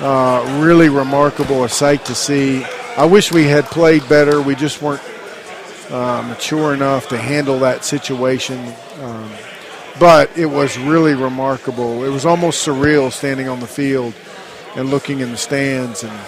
uh, 0.00 0.60
really 0.62 0.88
remarkable, 0.88 1.64
a 1.64 1.68
sight 1.68 2.04
to 2.06 2.14
see. 2.14 2.64
I 2.96 3.06
wish 3.06 3.32
we 3.32 3.44
had 3.44 3.64
played 3.66 4.08
better. 4.08 4.40
We 4.42 4.54
just 4.54 4.82
weren't 4.82 5.02
uh, 5.92 6.24
mature 6.26 6.74
enough 6.74 7.08
to 7.08 7.18
handle 7.18 7.58
that 7.60 7.84
situation. 7.84 8.72
Um, 9.00 9.30
but 10.00 10.36
it 10.36 10.46
was 10.46 10.78
really 10.78 11.14
remarkable. 11.14 12.02
It 12.02 12.08
was 12.08 12.24
almost 12.24 12.66
surreal 12.66 13.12
standing 13.12 13.48
on 13.48 13.60
the 13.60 13.66
field 13.66 14.14
and 14.74 14.90
looking 14.90 15.20
in 15.20 15.30
the 15.30 15.36
stands 15.36 16.02
and 16.02 16.20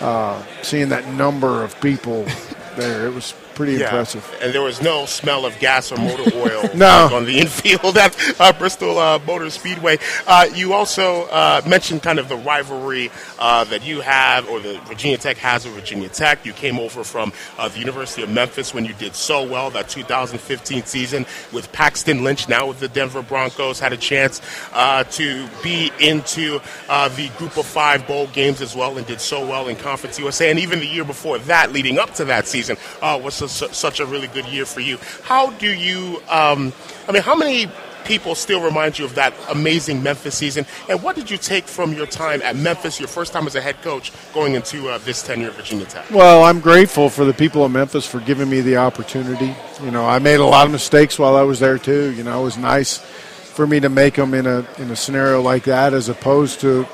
uh, 0.00 0.42
seeing 0.62 0.88
that 0.88 1.06
number 1.08 1.62
of 1.62 1.78
people 1.80 2.24
there. 2.76 3.06
It 3.06 3.14
was 3.14 3.34
pretty 3.60 3.74
Yeah. 3.74 3.84
impressive. 3.90 4.24
And 4.40 4.54
there 4.54 4.62
was 4.62 4.80
no 4.80 5.04
smell 5.04 5.44
of 5.44 5.58
gas 5.58 5.92
or 5.92 5.96
motor 5.98 6.34
oil 6.36 6.70
No. 6.74 7.10
on 7.12 7.26
the 7.26 7.38
infield 7.40 7.98
at 7.98 8.16
uh, 8.40 8.52
Bristol 8.54 8.98
uh, 8.98 9.18
Motor 9.26 9.50
Speedway. 9.50 9.98
Uh, 10.26 10.46
you 10.54 10.72
also 10.72 11.24
uh, 11.26 11.60
mentioned 11.66 12.02
kind 12.02 12.18
of 12.18 12.30
the 12.30 12.36
rivalry 12.36 13.10
uh, 13.38 13.64
that 13.64 13.84
you 13.84 14.00
have, 14.00 14.48
or 14.48 14.60
the 14.60 14.78
Virginia 14.86 15.18
Tech 15.18 15.36
has 15.36 15.66
with 15.66 15.74
Virginia 15.74 16.08
Tech. 16.08 16.46
You 16.46 16.54
came 16.54 16.78
over 16.78 17.04
from 17.04 17.34
uh, 17.58 17.68
the 17.68 17.78
University 17.78 18.22
of 18.22 18.30
Memphis 18.30 18.72
when 18.72 18.86
you 18.86 18.94
did 18.94 19.14
so 19.14 19.46
well 19.46 19.68
that 19.72 19.90
2015 19.90 20.84
season 20.86 21.26
with 21.52 21.70
Paxton 21.72 22.24
Lynch, 22.24 22.48
now 22.48 22.66
with 22.66 22.80
the 22.80 22.88
Denver 22.88 23.20
Broncos, 23.22 23.78
had 23.78 23.92
a 23.92 23.96
chance 23.98 24.40
uh, 24.72 25.04
to 25.04 25.46
be 25.62 25.92
into 26.00 26.60
uh, 26.88 27.08
the 27.10 27.28
Group 27.36 27.58
of 27.58 27.66
Five 27.66 28.06
bowl 28.06 28.26
games 28.28 28.62
as 28.62 28.74
well, 28.74 28.96
and 28.96 29.06
did 29.06 29.20
so 29.20 29.46
well 29.46 29.68
in 29.68 29.76
Conference 29.76 30.18
USA. 30.18 30.48
And 30.50 30.58
even 30.58 30.78
the 30.80 30.86
year 30.86 31.04
before 31.04 31.38
that, 31.40 31.72
leading 31.72 31.98
up 31.98 32.14
to 32.14 32.24
that 32.24 32.46
season, 32.48 32.76
uh, 33.02 33.18
was 33.50 33.58
su- 33.58 33.66
su- 33.66 33.74
such 33.74 34.00
a 34.00 34.06
really 34.06 34.28
good 34.28 34.46
year 34.46 34.66
for 34.66 34.80
you. 34.80 34.98
How 35.22 35.50
do 35.50 35.68
you? 35.68 36.22
Um, 36.28 36.72
I 37.08 37.12
mean, 37.12 37.22
how 37.22 37.34
many? 37.34 37.70
People 38.06 38.34
still 38.34 38.62
remind 38.62 38.98
you 38.98 39.04
of 39.04 39.14
that 39.16 39.34
amazing 39.50 40.02
Memphis 40.02 40.34
season. 40.34 40.64
And 40.88 41.02
what 41.02 41.14
did 41.16 41.30
you 41.30 41.36
take 41.36 41.68
from 41.68 41.92
your 41.92 42.06
time 42.06 42.40
at 42.42 42.56
Memphis, 42.56 42.98
your 42.98 43.08
first 43.08 43.32
time 43.32 43.46
as 43.46 43.54
a 43.54 43.60
head 43.60 43.80
coach, 43.82 44.10
going 44.32 44.54
into 44.54 44.88
uh, 44.88 44.98
this 44.98 45.22
tenure 45.22 45.48
at 45.48 45.54
Virginia 45.54 45.84
Tech? 45.84 46.10
Well, 46.10 46.42
I'm 46.42 46.60
grateful 46.60 47.10
for 47.10 47.26
the 47.26 47.34
people 47.34 47.62
of 47.62 47.70
Memphis 47.70 48.06
for 48.06 48.18
giving 48.20 48.48
me 48.48 48.62
the 48.62 48.78
opportunity. 48.78 49.54
You 49.84 49.90
know, 49.90 50.06
I 50.06 50.18
made 50.18 50.40
a 50.40 50.44
lot 50.44 50.64
of 50.64 50.72
mistakes 50.72 51.18
while 51.18 51.36
I 51.36 51.42
was 51.42 51.60
there 51.60 51.78
too. 51.78 52.12
You 52.12 52.24
know, 52.24 52.40
it 52.40 52.44
was 52.44 52.56
nice 52.56 52.96
for 52.96 53.66
me 53.66 53.80
to 53.80 53.90
make 53.90 54.14
them 54.14 54.32
in 54.32 54.46
a 54.46 54.66
in 54.78 54.90
a 54.90 54.96
scenario 54.96 55.42
like 55.42 55.64
that 55.64 55.92
as 55.92 56.08
opposed 56.08 56.60
to 56.62 56.86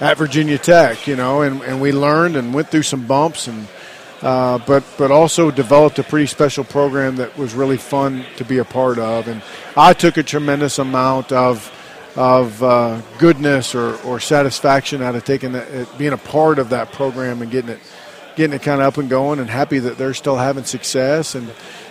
at 0.00 0.16
Virginia 0.16 0.58
Tech. 0.58 1.08
You 1.08 1.16
know, 1.16 1.42
and, 1.42 1.60
and 1.64 1.82
we 1.82 1.90
learned 1.92 2.36
and 2.36 2.54
went 2.54 2.68
through 2.70 2.84
some 2.84 3.04
bumps 3.06 3.48
and. 3.48 3.66
Uh, 4.22 4.58
but 4.66 4.84
but 4.96 5.10
also 5.10 5.50
developed 5.50 5.98
a 5.98 6.04
pretty 6.04 6.26
special 6.26 6.62
program 6.62 7.16
that 7.16 7.36
was 7.36 7.54
really 7.54 7.76
fun 7.76 8.24
to 8.36 8.44
be 8.44 8.58
a 8.58 8.64
part 8.64 8.98
of, 8.98 9.26
and 9.26 9.42
I 9.76 9.92
took 9.92 10.16
a 10.16 10.22
tremendous 10.22 10.78
amount 10.78 11.32
of 11.32 11.70
of 12.14 12.62
uh, 12.62 13.00
goodness 13.18 13.74
or, 13.74 13.96
or 14.02 14.20
satisfaction 14.20 15.02
out 15.02 15.14
of 15.14 15.24
taking 15.24 15.52
that, 15.52 15.98
being 15.98 16.12
a 16.12 16.18
part 16.18 16.58
of 16.58 16.68
that 16.68 16.92
program 16.92 17.42
and 17.42 17.50
getting 17.50 17.70
it 17.70 17.80
getting 18.36 18.54
it 18.54 18.62
kind 18.62 18.80
of 18.80 18.86
up 18.86 18.98
and 18.98 19.10
going 19.10 19.38
and 19.38 19.48
happy 19.48 19.78
that 19.78 19.98
they're 19.98 20.14
still 20.14 20.36
having 20.36 20.64
success. 20.64 21.34
And, 21.34 21.46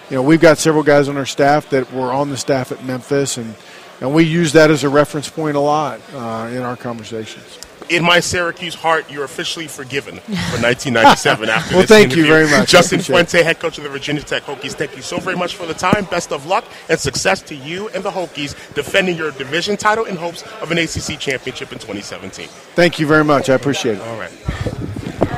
you 0.10 0.16
know, 0.16 0.24
we've 0.24 0.42
got 0.42 0.58
several 0.58 0.84
guys 0.84 1.08
on 1.08 1.18
our 1.18 1.26
staff 1.26 1.70
that 1.70 1.92
were 1.94 2.12
on 2.12 2.30
the 2.30 2.38
staff 2.38 2.72
at 2.72 2.84
Memphis, 2.84 3.38
and, 3.38 3.56
and 4.00 4.14
we 4.14 4.24
use 4.24 4.54
that 4.54 4.72
as 4.72 4.84
a 4.84 4.90
reference 4.90 5.30
point 5.30 5.56
a 5.56 5.60
lot 5.60 6.02
uh, 6.14 6.50
in 6.52 6.62
our 6.64 6.76
conversations. 6.76 7.60
In 7.90 8.04
my 8.04 8.20
Syracuse 8.20 8.76
heart, 8.76 9.12
you're 9.12 9.24
officially 9.26 9.68
forgiven 9.68 10.16
for 10.20 10.62
1997 10.62 11.50
after 11.50 11.74
Well, 11.76 11.82
this 11.82 11.90
thank 11.90 12.16
you 12.16 12.26
very 12.26 12.46
much. 12.50 12.70
Justin 12.70 13.00
Appreciate. 13.00 13.30
Fuente, 13.30 13.44
head 13.44 13.60
coach 13.60 13.78
of 13.78 13.84
the 13.84 13.90
Virginia 13.90 14.22
Tech 14.22 14.44
Hokies, 14.44 14.74
thank 14.74 14.96
you 14.96 15.02
so 15.02 15.20
very 15.20 15.36
much 15.36 15.56
for 15.56 15.66
the 15.66 15.74
time. 15.74 16.06
Best 16.06 16.32
of 16.32 16.46
luck 16.46 16.66
and 16.90 17.00
success 17.00 17.42
to 17.44 17.56
you 17.56 17.90
and 17.90 18.04
the 18.04 18.12
Hokies 18.12 18.56
defending 18.74 19.18
your 19.18 19.32
division 19.32 19.78
title 19.78 20.06
in 20.06 20.16
hopes 20.16 20.44
of 20.62 20.72
an 20.72 20.78
ACC 20.78 21.20
championship 21.20 21.72
in 21.72 21.80
2017. 21.80 22.48
Thank 22.76 23.00
you 23.00 23.08
very 23.08 23.24
much. 23.24 23.50
I 23.50 23.56
appreciate 23.56 23.98
it. 23.98 24.02
All 24.02 24.18
right. 24.18 24.32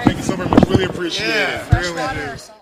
Thank 0.04 0.18
you 0.18 0.24
so 0.24 0.36
very 0.36 0.50
much. 0.50 0.68
Really 0.68 0.86
appreciate 0.86 1.28
it. 1.30 1.72
Really 1.74 2.38
do. 2.38 2.53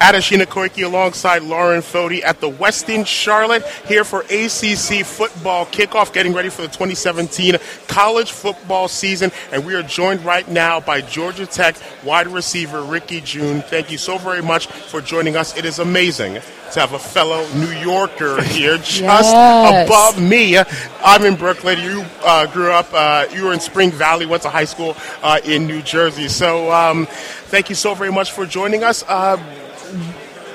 Adeshina 0.00 0.46
Koiki 0.46 0.82
alongside 0.84 1.42
Lauren 1.42 1.82
Foti 1.82 2.24
at 2.24 2.40
the 2.40 2.50
Westin 2.50 3.06
Charlotte 3.06 3.66
here 3.86 4.02
for 4.02 4.20
ACC 4.22 5.04
football 5.04 5.66
kickoff, 5.66 6.12
getting 6.12 6.32
ready 6.32 6.48
for 6.48 6.62
the 6.62 6.68
2017 6.68 7.56
college 7.86 8.32
football 8.32 8.88
season. 8.88 9.30
And 9.52 9.66
we 9.66 9.74
are 9.74 9.82
joined 9.82 10.24
right 10.24 10.48
now 10.48 10.80
by 10.80 11.02
Georgia 11.02 11.44
Tech 11.44 11.76
wide 12.02 12.28
receiver 12.28 12.82
Ricky 12.82 13.20
Jeune. 13.20 13.60
Thank 13.60 13.90
you 13.90 13.98
so 13.98 14.16
very 14.16 14.40
much 14.42 14.68
for 14.68 15.02
joining 15.02 15.36
us. 15.36 15.54
It 15.56 15.66
is 15.66 15.78
amazing 15.78 16.40
to 16.72 16.80
have 16.80 16.92
a 16.94 16.98
fellow 16.98 17.46
New 17.52 17.70
Yorker 17.80 18.42
here 18.44 18.78
just 18.78 19.02
Yes. 19.02 19.86
above 19.86 20.22
me. 20.22 20.56
I'm 21.04 21.24
in 21.26 21.36
Brooklyn. 21.36 21.78
You 21.78 22.06
uh, 22.24 22.46
grew 22.46 22.70
up, 22.72 22.88
uh, 22.94 23.26
you 23.34 23.44
were 23.44 23.52
in 23.52 23.60
Spring 23.60 23.90
Valley, 23.90 24.24
went 24.24 24.44
to 24.44 24.48
high 24.50 24.64
school 24.64 24.96
uh, 25.22 25.40
in 25.44 25.66
New 25.66 25.82
Jersey. 25.82 26.28
So 26.28 26.72
um, 26.72 27.06
thank 27.48 27.68
you 27.68 27.74
so 27.74 27.94
very 27.94 28.12
much 28.12 28.32
for 28.32 28.46
joining 28.46 28.82
us. 28.82 29.02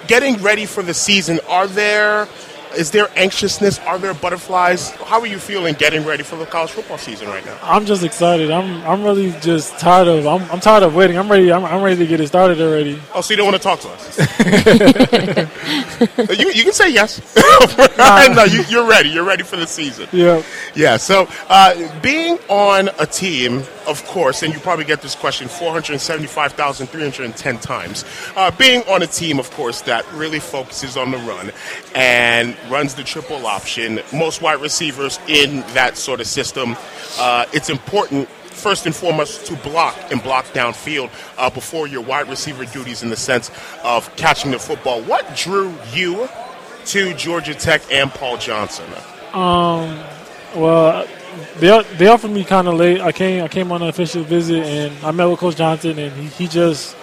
Getting 0.07 0.37
ready 0.37 0.65
for 0.65 0.83
the 0.83 0.93
season, 0.93 1.39
are 1.47 1.67
there 1.67 2.27
is 2.77 2.91
there 2.91 3.09
anxiousness? 3.15 3.79
Are 3.79 3.97
there 3.97 4.13
butterflies? 4.13 4.91
How 4.91 5.19
are 5.19 5.27
you 5.27 5.39
feeling 5.39 5.75
getting 5.75 6.05
ready 6.05 6.23
for 6.23 6.35
the 6.35 6.45
college 6.45 6.71
football 6.71 6.97
season 6.97 7.27
right 7.27 7.45
now? 7.45 7.57
I'm 7.61 7.85
just 7.85 8.03
excited. 8.03 8.51
I'm 8.51 8.83
I'm 8.85 9.03
really 9.03 9.31
just 9.41 9.77
tired 9.79 10.07
of 10.07 10.27
I'm, 10.27 10.41
I'm 10.51 10.59
tired 10.59 10.83
of 10.83 10.95
waiting. 10.95 11.17
I'm 11.17 11.29
ready. 11.29 11.51
I'm, 11.51 11.65
I'm 11.65 11.81
ready 11.81 11.97
to 11.97 12.07
get 12.07 12.19
it 12.19 12.27
started 12.27 12.61
already. 12.61 12.99
Oh, 13.13 13.21
so 13.21 13.33
you 13.33 13.37
don't 13.37 13.45
want 13.45 13.57
to 13.57 13.63
talk 13.63 13.79
to 13.81 13.89
us? 13.89 14.19
you, 16.39 16.51
you 16.51 16.63
can 16.63 16.73
say 16.73 16.91
yes. 16.91 17.21
no, 18.35 18.43
you, 18.43 18.63
you're 18.69 18.87
ready. 18.87 19.09
You're 19.09 19.23
ready 19.23 19.43
for 19.43 19.55
the 19.55 19.67
season. 19.67 20.09
Yeah. 20.11 20.43
Yeah, 20.75 20.97
so 20.97 21.27
uh, 21.47 22.01
being 22.01 22.37
on 22.49 22.89
a 22.99 23.05
team, 23.05 23.63
of 23.87 24.03
course, 24.05 24.43
and 24.43 24.53
you 24.53 24.59
probably 24.59 24.83
get 24.83 25.01
this 25.01 25.15
question 25.15 25.47
475,310 25.47 27.59
times. 27.59 28.03
Uh, 28.35 28.51
being 28.51 28.81
on 28.83 29.01
a 29.03 29.07
team, 29.07 29.39
of 29.39 29.49
course, 29.51 29.81
that 29.83 30.05
really 30.13 30.39
focuses 30.39 30.97
on 30.97 31.11
the 31.11 31.17
run 31.19 31.51
and 31.93 32.57
runs 32.69 32.95
the 32.95 33.03
triple 33.03 33.45
option, 33.45 33.99
most 34.13 34.41
wide 34.41 34.61
receivers 34.61 35.19
in 35.27 35.61
that 35.73 35.97
sort 35.97 36.19
of 36.21 36.27
system, 36.27 36.75
uh, 37.19 37.45
it's 37.53 37.69
important. 37.69 38.29
First 38.29 38.85
and 38.85 38.95
foremost, 38.95 39.45
to 39.47 39.55
block 39.57 39.97
and 40.11 40.23
block 40.23 40.45
downfield 40.45 41.11
uh, 41.37 41.49
before 41.49 41.87
your 41.87 42.01
wide 42.01 42.29
receiver 42.29 42.63
duties 42.63 43.03
in 43.03 43.09
the 43.09 43.17
sense 43.17 43.51
of 43.83 44.13
catching 44.15 44.51
the 44.51 44.59
football. 44.59 45.01
What 45.01 45.35
drew 45.35 45.73
you 45.91 46.29
to 46.85 47.13
Georgia 47.15 47.53
Tech 47.53 47.81
and 47.91 48.09
Paul 48.11 48.37
Johnson? 48.37 48.85
Um. 49.33 50.01
Well, 50.55 51.05
they 51.57 51.83
they 51.97 52.07
offered 52.07 52.31
me 52.31 52.45
kind 52.45 52.67
of 52.67 52.75
late. 52.75 53.01
I 53.01 53.11
came 53.11 53.43
I 53.43 53.49
came 53.49 53.71
on 53.71 53.81
an 53.81 53.89
official 53.89 54.23
visit 54.23 54.63
and 54.63 55.05
I 55.05 55.11
met 55.11 55.25
with 55.25 55.39
Coach 55.39 55.57
Johnson 55.57 55.99
and 55.99 56.13
he, 56.15 56.27
he 56.27 56.47
just 56.47 56.95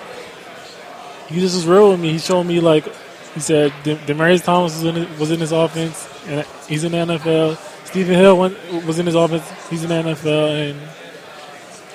he 1.28 1.40
just 1.40 1.54
was 1.54 1.66
real 1.66 1.90
with 1.90 2.00
me. 2.00 2.12
He 2.12 2.18
showed 2.18 2.44
me 2.44 2.60
like 2.60 2.86
he 3.34 3.40
said 3.40 3.72
Dem- 3.82 3.98
Demaryius 3.98 4.44
Thomas 4.44 4.74
was 4.74 4.84
in 4.84 4.96
it, 5.02 5.18
was 5.18 5.30
in 5.30 5.40
his 5.40 5.52
offense 5.52 6.08
and 6.26 6.46
he's 6.68 6.84
in 6.84 6.92
the 6.92 6.98
NFL. 6.98 7.56
Stephen 7.86 8.14
Hill 8.14 8.38
went, 8.38 8.56
was 8.86 8.98
in 8.98 9.06
his 9.06 9.14
offense. 9.14 9.44
He's 9.68 9.82
in 9.84 9.88
the 9.90 9.94
NFL 10.14 10.70
and. 10.70 10.80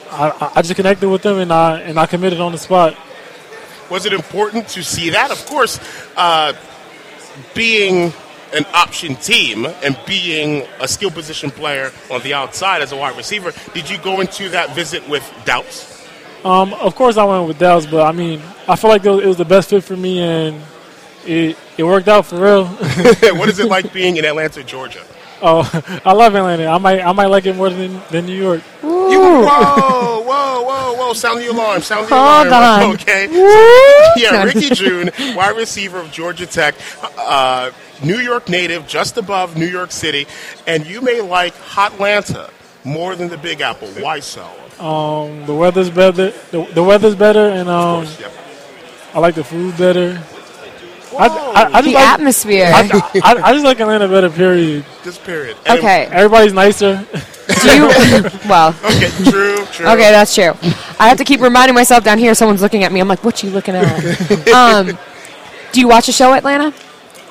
I, 0.09 0.51
I- 0.55 0.61
just 0.61 0.75
connected 0.75 1.09
with 1.09 1.21
them 1.21 1.37
and 1.39 1.51
I 1.51 1.79
and 1.81 1.99
I 1.99 2.05
committed 2.05 2.39
on 2.39 2.51
the 2.53 2.57
spot. 2.57 2.95
Was 3.89 4.05
it 4.05 4.13
important 4.13 4.67
to 4.69 4.83
see 4.83 5.09
that? 5.11 5.31
Of 5.31 5.45
course, 5.45 5.79
uh, 6.15 6.53
being 7.53 8.13
an 8.53 8.65
option 8.73 9.15
team 9.17 9.65
and 9.83 9.97
being 10.07 10.65
a 10.79 10.87
skill 10.87 11.11
position 11.11 11.51
player 11.51 11.91
on 12.09 12.21
the 12.21 12.33
outside 12.33 12.81
as 12.81 12.91
a 12.93 12.95
wide 12.97 13.17
receiver, 13.17 13.51
did 13.73 13.89
you 13.89 13.97
go 13.99 14.21
into 14.21 14.47
that 14.49 14.73
visit 14.73 15.07
with 15.09 15.23
doubts? 15.45 16.07
Um, 16.45 16.73
of 16.75 16.95
course, 16.95 17.17
I 17.17 17.25
went 17.25 17.47
with 17.47 17.59
doubts, 17.59 17.85
but 17.85 18.05
I 18.05 18.11
mean, 18.13 18.41
I 18.67 18.75
feel 18.77 18.89
like 18.89 19.05
it 19.05 19.09
was, 19.09 19.23
it 19.23 19.27
was 19.27 19.37
the 19.37 19.45
best 19.45 19.69
fit 19.69 19.83
for 19.83 19.97
me, 19.97 20.19
and 20.19 20.61
it 21.27 21.57
it 21.77 21.83
worked 21.83 22.07
out 22.07 22.25
for 22.25 22.37
real. 22.41 22.65
what 23.37 23.49
is 23.49 23.59
it 23.59 23.67
like 23.67 23.91
being 23.99 24.17
in 24.17 24.25
Atlanta, 24.25 24.63
Georgia? 24.63 25.03
oh, 25.41 26.01
I 26.05 26.13
love 26.13 26.35
Atlanta. 26.35 26.67
I 26.67 26.77
might 26.77 27.01
I 27.01 27.11
might 27.11 27.27
like 27.27 27.45
it 27.45 27.55
more 27.55 27.69
than 27.69 28.01
than 28.11 28.25
New 28.25 28.35
York. 28.35 28.61
You, 28.83 29.19
whoa, 29.19 30.21
whoa, 30.21 30.61
whoa, 30.63 30.93
whoa! 30.95 31.13
Sound 31.13 31.39
the 31.39 31.47
alarm! 31.47 31.81
Sound 31.81 32.07
the 32.07 32.15
Hold 32.15 32.47
alarm! 32.47 32.89
on. 32.89 32.95
Okay. 32.95 33.27
Woo! 33.27 34.21
Yeah, 34.21 34.43
Ricky 34.43 34.69
Jeune, 34.69 35.11
wide 35.35 35.55
receiver 35.55 35.99
of 35.99 36.11
Georgia 36.11 36.45
Tech, 36.45 36.75
uh, 37.17 37.71
New 38.03 38.17
York 38.17 38.49
native, 38.49 38.85
just 38.87 39.17
above 39.17 39.55
New 39.55 39.67
York 39.67 39.91
City, 39.91 40.27
and 40.65 40.85
you 40.85 41.01
may 41.01 41.21
like 41.21 41.53
Hotlanta 41.55 42.49
more 42.83 43.15
than 43.15 43.29
the 43.29 43.37
Big 43.37 43.61
Apple. 43.61 43.87
Why 43.89 44.19
so? 44.19 44.45
Um, 44.79 45.45
the 45.45 45.55
weather's 45.55 45.89
better. 45.89 46.31
The, 46.51 46.69
the 46.73 46.83
weather's 46.83 47.15
better, 47.15 47.47
and 47.49 47.69
um, 47.69 48.05
course, 48.05 48.19
yeah. 48.19 48.29
I 49.13 49.19
like 49.19 49.35
the 49.35 49.43
food 49.43 49.77
better. 49.77 50.21
I, 51.17 51.27
I, 51.27 51.63
I 51.65 51.81
just 51.81 51.85
The 51.85 51.93
like 51.93 52.07
atmosphere. 52.07 52.71
I, 52.73 52.81
I, 53.23 53.33
I 53.43 53.53
just 53.53 53.65
like 53.65 53.79
Atlanta 53.79 54.07
better. 54.07 54.29
Period. 54.29 54.85
This 55.03 55.17
period. 55.17 55.57
And- 55.65 55.79
okay. 55.79 56.05
Everybody's 56.11 56.53
nicer. 56.53 57.05
Do 57.63 57.75
you? 57.75 57.87
well. 58.49 58.75
Okay, 58.83 59.09
true, 59.29 59.65
true. 59.71 59.87
Okay, 59.87 60.11
that's 60.11 60.35
true. 60.35 60.51
I 60.99 61.07
have 61.07 61.17
to 61.17 61.23
keep 61.23 61.39
reminding 61.39 61.75
myself 61.75 62.03
down 62.03 62.17
here. 62.17 62.35
Someone's 62.35 62.61
looking 62.61 62.83
at 62.83 62.91
me. 62.91 62.99
I'm 62.99 63.07
like, 63.07 63.23
"What 63.23 63.41
you 63.41 63.49
looking 63.51 63.73
at?" 63.75 64.47
um, 64.53 64.97
do 65.71 65.79
you 65.79 65.87
watch 65.87 66.09
a 66.09 66.11
show, 66.11 66.33
Atlanta? 66.33 66.73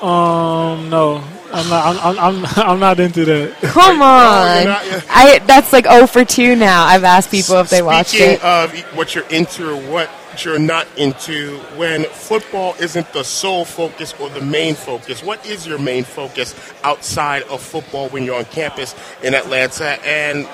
um, 0.01 0.89
no, 0.89 1.23
I'm 1.53 1.69
not. 1.69 1.95
I'm, 2.03 2.17
I'm, 2.19 2.45
I'm, 2.45 2.45
I'm 2.69 2.79
not 2.79 2.99
into 2.99 3.25
that. 3.25 3.53
Come 3.61 4.01
on. 4.01 4.65
not- 4.65 4.85
yeah. 4.87 5.01
I 5.09 5.39
that's 5.45 5.71
like 5.71 5.85
oh 5.87 6.07
for 6.07 6.25
2 6.25 6.55
now. 6.55 6.85
I've 6.85 7.03
asked 7.03 7.29
people 7.31 7.55
if 7.57 7.69
they 7.69 7.81
watched 7.83 8.09
Speaking 8.09 8.31
it. 8.31 8.43
of 8.43 8.73
what 8.95 9.13
you're 9.15 9.27
into 9.27 9.69
or 9.71 9.77
what 9.91 10.09
you're 10.45 10.59
not 10.59 10.87
into, 10.97 11.57
when 11.75 12.03
football 12.05 12.75
isn't 12.79 13.11
the 13.13 13.23
sole 13.23 13.65
focus 13.65 14.13
or 14.19 14.29
the 14.29 14.41
main 14.41 14.75
focus, 14.75 15.23
what 15.23 15.45
is 15.45 15.67
your 15.67 15.79
main 15.79 16.03
focus 16.03 16.55
outside 16.83 17.43
of 17.43 17.61
football 17.61 18.09
when 18.09 18.23
you're 18.23 18.37
on 18.37 18.45
campus 18.45 18.95
in 19.23 19.33
Atlanta? 19.33 19.99
And 20.05 20.45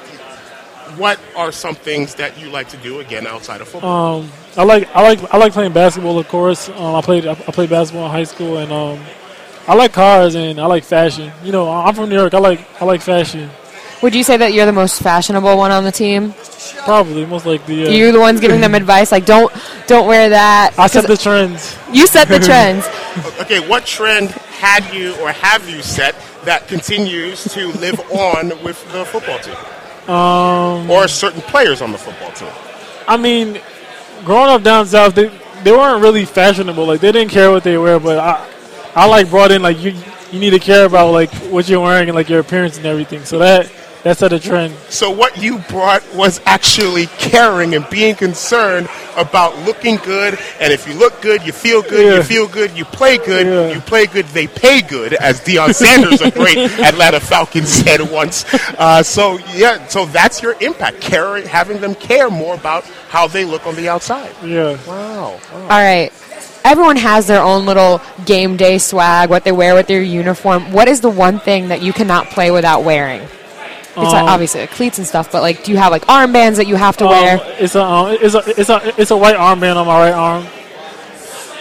what 0.98 1.20
are 1.36 1.52
some 1.52 1.76
things 1.76 2.16
that 2.16 2.40
you 2.40 2.50
like 2.50 2.70
to 2.70 2.78
do 2.78 3.00
again 3.00 3.26
outside 3.26 3.62
of 3.62 3.68
football? 3.68 4.20
Um, 4.20 4.32
I 4.56 4.64
like 4.64 4.88
I 4.96 5.02
like 5.02 5.34
I 5.34 5.38
like 5.38 5.54
playing 5.54 5.74
basketball. 5.74 6.20
Of 6.20 6.28
course, 6.28 6.70
um, 6.70 6.96
I 6.96 7.02
played 7.02 7.26
I 7.26 7.36
played 7.36 7.70
basketball 7.70 8.06
in 8.06 8.12
high 8.12 8.24
school, 8.26 8.58
and 8.58 8.72
um, 8.72 9.04
I 9.68 9.76
like 9.76 9.94
cars 9.94 10.36
and 10.36 10.60
I 10.60 10.66
like 10.66 10.84
fashion. 10.84 11.32
You 11.44 11.52
know, 11.52 11.72
I'm 11.72 11.96
from 11.96 12.10
New 12.10 12.16
York. 12.16 12.34
I 12.34 12.40
like 12.40 12.68
I 12.82 12.86
like 12.86 13.02
fashion. 13.02 13.50
Would 14.04 14.14
you 14.14 14.24
say 14.24 14.36
that 14.38 14.54
you're 14.54 14.66
the 14.66 14.72
most 14.74 15.02
fashionable 15.02 15.58
one 15.58 15.72
on 15.72 15.84
the 15.86 15.92
team? 15.92 16.34
Probably 16.84 17.26
most 17.26 17.46
like 17.46 17.66
the. 17.66 17.88
Uh, 17.88 17.90
You're 17.90 18.12
the 18.12 18.20
ones 18.20 18.40
giving 18.42 18.60
them 18.62 18.76
advice, 18.82 19.12
like 19.12 19.26
don't 19.26 19.52
don't 19.88 20.08
wear 20.08 20.30
that. 20.30 20.74
I 20.78 20.88
set 20.88 21.06
'Cause 21.06 21.18
the 21.18 21.24
trends. 21.24 21.78
you 21.92 22.06
set 22.06 22.28
the 22.28 22.40
trends. 22.50 22.86
okay, 23.40 23.66
what 23.68 23.86
trend 23.86 24.32
had 24.32 24.94
you 24.94 25.16
or 25.22 25.32
have 25.32 25.70
you 25.70 25.82
set 25.82 26.16
that 26.44 26.68
continues 26.68 27.46
to 27.54 27.68
live 27.80 28.00
on 28.12 28.50
with 28.64 28.78
the 28.92 29.06
football 29.06 29.40
team? 29.40 29.56
Um, 30.14 30.90
or 30.92 31.08
certain 31.08 31.42
players 31.42 31.82
on 31.82 31.94
the 31.94 31.98
football 31.98 32.32
team? 32.34 32.50
I 33.08 33.16
mean, 33.16 33.62
growing 34.26 34.50
up 34.50 34.64
down 34.64 34.86
south, 34.86 35.16
they 35.16 35.32
they 35.64 35.72
weren't 35.72 36.02
really 36.02 36.26
fashionable. 36.26 36.86
Like 36.86 37.00
they 37.00 37.14
didn't 37.14 37.32
care 37.32 37.52
what 37.52 37.64
they 37.64 37.78
wear, 37.78 38.00
but 38.02 38.20
I 38.20 38.46
I 38.96 39.06
like 39.08 39.30
brought 39.30 39.52
in 39.54 39.62
like 39.62 39.80
you 39.80 39.94
you 40.34 40.40
need 40.40 40.50
to 40.50 40.60
care 40.60 40.84
about 40.86 41.12
like 41.12 41.32
what 41.54 41.70
you're 41.70 41.80
wearing 41.80 42.10
and 42.10 42.16
like 42.16 42.28
your 42.28 42.42
appearance 42.42 42.76
and 42.76 42.86
everything. 42.86 43.24
So 43.24 43.38
that 43.40 43.72
that 44.04 44.18
set 44.18 44.34
a 44.34 44.40
trend. 44.40 44.76
So 44.90 45.10
what 45.10 45.42
you 45.42 45.60
brought 45.70 46.04
was 46.14 46.42
actually 46.46 47.08
caring 47.18 47.74
and 47.74 47.90
being 47.90 48.16
concerned 48.16 48.90
about 49.16 49.58
looking 49.60 49.96
good. 49.98 50.38
And 50.60 50.74
if 50.74 50.88
you 50.88 50.94
look 50.94 51.22
good, 51.22 51.42
you 51.44 51.54
feel 51.54 51.82
good. 51.82 52.06
Yeah. 52.06 52.16
You 52.18 52.24
feel 52.24 52.48
good. 52.48 52.72
You 52.78 52.84
play 52.84 53.18
good. 53.18 53.48
Yeah. 53.48 53.74
You 53.74 53.80
play 53.80 54.08
good. 54.08 54.26
They 54.28 54.48
pay 54.48 54.82
good, 54.82 55.14
as 55.14 55.40
Deion 55.40 55.74
Sanders, 55.74 56.20
a 56.22 56.32
great 56.32 56.58
Atlanta 56.80 57.20
Falcons, 57.20 57.70
said 57.70 58.02
once. 58.12 58.46
Uh, 58.78 59.02
so 59.04 59.40
yeah, 59.54 59.88
so 59.88 60.06
that's 60.06 60.42
your 60.42 60.56
impact. 60.62 61.00
Caring, 61.00 61.46
having 61.46 61.80
them 61.80 61.96
care 61.96 62.30
more 62.30 62.56
about 62.56 62.84
how 63.08 63.28
they 63.28 63.46
look 63.46 63.66
on 63.66 63.76
the 63.76 63.88
outside. 63.88 64.36
Yeah. 64.44 64.78
Wow. 64.86 65.40
All 65.54 65.68
right. 65.70 66.12
Everyone 66.66 66.96
has 66.96 67.28
their 67.28 67.42
own 67.42 67.66
little 67.66 68.02
game 68.26 68.58
day 68.58 68.78
swag, 68.78 69.30
what 69.30 69.44
they 69.44 69.52
wear 69.52 69.76
with 69.76 69.88
their 69.88 70.02
uniform. 70.02 70.72
What 70.72 70.88
is 70.88 71.02
the 71.02 71.10
one 71.10 71.40
thing 71.40 71.70
that 71.70 71.82
you 71.82 71.92
cannot 71.94 72.28
play 72.28 72.52
without 72.52 72.84
wearing? 72.84 73.28
It's 73.96 74.12
like, 74.12 74.24
Um, 74.24 74.30
obviously 74.30 74.62
like 74.62 74.72
cleats 74.72 74.98
and 74.98 75.06
stuff, 75.06 75.32
but 75.32 75.42
like, 75.44 75.64
do 75.64 75.72
you 75.72 75.78
have 75.78 75.92
like 75.92 76.06
armbands 76.08 76.56
that 76.58 76.66
you 76.68 76.76
have 76.76 76.98
to 76.98 77.06
Um, 77.06 77.12
wear? 77.12 77.40
it's 77.60 77.76
a 77.76 77.84
um, 77.84 78.18
it's 78.20 78.34
a 78.36 78.44
it's 78.60 78.70
a 78.70 78.94
it's 79.02 79.12
a 79.12 79.18
white 79.18 79.36
armband 79.36 79.76
on 79.76 79.86
my 79.86 80.00
right 80.10 80.14
arm. 80.14 80.46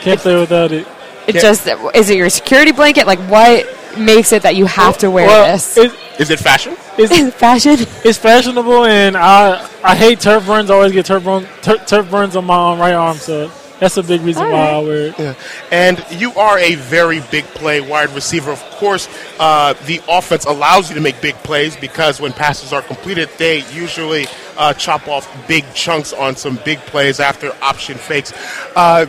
Can't 0.00 0.18
play 0.18 0.34
without 0.40 0.72
it. 0.72 0.86
It 1.26 1.34
just 1.34 1.68
is 1.94 2.10
it 2.10 2.16
your 2.16 2.30
security 2.30 2.72
blanket? 2.72 3.06
Like, 3.06 3.20
what 3.28 3.66
makes 3.98 4.32
it 4.32 4.42
that 4.42 4.56
you 4.56 4.66
have 4.66 4.96
to 4.98 5.10
wear 5.10 5.26
Well, 5.26 5.52
this? 5.52 5.76
It, 5.76 5.92
Is 6.18 6.30
it 6.30 6.38
fashion? 6.40 6.74
it's 6.98 7.34
Fashion. 7.46 7.76
it's 8.04 8.18
fashionable, 8.18 8.84
and 8.86 9.16
I 9.16 9.68
I 9.84 9.94
hate 9.94 10.18
turf 10.20 10.46
burns. 10.46 10.70
I 10.70 10.74
always 10.74 10.92
get 10.92 11.06
turf 11.06 11.22
burn, 11.24 11.46
tur- 11.62 11.78
turf 11.86 12.10
burns 12.10 12.34
on 12.34 12.44
my 12.46 12.72
um, 12.72 12.78
right 12.80 12.94
arm, 12.94 13.16
so 13.18 13.50
that's 13.82 13.96
a 13.96 14.02
big 14.04 14.20
reason 14.20 14.48
why 14.48 14.70
I 14.70 14.78
wear 14.78 15.08
it. 15.08 15.18
Yeah. 15.18 15.34
And 15.72 16.04
you 16.12 16.32
are 16.34 16.56
a 16.56 16.76
very 16.76 17.20
big 17.32 17.44
play 17.46 17.80
wide 17.80 18.10
receiver. 18.10 18.52
Of 18.52 18.60
course, 18.70 19.08
uh, 19.40 19.74
the 19.86 20.00
offense 20.08 20.44
allows 20.44 20.88
you 20.88 20.94
to 20.94 21.00
make 21.00 21.20
big 21.20 21.34
plays 21.36 21.74
because 21.74 22.20
when 22.20 22.32
passes 22.32 22.72
are 22.72 22.82
completed, 22.82 23.28
they 23.38 23.64
usually 23.72 24.26
uh, 24.56 24.72
chop 24.74 25.08
off 25.08 25.28
big 25.48 25.64
chunks 25.74 26.12
on 26.12 26.36
some 26.36 26.60
big 26.64 26.78
plays 26.80 27.18
after 27.18 27.52
option 27.60 27.98
fakes. 27.98 28.32
Uh, 28.76 29.06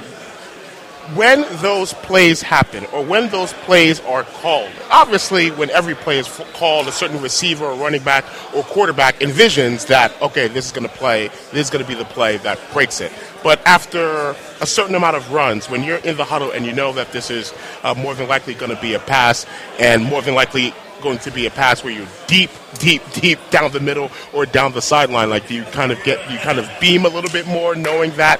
when 1.15 1.45
those 1.61 1.93
plays 1.93 2.41
happen 2.41 2.85
or 2.87 3.03
when 3.03 3.29
those 3.29 3.53
plays 3.53 3.99
are 4.01 4.23
called, 4.23 4.71
obviously, 4.91 5.51
when 5.51 5.69
every 5.71 5.95
play 5.95 6.19
is 6.19 6.27
called, 6.53 6.87
a 6.87 6.91
certain 6.91 7.21
receiver 7.21 7.65
or 7.65 7.75
running 7.75 8.03
back 8.03 8.25
or 8.55 8.63
quarterback 8.63 9.19
envisions 9.19 9.87
that, 9.87 10.19
okay, 10.21 10.47
this 10.47 10.65
is 10.65 10.71
going 10.71 10.87
to 10.87 10.95
play, 10.95 11.27
this 11.51 11.67
is 11.67 11.69
going 11.69 11.83
to 11.83 11.87
be 11.87 11.95
the 11.95 12.05
play 12.05 12.37
that 12.37 12.59
breaks 12.73 13.01
it. 13.01 13.11
But 13.43 13.65
after 13.65 14.35
a 14.61 14.65
certain 14.65 14.95
amount 14.95 15.15
of 15.15 15.31
runs, 15.31 15.69
when 15.69 15.83
you're 15.83 15.97
in 15.97 16.17
the 16.17 16.23
huddle 16.25 16.51
and 16.51 16.65
you 16.65 16.73
know 16.73 16.93
that 16.93 17.11
this 17.11 17.29
is 17.29 17.53
uh, 17.83 17.93
more 17.93 18.13
than 18.15 18.27
likely 18.27 18.53
going 18.53 18.73
to 18.73 18.81
be 18.81 18.93
a 18.93 18.99
pass 18.99 19.45
and 19.79 20.03
more 20.03 20.21
than 20.21 20.35
likely 20.35 20.73
going 21.01 21.19
to 21.19 21.31
be 21.31 21.45
a 21.45 21.51
pass 21.51 21.83
where 21.83 21.93
you're 21.93 22.07
deep, 22.27 22.49
deep, 22.79 23.01
deep 23.13 23.37
down 23.49 23.69
the 23.71 23.79
middle 23.79 24.09
or 24.31 24.45
down 24.45 24.71
the 24.71 24.81
sideline, 24.81 25.29
like 25.29 25.51
you 25.51 25.63
kind 25.65 25.91
of 25.91 26.01
get, 26.03 26.31
you 26.31 26.37
kind 26.39 26.57
of 26.57 26.69
beam 26.79 27.05
a 27.05 27.09
little 27.09 27.29
bit 27.29 27.45
more 27.45 27.75
knowing 27.75 28.11
that 28.11 28.39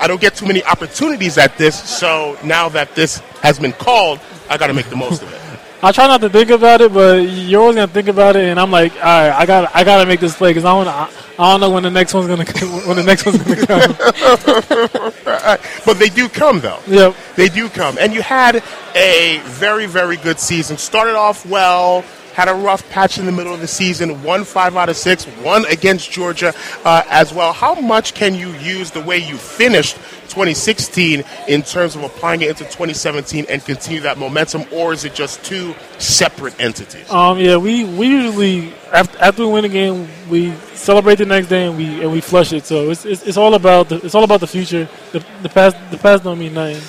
I 0.00 0.06
don't 0.06 0.20
get 0.20 0.34
too 0.34 0.46
many 0.46 0.62
opportunities 0.64 1.38
at 1.38 1.56
this, 1.56 1.78
so 1.78 2.36
now 2.44 2.68
that 2.70 2.94
this 2.94 3.18
has 3.42 3.58
been 3.58 3.72
called, 3.72 4.20
I 4.48 4.56
got 4.56 4.68
to 4.68 4.74
make 4.74 4.88
the 4.90 4.96
most 4.96 5.22
of 5.22 5.32
it. 5.32 5.40
I 5.82 5.92
try 5.92 6.06
not 6.06 6.22
to 6.22 6.30
think 6.30 6.48
about 6.48 6.80
it, 6.80 6.94
but 6.94 7.16
you're 7.28 7.60
always 7.60 7.76
gonna 7.76 7.92
think 7.92 8.08
about 8.08 8.36
it, 8.36 8.44
and 8.44 8.58
I'm 8.58 8.70
like, 8.70 8.94
all 8.94 9.00
right, 9.02 9.30
I 9.32 9.44
got 9.44 9.70
I 9.76 9.84
gotta 9.84 10.06
make 10.06 10.18
this 10.18 10.34
play 10.34 10.48
because 10.48 10.64
I 10.64 10.72
want 10.72 10.88
I, 10.88 11.10
I 11.38 11.50
don't 11.50 11.60
know 11.60 11.68
when 11.68 11.82
the 11.82 11.90
next 11.90 12.14
one's 12.14 12.26
gonna 12.26 12.44
when 12.86 12.96
the 12.96 13.02
next 13.02 13.26
one's 13.26 13.42
gonna 13.42 13.66
come. 13.66 15.12
But 15.84 15.98
they 15.98 16.08
do 16.08 16.28
come, 16.28 16.60
though. 16.60 16.80
Yep. 16.86 17.14
They 17.36 17.48
do 17.48 17.68
come. 17.68 17.98
And 17.98 18.14
you 18.14 18.22
had 18.22 18.62
a 18.94 19.40
very, 19.44 19.86
very 19.86 20.16
good 20.16 20.40
season. 20.40 20.78
Started 20.78 21.14
off 21.14 21.44
well, 21.44 22.04
had 22.34 22.48
a 22.48 22.54
rough 22.54 22.88
patch 22.90 23.18
in 23.18 23.26
the 23.26 23.32
middle 23.32 23.54
of 23.54 23.60
the 23.60 23.66
season, 23.68 24.22
won 24.22 24.44
five 24.44 24.76
out 24.76 24.88
of 24.88 24.96
six, 24.96 25.26
won 25.42 25.64
against 25.66 26.10
Georgia 26.10 26.52
uh, 26.84 27.02
as 27.08 27.32
well. 27.32 27.52
How 27.52 27.74
much 27.76 28.12
can 28.14 28.34
you 28.34 28.48
use 28.54 28.90
the 28.90 29.00
way 29.00 29.18
you 29.18 29.36
finished 29.36 29.96
2016 30.28 31.22
in 31.46 31.62
terms 31.62 31.94
of 31.94 32.02
applying 32.02 32.42
it 32.42 32.48
into 32.48 32.64
2017 32.64 33.46
and 33.48 33.64
continue 33.64 34.00
that 34.00 34.18
momentum, 34.18 34.64
or 34.72 34.92
is 34.92 35.04
it 35.04 35.14
just 35.14 35.44
two 35.44 35.74
separate 35.98 36.58
entities? 36.60 37.08
Um, 37.08 37.38
yeah, 37.38 37.56
we, 37.56 37.84
we 37.84 38.08
usually 38.08 38.74
after, 38.92 39.18
after 39.18 39.46
we 39.46 39.52
win 39.52 39.64
a 39.64 39.68
game, 39.68 40.08
we 40.28 40.52
celebrate 40.74 41.16
the 41.16 41.26
next 41.26 41.46
day 41.46 41.66
and 41.66 41.76
we 41.76 42.02
and 42.02 42.10
we 42.10 42.20
flush 42.20 42.52
it. 42.52 42.64
So 42.64 42.90
it's, 42.90 43.04
it's, 43.04 43.22
it's 43.22 43.36
all 43.36 43.54
about 43.54 43.88
the 43.88 44.04
it's 44.04 44.14
all 44.14 44.24
about 44.24 44.40
the 44.40 44.46
future. 44.48 44.88
The, 45.12 45.24
the 45.42 45.48
past 45.48 45.76
the 45.92 45.98
past 45.98 46.24
don't 46.24 46.38
mean 46.38 46.54
nothing. 46.54 46.82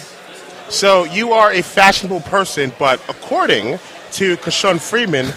So 0.69 1.03
you 1.03 1.33
are 1.33 1.51
a 1.51 1.61
fashionable 1.61 2.21
person, 2.21 2.73
but 2.79 2.99
according 3.07 3.77
to 4.13 4.37
Kashawn 4.37 4.79
Freeman, 4.79 5.27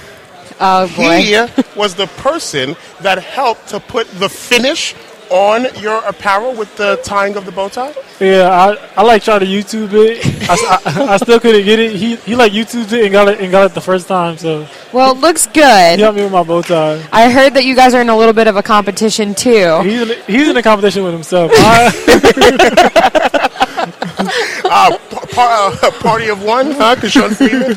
Oh 0.61 0.89
boy. 0.97 1.21
he 1.21 1.37
was 1.79 1.95
the 1.95 2.07
person 2.17 2.75
that 3.01 3.19
helped 3.19 3.69
to 3.69 3.81
put 3.81 4.09
the 4.19 4.29
finish 4.29 4.95
on 5.31 5.67
your 5.79 5.99
apparel 6.07 6.55
with 6.55 6.75
the 6.77 6.99
tying 7.05 7.37
of 7.37 7.45
the 7.45 7.53
bow 7.53 7.69
tie. 7.69 7.95
Yeah, 8.19 8.49
I, 8.49 8.79
I 8.97 9.03
like 9.03 9.23
trying 9.23 9.41
to 9.41 9.47
YouTube 9.47 9.91
it. 9.93 10.25
I 10.49 11.19
still 11.19 11.39
couldn't 11.39 11.67
get 11.67 11.79
it. 11.79 11.93
He 11.93 12.17
he 12.17 12.35
like 12.35 12.53
YouTubed 12.53 12.91
it 12.95 13.05
and 13.05 13.13
got 13.13 13.29
it 13.29 13.39
and 13.39 13.53
got 13.53 13.67
it 13.71 13.75
the 13.75 13.81
first 13.83 14.09
time. 14.09 14.39
So 14.39 14.67
Well, 14.93 15.13
it 15.13 15.19
looks 15.19 15.47
good. 15.47 15.97
he 15.99 16.03
helped 16.03 16.17
me 16.17 16.23
with 16.25 16.33
my 16.33 16.43
bow 16.43 16.63
tie. 16.63 17.07
I 17.13 17.31
heard 17.31 17.53
that 17.55 17.65
you 17.67 17.77
guys 17.77 17.93
are 17.95 18.01
in 18.01 18.09
a 18.09 18.17
little 18.17 18.33
bit 18.33 18.47
of 18.47 18.57
a 18.57 18.63
competition 18.63 19.35
too. 19.35 19.83
He's 19.83 20.01
in, 20.01 20.19
he's 20.27 20.49
in 20.49 20.57
a 20.57 20.63
competition 20.63 21.05
with 21.05 21.13
himself. 21.13 21.53
I- 24.71 24.89
Uh, 24.93 24.99
pa- 25.11 25.27
pa- 25.37 25.79
uh, 25.83 25.91
party 26.03 26.29
of 26.29 26.43
one, 26.43 26.71
huh? 26.73 26.97
Kashawn 26.97 27.35
Freeman. 27.37 27.75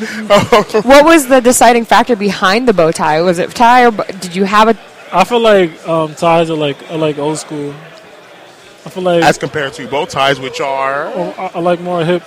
What 0.92 1.04
was 1.04 1.26
the 1.28 1.40
deciding 1.40 1.84
factor 1.84 2.16
behind 2.16 2.68
the 2.68 2.72
bow 2.72 2.90
tie? 2.92 3.20
Was 3.22 3.38
it 3.38 3.50
tie 3.54 3.86
or 3.86 3.90
did 4.20 4.34
you 4.36 4.44
have 4.44 4.68
a? 4.68 4.76
I 5.12 5.24
feel 5.24 5.40
like 5.40 5.70
um, 5.88 6.14
ties 6.14 6.48
are 6.50 6.56
like 6.56 6.78
are 6.90 6.96
like 6.98 7.18
old 7.18 7.38
school. 7.38 7.74
I 8.86 8.90
feel 8.90 9.02
like 9.02 9.22
As 9.24 9.38
compared 9.38 9.72
to 9.74 9.86
bow 9.88 10.04
ties, 10.06 10.40
which 10.40 10.60
are 10.60 11.06
I, 11.08 11.50
I 11.54 11.58
like 11.60 11.80
more 11.80 12.04
hip. 12.04 12.22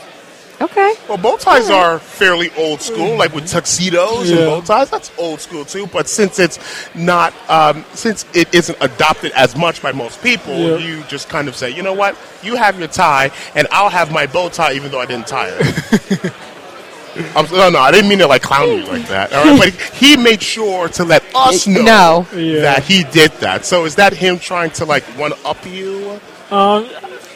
Okay. 0.61 0.93
well, 1.09 1.17
bow 1.17 1.35
ties 1.35 1.69
are 1.69 1.99
fairly 1.99 2.49
old 2.57 2.81
school, 2.81 3.17
like 3.17 3.33
with 3.33 3.45
tuxedos 3.47 4.29
and 4.29 4.39
bow 4.39 4.61
ties. 4.61 4.89
That's 4.89 5.11
old 5.17 5.41
school 5.41 5.65
too. 5.65 5.85
But 5.87 6.07
since 6.07 6.39
it's 6.39 6.59
not, 6.95 7.33
um, 7.49 7.83
since 7.93 8.25
it 8.33 8.53
isn't 8.55 8.77
adopted 8.79 9.33
as 9.33 9.55
much 9.57 9.81
by 9.81 9.91
most 9.91 10.23
people, 10.23 10.53
Yeah. 10.57 10.77
you 10.77 11.03
just 11.09 11.27
kind 11.27 11.49
of 11.49 11.55
say, 11.57 11.71
you 11.71 11.83
know 11.83 11.93
what, 11.93 12.15
you 12.41 12.55
have 12.55 12.79
your 12.79 12.87
tie, 12.87 13.31
and 13.53 13.67
I'll 13.71 13.89
have 13.89 14.11
my 14.11 14.27
bow 14.27 14.47
tie, 14.49 14.73
even 14.73 14.91
though 14.91 15.01
I 15.01 15.05
didn't 15.05 15.27
tie 15.27 15.49
it. 15.51 16.33
I'm, 17.35 17.45
no, 17.51 17.69
no, 17.69 17.79
I 17.79 17.91
didn't 17.91 18.09
mean 18.09 18.19
to 18.19 18.27
like 18.27 18.41
clown 18.41 18.67
you 18.69 18.83
like 18.85 19.07
that. 19.07 19.31
All 19.33 19.45
right, 19.45 19.57
but 19.73 19.73
he 19.93 20.17
made 20.17 20.41
sure 20.41 20.89
to 20.89 21.03
let 21.05 21.23
us 21.33 21.65
know 21.65 21.81
No. 21.81 22.27
Yeah. 22.37 22.61
that 22.61 22.83
he 22.83 23.03
did 23.05 23.31
that. 23.39 23.65
So 23.65 23.85
is 23.85 23.95
that 23.95 24.11
him 24.13 24.37
trying 24.37 24.71
to 24.71 24.85
like 24.85 25.03
one 25.17 25.31
up 25.45 25.65
you 25.65 26.19
Um, 26.51 26.87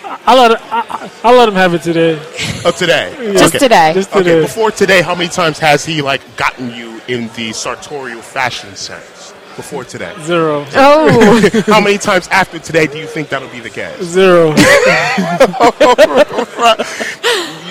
I, 0.09 0.19
I 0.25 0.35
let 0.35 0.61
I, 0.61 0.79
I, 0.89 1.11
I 1.23 1.37
let 1.37 1.47
him 1.47 1.55
have 1.55 1.73
it 1.75 1.83
today. 1.83 2.19
oh, 2.65 2.71
today? 2.71 3.13
Just 3.33 3.53
today. 3.53 3.91
Just 3.93 4.11
today. 4.11 4.31
Okay, 4.31 4.41
before 4.41 4.71
today, 4.71 5.03
how 5.03 5.13
many 5.13 5.29
times 5.29 5.59
has 5.59 5.85
he 5.85 6.01
like 6.01 6.21
gotten 6.35 6.73
you 6.73 6.99
in 7.07 7.27
the 7.35 7.53
sartorial 7.53 8.21
fashion 8.21 8.75
sense? 8.75 9.33
Before 9.55 9.83
today, 9.83 10.13
Zero. 10.21 10.65
Oh, 10.73 11.49
how 11.65 11.81
many 11.81 11.97
times 11.97 12.29
after 12.29 12.59
today 12.59 12.87
do 12.87 12.97
you 12.97 13.05
think 13.05 13.27
that'll 13.27 13.49
be 13.49 13.59
the 13.59 13.69
case? 13.69 14.01
Zero. 14.03 14.55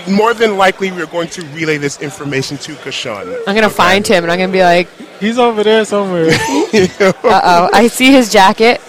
More 0.15 0.35
than 0.35 0.59
likely, 0.59 0.93
we're 0.93 1.07
going 1.07 1.29
to 1.31 1.43
relay 1.47 1.79
this 1.79 2.03
information 2.03 2.59
to 2.59 2.73
Kashawn. 2.75 3.35
I'm 3.47 3.55
gonna 3.55 3.71
find 3.71 4.07
him 4.07 4.23
and 4.23 4.31
I'm 4.31 4.39
gonna 4.39 4.53
be 4.53 4.63
like, 4.63 4.87
He's 5.19 5.39
over 5.39 5.65
there 5.65 5.85
somewhere. 5.87 6.29
uh 6.33 7.13
oh, 7.25 7.71
I 7.73 7.89
see 7.89 8.13
his 8.13 8.31
jacket. 8.31 8.83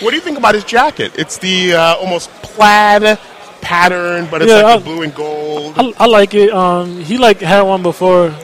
What 0.00 0.10
do 0.10 0.16
you 0.16 0.22
think 0.22 0.38
about 0.38 0.54
his 0.54 0.64
jacket? 0.64 1.12
It's 1.16 1.38
the 1.38 1.74
uh, 1.74 1.94
almost 1.96 2.30
plaid 2.42 3.18
pattern, 3.60 4.26
but 4.30 4.42
it's 4.42 4.50
Yeah, 4.50 4.56
like 4.62 4.64
I- 4.64 4.76
the 4.78 4.84
blue 4.84 5.02
and 5.02 5.14
gold. 5.14 5.74
I, 5.76 5.92
I 5.98 6.06
like 6.06 6.34
it. 6.34 6.50
Um, 6.50 6.98
he 7.00 7.18
like 7.18 7.40
had 7.40 7.62
one 7.62 7.82
before. 7.82 8.34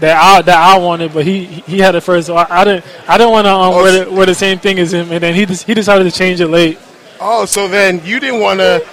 that 0.00 0.16
I 0.20 0.42
that 0.42 0.58
I 0.58 0.76
wanted, 0.78 1.12
but 1.14 1.24
he 1.24 1.44
he 1.44 1.78
had 1.78 1.94
it 1.94 2.00
first, 2.00 2.26
so 2.26 2.34
I, 2.36 2.46
I 2.50 2.64
didn't 2.64 2.84
I 3.08 3.16
didn't 3.16 3.30
want 3.32 3.46
to 3.46 3.52
um, 3.52 3.74
Oh, 3.74 3.82
wear, 3.82 4.04
the, 4.04 4.10
wear 4.10 4.26
the 4.26 4.34
same 4.34 4.58
thing 4.58 4.78
as 4.80 4.92
him, 4.92 5.12
and 5.12 5.22
then 5.22 5.34
he 5.36 5.46
just, 5.46 5.64
he 5.66 5.72
decided 5.74 6.04
to 6.04 6.10
change 6.10 6.40
it 6.40 6.48
late. 6.48 6.78
Oh, 7.20 7.44
so 7.44 7.68
then 7.68 8.00
you 8.04 8.18
didn't 8.18 8.40
want 8.40 8.58
to 8.58 8.84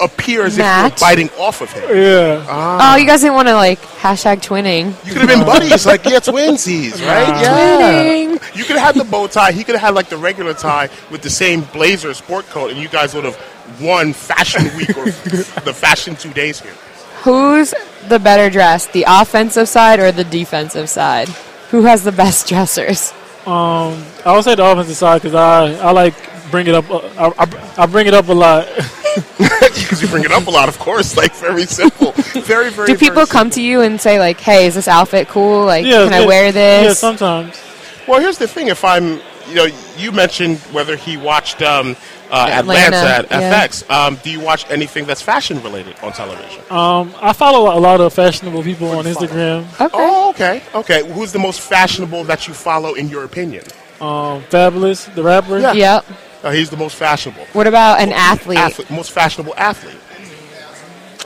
appear 0.00 0.44
as 0.44 0.56
Match? 0.58 0.92
if 0.94 1.00
you're 1.00 1.08
biting 1.08 1.30
off 1.38 1.60
of 1.60 1.72
him. 1.72 1.82
Yeah, 1.96 2.44
Oh, 2.80 2.96
you 2.96 3.06
guys 3.06 3.20
didn't 3.20 3.34
want 3.34 3.48
to 3.48 3.54
like 3.54 3.80
hashtag 3.80 4.36
twinning. 4.42 4.86
You 5.06 5.12
could 5.12 5.28
have 5.28 5.28
been 5.28 5.46
buddies, 5.46 5.86
like 5.92 6.04
yeah, 6.04 6.18
twinsies, 6.20 6.92
right? 7.06 7.28
Nah. 7.28 7.40
Yeah. 7.40 7.78
Twinning. 7.78 8.56
You 8.56 8.64
could 8.64 8.76
have 8.76 8.94
had 8.94 9.02
the 9.02 9.10
bow 9.10 9.26
tie. 9.26 9.52
He 9.52 9.64
could 9.64 9.74
have 9.74 9.82
had 9.82 9.94
like 9.94 10.08
the 10.08 10.16
regular 10.16 10.54
tie 10.54 10.88
with 11.10 11.22
the 11.22 11.30
same 11.30 11.62
blazer 11.72 12.14
sport 12.14 12.46
coat, 12.46 12.70
and 12.70 12.80
you 12.80 12.88
guys 12.88 13.14
would 13.14 13.24
have 13.24 13.38
won 13.80 14.12
Fashion 14.12 14.64
Week 14.76 14.90
or 14.96 15.04
the 15.64 15.72
Fashion 15.74 16.16
Two 16.16 16.32
Days 16.32 16.60
here. 16.60 16.72
Who's 17.22 17.74
the 18.08 18.18
better 18.18 18.48
dressed, 18.50 18.92
the 18.92 19.04
offensive 19.08 19.68
side 19.68 19.98
or 19.98 20.12
the 20.12 20.24
defensive 20.24 20.88
side? 20.88 21.28
Who 21.70 21.82
has 21.82 22.04
the 22.04 22.12
best 22.12 22.46
dressers? 22.48 23.12
um, 23.46 24.04
I 24.24 24.32
would 24.34 24.44
say 24.44 24.54
the 24.54 24.64
offensive 24.70 24.96
side 24.96 25.22
because 25.22 25.34
I 25.34 25.72
I 25.78 25.90
like 25.92 26.14
bring 26.50 26.66
it 26.66 26.74
up. 26.74 26.90
uh, 26.90 26.98
I, 27.18 27.44
I, 27.44 27.82
I 27.82 27.86
bring 27.86 28.06
it 28.06 28.14
up 28.14 28.28
a 28.28 28.32
lot. 28.32 28.68
Because 29.38 30.02
you 30.02 30.08
bring 30.08 30.24
it 30.24 30.30
up 30.32 30.46
a 30.46 30.50
lot, 30.50 30.68
of 30.68 30.78
course. 30.78 31.16
Like 31.16 31.34
very 31.36 31.64
simple, 31.64 32.12
very 32.42 32.68
very. 32.70 32.88
Do 32.88 32.98
people 32.98 33.14
very 33.14 33.26
come 33.26 33.48
to 33.50 33.62
you 33.62 33.80
and 33.80 33.98
say 33.98 34.18
like, 34.18 34.38
"Hey, 34.38 34.66
is 34.66 34.74
this 34.74 34.88
outfit 34.88 35.28
cool? 35.28 35.64
Like, 35.64 35.86
yeah, 35.86 36.04
can 36.04 36.12
I 36.12 36.20
yeah, 36.20 36.26
wear 36.26 36.44
Yeah, 36.46 36.50
this?" 36.52 36.98
sometimes. 36.98 37.58
Well, 38.06 38.20
here's 38.20 38.36
the 38.36 38.46
thing. 38.46 38.68
If 38.68 38.84
I'm, 38.84 39.20
you 39.48 39.54
know, 39.54 39.68
you 39.96 40.12
mentioned 40.12 40.58
whether 40.72 40.96
he 40.96 41.16
watched 41.16 41.62
um, 41.62 41.96
uh, 42.30 42.48
Atlanta, 42.52 42.96
Atlanta, 42.96 43.34
at 43.34 43.40
yeah. 43.40 43.66
FX. 43.66 43.90
Um, 43.90 44.16
do 44.22 44.30
you 44.30 44.40
watch 44.40 44.68
anything 44.70 45.06
that's 45.06 45.22
fashion 45.22 45.62
related 45.62 45.96
on 46.02 46.12
television? 46.12 46.62
Um, 46.70 47.14
I 47.20 47.32
follow 47.32 47.74
a 47.74 47.80
lot 47.80 48.00
of 48.02 48.12
fashionable 48.12 48.62
people 48.64 48.90
on 48.90 49.04
Instagram. 49.06 49.64
okay. 49.80 49.88
Oh, 49.94 50.30
okay, 50.30 50.62
okay. 50.74 51.10
Who's 51.12 51.32
the 51.32 51.38
most 51.38 51.60
fashionable 51.60 52.24
that 52.24 52.46
you 52.48 52.54
follow, 52.54 52.94
in 52.94 53.08
your 53.08 53.24
opinion? 53.24 53.64
Um, 54.00 54.42
Fabolous, 54.50 55.12
the 55.14 55.22
rapper. 55.22 55.58
Yeah. 55.58 55.72
Yep. 55.72 56.04
Uh, 56.46 56.52
he's 56.52 56.70
the 56.70 56.76
most 56.76 56.94
fashionable. 56.94 57.44
What 57.54 57.66
about 57.66 57.98
an 58.00 58.12
athlete? 58.12 58.58
athlete, 58.58 58.88
most 58.88 59.10
fashionable 59.10 59.54
athlete. 59.56 59.96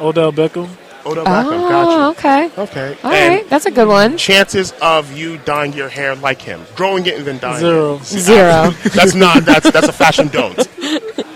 Odell 0.00 0.32
Beckham. 0.32 0.66
Odell 1.04 1.26
Beckham. 1.26 1.46
Oh, 1.46 1.68
Got 1.68 2.10
okay. 2.18 2.50
Okay. 2.56 2.96
All 3.04 3.12
and 3.12 3.34
right, 3.34 3.50
that's 3.50 3.66
a 3.66 3.70
good 3.70 3.86
one. 3.86 4.16
chances 4.16 4.72
of 4.80 5.14
you 5.14 5.36
dyeing 5.44 5.74
your 5.74 5.90
hair 5.90 6.14
like 6.14 6.40
him, 6.40 6.62
growing 6.74 7.04
it 7.04 7.16
and 7.18 7.26
then 7.26 7.38
dyeing 7.38 7.60
Zero. 7.60 7.96
it. 7.96 8.04
Zero. 8.04 8.70
That's 8.94 9.14
not. 9.14 9.44
That's 9.44 9.70
that's 9.70 9.88
a 9.88 9.92
fashion 9.92 10.28
don't. 10.28 10.56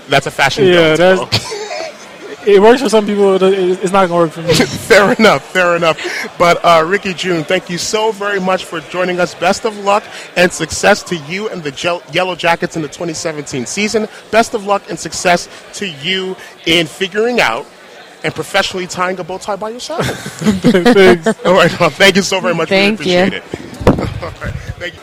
That's 0.08 0.26
a 0.26 0.30
fashion 0.30 0.64
Yeah, 0.66 0.96
don't. 0.96 1.30
that's- 1.30 1.83
It 2.46 2.60
works 2.60 2.82
for 2.82 2.88
some 2.88 3.06
people. 3.06 3.38
but 3.38 3.52
It's 3.54 3.92
not 3.92 4.08
gonna 4.08 4.20
work 4.22 4.32
for 4.32 4.42
me. 4.42 4.54
Fair 4.54 5.12
enough, 5.14 5.44
fair 5.52 5.76
enough. 5.76 5.98
But 6.38 6.62
uh, 6.64 6.84
Ricky 6.86 7.14
Jeune, 7.14 7.44
thank 7.44 7.68
you 7.70 7.78
so 7.78 8.12
very 8.12 8.40
much 8.40 8.64
for 8.64 8.80
joining 8.80 9.18
us. 9.20 9.34
Best 9.34 9.64
of 9.64 9.76
luck 9.78 10.04
and 10.36 10.52
success 10.52 11.02
to 11.04 11.16
you 11.16 11.48
and 11.48 11.62
the 11.62 11.70
Gel- 11.70 12.02
Yellow 12.12 12.34
Jackets 12.34 12.76
in 12.76 12.82
the 12.82 12.88
2017 12.88 13.66
season. 13.66 14.06
Best 14.30 14.54
of 14.54 14.64
luck 14.66 14.82
and 14.88 14.98
success 14.98 15.48
to 15.74 15.88
you 15.88 16.36
in 16.66 16.86
figuring 16.86 17.40
out 17.40 17.66
and 18.22 18.34
professionally 18.34 18.86
tying 18.86 19.18
a 19.18 19.24
bow 19.24 19.38
tie 19.38 19.56
by 19.56 19.70
yourself. 19.70 20.06
Thanks. 20.06 21.26
All 21.44 21.54
right, 21.54 21.80
well, 21.80 21.90
thank 21.90 22.16
you 22.16 22.22
so 22.22 22.40
very 22.40 22.54
much. 22.54 22.68
Thank 22.68 23.00
we 23.00 23.12
you. 23.12 23.18
appreciate 23.22 23.42
it. 23.44 23.98
All 24.22 24.30
right, 24.40 24.54
thank 24.78 24.94
you. 24.94 25.00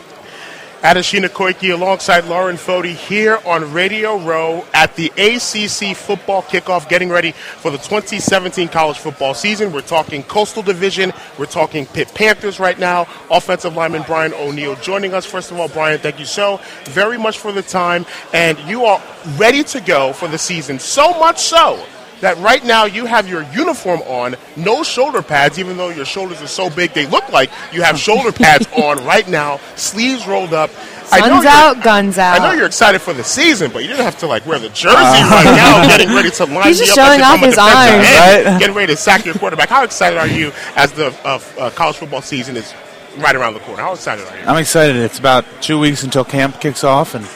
Adeshina 0.82 1.28
Koiki 1.28 1.72
alongside 1.72 2.24
Lauren 2.24 2.56
Foti 2.56 2.92
here 2.92 3.38
on 3.46 3.72
Radio 3.72 4.18
Row 4.18 4.64
at 4.74 4.96
the 4.96 5.10
ACC 5.10 5.96
football 5.96 6.42
kickoff, 6.42 6.88
getting 6.88 7.08
ready 7.08 7.30
for 7.30 7.70
the 7.70 7.76
2017 7.76 8.66
college 8.66 8.98
football 8.98 9.32
season. 9.32 9.72
We're 9.72 9.82
talking 9.82 10.24
Coastal 10.24 10.60
Division. 10.60 11.12
We're 11.38 11.46
talking 11.46 11.86
Pitt 11.86 12.12
Panthers 12.12 12.58
right 12.58 12.76
now. 12.80 13.06
Offensive 13.30 13.76
lineman 13.76 14.02
Brian 14.08 14.34
O'Neill 14.34 14.74
joining 14.74 15.14
us. 15.14 15.24
First 15.24 15.52
of 15.52 15.60
all, 15.60 15.68
Brian, 15.68 16.00
thank 16.00 16.18
you 16.18 16.26
so 16.26 16.60
very 16.86 17.16
much 17.16 17.38
for 17.38 17.52
the 17.52 17.62
time. 17.62 18.04
And 18.32 18.58
you 18.68 18.84
are 18.84 19.00
ready 19.36 19.62
to 19.62 19.80
go 19.80 20.12
for 20.12 20.26
the 20.26 20.38
season, 20.38 20.80
so 20.80 21.16
much 21.20 21.38
so 21.38 21.80
that 22.22 22.38
right 22.38 22.64
now 22.64 22.84
you 22.86 23.04
have 23.04 23.28
your 23.28 23.42
uniform 23.52 24.00
on, 24.02 24.34
no 24.56 24.82
shoulder 24.82 25.20
pads, 25.22 25.58
even 25.58 25.76
though 25.76 25.90
your 25.90 26.04
shoulders 26.06 26.40
are 26.40 26.46
so 26.46 26.70
big 26.70 26.92
they 26.94 27.06
look 27.06 27.28
like 27.30 27.50
you 27.72 27.82
have 27.82 27.98
shoulder 27.98 28.32
pads 28.44 28.66
on 28.72 29.04
right 29.04 29.28
now, 29.28 29.58
sleeves 29.76 30.26
rolled 30.26 30.54
up. 30.54 30.70
I 31.14 31.20
know 31.28 31.42
Guns 31.82 32.16
you're- 32.16 32.24
out, 32.26 32.40
I 32.40 32.46
know 32.48 32.52
you're 32.52 32.64
excited 32.66 33.02
for 33.02 33.12
the 33.12 33.22
season, 33.22 33.70
but 33.70 33.82
you 33.82 33.88
didn't 33.88 34.04
have 34.04 34.18
to 34.20 34.26
like 34.26 34.46
wear 34.46 34.58
the 34.58 34.70
jersey 34.70 34.94
right 34.96 35.44
now, 35.44 35.86
getting 35.96 36.08
ready 36.14 36.30
to 36.30 36.46
line 36.46 36.68
He's 36.68 36.78
just 36.78 36.96
up 36.96 37.06
showing 37.06 37.20
off 37.20 37.40
his 37.40 37.58
arms. 37.58 37.74
end, 37.76 38.46
Right? 38.46 38.58
getting 38.58 38.74
ready 38.74 38.94
to 38.94 38.96
sack 38.96 39.26
your 39.26 39.34
quarterback. 39.34 39.68
How 39.68 39.84
excited 39.84 40.18
are 40.18 40.26
you 40.26 40.52
as 40.74 40.90
the 40.92 41.08
uh, 41.26 41.38
uh, 41.58 41.70
college 41.70 41.96
football 41.96 42.22
season 42.22 42.56
is 42.56 42.72
right 43.18 43.36
around 43.36 43.52
the 43.54 43.60
corner? 43.60 43.82
How 43.82 43.92
excited 43.92 44.26
are 44.26 44.38
you? 44.38 44.44
I'm 44.46 44.56
excited. 44.56 44.96
It's 44.96 45.18
about 45.18 45.44
two 45.60 45.78
weeks 45.78 46.02
until 46.02 46.24
camp 46.24 46.60
kicks 46.62 46.82
off, 46.82 47.14
and 47.14 47.28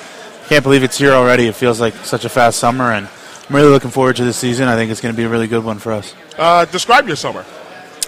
can't 0.48 0.62
believe 0.62 0.82
it's 0.82 0.96
here 0.96 1.12
already. 1.12 1.46
It 1.46 1.54
feels 1.54 1.78
like 1.78 1.92
such 1.96 2.24
a 2.24 2.30
fast 2.30 2.58
summer, 2.58 2.92
and 2.92 3.08
I'm 3.48 3.55
really 3.56 3.70
looking 3.70 3.90
forward 3.90 4.16
to 4.16 4.24
this 4.24 4.36
season. 4.36 4.68
I 4.68 4.74
think 4.74 4.90
it's 4.90 5.01
going 5.01 5.14
to 5.14 5.16
be 5.16 5.24
a 5.24 5.28
really 5.28 5.47
good 5.47 5.64
one 5.64 5.78
for 5.78 5.93
us. 5.93 6.14
Uh, 6.36 6.64
describe 6.64 7.06
your 7.06 7.16
summer. 7.16 7.44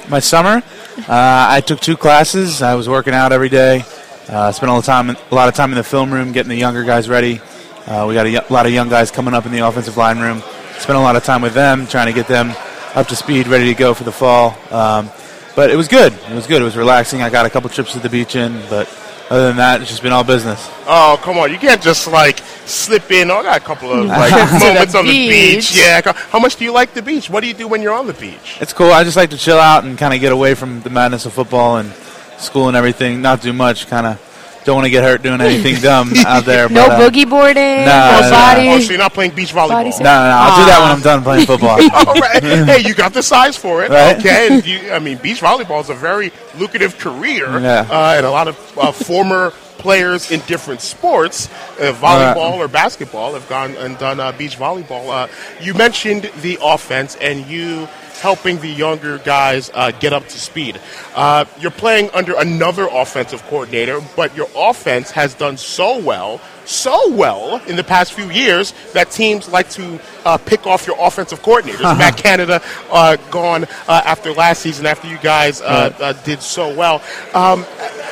My 0.09 0.21
summer, 0.21 0.63
uh, 0.99 1.03
I 1.09 1.61
took 1.65 1.81
two 1.81 1.97
classes. 1.97 2.63
I 2.63 2.75
was 2.75 2.89
working 2.89 3.15
out 3.15 3.31
every 3.33 3.49
day. 3.49 3.85
Uh, 4.29 4.51
spent 4.53 4.69
all 4.71 4.81
the 4.81 4.87
time, 4.87 5.11
a 5.11 5.17
lot 5.35 5.49
of 5.49 5.55
time 5.55 5.71
in 5.71 5.77
the 5.77 5.85
film 5.85 6.13
room, 6.13 6.33
getting 6.33 6.51
the 6.51 6.57
younger 6.57 6.83
guys 6.83 7.09
ready. 7.09 7.41
Uh, 7.87 8.05
we 8.09 8.15
got 8.15 8.27
a 8.27 8.33
y- 8.35 8.45
lot 8.51 8.67
of 8.67 8.73
young 8.73 8.89
guys 8.89 9.11
coming 9.11 9.33
up 9.33 9.47
in 9.47 9.53
the 9.53 9.61
offensive 9.61 9.97
line 9.97 10.19
room. 10.19 10.43
Spent 10.79 10.99
a 10.99 11.01
lot 11.01 11.17
of 11.17 11.25
time 11.25 11.41
with 11.43 11.55
them, 11.55 11.87
trying 11.87 12.07
to 12.07 12.13
get 12.13 12.27
them 12.27 12.53
up 12.95 13.07
to 13.09 13.17
speed, 13.17 13.47
ready 13.49 13.67
to 13.67 13.75
go 13.75 13.95
for 13.95 14.05
the 14.05 14.13
fall. 14.13 14.57
Um, 14.73 15.11
but 15.57 15.71
it 15.71 15.77
was 15.77 15.89
good. 15.89 16.13
It 16.13 16.35
was 16.35 16.47
good. 16.47 16.61
It 16.63 16.65
was 16.65 16.77
relaxing. 16.77 17.23
I 17.23 17.31
got 17.31 17.47
a 17.47 17.51
couple 17.51 17.71
trips 17.71 17.93
to 17.93 18.01
the 18.01 18.11
beach 18.11 18.35
in, 18.37 18.53
but 18.69 18.87
other 19.31 19.49
than 19.49 19.57
that, 19.59 19.81
it's 19.81 19.91
just 19.91 20.03
been 20.03 20.13
all 20.13 20.25
business. 20.25 20.69
Oh, 20.87 21.21
come 21.23 21.39
on. 21.39 21.53
You 21.53 21.59
can't 21.59 21.83
just 21.83 22.07
like 22.07 22.39
slip 22.65 23.11
in. 23.11 23.31
Oh, 23.31 23.37
I 23.39 23.43
got 23.43 23.57
a 23.61 23.65
couple 23.65 23.93
of 23.93 24.07
like 24.07 24.31
to 24.31 24.59
the 24.59 24.65
moments 24.65 24.95
on 24.95 25.05
the 25.05 25.13
beach. 25.13 25.55
beach. 25.73 25.77
Yeah. 25.77 26.13
How 26.31 26.39
much 26.39 26.57
do 26.57 26.65
you 26.65 26.73
like 26.73 26.95
the 26.95 27.03
beach? 27.03 27.29
What 27.29 27.41
do 27.41 27.47
you 27.47 27.55
do 27.55 27.69
when 27.69 27.83
you're 27.83 27.95
on 27.95 28.07
the 28.07 28.15
beach? 28.15 28.57
It's 28.61 28.73
cool. 28.73 28.91
I 28.91 29.05
just 29.05 29.17
like 29.17 29.31
to 29.31 29.37
chill 29.39 29.59
out 29.59 29.85
and 29.85 29.99
kind 29.99 30.15
of 30.15 30.21
get 30.21 30.33
away 30.33 30.55
from 30.55 30.81
the 30.81 30.91
madness 30.91 31.27
of 31.27 31.35
football 31.35 31.77
and 31.77 31.93
school 32.39 32.69
and 32.69 32.77
everything. 32.77 33.21
Not 33.21 33.43
do 33.43 33.53
much. 33.53 33.87
Kind 33.89 34.07
of 34.07 34.21
don't 34.69 34.77
want 34.77 34.85
to 34.85 34.91
get 34.91 35.03
hurt 35.03 35.23
doing 35.23 35.41
anything 35.41 35.77
dumb 35.83 36.13
out 36.27 36.45
there. 36.45 36.69
No 36.69 36.87
but, 36.87 37.01
uh, 37.01 37.11
boogie 37.11 37.29
boarding, 37.29 37.87
Nah, 37.87 38.21
no 38.21 38.21
nah, 38.21 38.31
body. 38.31 38.69
Oh, 38.69 38.81
so 38.81 38.91
you're 38.91 38.99
not 38.99 39.15
playing 39.15 39.35
beach 39.35 39.53
volleyball? 39.53 39.85
No, 39.85 40.05
no, 40.05 40.29
no. 40.29 40.37
I'll 40.39 40.61
do 40.61 40.71
that 40.71 40.81
when 40.83 40.93
I'm 40.93 41.01
done 41.01 41.23
playing 41.23 41.47
football. 41.51 41.71
All 41.95 42.15
right. 42.15 42.43
Hey, 42.43 42.87
you 42.87 42.95
got 42.95 43.15
the 43.15 43.23
size 43.23 43.57
for 43.57 43.83
it. 43.83 43.91
Right. 43.91 44.19
Okay. 44.19 44.49
And 44.51 44.67
you, 44.67 44.93
I 44.93 44.99
mean, 44.99 45.19
beach 45.19 45.41
volleyball 45.41 45.81
is 45.81 45.89
a 45.89 45.95
very 45.95 46.33
lucrative 46.59 46.99
career. 46.99 47.59
Yeah. 47.61 47.89
Uh, 47.91 48.15
and 48.17 48.27
a 48.27 48.31
lot 48.31 48.47
of 48.49 48.79
uh, 48.79 48.93
former 48.93 49.51
players 49.79 50.31
in 50.31 50.41
different 50.41 50.81
sports, 50.83 51.47
uh, 51.81 51.93
volleyball 51.95 52.59
or 52.59 52.69
basketball, 52.69 53.33
have 53.35 53.49
gone 53.49 53.75
and 53.77 53.97
done 53.99 54.21
uh, 54.21 54.33
beach 54.33 54.59
volleyball. 54.59 55.09
Uh, 55.09 55.29
you 55.63 55.73
mentioned 55.73 56.31
the 56.43 56.59
offense 56.61 57.17
and 57.17 57.47
you 57.47 57.89
helping 58.21 58.59
the 58.61 58.69
younger 58.69 59.19
guys 59.19 59.71
uh, 59.75 59.91
get 59.93 60.13
up 60.13 60.25
to 60.29 60.39
speed. 60.39 60.81
Uh, 61.15 61.45
you're 61.59 61.71
playing 61.71 62.11
under 62.11 62.37
another 62.37 62.89
offensive 62.91 63.43
coordinator, 63.45 64.01
but 64.17 64.37
your 64.37 64.49
offense 64.57 65.11
has 65.11 65.35
done 65.35 65.57
so 65.57 65.99
well, 65.99 66.41
so 66.65 67.13
well 67.15 67.63
in 67.67 67.77
the 67.77 67.85
past 67.85 68.13
few 68.13 68.31
years 68.31 68.73
that 68.93 69.11
teams 69.11 69.49
like 69.49 69.71
to 69.71 70.01
uh, 70.25 70.37
pick 70.39 70.67
off 70.67 70.87
your 70.87 70.97
offensive 70.99 71.41
coordinators. 71.43 71.83
Matt 71.99 72.17
Canada 72.17 72.63
uh, 72.91 73.17
gone 73.31 73.65
uh, 73.65 74.03
after 74.05 74.33
last 74.33 74.63
season 74.63 74.87
after 74.87 75.09
you 75.09 75.19
guys 75.19 75.61
uh, 75.61 75.95
uh, 75.99 76.13
did 76.25 76.43
so 76.43 76.75
well. 76.75 77.03
Um, 77.35 77.65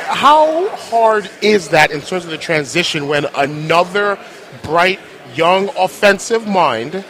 how 0.07 0.69
hard 0.77 1.28
is 1.43 1.69
that 1.70 1.91
in 1.91 2.01
terms 2.01 2.24
of 2.24 2.31
the 2.31 2.39
transition 2.39 3.09
when 3.09 3.27
another 3.37 4.19
bright, 4.62 5.01
young 5.35 5.69
offensive 5.77 6.47
mind 6.47 7.05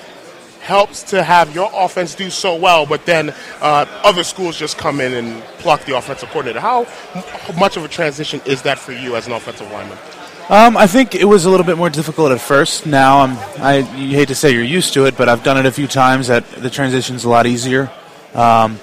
helps 0.66 1.04
to 1.04 1.22
have 1.22 1.54
your 1.54 1.70
offense 1.72 2.16
do 2.16 2.28
so 2.28 2.56
well, 2.56 2.86
but 2.86 3.06
then 3.06 3.30
uh, 3.60 3.86
other 4.02 4.24
schools 4.24 4.58
just 4.58 4.76
come 4.76 5.00
in 5.00 5.14
and 5.14 5.42
pluck 5.58 5.84
the 5.84 5.96
offensive 5.96 6.28
coordinator? 6.30 6.60
How 6.60 6.86
much 7.56 7.76
of 7.76 7.84
a 7.84 7.88
transition 7.88 8.40
is 8.46 8.62
that 8.62 8.78
for 8.78 8.92
you 8.92 9.14
as 9.14 9.28
an 9.28 9.32
offensive 9.32 9.70
lineman? 9.70 9.96
Um, 10.48 10.76
I 10.76 10.86
think 10.86 11.14
it 11.14 11.24
was 11.24 11.44
a 11.44 11.50
little 11.50 11.66
bit 11.66 11.76
more 11.76 11.90
difficult 11.90 12.32
at 12.32 12.40
first. 12.40 12.84
Now 12.84 13.20
I'm, 13.20 13.36
I 13.62 13.82
hate 13.82 14.28
to 14.28 14.34
say 14.34 14.52
you're 14.52 14.62
used 14.62 14.92
to 14.94 15.06
it, 15.06 15.16
but 15.16 15.28
I've 15.28 15.42
done 15.44 15.56
it 15.56 15.66
a 15.66 15.72
few 15.72 15.86
times. 15.86 16.26
That 16.26 16.48
the 16.50 16.70
transition's 16.70 17.24
a 17.24 17.28
lot 17.28 17.46
easier. 17.46 17.90
Um, 18.34 18.78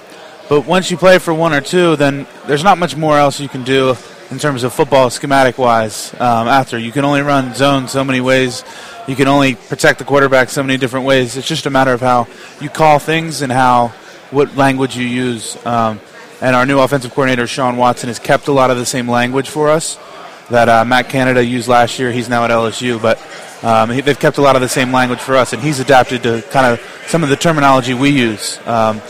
but 0.49 0.65
once 0.65 0.91
you 0.91 0.97
play 0.97 1.19
for 1.19 1.34
one 1.34 1.53
or 1.53 1.61
two, 1.61 1.95
then 1.95 2.27
there's 2.47 2.64
not 2.64 2.77
much 2.77 2.95
more 2.95 3.18
else 3.18 3.39
you 3.39 3.49
can 3.49 3.64
do 3.64 3.95
in 4.30 4.39
terms 4.39 4.64
of 4.64 4.73
football 4.73 5.10
schematic 5.10 5.57
wise. 5.57 6.14
Um, 6.15 6.47
after 6.47 6.77
you 6.77 6.91
can 6.91 7.05
only 7.05 7.22
run 7.22 7.53
zone 7.53 7.88
so 7.88 8.03
many 8.03 8.19
ways, 8.19 8.64
you 9.07 9.15
can 9.15 9.27
only 9.27 9.55
protect 9.55 9.99
the 9.99 10.05
quarterback 10.05 10.49
so 10.49 10.63
many 10.63 10.77
different 10.77 11.05
ways. 11.05 11.35
It's 11.38 11.47
just 11.47 11.65
a 11.65 11.69
matter 11.69 11.93
of 11.93 12.01
how 12.01 12.27
you 12.61 12.69
call 12.69 12.99
things 12.99 13.41
and 13.41 13.51
how 13.51 13.89
what 14.31 14.55
language 14.55 14.95
you 14.97 15.05
use. 15.05 15.63
Um, 15.65 15.99
and 16.41 16.55
our 16.55 16.65
new 16.65 16.80
offensive 16.80 17.11
coordinator 17.11 17.47
Shawn 17.47 17.77
Watson 17.77 18.07
has 18.07 18.19
kept 18.19 18.47
a 18.47 18.51
lot 18.51 18.71
of 18.71 18.77
the 18.77 18.85
same 18.85 19.09
language 19.09 19.49
for 19.49 19.69
us 19.69 19.97
that 20.49 20.67
uh, 20.67 20.84
Matt 20.85 21.09
Canada 21.09 21.43
used 21.43 21.67
last 21.67 21.99
year. 21.99 22.11
He's 22.11 22.30
now 22.30 22.43
at 22.43 22.51
LSU, 22.51 23.01
but 23.01 23.19
um, 23.63 23.89
he, 23.89 24.01
they've 24.01 24.19
kept 24.19 24.38
a 24.38 24.41
lot 24.41 24.55
of 24.55 24.61
the 24.61 24.69
same 24.69 24.91
language 24.91 25.19
for 25.19 25.35
us, 25.35 25.53
and 25.53 25.61
he's 25.61 25.80
adapted 25.80 26.23
to 26.23 26.41
kind 26.51 26.65
of 26.65 26.81
some 27.07 27.23
of 27.23 27.30
the 27.30 27.35
terminology 27.35 27.93
we 27.93 28.09
use 28.09 28.59
um, 28.67 29.01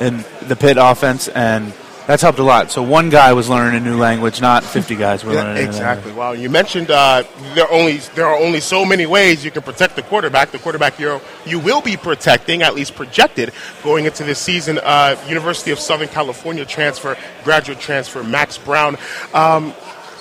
in 0.00 0.24
the 0.42 0.56
Pitt 0.56 0.76
offense 0.78 1.28
and 1.28 1.72
that's 2.06 2.22
helped 2.22 2.38
a 2.38 2.42
lot. 2.42 2.70
So 2.70 2.82
one 2.82 3.10
guy 3.10 3.32
was 3.32 3.48
learning 3.48 3.74
a 3.80 3.84
new 3.84 3.96
language, 3.96 4.40
not 4.40 4.62
50 4.64 4.96
guys 4.96 5.24
were 5.24 5.32
Yeah, 5.32 5.42
learning. 5.42 5.56
a 5.58 5.60
new 5.62 5.66
exactly. 5.68 6.12
Well, 6.12 6.34
you 6.34 6.48
mentioned 6.48 6.90
uh, 6.90 7.24
there 7.54 7.64
are 7.66 7.72
only 7.72 7.96
there 8.14 8.26
are 8.26 8.36
only 8.36 8.60
so 8.60 8.84
many 8.84 9.06
ways 9.06 9.44
you 9.44 9.50
can 9.50 9.62
protect 9.62 9.96
the 9.96 10.02
quarterback. 10.02 10.50
The 10.52 10.58
quarterback 10.58 10.98
you 10.98 11.20
you 11.44 11.58
will 11.58 11.80
be 11.82 11.96
protecting, 11.96 12.62
at 12.62 12.74
least 12.74 12.94
projected, 12.94 13.52
going 13.82 14.04
into 14.04 14.24
this 14.24 14.38
season. 14.38 14.78
Uh, 14.82 15.16
University 15.28 15.70
of 15.70 15.78
Southern 15.78 16.08
California 16.08 16.64
transfer, 16.64 17.16
graduate 17.44 17.80
transfer, 17.80 18.22
Max 18.22 18.56
Browne. 18.58 18.96
Um, 19.34 19.74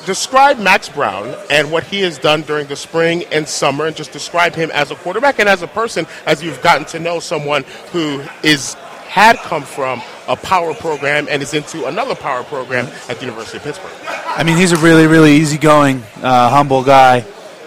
describe 0.06 0.60
Max 0.60 0.88
Browne 0.88 1.36
and 1.50 1.72
what 1.72 1.84
he 1.84 2.02
has 2.02 2.20
done 2.20 2.44
during 2.44 2.68
the 2.68 2.76
spring 2.76 3.24
and 3.32 3.48
summer, 3.48 3.86
and 3.88 3.96
just 3.96 4.12
describe 4.12 4.54
him 4.54 4.70
as 4.72 4.92
a 4.92 4.96
quarterback 4.96 5.40
and 5.40 5.50
as 5.50 5.64
a 5.64 5.68
person, 5.68 6.06
as 6.28 6.44
you've 6.44 6.62
gotten 6.62 6.86
to 6.86 7.00
know 7.00 7.20
someone 7.20 7.64
who 7.92 8.22
is 8.44 8.76
had 9.16 9.38
come 9.38 9.64
from 9.64 10.02
a 10.28 10.36
power 10.36 10.74
program 10.74 11.26
and 11.32 11.42
is 11.42 11.54
into 11.54 11.86
another 11.86 12.14
power 12.14 12.44
program 12.44 12.86
at 13.08 13.16
the 13.16 13.22
University 13.22 13.56
of 13.56 13.64
Pittsburgh. 13.64 13.94
I 14.10 14.44
mean, 14.44 14.58
he's 14.58 14.74
a 14.74 14.78
really, 14.78 15.08
really 15.08 15.38
easygoing, 15.38 16.04
uh, 16.22 16.50
humble 16.50 16.84
guy, 16.84 17.24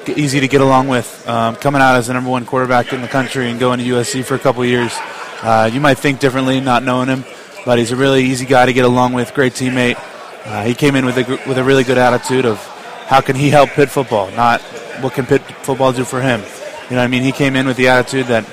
easy 0.06 0.40
to 0.40 0.46
get 0.46 0.60
along 0.60 0.88
with. 0.88 1.26
Um, 1.26 1.56
coming 1.56 1.80
out 1.80 1.96
as 1.96 2.08
the 2.08 2.12
number 2.12 2.28
one 2.28 2.44
quarterback 2.44 2.92
in 2.92 3.00
the 3.00 3.08
country 3.08 3.50
and 3.50 3.58
going 3.58 3.78
to 3.78 3.84
USC 3.86 4.26
for 4.26 4.34
a 4.34 4.38
couple 4.38 4.62
years, 4.62 4.92
uh, 5.40 5.70
you 5.72 5.80
might 5.80 5.94
think 5.94 6.20
differently 6.20 6.60
not 6.60 6.82
knowing 6.82 7.08
him, 7.08 7.24
but 7.64 7.78
he's 7.78 7.92
a 7.92 7.96
really 7.96 8.24
easy 8.24 8.44
guy 8.44 8.66
to 8.66 8.74
get 8.74 8.84
along 8.84 9.14
with, 9.14 9.32
great 9.32 9.54
teammate. 9.54 9.96
Uh, 10.44 10.64
he 10.64 10.74
came 10.74 10.96
in 10.96 11.06
with 11.06 11.16
a, 11.16 11.48
with 11.48 11.56
a 11.56 11.64
really 11.64 11.82
good 11.82 11.96
attitude 11.96 12.44
of 12.44 12.58
how 13.06 13.22
can 13.22 13.36
he 13.36 13.48
help 13.48 13.70
Pitt 13.70 13.88
football, 13.88 14.30
not 14.32 14.60
what 15.00 15.14
can 15.14 15.24
Pitt 15.24 15.40
football 15.62 15.94
do 15.94 16.04
for 16.04 16.20
him. 16.20 16.42
You 16.90 16.96
know 16.96 17.02
I 17.02 17.06
mean? 17.06 17.22
He 17.22 17.32
came 17.32 17.56
in 17.56 17.66
with 17.66 17.78
the 17.78 17.88
attitude 17.88 18.26
that 18.26 18.44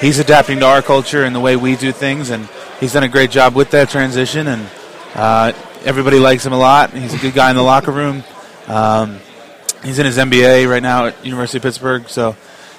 he's 0.00 0.18
adapting 0.18 0.60
to 0.60 0.66
our 0.66 0.82
culture 0.82 1.24
and 1.24 1.34
the 1.34 1.40
way 1.40 1.56
we 1.56 1.76
do 1.76 1.92
things, 1.92 2.30
and 2.30 2.48
he's 2.80 2.92
done 2.92 3.04
a 3.04 3.08
great 3.08 3.30
job 3.30 3.54
with 3.54 3.70
that 3.70 3.90
transition. 3.90 4.46
And 4.46 4.68
uh, 5.14 5.52
everybody 5.84 6.18
likes 6.18 6.44
him 6.44 6.52
a 6.52 6.58
lot. 6.58 6.92
He's 6.92 7.14
a 7.14 7.18
good 7.18 7.34
guy 7.34 7.50
in 7.50 7.56
the 7.56 7.62
locker 7.62 7.92
room. 7.92 8.24
Um, 8.66 9.20
he's 9.82 9.98
in 9.98 10.06
his 10.06 10.18
MBA 10.18 10.68
right 10.68 10.82
now 10.82 11.06
at 11.06 11.24
University 11.24 11.58
of 11.58 11.62
Pittsburgh, 11.62 12.08
so 12.08 12.36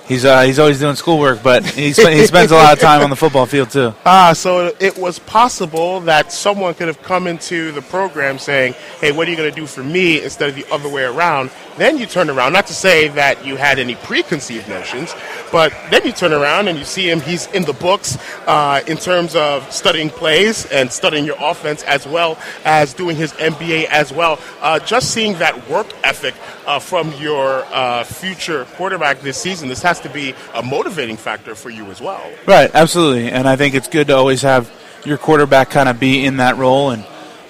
he's 0.08 0.26
uh, 0.26 0.42
he's 0.42 0.60
always 0.60 0.80
doing 0.80 0.96
schoolwork, 0.96 1.44
but 1.44 1.66
he, 1.66 1.94
sp- 1.94 2.10
he 2.12 2.26
spends 2.26 2.52
a 2.52 2.56
lot 2.56 2.74
of 2.74 2.80
time 2.80 3.02
on 3.02 3.10
the 3.10 3.16
football 3.16 3.46
field 3.46 3.70
too. 3.72 3.94
Ah, 4.06 4.34
so 4.34 4.74
it 4.80 4.98
was 4.98 5.20
possible 5.20 6.00
that 6.02 6.32
someone 6.32 6.74
could 6.74 6.88
have 6.88 7.02
come 7.04 7.28
into 7.28 7.72
the 7.74 7.82
program 7.82 8.40
saying, 8.40 8.74
"Hey, 9.00 9.12
what 9.12 9.28
are 9.28 9.32
you 9.32 9.38
going 9.38 9.50
to 9.50 9.56
do 9.56 9.68
for 9.68 9.84
me?" 9.84 10.24
instead 10.24 10.50
of 10.50 10.56
the 10.56 10.66
other 10.72 10.90
way 10.90 11.04
around. 11.04 11.52
Then 11.78 11.98
you 12.00 12.08
turn 12.08 12.30
around, 12.32 12.54
not 12.54 12.66
to 12.68 12.74
say 12.74 13.08
that 13.10 13.46
you 13.46 13.56
had 13.56 13.78
any 13.78 13.94
preconceived 13.96 14.68
notions, 14.68 15.14
but 15.52 15.72
then 15.92 16.04
you 16.06 16.12
turn 16.12 16.34
around 16.34 16.68
and 16.68 16.80
you 16.80 16.86
see 16.86 17.08
him. 17.10 17.20
He's 17.22 17.46
in 17.48 17.64
the 17.64 17.74
books 17.74 18.18
uh, 18.48 18.82
in 18.88 18.98
terms 18.98 19.36
of 19.36 19.72
studying 19.72 20.10
plays 20.10 20.66
and 20.72 20.92
studying 20.92 21.24
your 21.26 21.38
offense, 21.40 21.84
as 21.84 22.08
well 22.08 22.38
as 22.66 22.94
doing 22.96 23.16
his 23.16 23.32
MBA 23.34 23.86
as 23.86 24.12
well. 24.12 24.40
Uh, 24.62 24.80
just 24.80 25.12
seeing 25.12 25.34
that 25.38 25.70
work 25.70 25.88
ethic 26.04 26.34
uh, 26.66 26.80
from 26.80 27.14
your 27.14 27.64
uh, 27.72 28.04
future 28.04 28.66
quarterback 28.76 29.20
this 29.22 29.38
season, 29.38 29.70
this 29.70 29.84
has 29.84 29.97
to 30.02 30.10
be 30.10 30.34
a 30.54 30.64
motivating 30.64 31.18
factor 31.18 31.56
for 31.56 31.70
you 31.70 31.86
as 31.92 32.02
well. 32.02 32.22
Right, 32.46 32.70
absolutely, 32.74 33.30
and 33.30 33.48
I 33.48 33.56
think 33.56 33.76
it's 33.76 33.88
good 33.88 34.08
to 34.08 34.16
always 34.16 34.42
have 34.42 34.72
your 35.06 35.18
quarterback 35.18 35.70
kind 35.70 35.88
of 35.88 36.00
be 36.00 36.26
in 36.26 36.38
that 36.38 36.58
role 36.58 36.92
and 36.92 37.06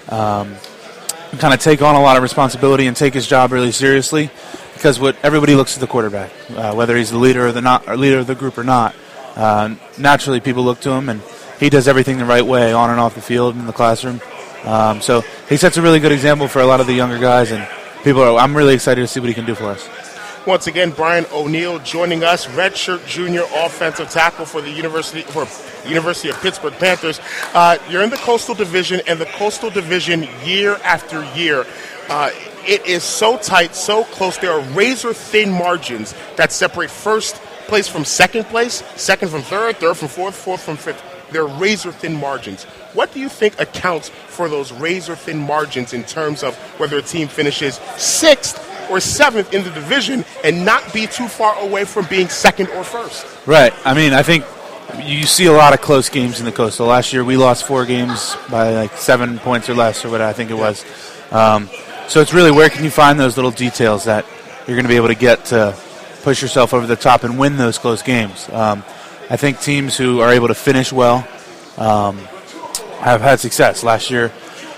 um, 0.10 0.56
kind 1.40 1.53
of 1.53 1.60
take 1.60 1.82
on 1.82 1.95
a 1.95 2.02
lot 2.02 2.18
of 2.18 2.24
responsibility 2.24 2.88
and 2.88 2.95
take 2.95 3.14
his 3.14 3.28
job 3.28 3.52
really 3.52 3.72
seriously, 3.72 4.30
because 4.74 4.99
what 4.99 5.15
everybody 5.24 5.56
looks 5.56 5.76
at 5.76 5.82
the 5.82 5.88
quarterback, 5.88 6.32
uh, 6.52 6.74
whether 6.74 6.95
he's 6.95 7.11
the 7.11 7.18
leader 7.18 7.48
of 7.48 7.53
the 7.53 7.61
not 7.61 7.88
or 7.88 7.98
leader 7.98 8.19
of 8.19 8.28
the 8.28 8.36
group 8.36 8.57
or 8.57 8.64
not. 8.64 8.95
Uh, 9.36 9.76
naturally, 9.99 10.40
people 10.40 10.64
look 10.64 10.80
to 10.80 10.91
him, 10.91 11.10
and 11.10 11.22
he 11.60 11.69
does 11.69 11.88
everything 11.88 12.18
the 12.18 12.26
right 12.26 12.45
way 12.45 12.74
on 12.74 12.90
and 12.90 12.99
off 12.99 13.14
the 13.14 13.22
field 13.22 13.56
in 13.56 13.68
the 13.68 13.74
classroom. 13.74 14.19
Um, 14.64 14.99
so 14.99 15.22
he 15.48 15.57
sets 15.57 15.78
a 15.78 15.82
really 15.82 15.99
good 15.99 16.11
example 16.11 16.48
for 16.48 16.60
a 16.60 16.65
lot 16.65 16.80
of 16.80 16.88
the 16.88 16.94
younger 16.94 17.19
guys, 17.19 17.52
and 17.52 17.68
people. 18.03 18.22
Are, 18.24 18.38
I'm 18.38 18.57
really 18.57 18.74
excited 18.74 19.02
to 19.02 19.07
see 19.07 19.19
what 19.19 19.30
he 19.30 19.36
can 19.36 19.45
do 19.45 19.53
for 19.53 19.65
us. 19.65 19.88
Once 20.48 20.65
again, 20.65 20.91
Brian 20.91 21.26
O'Neill 21.34 21.78
joining 21.80 22.24
us, 22.24 22.48
redshirt 22.48 23.06
junior 23.06 23.44
offensive 23.53 24.10
tackle 24.10 24.45
for 24.45 24.61
the 24.61 24.72
University 24.72 25.22
for 25.24 25.45
University 25.86 26.30
of 26.30 26.40
Pittsburgh 26.40 26.72
Panthers. 26.76 27.19
Uh, 27.53 27.78
you're 27.90 28.02
in 28.02 28.10
the 28.10 28.15
Coastal 28.15 28.56
Division, 28.56 29.02
and 29.07 29.19
the 29.19 29.26
Coastal 29.26 29.69
Division 29.69 30.26
year 30.45 30.76
after 30.86 31.26
year. 31.36 31.65
Uh, 32.07 32.32
it 32.65 32.86
is 32.86 33.03
so 33.03 33.38
tight, 33.38 33.76
so 33.76 34.06
close. 34.06 34.38
There 34.38 34.53
are 34.53 34.61
razor 34.72 35.14
thin 35.14 35.52
margins 35.52 36.15
that 36.38 36.53
separate 36.53 36.91
first 36.91 37.36
place 37.68 37.90
from 37.90 38.06
second 38.06 38.45
place, 38.45 38.86
second 38.95 39.28
from 39.28 39.41
third, 39.41 39.76
third 39.76 39.98
from 39.98 40.07
fourth, 40.07 40.34
fourth 40.34 40.64
from 40.64 40.78
fifth. 40.78 41.03
They're 41.30 41.45
razor 41.45 41.91
thin 41.91 42.15
margins. 42.15 42.64
What 42.94 43.11
do 43.11 43.19
you 43.19 43.28
think 43.28 43.60
accounts 43.60 44.07
for 44.07 44.48
those 44.48 44.72
razor 44.72 45.18
thin 45.18 45.40
margins 45.40 45.91
in 45.91 46.06
terms 46.06 46.41
of 46.41 46.56
whether 46.80 46.98
a 46.98 47.02
team 47.02 47.28
finishes 47.28 47.82
sixth 47.98 48.64
or 48.89 48.99
seventh 48.99 49.53
in 49.53 49.64
the 49.64 49.69
division 49.72 50.26
and 50.43 50.65
not 50.65 50.93
be 50.93 51.07
too 51.07 51.27
far 51.27 51.55
away 51.59 51.85
from 51.85 52.05
being 52.07 52.30
second 52.30 52.69
or 52.69 52.84
first? 52.84 53.26
Right. 53.47 53.73
I 53.85 53.93
mean, 53.93 54.14
I 54.14 54.23
think 54.23 54.45
you 55.01 55.23
see 55.23 55.45
a 55.45 55.51
lot 55.51 55.73
of 55.73 55.81
close 55.81 56.09
games 56.09 56.39
in 56.39 56.45
the 56.45 56.51
Coastal. 56.51 56.88
Last 56.88 57.14
year, 57.14 57.23
we 57.23 57.38
lost 57.38 57.65
four 57.65 57.85
games 57.85 58.35
by 58.49 58.73
like 58.73 58.93
seven 58.93 59.39
points 59.39 59.69
or 59.69 59.76
less, 59.76 60.05
or 60.05 60.09
what 60.09 60.22
I 60.22 60.34
think 60.34 60.49
it 60.49 60.55
was. 60.55 60.85
Um, 61.31 61.69
so 62.07 62.22
it's 62.22 62.34
really 62.34 62.51
where 62.51 62.69
can 62.69 62.84
you 62.84 62.89
find 62.89 63.19
those 63.19 63.35
little 63.35 63.51
details 63.51 64.05
that 64.05 64.26
you're 64.65 64.76
going 64.76 64.85
to 64.85 64.89
be 64.89 64.95
able 64.95 65.09
to 65.09 65.15
get 65.15 65.45
to 65.45 65.77
push 66.23 66.41
yourself 66.41 66.73
over 66.73 66.85
the 66.85 66.95
top 66.95 67.23
and 67.23 67.39
win 67.39 67.55
those 67.57 67.77
close 67.77 68.01
games. 68.01 68.49
Um, 68.49 68.84
I 69.30 69.38
think 69.38 69.61
teams 69.61 69.95
who 69.95 70.19
are 70.19 70.31
able 70.31 70.49
to 70.49 70.55
finish 70.55 70.91
well 70.91 71.27
um, 71.77 72.18
have 72.99 73.22
had 73.22 73.39
success. 73.39 73.84
Last 73.84 74.09
year, 74.11 74.31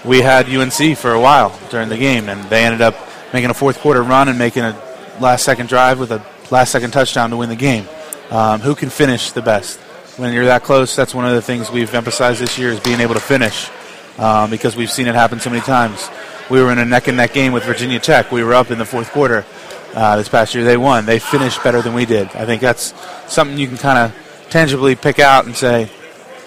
we 0.06 0.22
had 0.22 0.48
UNC 0.48 0.98
for 0.98 1.12
a 1.12 1.20
while 1.20 1.58
during 1.70 1.90
the 1.90 1.98
game, 1.98 2.30
and 2.30 2.44
they 2.50 2.64
ended 2.66 2.82
up 2.82 2.96
making 3.34 3.50
a 3.50 3.54
fourth 3.54 3.80
quarter 3.80 4.04
run 4.04 4.30
and 4.30 4.38
making 4.38 4.64
a 4.64 4.80
last 5.20 5.44
second 5.44 5.70
drive 5.70 6.00
with 6.00 6.12
a 6.12 6.24
last 6.52 6.72
second 6.72 6.92
touchdown 6.92 7.30
to 7.30 7.38
win 7.38 7.50
the 7.50 7.56
game. 7.56 7.88
Um, 8.32 8.62
who 8.62 8.76
can 8.76 8.90
finish 8.90 9.32
the 9.32 9.42
best? 9.42 9.80
When 10.18 10.34
you're 10.34 10.46
that 10.46 10.64
close, 10.64 10.96
that's 10.96 11.16
one 11.16 11.26
of 11.26 11.34
the 11.34 11.42
things 11.42 11.72
we've 11.72 11.94
emphasized 11.94 12.42
this 12.42 12.58
year 12.58 12.70
is 12.70 12.80
being 12.80 13.00
able 13.00 13.16
to 13.16 13.22
finish 13.22 13.70
um, 14.18 14.50
because 14.50 14.76
we've 14.76 14.92
seen 14.92 15.08
it 15.08 15.16
happen 15.16 15.40
so 15.40 15.50
many 15.50 15.62
times. 15.62 16.10
We 16.50 16.62
were 16.62 16.72
in 16.72 16.80
a 16.80 16.86
neck 16.86 17.08
and 17.08 17.18
neck 17.18 17.34
game 17.34 17.54
with 17.54 17.64
Virginia 17.64 18.00
Tech. 18.00 18.32
We 18.32 18.44
were 18.44 18.54
up 18.54 18.72
in 18.72 18.78
the 18.78 18.86
fourth 18.86 19.12
quarter 19.12 19.46
uh, 19.94 20.18
this 20.18 20.28
past 20.28 20.54
year. 20.56 20.64
They 20.64 20.78
won. 20.78 21.06
They 21.06 21.20
finished 21.20 21.64
better 21.64 21.82
than 21.82 21.94
we 21.94 22.06
did. 22.06 22.28
I 22.30 22.46
think 22.46 22.62
that's 22.62 22.94
something 23.32 23.58
you 23.58 23.68
can 23.68 23.78
kind 23.78 24.00
of 24.00 24.48
tangibly 24.50 24.96
pick 24.96 25.20
out 25.20 25.46
and 25.46 25.56
say 25.56 25.90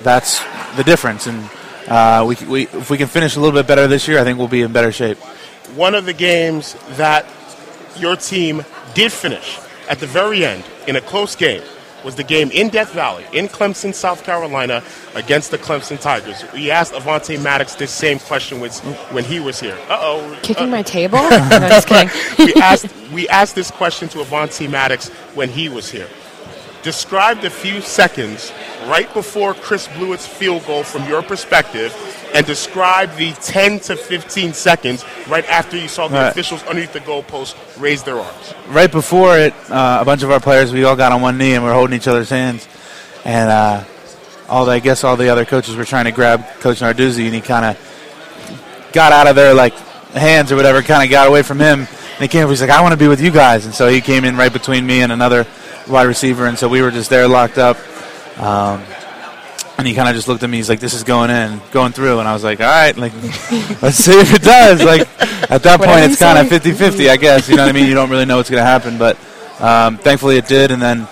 that's 0.02 0.42
the 0.76 0.84
difference. 0.84 1.26
And 1.26 1.48
uh, 1.88 2.24
we, 2.26 2.36
we, 2.46 2.62
if 2.64 2.90
we 2.90 2.98
can 2.98 3.08
finish 3.08 3.36
a 3.36 3.40
little 3.40 3.58
bit 3.58 3.66
better 3.66 3.86
this 3.86 4.08
year, 4.08 4.18
I 4.18 4.24
think 4.24 4.38
we'll 4.38 4.48
be 4.48 4.62
in 4.62 4.72
better 4.72 4.92
shape. 4.92 5.18
One 5.74 5.94
of 5.94 6.04
the 6.04 6.12
games 6.12 6.74
that 6.96 7.26
your 7.96 8.16
team 8.16 8.64
did 8.94 9.12
finish 9.12 9.58
at 9.88 10.00
the 10.00 10.06
very 10.06 10.44
end 10.44 10.64
in 10.86 10.96
a 10.96 11.00
close 11.00 11.34
game 11.36 11.62
was 12.04 12.14
the 12.16 12.24
game 12.24 12.50
in 12.50 12.68
Death 12.68 12.92
Valley, 12.92 13.24
in 13.32 13.48
Clemson, 13.48 13.94
South 13.94 14.24
Carolina, 14.24 14.82
against 15.14 15.50
the 15.50 15.58
Clemson 15.58 16.00
Tigers. 16.00 16.44
We 16.52 16.70
asked 16.70 16.92
Avonte 16.92 17.40
Maddox 17.42 17.76
this 17.76 17.90
same 17.90 18.18
question 18.18 18.60
when, 18.60 19.24
he 19.24 19.40
was 19.40 19.60
here. 19.60 19.78
Uh 19.88 19.98
oh. 20.00 20.38
Kicking 20.42 20.70
my 20.70 20.82
table? 20.82 21.18
no, 21.30 21.48
just 21.68 21.88
kidding. 21.88 22.10
we 22.38 22.54
asked 22.60 22.86
we 23.12 23.28
asked 23.28 23.54
this 23.54 23.70
question 23.70 24.08
to 24.10 24.18
Avonte 24.18 24.68
Maddox 24.68 25.08
when 25.34 25.48
he 25.48 25.68
was 25.68 25.90
here. 25.90 26.08
Describe 26.82 27.40
the 27.40 27.50
few 27.50 27.80
seconds 27.80 28.52
right 28.86 29.12
before 29.14 29.54
Chris 29.54 29.86
Blewitt's 29.88 30.26
field 30.26 30.66
goal 30.66 30.82
from 30.82 31.08
your 31.08 31.22
perspective, 31.22 31.94
and 32.34 32.44
describe 32.44 33.14
the 33.16 33.32
10 33.34 33.78
to 33.80 33.94
15 33.96 34.52
seconds 34.52 35.04
right 35.28 35.48
after 35.48 35.76
you 35.76 35.86
saw 35.86 36.08
the 36.08 36.14
Right. 36.16 36.28
officials 36.30 36.62
underneath 36.64 36.92
the 36.92 37.00
goalpost 37.00 37.54
raise 37.78 38.02
their 38.02 38.18
arms. 38.18 38.54
right 38.68 38.90
before 38.90 39.38
it, 39.38 39.54
uh, 39.70 39.98
a 40.00 40.04
bunch 40.04 40.22
of 40.24 40.30
our 40.32 40.40
players, 40.40 40.72
we 40.72 40.82
all 40.84 40.96
got 40.96 41.12
on 41.12 41.20
one 41.20 41.38
knee 41.38 41.54
and 41.54 41.62
we 41.62 41.70
are 41.70 41.74
holding 41.74 41.94
each 41.94 42.08
other's 42.08 42.30
hands. 42.30 42.66
And 43.24 43.48
uh, 43.50 43.84
all 44.48 44.64
the, 44.64 44.72
I 44.72 44.78
guess 44.80 45.04
all 45.04 45.16
the 45.16 45.28
other 45.28 45.44
coaches 45.44 45.76
were 45.76 45.84
trying 45.84 46.06
to 46.06 46.10
grab 46.10 46.44
Coach 46.60 46.80
Narduzzi, 46.80 47.26
and 47.26 47.34
he 47.34 47.40
kind 47.40 47.64
of 47.64 48.90
got 48.92 49.12
out 49.12 49.26
of 49.28 49.36
their 49.36 49.54
like 49.54 49.74
hands 50.14 50.50
or 50.50 50.56
whatever, 50.56 50.82
kind 50.82 51.04
of 51.04 51.10
got 51.10 51.28
away 51.28 51.42
from 51.42 51.60
him. 51.60 51.80
And 51.80 52.18
he 52.20 52.28
came, 52.28 52.48
he's 52.48 52.60
like, 52.60 52.70
"I 52.70 52.80
want 52.82 52.92
to 52.92 52.96
be 52.98 53.08
with 53.08 53.20
you 53.20 53.30
guys," 53.30 53.66
and 53.66 53.74
so 53.74 53.88
he 53.88 54.00
came 54.00 54.24
in 54.24 54.36
right 54.36 54.52
between 54.52 54.84
me 54.86 55.00
and 55.02 55.12
another 55.12 55.46
wide 55.88 56.06
receiver, 56.06 56.46
and 56.46 56.58
so 56.58 56.68
we 56.68 56.82
were 56.82 56.90
just 56.90 57.10
there 57.10 57.28
locked 57.28 57.58
up. 57.58 57.76
Um, 58.38 58.82
and 59.78 59.88
he 59.88 59.94
kind 59.94 60.08
of 60.08 60.14
just 60.14 60.28
looked 60.28 60.42
at 60.42 60.50
me. 60.50 60.58
He's 60.58 60.68
like, 60.68 60.80
"This 60.80 60.94
is 60.94 61.02
going 61.02 61.30
in, 61.30 61.60
going 61.72 61.92
through," 61.92 62.20
and 62.20 62.28
I 62.28 62.32
was 62.32 62.44
like, 62.44 62.60
"All 62.60 62.66
right, 62.66 62.96
like, 62.96 63.12
let's 63.82 63.96
see 63.96 64.18
if 64.18 64.32
it 64.34 64.42
does." 64.42 64.82
Like 64.82 65.08
at 65.50 65.62
that 65.62 65.80
point, 65.80 66.04
it's 66.04 66.18
kind 66.18 66.38
of 66.38 66.48
say. 66.48 66.70
50-50, 66.70 67.08
I 67.08 67.16
guess. 67.16 67.48
You 67.48 67.56
know 67.56 67.62
what 67.62 67.70
I 67.70 67.72
mean? 67.72 67.88
You 67.88 67.94
don't 67.94 68.10
really 68.10 68.24
know 68.24 68.36
what's 68.36 68.50
going 68.50 68.60
to 68.62 68.66
happen, 68.66 68.98
but 68.98 69.18
um, 69.60 69.98
thankfully 69.98 70.36
it 70.36 70.46
did. 70.46 70.70
And 70.70 70.80
then 70.80 71.08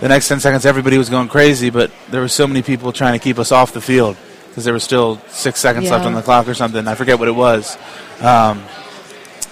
the 0.00 0.08
next 0.08 0.28
ten 0.28 0.40
seconds, 0.40 0.64
everybody 0.64 0.96
was 0.96 1.10
going 1.10 1.28
crazy, 1.28 1.70
but 1.70 1.90
there 2.10 2.20
were 2.20 2.28
so 2.28 2.46
many 2.46 2.62
people 2.62 2.92
trying 2.92 3.12
to 3.12 3.22
keep 3.22 3.38
us 3.38 3.52
off 3.52 3.72
the 3.72 3.80
field 3.80 4.16
because 4.48 4.64
there 4.64 4.74
was 4.74 4.84
still 4.84 5.20
six 5.28 5.60
seconds 5.60 5.90
left 5.90 6.06
on 6.06 6.14
the 6.14 6.22
clock 6.22 6.48
or 6.48 6.54
something. 6.54 6.86
I 6.86 6.94
forget 6.94 7.18
what 7.18 7.28
it 7.28 7.34
was, 7.34 7.76
um, 8.20 8.62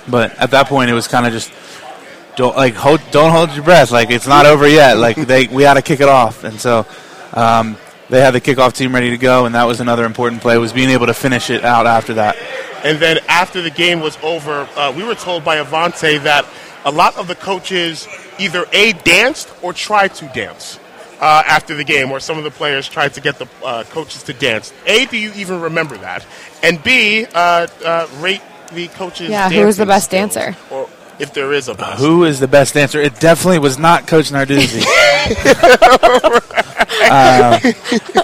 but 0.08 0.38
at 0.38 0.52
that 0.52 0.68
point, 0.68 0.90
it 0.90 0.94
was 0.94 1.08
kind 1.08 1.26
of 1.26 1.32
just 1.32 1.52
don't 2.36 2.56
like 2.56 2.74
hold, 2.74 3.00
don't 3.10 3.32
hold 3.32 3.50
your 3.52 3.64
breath. 3.64 3.90
Like 3.90 4.10
it's 4.10 4.26
not 4.26 4.46
over 4.46 4.66
yet. 4.66 4.96
Like 4.96 5.16
they 5.16 5.46
we 5.46 5.62
had 5.62 5.74
to 5.74 5.82
kick 5.82 6.00
it 6.00 6.08
off, 6.08 6.44
and 6.44 6.60
so 6.60 6.86
um, 7.32 7.76
they 8.08 8.20
had 8.20 8.32
the 8.32 8.40
kickoff 8.40 8.74
team 8.74 8.94
ready 8.94 9.10
to 9.10 9.18
go, 9.18 9.46
and 9.46 9.54
that 9.54 9.64
was 9.64 9.80
another 9.80 10.04
important 10.04 10.42
play 10.42 10.58
was 10.58 10.72
being 10.72 10.90
able 10.90 11.06
to 11.06 11.14
finish 11.14 11.50
it 11.50 11.64
out 11.64 11.86
after 11.86 12.14
that. 12.14 12.36
And 12.84 12.98
then 12.98 13.18
after 13.28 13.62
the 13.62 13.70
game 13.70 14.00
was 14.00 14.18
over, 14.22 14.68
uh, 14.76 14.92
we 14.96 15.04
were 15.04 15.14
told 15.14 15.44
by 15.44 15.62
Avonte 15.62 16.22
that 16.24 16.46
a 16.84 16.90
lot 16.90 17.16
of 17.16 17.28
the 17.28 17.34
coaches 17.34 18.08
either 18.38 18.66
A, 18.72 18.92
danced 18.92 19.52
or 19.62 19.72
tried 19.72 20.14
to 20.16 20.26
dance. 20.28 20.78
Uh, 21.20 21.40
after 21.46 21.76
the 21.76 21.84
game, 21.84 22.10
or 22.10 22.18
some 22.18 22.36
of 22.36 22.42
the 22.42 22.50
players 22.50 22.88
tried 22.88 23.14
to 23.14 23.20
get 23.20 23.38
the 23.38 23.46
uh, 23.64 23.84
coaches 23.84 24.24
to 24.24 24.32
dance. 24.32 24.72
A, 24.86 25.06
do 25.06 25.16
you 25.16 25.30
even 25.36 25.60
remember 25.60 25.96
that? 25.98 26.26
And 26.64 26.82
B, 26.82 27.26
uh, 27.32 27.68
uh, 27.84 28.08
rate 28.18 28.42
the 28.72 28.88
coaches. 28.88 29.30
Yeah, 29.30 29.48
who 29.48 29.64
was 29.64 29.76
the 29.76 29.86
best 29.86 30.06
skills, 30.06 30.34
dancer? 30.34 30.56
Or 30.68 30.88
if 31.18 31.32
there 31.34 31.52
is 31.52 31.68
a 31.68 31.74
best. 31.74 32.00
Who 32.00 32.24
is 32.24 32.40
the 32.40 32.48
best 32.48 32.74
dancer? 32.74 33.00
It 33.00 33.18
definitely 33.20 33.58
was 33.58 33.78
not 33.78 34.06
Coach 34.06 34.30
Narduzzi. 34.30 34.82
um, 37.10 37.60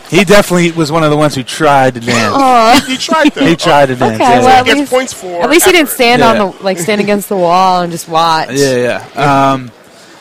he 0.09 0.24
definitely 0.24 0.73
was 0.73 0.90
one 0.93 1.02
of 1.05 1.10
the 1.10 1.16
ones 1.16 1.35
who 1.35 1.43
tried 1.43 1.94
to 1.94 2.01
dance. 2.01 2.86
he 2.86 2.97
tried 2.97 3.31
to. 3.31 3.44
He 3.47 3.56
tried 3.56 3.86
to 3.86 3.97
dance. 3.97 4.15
Okay, 4.15 4.24
yeah, 4.24 4.39
well, 4.40 4.48
yeah. 4.48 4.60
at 4.60 4.66
Gets 4.66 4.78
least, 4.81 4.93
points 4.93 5.12
for 5.12 5.43
at 5.43 5.51
least 5.51 5.66
he 5.66 5.73
didn't 5.73 5.89
stand 5.90 6.20
Yeah. 6.20 6.31
on 6.31 6.39
the 6.39 6.62
like 6.62 6.78
stand 6.78 7.01
against 7.01 7.28
the 7.28 7.36
wall 7.36 7.82
and 7.82 7.93
just 7.93 8.09
watch. 8.09 8.51
Yeah, 8.52 9.02
yeah. 9.15 9.52
Um, 9.52 9.70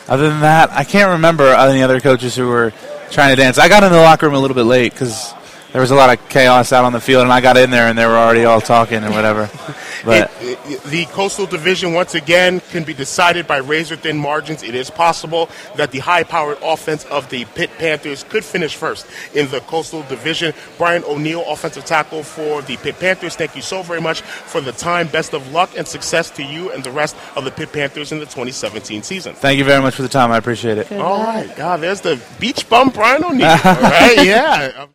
other 0.08 0.28
than 0.28 0.40
that, 0.40 0.70
I 0.72 0.84
can't 0.84 1.10
remember 1.12 1.44
any 1.48 1.82
other 1.82 2.00
coaches 2.00 2.34
who 2.34 2.48
were 2.48 2.72
trying 3.10 3.34
to 3.34 3.40
dance. 3.40 3.58
I 3.58 3.68
got 3.68 3.82
in 3.84 3.92
the 3.92 3.98
locker 3.98 4.26
room 4.26 4.34
a 4.34 4.40
little 4.40 4.54
bit 4.54 4.64
late 4.64 4.92
because 4.92 5.32
there 5.72 5.80
was 5.80 5.90
a 5.90 5.94
lot 5.94 6.10
of 6.16 6.28
chaos 6.28 6.72
out 6.72 6.84
on 6.84 6.92
the 6.92 7.00
field, 7.00 7.22
and 7.24 7.32
I 7.32 7.40
got 7.40 7.56
in 7.56 7.70
there 7.70 7.88
and 7.88 7.98
they 7.98 8.06
were 8.06 8.16
already 8.16 8.44
all 8.44 8.60
talking 8.60 9.02
and 9.04 9.14
whatever. 9.14 9.48
But 10.04 10.30
It- 10.40 10.58
it- 10.64 10.82
the 10.84 11.06
Coastal 11.06 11.44
Division, 11.46 11.92
once 11.92 12.14
again, 12.14 12.60
can 12.70 12.84
be 12.84 12.94
decided 12.94 13.48
by 13.48 13.56
razor 13.56 13.96
thin 13.96 14.16
margins. 14.16 14.62
It 14.62 14.76
is 14.76 14.90
possible 14.90 15.50
that 15.74 15.90
the 15.90 15.98
high 15.98 16.22
powered 16.22 16.58
offense 16.62 17.04
of 17.06 17.28
the 17.30 17.44
Pitt 17.56 17.68
Panthers 17.78 18.22
could 18.28 18.44
finish 18.44 18.76
first 18.76 19.06
in 19.34 19.48
the 19.50 19.58
Coastal 19.62 20.02
Division. 20.04 20.54
Brian 20.78 21.02
O'Neill, 21.02 21.42
offensive 21.48 21.84
tackle 21.84 22.22
for 22.22 22.62
the 22.62 22.76
Pitt 22.76 23.00
Panthers, 23.00 23.34
thank 23.34 23.56
you 23.56 23.60
so 23.62 23.82
very 23.82 24.00
much 24.00 24.20
for 24.20 24.60
the 24.60 24.70
time. 24.72 25.08
Best 25.08 25.34
of 25.34 25.50
luck 25.52 25.70
and 25.76 25.86
success 25.86 26.30
to 26.30 26.44
you 26.44 26.70
and 26.70 26.84
the 26.84 26.92
rest 26.92 27.16
of 27.34 27.42
the 27.44 27.50
Pitt 27.50 27.72
Panthers 27.72 28.12
in 28.12 28.20
the 28.20 28.24
2017 28.26 29.02
season. 29.02 29.34
thank 29.34 29.58
you 29.58 29.64
very 29.64 29.82
much 29.82 29.96
for 29.96 30.02
the 30.02 30.08
time. 30.08 30.30
I 30.30 30.36
appreciate 30.38 30.78
it. 30.78 30.92
All 30.92 31.24
right, 31.24 31.54
God, 31.56 31.80
there's 31.80 32.00
the 32.02 32.20
beach 32.38 32.68
bum 32.68 32.90
Brian 32.90 33.24
O'Neill. 33.24 33.48
All 33.48 33.56
right, 33.82 34.16
yeah. 34.24 34.86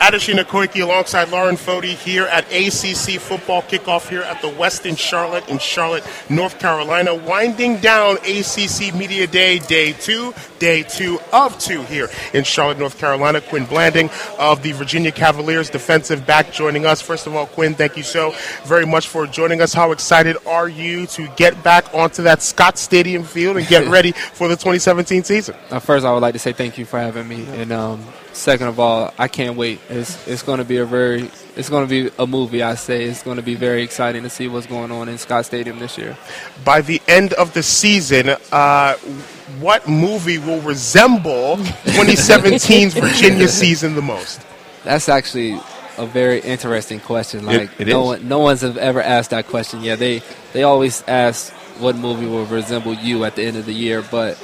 Adeshina 0.00 0.44
Koiki 0.44 0.80
alongside 0.80 1.28
Lauren 1.30 1.56
Foti 1.56 1.94
here 1.94 2.26
at 2.26 2.44
ACC 2.52 3.20
football 3.20 3.62
kickoff 3.62 4.08
here 4.08 4.22
at 4.22 4.40
the 4.40 4.48
Westin 4.48 4.96
Charlotte 4.96 5.48
in 5.48 5.58
Charlotte, 5.58 6.04
North 6.30 6.60
Carolina. 6.60 7.14
Winding 7.14 7.78
down 7.78 8.16
ACC 8.18 8.94
Media 8.94 9.26
Day, 9.26 9.58
day 9.58 9.92
two, 9.92 10.32
day 10.60 10.84
two 10.84 11.18
of 11.32 11.58
two 11.58 11.82
here 11.82 12.08
in 12.32 12.44
Charlotte, 12.44 12.78
North 12.78 12.96
Carolina. 12.96 13.40
Quin 13.40 13.64
Blanding 13.64 14.08
of 14.38 14.62
the 14.62 14.70
Virginia 14.70 15.10
Cavaliers, 15.10 15.68
defensive 15.68 16.24
back, 16.24 16.52
joining 16.52 16.86
us. 16.86 17.00
First 17.00 17.26
of 17.26 17.34
all, 17.34 17.46
Quin, 17.46 17.74
thank 17.74 17.96
you 17.96 18.04
so 18.04 18.34
very 18.64 18.86
much 18.86 19.08
for 19.08 19.26
joining 19.26 19.60
us. 19.60 19.74
How 19.74 19.90
excited 19.90 20.36
are 20.46 20.68
you 20.68 21.06
to 21.08 21.26
get 21.34 21.60
back 21.64 21.92
onto 21.92 22.22
that 22.22 22.40
Scott 22.40 22.78
Stadium 22.78 23.24
field 23.24 23.56
and 23.56 23.66
get 23.66 23.88
ready 23.90 24.12
for 24.12 24.46
the 24.46 24.54
2017 24.54 25.24
season? 25.24 25.56
Uh, 25.70 25.80
first, 25.80 26.06
I 26.06 26.12
would 26.12 26.22
like 26.22 26.34
to 26.34 26.38
say 26.38 26.52
thank 26.52 26.78
you 26.78 26.84
for 26.84 27.00
having 27.00 27.26
me, 27.26 27.44
and 27.46 27.72
um, 27.72 28.04
second 28.32 28.68
of 28.68 28.78
all, 28.78 29.12
I 29.18 29.26
can't 29.26 29.56
wait. 29.56 29.80
It's 29.90 30.28
it's 30.28 30.42
going 30.42 30.58
to 30.58 30.64
be 30.64 30.76
a 30.76 30.84
very 30.84 31.30
it's 31.56 31.70
going 31.70 31.86
to 31.86 31.88
be 31.88 32.10
a 32.18 32.26
movie. 32.26 32.62
I 32.62 32.74
say 32.74 33.04
it's 33.04 33.22
going 33.22 33.36
to 33.38 33.42
be 33.42 33.54
very 33.54 33.82
exciting 33.82 34.22
to 34.22 34.30
see 34.30 34.46
what's 34.46 34.66
going 34.66 34.90
on 34.92 35.08
in 35.08 35.16
Scott 35.16 35.46
Stadium 35.46 35.78
this 35.78 35.96
year. 35.96 36.16
by 36.64 36.82
the 36.82 37.00
end 37.08 37.32
of 37.34 37.54
the 37.54 37.62
season, 37.62 38.36
uh, 38.52 38.94
what 39.60 39.88
movie 39.88 40.36
will 40.38 40.60
resemble 40.60 41.56
2017's 41.96 42.94
Virginia 42.94 43.48
season 43.48 43.94
the 43.94 44.02
most? 44.02 44.42
That's 44.84 45.08
actually 45.08 45.58
a 45.96 46.06
very 46.06 46.40
interesting 46.40 47.00
question. 47.00 47.46
Like 47.46 47.70
it 47.80 47.88
no 47.88 48.12
is. 48.12 48.20
one 48.20 48.28
no 48.28 48.38
one's 48.40 48.60
have 48.60 48.76
ever 48.76 49.00
asked 49.02 49.30
that 49.30 49.46
question. 49.46 49.82
Yeah, 49.82 49.96
they 49.96 50.22
they 50.52 50.64
always 50.64 51.02
ask 51.08 51.50
what 51.80 51.96
movie 51.96 52.26
will 52.26 52.44
resemble 52.44 52.92
you 52.92 53.24
at 53.24 53.36
the 53.36 53.42
end 53.42 53.56
of 53.56 53.64
the 53.64 53.72
year, 53.72 54.02
but 54.10 54.36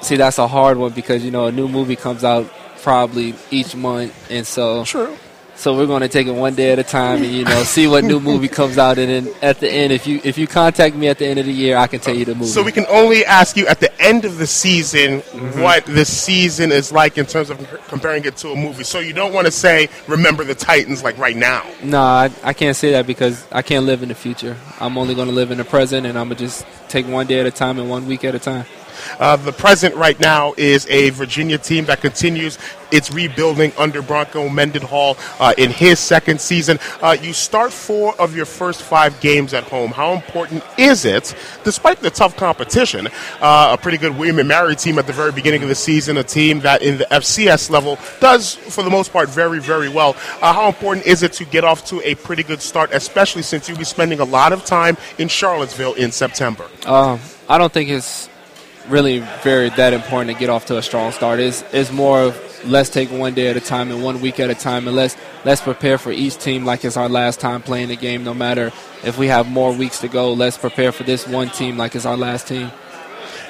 see 0.00 0.16
that's 0.16 0.38
a 0.38 0.48
hard 0.48 0.78
one 0.78 0.92
because 0.92 1.22
you 1.22 1.30
know 1.30 1.46
a 1.46 1.52
new 1.52 1.68
movie 1.68 1.96
comes 1.96 2.24
out 2.24 2.50
probably 2.82 3.34
each 3.50 3.74
month, 3.74 4.30
and 4.30 4.46
so 4.46 4.84
True. 4.84 5.16
So 5.62 5.76
we're 5.76 5.86
going 5.86 6.00
to 6.00 6.08
take 6.08 6.26
it 6.26 6.32
one 6.32 6.56
day 6.56 6.72
at 6.72 6.80
a 6.80 6.82
time, 6.82 7.22
and 7.22 7.32
you 7.32 7.44
know, 7.44 7.62
see 7.62 7.86
what 7.86 8.02
new 8.02 8.18
movie 8.18 8.48
comes 8.60 8.78
out, 8.78 8.98
and 8.98 9.08
then 9.08 9.34
at 9.42 9.60
the 9.60 9.70
end, 9.70 9.92
if 9.92 10.08
you 10.08 10.20
if 10.24 10.36
you 10.36 10.48
contact 10.48 10.96
me 10.96 11.06
at 11.06 11.18
the 11.18 11.26
end 11.26 11.38
of 11.38 11.46
the 11.46 11.52
year, 11.52 11.76
I 11.76 11.86
can 11.86 12.00
tell 12.00 12.16
you 12.16 12.24
the 12.24 12.34
movie. 12.34 12.46
So 12.46 12.64
we 12.64 12.72
can 12.72 12.86
only 12.88 13.24
ask 13.24 13.56
you 13.56 13.68
at 13.68 13.78
the 13.78 14.02
end 14.02 14.24
of 14.24 14.38
the 14.38 14.46
season 14.46 15.20
mm-hmm. 15.20 15.62
what 15.62 15.84
the 15.86 16.04
season 16.04 16.72
is 16.72 16.90
like 16.90 17.16
in 17.16 17.26
terms 17.26 17.48
of 17.48 17.58
comparing 17.86 18.24
it 18.24 18.36
to 18.38 18.48
a 18.48 18.56
movie. 18.56 18.82
So 18.82 18.98
you 18.98 19.12
don't 19.12 19.32
want 19.32 19.46
to 19.46 19.52
say 19.52 19.88
remember 20.08 20.42
the 20.42 20.56
Titans 20.56 21.04
like 21.04 21.16
right 21.18 21.36
now. 21.36 21.64
no, 21.84 22.00
I, 22.00 22.30
I 22.42 22.54
can't 22.54 22.76
say 22.76 22.90
that 22.92 23.06
because 23.06 23.46
I 23.52 23.62
can't 23.62 23.86
live 23.86 24.02
in 24.02 24.08
the 24.08 24.16
future. 24.16 24.56
I'm 24.80 24.98
only 24.98 25.14
going 25.14 25.28
to 25.28 25.34
live 25.34 25.52
in 25.52 25.58
the 25.58 25.64
present, 25.64 26.06
and 26.06 26.18
I'm 26.18 26.26
gonna 26.26 26.40
just 26.40 26.66
take 26.88 27.06
one 27.06 27.28
day 27.28 27.38
at 27.38 27.46
a 27.46 27.52
time 27.52 27.78
and 27.78 27.88
one 27.88 28.06
week 28.06 28.24
at 28.24 28.34
a 28.34 28.40
time. 28.40 28.66
Uh, 29.18 29.36
the 29.36 29.52
present 29.52 29.94
right 29.94 30.18
now 30.20 30.54
is 30.56 30.86
a 30.88 31.10
Virginia 31.10 31.58
team 31.58 31.84
that 31.86 32.00
continues 32.00 32.58
its 32.92 33.10
rebuilding 33.10 33.72
under 33.78 34.02
Bronco 34.02 34.48
Mendenhall 34.48 35.16
uh, 35.40 35.54
in 35.56 35.70
his 35.70 35.98
second 35.98 36.40
season. 36.40 36.78
Uh, 37.00 37.16
you 37.20 37.32
start 37.32 37.72
four 37.72 38.14
of 38.20 38.36
your 38.36 38.44
first 38.44 38.82
five 38.82 39.18
games 39.20 39.54
at 39.54 39.64
home. 39.64 39.90
How 39.90 40.12
important 40.12 40.62
is 40.78 41.04
it, 41.04 41.34
despite 41.64 42.00
the 42.00 42.10
tough 42.10 42.36
competition, 42.36 43.08
uh, 43.40 43.76
a 43.78 43.82
pretty 43.82 43.98
good 43.98 44.16
William 44.16 44.46
Mary 44.46 44.76
team 44.76 44.98
at 44.98 45.06
the 45.06 45.12
very 45.12 45.32
beginning 45.32 45.62
of 45.62 45.68
the 45.68 45.74
season, 45.74 46.18
a 46.18 46.24
team 46.24 46.60
that 46.60 46.82
in 46.82 46.98
the 46.98 47.06
FCS 47.06 47.70
level 47.70 47.98
does, 48.20 48.54
for 48.54 48.82
the 48.82 48.90
most 48.90 49.12
part, 49.12 49.28
very, 49.28 49.58
very 49.58 49.88
well. 49.88 50.14
Uh, 50.40 50.52
how 50.52 50.68
important 50.68 51.06
is 51.06 51.22
it 51.22 51.32
to 51.32 51.44
get 51.46 51.64
off 51.64 51.84
to 51.86 52.00
a 52.02 52.14
pretty 52.16 52.42
good 52.42 52.60
start, 52.60 52.90
especially 52.92 53.42
since 53.42 53.68
you'll 53.68 53.78
be 53.78 53.84
spending 53.84 54.20
a 54.20 54.24
lot 54.24 54.52
of 54.52 54.64
time 54.64 54.96
in 55.18 55.28
Charlottesville 55.28 55.94
in 55.94 56.12
September? 56.12 56.68
Um, 56.84 57.20
I 57.48 57.58
don't 57.58 57.72
think 57.72 57.88
it's 57.88 58.28
really 58.88 59.20
very 59.42 59.70
that 59.70 59.92
important 59.92 60.30
to 60.30 60.38
get 60.38 60.50
off 60.50 60.66
to 60.66 60.78
a 60.78 60.82
strong 60.82 61.12
start. 61.12 61.40
It's, 61.40 61.62
it's 61.72 61.92
more 61.92 62.22
of 62.22 62.64
let's 62.64 62.90
take 62.90 63.10
one 63.10 63.34
day 63.34 63.48
at 63.48 63.56
a 63.56 63.60
time 63.60 63.90
and 63.90 64.02
one 64.02 64.20
week 64.20 64.40
at 64.40 64.50
a 64.50 64.54
time, 64.54 64.86
and 64.86 64.96
let's 64.96 65.16
let's 65.44 65.60
prepare 65.60 65.98
for 65.98 66.12
each 66.12 66.38
team 66.38 66.64
like 66.64 66.84
it's 66.84 66.96
our 66.96 67.08
last 67.08 67.40
time 67.40 67.62
playing 67.62 67.88
the 67.88 67.96
game. 67.96 68.24
No 68.24 68.34
matter 68.34 68.72
if 69.04 69.18
we 69.18 69.26
have 69.28 69.48
more 69.48 69.72
weeks 69.72 70.00
to 70.00 70.08
go, 70.08 70.32
let's 70.32 70.56
prepare 70.56 70.92
for 70.92 71.04
this 71.04 71.26
one 71.26 71.48
team 71.50 71.76
like 71.76 71.94
it's 71.94 72.06
our 72.06 72.16
last 72.16 72.46
team. 72.48 72.70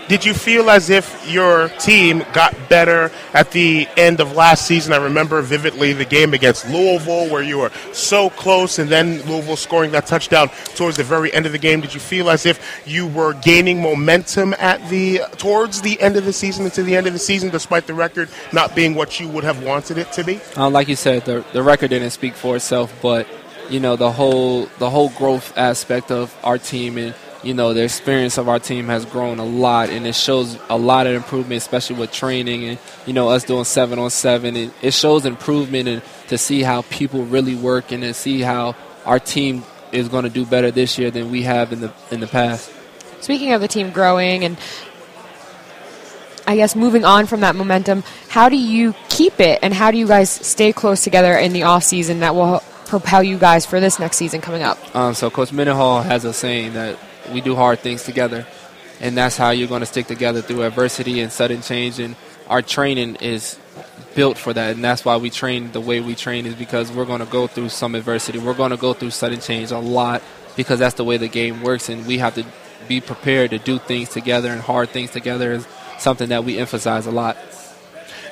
Did 0.09 0.25
you 0.25 0.35
feel 0.35 0.69
as 0.69 0.91
if 0.91 1.31
your 1.31 1.69
team 1.79 2.25
got 2.33 2.55
better 2.69 3.11
at 3.33 3.53
the 3.53 3.89
end 3.97 4.21
of 4.21 4.35
last 4.35 4.67
season? 4.67 4.93
I 4.93 4.97
remember 4.97 5.41
vividly 5.43 5.93
the 5.93 6.05
game 6.05 6.35
against 6.35 6.69
Louisville 6.69 7.31
where 7.31 7.43
you 7.43 7.59
were 7.59 7.71
so 7.93 8.29
close 8.31 8.79
and 8.79 8.91
then 8.91 9.23
Louisville 9.23 9.57
scoring 9.57 9.93
that 9.93 10.07
touchdown 10.07 10.51
towards 10.75 10.97
the 10.97 11.05
very 11.05 11.33
end 11.33 11.47
of 11.47 11.53
the 11.53 11.59
game. 11.59 11.81
Did 11.81 11.95
you 11.95 12.01
feel 12.01 12.31
as 12.31 12.47
if 12.47 12.83
you 12.85 13.07
were 13.07 13.35
gaining 13.35 13.81
momentum 13.81 14.55
at 14.59 14.87
the 14.91 15.21
towards 15.39 15.81
the 15.83 16.01
end 16.01 16.17
of 16.17 16.25
the 16.25 16.33
season 16.33 16.65
into 16.65 16.83
the 16.83 16.97
end 16.97 17.07
of 17.07 17.13
the 17.13 17.19
season 17.19 17.51
despite 17.51 17.87
the 17.87 17.95
record 17.95 18.29
not 18.53 18.75
being 18.75 18.95
what 18.95 19.21
you 19.21 19.29
would 19.29 19.45
have 19.45 19.63
wanted 19.63 19.99
it 19.99 20.11
to 20.13 20.25
be? 20.25 20.41
Uh, 20.57 20.69
like 20.69 20.89
you 20.89 20.97
said, 20.97 21.25
the 21.25 21.45
the 21.53 21.63
record 21.63 21.91
didn't 21.91 22.11
speak 22.11 22.35
for 22.35 22.57
itself, 22.57 22.93
but 23.01 23.27
you 23.71 23.81
know 23.81 23.97
the 23.97 24.11
whole 24.11 24.67
the 24.79 24.91
whole 24.91 25.11
growth 25.11 25.57
aspect 25.57 26.11
of 26.11 26.37
our 26.43 26.59
team 26.59 26.99
and 26.99 27.15
you 27.43 27.55
know 27.55 27.75
the 27.75 27.83
experience 27.83 28.39
of 28.39 28.49
our 28.49 28.59
team 28.59 28.87
has 28.87 29.05
grown 29.05 29.39
a 29.39 29.45
lot, 29.45 29.91
and 29.91 30.07
it 30.07 30.15
shows 30.15 30.59
a 30.69 30.77
lot 30.77 31.07
of 31.07 31.15
improvement, 31.15 31.59
especially 31.59 31.97
with 31.97 32.13
training 32.13 32.65
and 32.65 32.79
you 33.07 33.13
know 33.13 33.29
us 33.29 33.45
doing 33.45 33.65
seven 33.65 33.99
on 33.99 34.11
seven. 34.11 34.57
And 34.57 34.73
it 34.81 34.95
shows 34.95 35.27
improvement 35.27 35.89
and 35.89 36.03
to 36.29 36.39
see 36.39 36.63
how 36.63 36.83
people 36.83 37.25
really 37.25 37.55
work 37.55 37.93
and 37.93 38.03
to 38.03 38.15
see 38.15 38.41
how 38.41 38.77
our 39.05 39.19
team 39.19 39.65
is 39.91 40.09
going 40.09 40.25
to 40.25 40.31
do 40.31 40.47
better 40.47 40.71
this 40.71 40.99
year 40.99 41.11
than 41.11 41.31
we 41.31 41.43
have 41.43 41.73
in 41.73 41.81
the 41.81 41.93
in 42.11 42.21
the 42.21 42.27
past. 42.27 42.73
Speaking 43.21 43.53
of 43.53 43.61
the 43.61 43.69
team 43.69 43.91
growing 43.91 44.45
and 44.45 44.57
I 46.47 46.57
guess 46.57 46.75
moving 46.75 47.05
on 47.05 47.27
from 47.27 47.41
that 47.41 47.55
momentum, 47.55 48.03
how 48.29 48.49
do 48.49 48.57
you 48.57 48.95
keep 49.09 49.41
it 49.41 49.61
and 49.63 49.73
how 49.73 49.91
do 49.91 49.99
you 49.99 50.07
guys 50.07 50.31
stay 50.31 50.73
close 50.73 51.05
together 51.05 51.37
in 51.37 51.53
the 51.53 51.63
off 51.63 51.85
season 51.85 52.21
that 52.21 52.35
will 52.35 52.63
propel 52.87 53.23
you 53.23 53.39
guys 53.39 53.65
for 53.65 53.81
this 53.81 53.99
next 53.99 54.17
season 54.17 54.41
coming 54.41 54.63
up? 54.63 54.79
Um, 54.95 55.15
so 55.15 55.31
Coach 55.31 55.53
Mendenhall 55.53 56.03
has 56.03 56.25
a 56.25 56.33
saying 56.33 56.75
that 56.75 56.99
we 57.33 57.41
do 57.41 57.55
hard 57.55 57.81
things 57.81 58.03
together, 58.03 58.47
and 59.01 59.17
that's 59.17 59.37
how 59.37 59.51
you're 59.51 59.69
going 59.69 59.81
to 59.81 59.87
stick 59.87 60.07
together 60.07 60.43
through 60.43 60.63
adversity 60.63 61.21
and 61.21 61.31
sudden 61.31 61.63
change. 61.63 61.99
And 61.99 62.17
our 62.49 62.63
training 62.63 63.17
is 63.17 63.59
built 64.15 64.39
for 64.39 64.53
that, 64.53 64.75
and 64.75 64.85
that's 64.85 65.05
why 65.05 65.17
we 65.17 65.31
train 65.31 65.73
the 65.73 65.81
way 65.81 66.01
we 66.01 66.15
train 66.15 66.47
is 66.47 66.55
because 66.55 66.91
we're 66.93 67.05
going 67.05 67.21
to 67.21 67.27
go 67.27 67.47
through 67.47 67.69
some 67.69 67.95
adversity. 67.95 68.39
We're 68.39 68.55
going 68.55 68.71
to 68.71 68.77
go 68.77 68.93
through 68.93 69.11
sudden 69.11 69.41
change 69.41 69.71
a 69.71 69.79
lot 69.79 70.23
because 70.57 70.79
that's 70.79 70.97
the 70.97 71.05
way 71.05 71.17
the 71.17 71.29
game 71.29 71.63
works, 71.63 71.89
and 71.89 72.07
we 72.07 72.19
have 72.19 72.35
to 72.35 72.45
be 72.89 73.01
prepared 73.01 73.51
to 73.51 73.59
do 73.59 73.79
things 73.79 74.09
together 74.09 74.51
and 74.51 74.61
hard 74.61 74.91
things 74.91 75.11
together 75.11 75.53
is 75.53 75.67
something 75.99 76.29
that 76.31 76.45
we 76.45 76.59
emphasize 76.59 77.07
a 77.07 77.11
lot. 77.11 77.37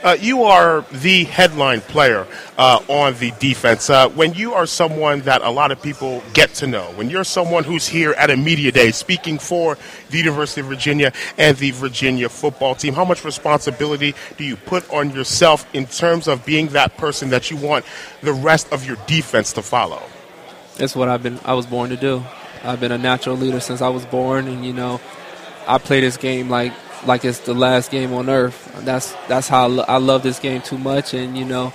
Uh, 0.03 0.17
you 0.19 0.45
are 0.45 0.81
the 0.93 1.25
headline 1.25 1.83
player 1.83 2.27
uh, 2.57 2.81
on 2.89 3.15
the 3.19 3.31
defense. 3.33 3.91
Uh, 3.91 4.09
when 4.11 4.33
you 4.33 4.55
are 4.55 4.65
someone 4.65 5.21
that 5.21 5.43
a 5.43 5.51
lot 5.51 5.71
of 5.71 5.83
people 5.83 6.23
get 6.33 6.49
to 6.55 6.67
know, 6.67 6.85
when 6.95 7.11
you're 7.11 7.23
someone 7.23 7.65
who's 7.65 7.87
here 7.87 8.13
at 8.13 8.31
a 8.31 8.37
media 8.37 8.73
day 8.73 8.91
speaking 8.93 9.39
for 9.39 9.77
the 10.09 10.17
University 10.17 10.63
of 10.63 10.69
Virginia 10.69 11.13
and 11.37 11.55
the 11.59 11.71
Virginia 11.73 12.31
football 12.31 12.75
team, 12.75 12.95
how 12.95 13.05
much 13.05 13.27
responsibility 13.27 14.15
do 14.39 14.45
you 14.45 14.57
put 14.57 14.89
on 14.91 15.11
yourself 15.11 15.67
in 15.75 15.85
terms 15.85 16.29
of 16.29 16.47
being 16.47 16.69
that 16.69 16.97
person 16.97 17.29
that 17.29 17.51
you 17.51 17.59
want 17.59 17.85
the 18.23 18.33
rest 18.33 18.73
of 18.73 18.87
your 18.87 18.97
defense 19.07 19.53
to 19.53 19.61
follow? 19.61 20.03
It's 20.79 20.97
what 20.97 21.11
I've 21.11 21.23
been. 21.23 21.39
I 21.45 21.53
was 21.53 21.67
born 21.67 21.91
to 21.91 21.97
do. 21.97 22.25
I've 22.65 22.81
been 22.81 22.93
a 22.93 22.99
natural 22.99 23.37
leader 23.37 23.61
since 23.61 23.83
I 23.83 23.91
was 23.91 24.07
born, 24.07 24.49
and 24.49 24.65
you 24.65 24.73
know, 24.73 24.99
I 25.67 25.77
play 25.77 26.01
this 26.01 26.17
game 26.17 26.49
like 26.49 26.73
like 27.07 27.25
it's 27.25 27.41
the 27.41 27.55
last 27.55 27.91
game 27.91 28.13
on 28.13 28.29
earth. 28.29 28.73
That's 28.85 29.13
that's 29.29 29.49
how 29.49 29.65
I, 29.65 29.67
lo- 29.67 29.85
I 29.89 29.97
love 29.99 30.23
this 30.23 30.39
game 30.39 30.63
too 30.63 30.79
much, 30.79 31.15
and 31.15 31.37
you 31.37 31.45
know, 31.45 31.73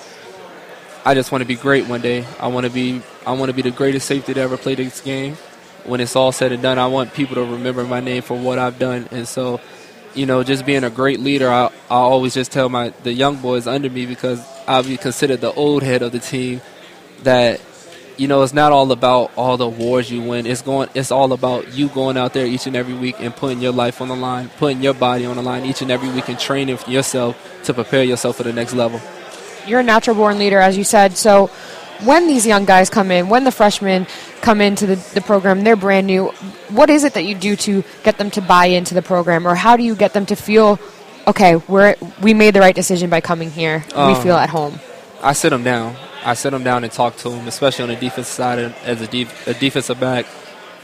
I 1.04 1.14
just 1.14 1.32
want 1.32 1.42
to 1.42 1.48
be 1.48 1.56
great 1.56 1.88
one 1.88 2.02
day. 2.02 2.26
I 2.40 2.48
want 2.48 2.66
to 2.66 2.72
be 2.72 3.02
I 3.26 3.34
want 3.34 3.50
to 3.50 3.54
be 3.54 3.62
the 3.62 3.72
greatest 3.72 4.08
safety 4.08 4.34
to 4.34 4.40
ever 4.42 4.58
play 4.58 4.76
this 4.76 5.02
game. 5.02 5.36
When 5.86 6.02
it's 6.02 6.16
all 6.16 6.32
said 6.32 6.52
and 6.52 6.64
done, 6.64 6.80
I 6.80 6.88
want 6.88 7.14
people 7.14 7.36
to 7.36 7.44
remember 7.44 7.84
my 7.84 8.00
name 8.00 8.24
for 8.24 8.38
what 8.38 8.60
I've 8.60 8.80
done, 8.80 9.08
and 9.12 9.28
so. 9.28 9.62
You 10.14 10.26
know, 10.26 10.44
just 10.44 10.66
being 10.66 10.86
a 10.86 10.90
great 10.90 11.20
leader, 11.20 11.50
I, 11.50 11.66
I 11.66 11.72
always 11.90 12.34
just 12.34 12.50
tell 12.50 12.70
my 12.70 12.94
the 13.04 13.12
young 13.12 13.36
boys 13.36 13.68
under 13.68 13.90
me 13.90 14.06
because 14.06 14.42
I'll 14.66 14.82
be 14.82 14.96
considered 14.96 15.42
the 15.42 15.52
old 15.52 15.84
head 15.84 16.02
of 16.04 16.14
the 16.14 16.20
team. 16.20 16.62
That 17.24 17.60
you 18.18 18.28
know, 18.28 18.42
it's 18.44 18.54
not 18.54 18.72
all 18.72 18.92
about 18.92 19.32
all 19.36 19.58
the 19.58 19.66
awards 19.66 20.10
you 20.12 20.22
win. 20.22 20.46
It's 20.46 20.62
going. 20.62 20.90
It's 20.94 21.12
all 21.12 21.34
about 21.34 21.74
you 21.74 21.90
going 21.90 22.18
out 22.18 22.34
there 22.34 22.46
each 22.46 22.68
and 22.68 22.76
every 22.76 22.94
week 22.94 23.16
and 23.20 23.36
putting 23.36 23.60
your 23.60 23.72
life 23.74 24.02
on 24.02 24.08
the 24.08 24.16
line, 24.16 24.50
putting 24.58 24.82
your 24.82 24.94
body 24.94 25.26
on 25.26 25.36
the 25.36 25.42
line 25.42 25.66
each 25.66 25.82
and 25.82 25.92
every 25.92 26.10
week, 26.10 26.30
and 26.30 26.40
training 26.40 26.78
yourself 26.88 27.36
to 27.66 27.74
prepare 27.74 28.04
yourself 28.04 28.38
for 28.38 28.44
the 28.44 28.54
next 28.54 28.74
level. 28.74 29.02
You're 29.68 29.80
a 29.82 29.84
natural 29.84 30.16
born 30.16 30.38
leader, 30.38 30.60
as 30.60 30.78
you 30.78 30.84
said. 30.84 31.18
So, 31.18 31.48
when 32.04 32.28
these 32.28 32.46
young 32.46 32.66
guys 32.66 32.90
come 32.90 33.10
in, 33.12 33.30
when 33.30 33.44
the 33.44 33.52
freshmen 33.52 34.06
come 34.42 34.62
into 34.62 34.86
the, 34.86 34.96
the 35.14 35.22
program, 35.22 35.64
they're 35.64 35.76
brand 35.76 36.08
new. 36.08 36.28
What 36.70 36.90
is 36.90 37.04
it 37.04 37.14
that 37.16 37.24
you 37.26 37.36
do 37.36 37.56
to 37.58 37.84
get 38.04 38.18
them 38.18 38.30
to 38.32 38.42
buy 38.42 38.68
into 38.68 38.94
the 38.94 39.02
program, 39.02 39.48
or 39.48 39.56
how 39.56 39.76
do 39.76 39.84
you 39.84 39.96
get 39.96 40.14
them 40.14 40.26
to 40.28 40.36
feel, 40.36 40.80
okay, 41.28 41.56
we're 41.56 41.96
we 42.22 42.34
made 42.34 42.54
the 42.54 42.60
right 42.60 42.76
decision 42.76 43.10
by 43.10 43.22
coming 43.22 43.50
here. 43.50 43.84
we 43.90 43.96
Um, 43.96 44.22
feel 44.24 44.36
at 44.36 44.50
home. 44.50 44.80
I 45.26 45.34
sit 45.34 45.50
them 45.50 45.64
down. 45.64 45.96
I 46.24 46.36
sit 46.36 46.52
them 46.52 46.64
down 46.64 46.84
and 46.84 46.94
talk 46.94 47.18
to 47.18 47.30
them, 47.30 47.48
especially 47.48 47.84
on 47.84 47.90
the 47.90 47.96
defensive 47.96 48.28
side. 48.28 48.60
As 48.84 49.02
a, 49.02 49.08
def- 49.08 49.48
a 49.48 49.56
defensive 49.56 50.00
back, 50.00 50.28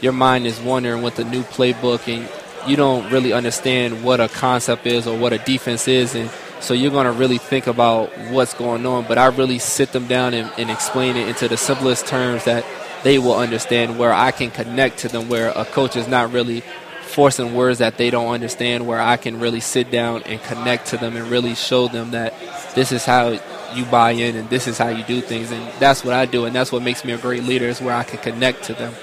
your 0.00 0.12
mind 0.12 0.46
is 0.46 0.58
wondering 0.60 1.00
with 1.00 1.14
the 1.14 1.24
new 1.24 1.42
playbook, 1.44 2.12
and 2.12 2.28
you 2.68 2.76
don't 2.76 3.08
really 3.12 3.32
understand 3.32 4.02
what 4.02 4.20
a 4.20 4.28
concept 4.28 4.84
is 4.84 5.06
or 5.06 5.16
what 5.16 5.32
a 5.32 5.38
defense 5.38 5.86
is, 5.86 6.16
and 6.16 6.28
so 6.60 6.74
you're 6.74 6.90
going 6.90 7.06
to 7.06 7.12
really 7.12 7.38
think 7.38 7.68
about 7.68 8.10
what's 8.30 8.54
going 8.54 8.84
on. 8.84 9.04
But 9.06 9.16
I 9.16 9.26
really 9.26 9.60
sit 9.60 9.92
them 9.92 10.08
down 10.08 10.34
and, 10.34 10.50
and 10.58 10.70
explain 10.70 11.16
it 11.16 11.28
into 11.28 11.46
the 11.46 11.56
simplest 11.56 12.08
terms 12.08 12.44
that 12.44 12.64
they 13.04 13.18
will 13.18 13.36
understand, 13.36 13.96
where 13.96 14.12
I 14.12 14.32
can 14.32 14.50
connect 14.50 14.98
to 14.98 15.08
them, 15.08 15.28
where 15.28 15.50
a 15.50 15.64
coach 15.64 15.94
is 15.94 16.08
not 16.08 16.32
really 16.32 16.64
forcing 17.12 17.54
words 17.54 17.78
that 17.78 17.98
they 17.98 18.10
don't 18.10 18.32
understand, 18.32 18.86
where 18.86 19.00
I 19.00 19.16
can 19.16 19.38
really 19.38 19.60
sit 19.60 19.90
down 19.90 20.22
and 20.24 20.42
connect 20.42 20.86
to 20.88 20.96
them 20.96 21.16
and 21.16 21.30
really 21.30 21.54
show 21.54 21.88
them 21.88 22.12
that 22.12 22.34
this 22.74 22.92
is 22.92 23.04
how 23.04 23.38
you 23.74 23.84
buy 23.86 24.12
in 24.12 24.36
and 24.36 24.48
this 24.50 24.66
is 24.66 24.78
how 24.78 24.88
you 24.88 25.04
do 25.04 25.20
things. 25.20 25.50
And 25.50 25.72
that's 25.78 26.04
what 26.04 26.14
I 26.14 26.26
do, 26.26 26.44
and 26.46 26.54
that's 26.54 26.72
what 26.72 26.82
makes 26.82 27.04
me 27.04 27.12
a 27.12 27.18
great 27.18 27.44
leader 27.44 27.66
is 27.66 27.80
where 27.80 27.94
I 27.94 28.04
can 28.04 28.18
connect 28.18 28.64
to 28.64 28.74
them. 28.74 28.94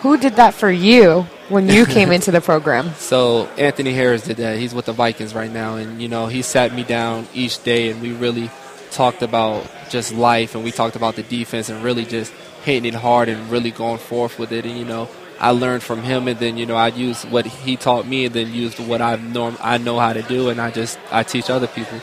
Who 0.00 0.16
did 0.16 0.36
that 0.36 0.54
for 0.54 0.70
you 0.70 1.22
when 1.48 1.68
you 1.68 1.86
came 1.86 2.12
into 2.16 2.30
the 2.30 2.40
program? 2.40 2.94
So 2.94 3.46
Anthony 3.58 3.92
Harris 3.92 4.22
did 4.22 4.38
that. 4.38 4.58
He's 4.58 4.74
with 4.74 4.86
the 4.86 4.92
Vikings 4.92 5.34
right 5.34 5.50
now, 5.50 5.76
and 5.76 6.00
you 6.00 6.08
know 6.08 6.26
he 6.26 6.42
sat 6.42 6.74
me 6.74 6.84
down 6.84 7.26
each 7.34 7.62
day, 7.62 7.90
and 7.90 8.02
we 8.02 8.12
really 8.12 8.50
talked 8.90 9.22
about 9.22 9.66
just 9.90 10.12
life, 10.12 10.54
and 10.54 10.64
we 10.64 10.72
talked 10.72 10.96
about 10.96 11.16
the 11.16 11.22
defense, 11.22 11.68
and 11.68 11.82
really 11.82 12.04
just 12.04 12.32
hitting 12.64 12.86
it 12.86 12.94
hard 12.94 13.28
and 13.28 13.50
really 13.50 13.70
going 13.70 13.98
forth 13.98 14.38
with 14.38 14.52
it. 14.52 14.64
And 14.64 14.78
you 14.78 14.84
know, 14.84 15.08
I 15.44 15.50
learned 15.50 15.82
from 15.82 16.02
him, 16.02 16.26
and 16.26 16.38
then 16.38 16.56
you 16.56 16.64
know 16.64 16.74
I 16.74 16.88
used 16.88 17.30
what 17.30 17.44
he 17.44 17.76
taught 17.76 18.06
me, 18.06 18.24
and 18.24 18.34
then 18.34 18.50
used 18.50 18.78
what 18.78 19.02
I 19.02 19.16
norm 19.16 19.58
I 19.60 19.76
know 19.76 19.98
how 19.98 20.14
to 20.14 20.22
do, 20.22 20.48
and 20.48 20.58
I 20.58 20.70
just 20.70 20.98
I 21.10 21.22
teach 21.22 21.50
other 21.50 21.66
people. 21.66 22.00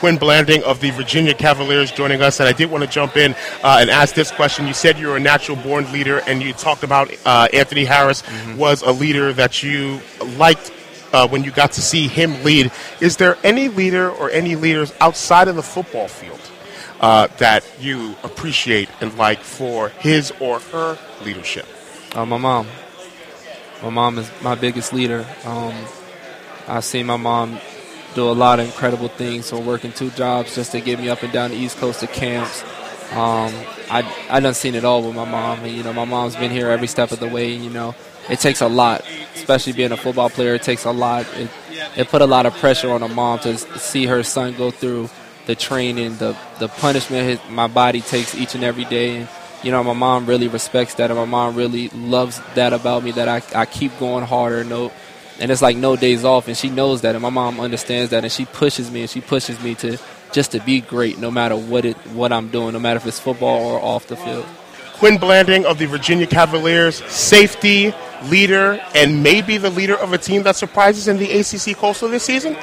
Quin 0.00 0.16
Blanding 0.16 0.64
of 0.64 0.80
the 0.80 0.90
Virginia 0.90 1.32
Cavaliers 1.32 1.92
joining 1.92 2.22
us, 2.22 2.40
and 2.40 2.48
I 2.48 2.52
did 2.52 2.72
want 2.72 2.82
to 2.82 2.90
jump 2.90 3.16
in 3.16 3.36
uh, 3.62 3.78
and 3.80 3.88
ask 3.88 4.16
this 4.16 4.32
question. 4.32 4.66
You 4.66 4.74
said 4.74 4.98
you're 4.98 5.16
a 5.16 5.20
natural 5.20 5.56
born 5.58 5.92
leader, 5.92 6.22
and 6.26 6.42
you 6.42 6.52
talked 6.54 6.82
about 6.82 7.08
uh, 7.24 7.46
Anthony 7.52 7.84
Harris 7.84 8.24
was 8.56 8.82
a 8.82 8.90
leader 8.90 9.32
that 9.32 9.62
you 9.62 10.00
liked 10.36 10.72
uh, 11.12 11.28
when 11.28 11.44
you 11.44 11.52
got 11.52 11.70
to 11.72 11.80
see 11.80 12.08
him 12.08 12.42
lead. 12.42 12.72
Is 13.00 13.16
there 13.16 13.38
any 13.44 13.68
leader 13.68 14.10
or 14.10 14.28
any 14.28 14.56
leaders 14.56 14.92
outside 15.00 15.46
of 15.46 15.54
the 15.54 15.62
football 15.62 16.08
field 16.08 16.40
uh, 17.00 17.28
that 17.38 17.64
you 17.78 18.16
appreciate 18.24 18.88
and 19.00 19.16
like 19.16 19.38
for 19.38 19.90
his 19.90 20.32
or 20.40 20.58
her 20.58 20.98
leadership? 21.24 21.66
Uh, 22.14 22.26
my 22.26 22.36
mom. 22.36 22.66
My 23.82 23.88
mom 23.88 24.18
is 24.18 24.30
my 24.42 24.54
biggest 24.54 24.92
leader. 24.92 25.26
Um, 25.44 25.74
I've 26.68 26.84
seen 26.84 27.06
my 27.06 27.16
mom 27.16 27.58
do 28.14 28.30
a 28.30 28.32
lot 28.32 28.60
of 28.60 28.66
incredible 28.66 29.08
things 29.08 29.48
from 29.48 29.64
working 29.64 29.92
two 29.92 30.10
jobs 30.10 30.54
just 30.54 30.72
to 30.72 30.80
get 30.82 30.98
me 30.98 31.08
up 31.08 31.22
and 31.22 31.32
down 31.32 31.50
the 31.50 31.56
East 31.56 31.78
Coast 31.78 32.00
to 32.00 32.06
camps. 32.06 32.62
Um, 33.12 33.52
I 33.90 34.04
I 34.28 34.40
done 34.40 34.52
seen 34.52 34.74
it 34.74 34.84
all 34.84 35.02
with 35.02 35.16
my 35.16 35.24
mom, 35.24 35.60
and 35.60 35.72
you 35.74 35.82
know 35.82 35.92
my 35.94 36.04
mom's 36.04 36.36
been 36.36 36.50
here 36.50 36.70
every 36.70 36.86
step 36.86 37.12
of 37.12 37.18
the 37.18 37.28
way. 37.28 37.50
You 37.50 37.70
know 37.70 37.94
it 38.28 38.40
takes 38.40 38.60
a 38.60 38.68
lot, 38.68 39.04
especially 39.34 39.72
being 39.72 39.92
a 39.92 39.96
football 39.96 40.28
player. 40.28 40.54
It 40.54 40.62
takes 40.62 40.84
a 40.84 40.92
lot. 40.92 41.26
It, 41.36 41.50
it 41.96 42.08
put 42.08 42.20
a 42.20 42.26
lot 42.26 42.44
of 42.44 42.54
pressure 42.54 42.92
on 42.92 43.02
a 43.02 43.08
mom 43.08 43.38
to 43.40 43.56
see 43.56 44.04
her 44.04 44.22
son 44.22 44.54
go 44.54 44.70
through 44.70 45.08
the 45.46 45.54
training, 45.54 46.18
the 46.18 46.36
the 46.58 46.68
punishment 46.68 47.26
his, 47.26 47.50
my 47.50 47.68
body 47.68 48.02
takes 48.02 48.34
each 48.34 48.54
and 48.54 48.62
every 48.62 48.84
day, 48.84 49.16
and 49.16 49.28
you 49.62 49.70
know 49.70 49.82
my 49.84 49.92
mom 49.92 50.26
really 50.26 50.48
respects 50.48 50.94
that, 50.94 51.10
and 51.10 51.18
my 51.18 51.24
mom 51.24 51.54
really 51.54 51.88
loves 51.88 52.40
that 52.54 52.72
about 52.72 53.02
me. 53.02 53.12
That 53.12 53.28
I 53.28 53.42
I 53.54 53.66
keep 53.66 53.96
going 53.98 54.24
harder. 54.24 54.64
No, 54.64 54.92
and 55.38 55.50
it's 55.50 55.62
like 55.62 55.76
no 55.76 55.96
days 55.96 56.24
off, 56.24 56.48
and 56.48 56.56
she 56.56 56.68
knows 56.68 57.02
that, 57.02 57.14
and 57.14 57.22
my 57.22 57.30
mom 57.30 57.60
understands 57.60 58.10
that, 58.10 58.24
and 58.24 58.32
she 58.32 58.44
pushes 58.44 58.90
me, 58.90 59.02
and 59.02 59.10
she 59.10 59.20
pushes 59.20 59.62
me 59.62 59.74
to 59.76 59.98
just 60.32 60.52
to 60.52 60.60
be 60.60 60.80
great, 60.80 61.18
no 61.18 61.30
matter 61.30 61.56
what 61.56 61.84
it 61.84 61.96
what 62.08 62.32
I'm 62.32 62.48
doing, 62.48 62.72
no 62.72 62.78
matter 62.78 62.98
if 62.98 63.06
it's 63.06 63.20
football 63.20 63.64
or 63.64 63.80
off 63.80 64.06
the 64.06 64.16
field. 64.16 64.46
Quin 64.94 65.18
Blanding 65.18 65.66
of 65.66 65.78
the 65.78 65.86
Virginia 65.86 66.26
Cavaliers, 66.26 67.04
safety, 67.06 67.92
leader, 68.26 68.80
and 68.94 69.22
maybe 69.22 69.58
the 69.58 69.70
leader 69.70 69.96
of 69.96 70.12
a 70.12 70.18
team 70.18 70.44
that 70.44 70.54
surprises 70.56 71.08
in 71.08 71.18
the 71.18 71.28
ACC 71.40 71.76
Coastal 71.76 72.08
this 72.08 72.22
season? 72.22 72.56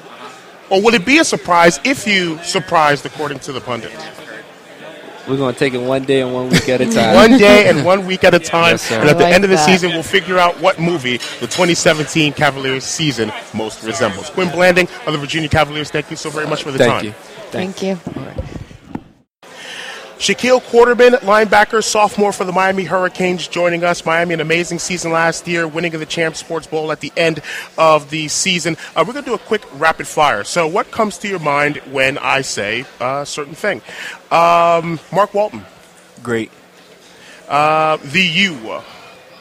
or 0.70 0.82
would 0.82 0.94
it 0.94 1.06
be 1.06 1.18
a 1.18 1.24
surprise 1.24 1.78
if 1.84 2.06
you 2.06 2.38
surprised 2.38 3.06
according 3.06 3.38
to 3.40 3.52
the 3.52 3.60
pundit? 3.60 3.92
We're 5.28 5.36
gonna 5.36 5.52
take 5.56 5.74
it 5.74 5.78
one 5.78 6.04
day 6.04 6.22
and 6.22 6.32
one 6.32 6.48
week 6.48 6.68
at 6.68 6.80
a 6.80 6.86
time. 6.90 7.14
one 7.14 7.38
day 7.38 7.68
and 7.68 7.84
one 7.84 8.06
week 8.06 8.24
at 8.24 8.32
a 8.34 8.38
time. 8.38 8.72
Yes, 8.72 8.82
sir. 8.82 9.00
and 9.00 9.10
at 9.10 9.18
the 9.18 9.24
like 9.24 9.34
end 9.34 9.44
of 9.44 9.50
the 9.50 9.56
that. 9.56 9.66
season, 9.66 9.90
we'll 9.90 10.02
figure 10.02 10.38
out 10.38 10.58
what 10.60 10.78
movie 10.80 11.18
the 11.40 11.46
2017 11.46 12.32
Cavaliers 12.32 12.84
season 12.84 13.30
most 13.54 13.82
resembles. 13.84 14.30
Quin 14.30 14.50
Blanding 14.50 14.88
of 15.06 15.12
the 15.12 15.18
Virginia 15.18 15.48
Cavaliers, 15.48 15.90
thank 15.90 16.10
you 16.10 16.16
so 16.16 16.30
very 16.30 16.46
much 16.46 16.62
for 16.62 16.72
the 16.72 16.78
Thank 16.78 16.92
time. 16.92 17.04
you. 17.04 17.12
Thank 17.50 17.82
you. 17.82 18.57
Shaquille 20.18 20.60
Quarterman, 20.60 21.12
linebacker, 21.20 21.82
sophomore 21.82 22.32
for 22.32 22.44
the 22.44 22.50
Miami 22.52 22.82
Hurricanes, 22.82 23.46
joining 23.46 23.84
us. 23.84 24.04
Miami, 24.04 24.34
an 24.34 24.40
amazing 24.40 24.80
season 24.80 25.12
last 25.12 25.46
year, 25.46 25.68
winning 25.68 25.94
of 25.94 26.00
the 26.00 26.06
Champs 26.06 26.40
Sports 26.40 26.66
Bowl 26.66 26.90
at 26.90 26.98
the 26.98 27.12
end 27.16 27.40
of 27.78 28.10
the 28.10 28.26
season. 28.26 28.76
Uh, 28.96 29.04
we're 29.06 29.12
going 29.12 29.24
to 29.24 29.30
do 29.30 29.34
a 29.34 29.38
quick 29.38 29.62
rapid 29.80 30.08
fire. 30.08 30.42
So, 30.42 30.66
what 30.66 30.90
comes 30.90 31.18
to 31.18 31.28
your 31.28 31.38
mind 31.38 31.76
when 31.92 32.18
I 32.18 32.40
say 32.40 32.84
a 33.00 33.24
certain 33.24 33.54
thing? 33.54 33.80
Um, 34.32 34.98
Mark 35.12 35.34
Walton, 35.34 35.64
Great. 36.24 36.50
uh, 37.48 37.98
the 37.98 38.22
U, 38.22 38.80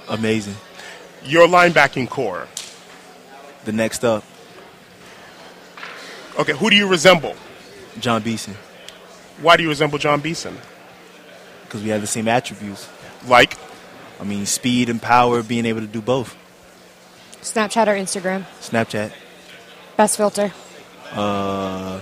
Amazing. 0.10 0.56
your 1.26 1.48
linebacking 1.48 2.08
corps. 2.08 2.48
The 3.66 3.72
next 3.74 4.06
up, 4.06 4.24
Okay, 6.40 6.54
who 6.54 6.70
do 6.70 6.76
you 6.76 6.88
resemble? 6.88 7.36
Jon 8.00 8.22
Beason. 8.22 8.56
Why 9.42 9.58
do 9.58 9.64
you 9.64 9.70
resemble 9.70 10.00
Jon 10.00 10.20
Beason? 10.20 10.58
Because 11.64 11.84
we 11.84 11.90
have 11.90 12.02
the 12.02 12.08
same 12.08 12.28
attributes. 12.28 12.88
Like, 13.28 13.56
I 14.20 14.24
mean, 14.24 14.46
speed 14.46 14.90
and 14.90 15.02
power, 15.02 15.44
being 15.44 15.66
able 15.66 15.82
to 15.82 15.88
do 15.88 16.02
both. 16.02 16.36
Snapchat 17.42 17.88
or 17.88 17.96
Instagram? 17.96 18.46
Snapchat. 18.60 19.12
Best 19.96 20.18
filter. 20.18 20.52
Uh, 21.12 22.02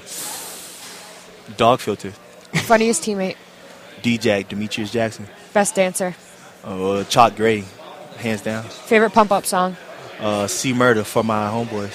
dog 1.57 1.79
filter. 1.79 2.11
Funniest 2.53 3.03
teammate. 3.03 3.35
D-Jack, 4.01 4.49
Demetrius 4.49 4.91
Jackson. 4.91 5.27
Best 5.53 5.75
dancer. 5.75 6.15
Uh, 6.63 7.03
Chalk 7.05 7.35
Gray, 7.35 7.63
hands 8.17 8.41
down. 8.41 8.63
Favorite 8.63 9.11
pump 9.11 9.31
up 9.31 9.45
song. 9.45 9.75
Uh, 10.19 10.47
C 10.47 10.73
Murder 10.73 11.03
for 11.03 11.23
my 11.23 11.47
homeboys. 11.47 11.93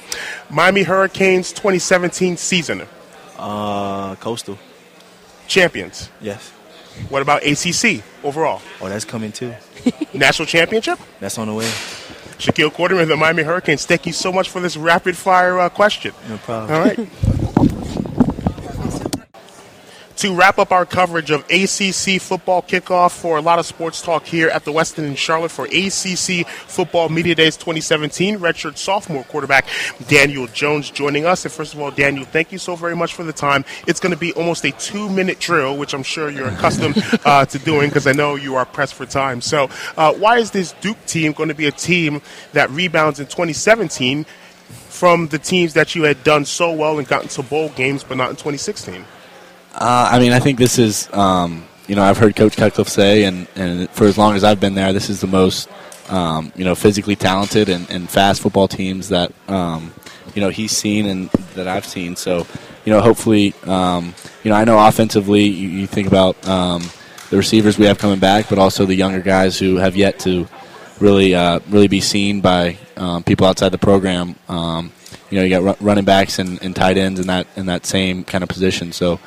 Miami 0.50 0.82
Hurricanes 0.82 1.52
2017 1.52 2.36
season. 2.36 2.82
Uh, 3.38 4.14
Coastal. 4.16 4.58
Champions. 5.52 6.08
Yes. 6.22 6.48
What 7.10 7.20
about 7.20 7.42
ACC 7.44 8.02
overall? 8.24 8.62
Oh, 8.80 8.88
that's 8.88 9.04
coming 9.04 9.32
too. 9.32 9.54
National 10.14 10.46
championship? 10.46 10.98
That's 11.20 11.36
on 11.36 11.48
the 11.48 11.54
way. 11.54 11.66
Shaquille 12.38 12.72
Quarterman 12.72 13.02
of 13.02 13.08
the 13.08 13.16
Miami 13.16 13.42
Hurricanes, 13.42 13.84
thank 13.84 14.06
you 14.06 14.12
so 14.14 14.32
much 14.32 14.48
for 14.48 14.60
this 14.60 14.78
rapid 14.78 15.14
fire 15.14 15.58
uh, 15.58 15.68
question. 15.68 16.14
No 16.28 16.38
problem. 16.38 16.72
All 16.74 16.84
right. 16.84 17.08
to 20.16 20.34
wrap 20.34 20.58
up 20.58 20.72
our 20.72 20.84
coverage 20.84 21.30
of 21.30 21.40
ACC 21.50 22.20
football 22.20 22.62
kickoff 22.62 23.12
for 23.12 23.38
a 23.38 23.40
lot 23.40 23.58
of 23.58 23.66
sports 23.66 24.02
talk 24.02 24.24
here 24.24 24.48
at 24.48 24.64
the 24.64 24.72
Westin 24.72 25.04
in 25.04 25.14
Charlotte 25.14 25.50
for 25.50 25.66
ACC 25.66 26.46
Football 26.46 27.08
Media 27.08 27.34
Days 27.34 27.56
2017. 27.56 28.38
Redshirt 28.38 28.76
sophomore 28.76 29.24
quarterback 29.24 29.66
Daniel 30.08 30.46
Jones 30.48 30.90
joining 30.90 31.24
us. 31.24 31.44
And 31.44 31.52
first 31.52 31.74
of 31.74 31.80
all, 31.80 31.90
Daniel, 31.90 32.24
thank 32.24 32.52
you 32.52 32.58
so 32.58 32.76
very 32.76 32.96
much 32.96 33.14
for 33.14 33.24
the 33.24 33.32
time. 33.32 33.64
It's 33.86 34.00
going 34.00 34.12
to 34.12 34.18
be 34.18 34.32
almost 34.34 34.64
a 34.64 34.72
two 34.72 35.08
minute 35.08 35.40
drill, 35.40 35.76
which 35.76 35.94
I'm 35.94 36.02
sure 36.02 36.30
you're 36.30 36.48
accustomed 36.48 36.96
uh, 37.24 37.44
to 37.46 37.58
doing 37.58 37.88
because 37.88 38.06
I 38.06 38.12
know 38.12 38.34
you 38.34 38.56
are 38.56 38.64
pressed 38.64 38.94
for 38.94 39.06
time. 39.06 39.40
So, 39.40 39.68
uh, 39.96 40.12
why 40.14 40.38
is 40.38 40.50
this 40.50 40.72
Duke 40.80 41.04
team 41.06 41.32
going 41.32 41.48
to 41.48 41.54
be 41.54 41.66
a 41.66 41.72
team 41.72 42.22
that 42.52 42.70
rebounds 42.70 43.20
in 43.20 43.26
2017 43.26 44.24
from 44.88 45.28
the 45.28 45.38
teams 45.38 45.74
that 45.74 45.94
you 45.94 46.04
had 46.04 46.22
done 46.22 46.44
so 46.44 46.72
well 46.72 46.98
and 46.98 47.08
gotten 47.08 47.28
to 47.28 47.42
bowl 47.42 47.70
games, 47.70 48.04
but 48.04 48.16
not 48.16 48.30
in 48.30 48.36
2016? 48.36 49.04
Uh, 49.74 50.10
I 50.12 50.18
mean, 50.18 50.32
I 50.32 50.38
think 50.38 50.58
this 50.58 50.78
is, 50.78 51.08
um, 51.12 51.64
you 51.86 51.96
know, 51.96 52.02
I've 52.02 52.18
heard 52.18 52.36
Coach 52.36 52.56
Cutcliffe 52.56 52.88
say, 52.88 53.24
and, 53.24 53.48
and 53.56 53.88
for 53.90 54.04
as 54.04 54.18
long 54.18 54.36
as 54.36 54.44
I've 54.44 54.60
been 54.60 54.74
there, 54.74 54.92
this 54.92 55.08
is 55.08 55.20
the 55.20 55.26
most, 55.26 55.68
um, 56.08 56.52
you 56.56 56.64
know, 56.64 56.74
physically 56.74 57.16
talented 57.16 57.68
and, 57.68 57.88
and 57.90 58.08
fast 58.08 58.42
football 58.42 58.68
teams 58.68 59.08
that, 59.08 59.32
um, 59.48 59.92
you 60.34 60.42
know, 60.42 60.50
he's 60.50 60.72
seen 60.72 61.06
and 61.06 61.30
that 61.54 61.66
I've 61.66 61.86
seen. 61.86 62.16
So, 62.16 62.46
you 62.84 62.92
know, 62.92 63.00
hopefully, 63.00 63.54
um, 63.64 64.14
you 64.44 64.50
know, 64.50 64.56
I 64.56 64.64
know 64.64 64.78
offensively, 64.78 65.44
you, 65.44 65.68
you 65.68 65.86
think 65.86 66.06
about 66.06 66.46
um, 66.46 66.82
the 67.30 67.38
receivers 67.38 67.78
we 67.78 67.86
have 67.86 67.98
coming 67.98 68.18
back, 68.18 68.50
but 68.50 68.58
also 68.58 68.84
the 68.84 68.94
younger 68.94 69.20
guys 69.20 69.58
who 69.58 69.76
have 69.76 69.96
yet 69.96 70.18
to 70.20 70.46
really, 71.00 71.34
uh, 71.34 71.60
really 71.70 71.88
be 71.88 72.00
seen 72.00 72.42
by 72.42 72.76
um, 72.98 73.24
people 73.24 73.46
outside 73.46 73.70
the 73.70 73.78
program. 73.78 74.36
You 75.32 75.38
know, 75.38 75.44
you 75.44 75.48
got 75.48 75.62
ru- 75.62 75.86
running 75.86 76.04
backs 76.04 76.38
and, 76.38 76.62
and 76.62 76.76
tight 76.76 76.98
ends 76.98 77.18
in 77.18 77.26
that 77.28 77.46
in 77.56 77.64
that 77.64 77.86
same 77.86 78.22
kind 78.22 78.44
of 78.44 78.50
position. 78.50 78.92
So 78.92 79.18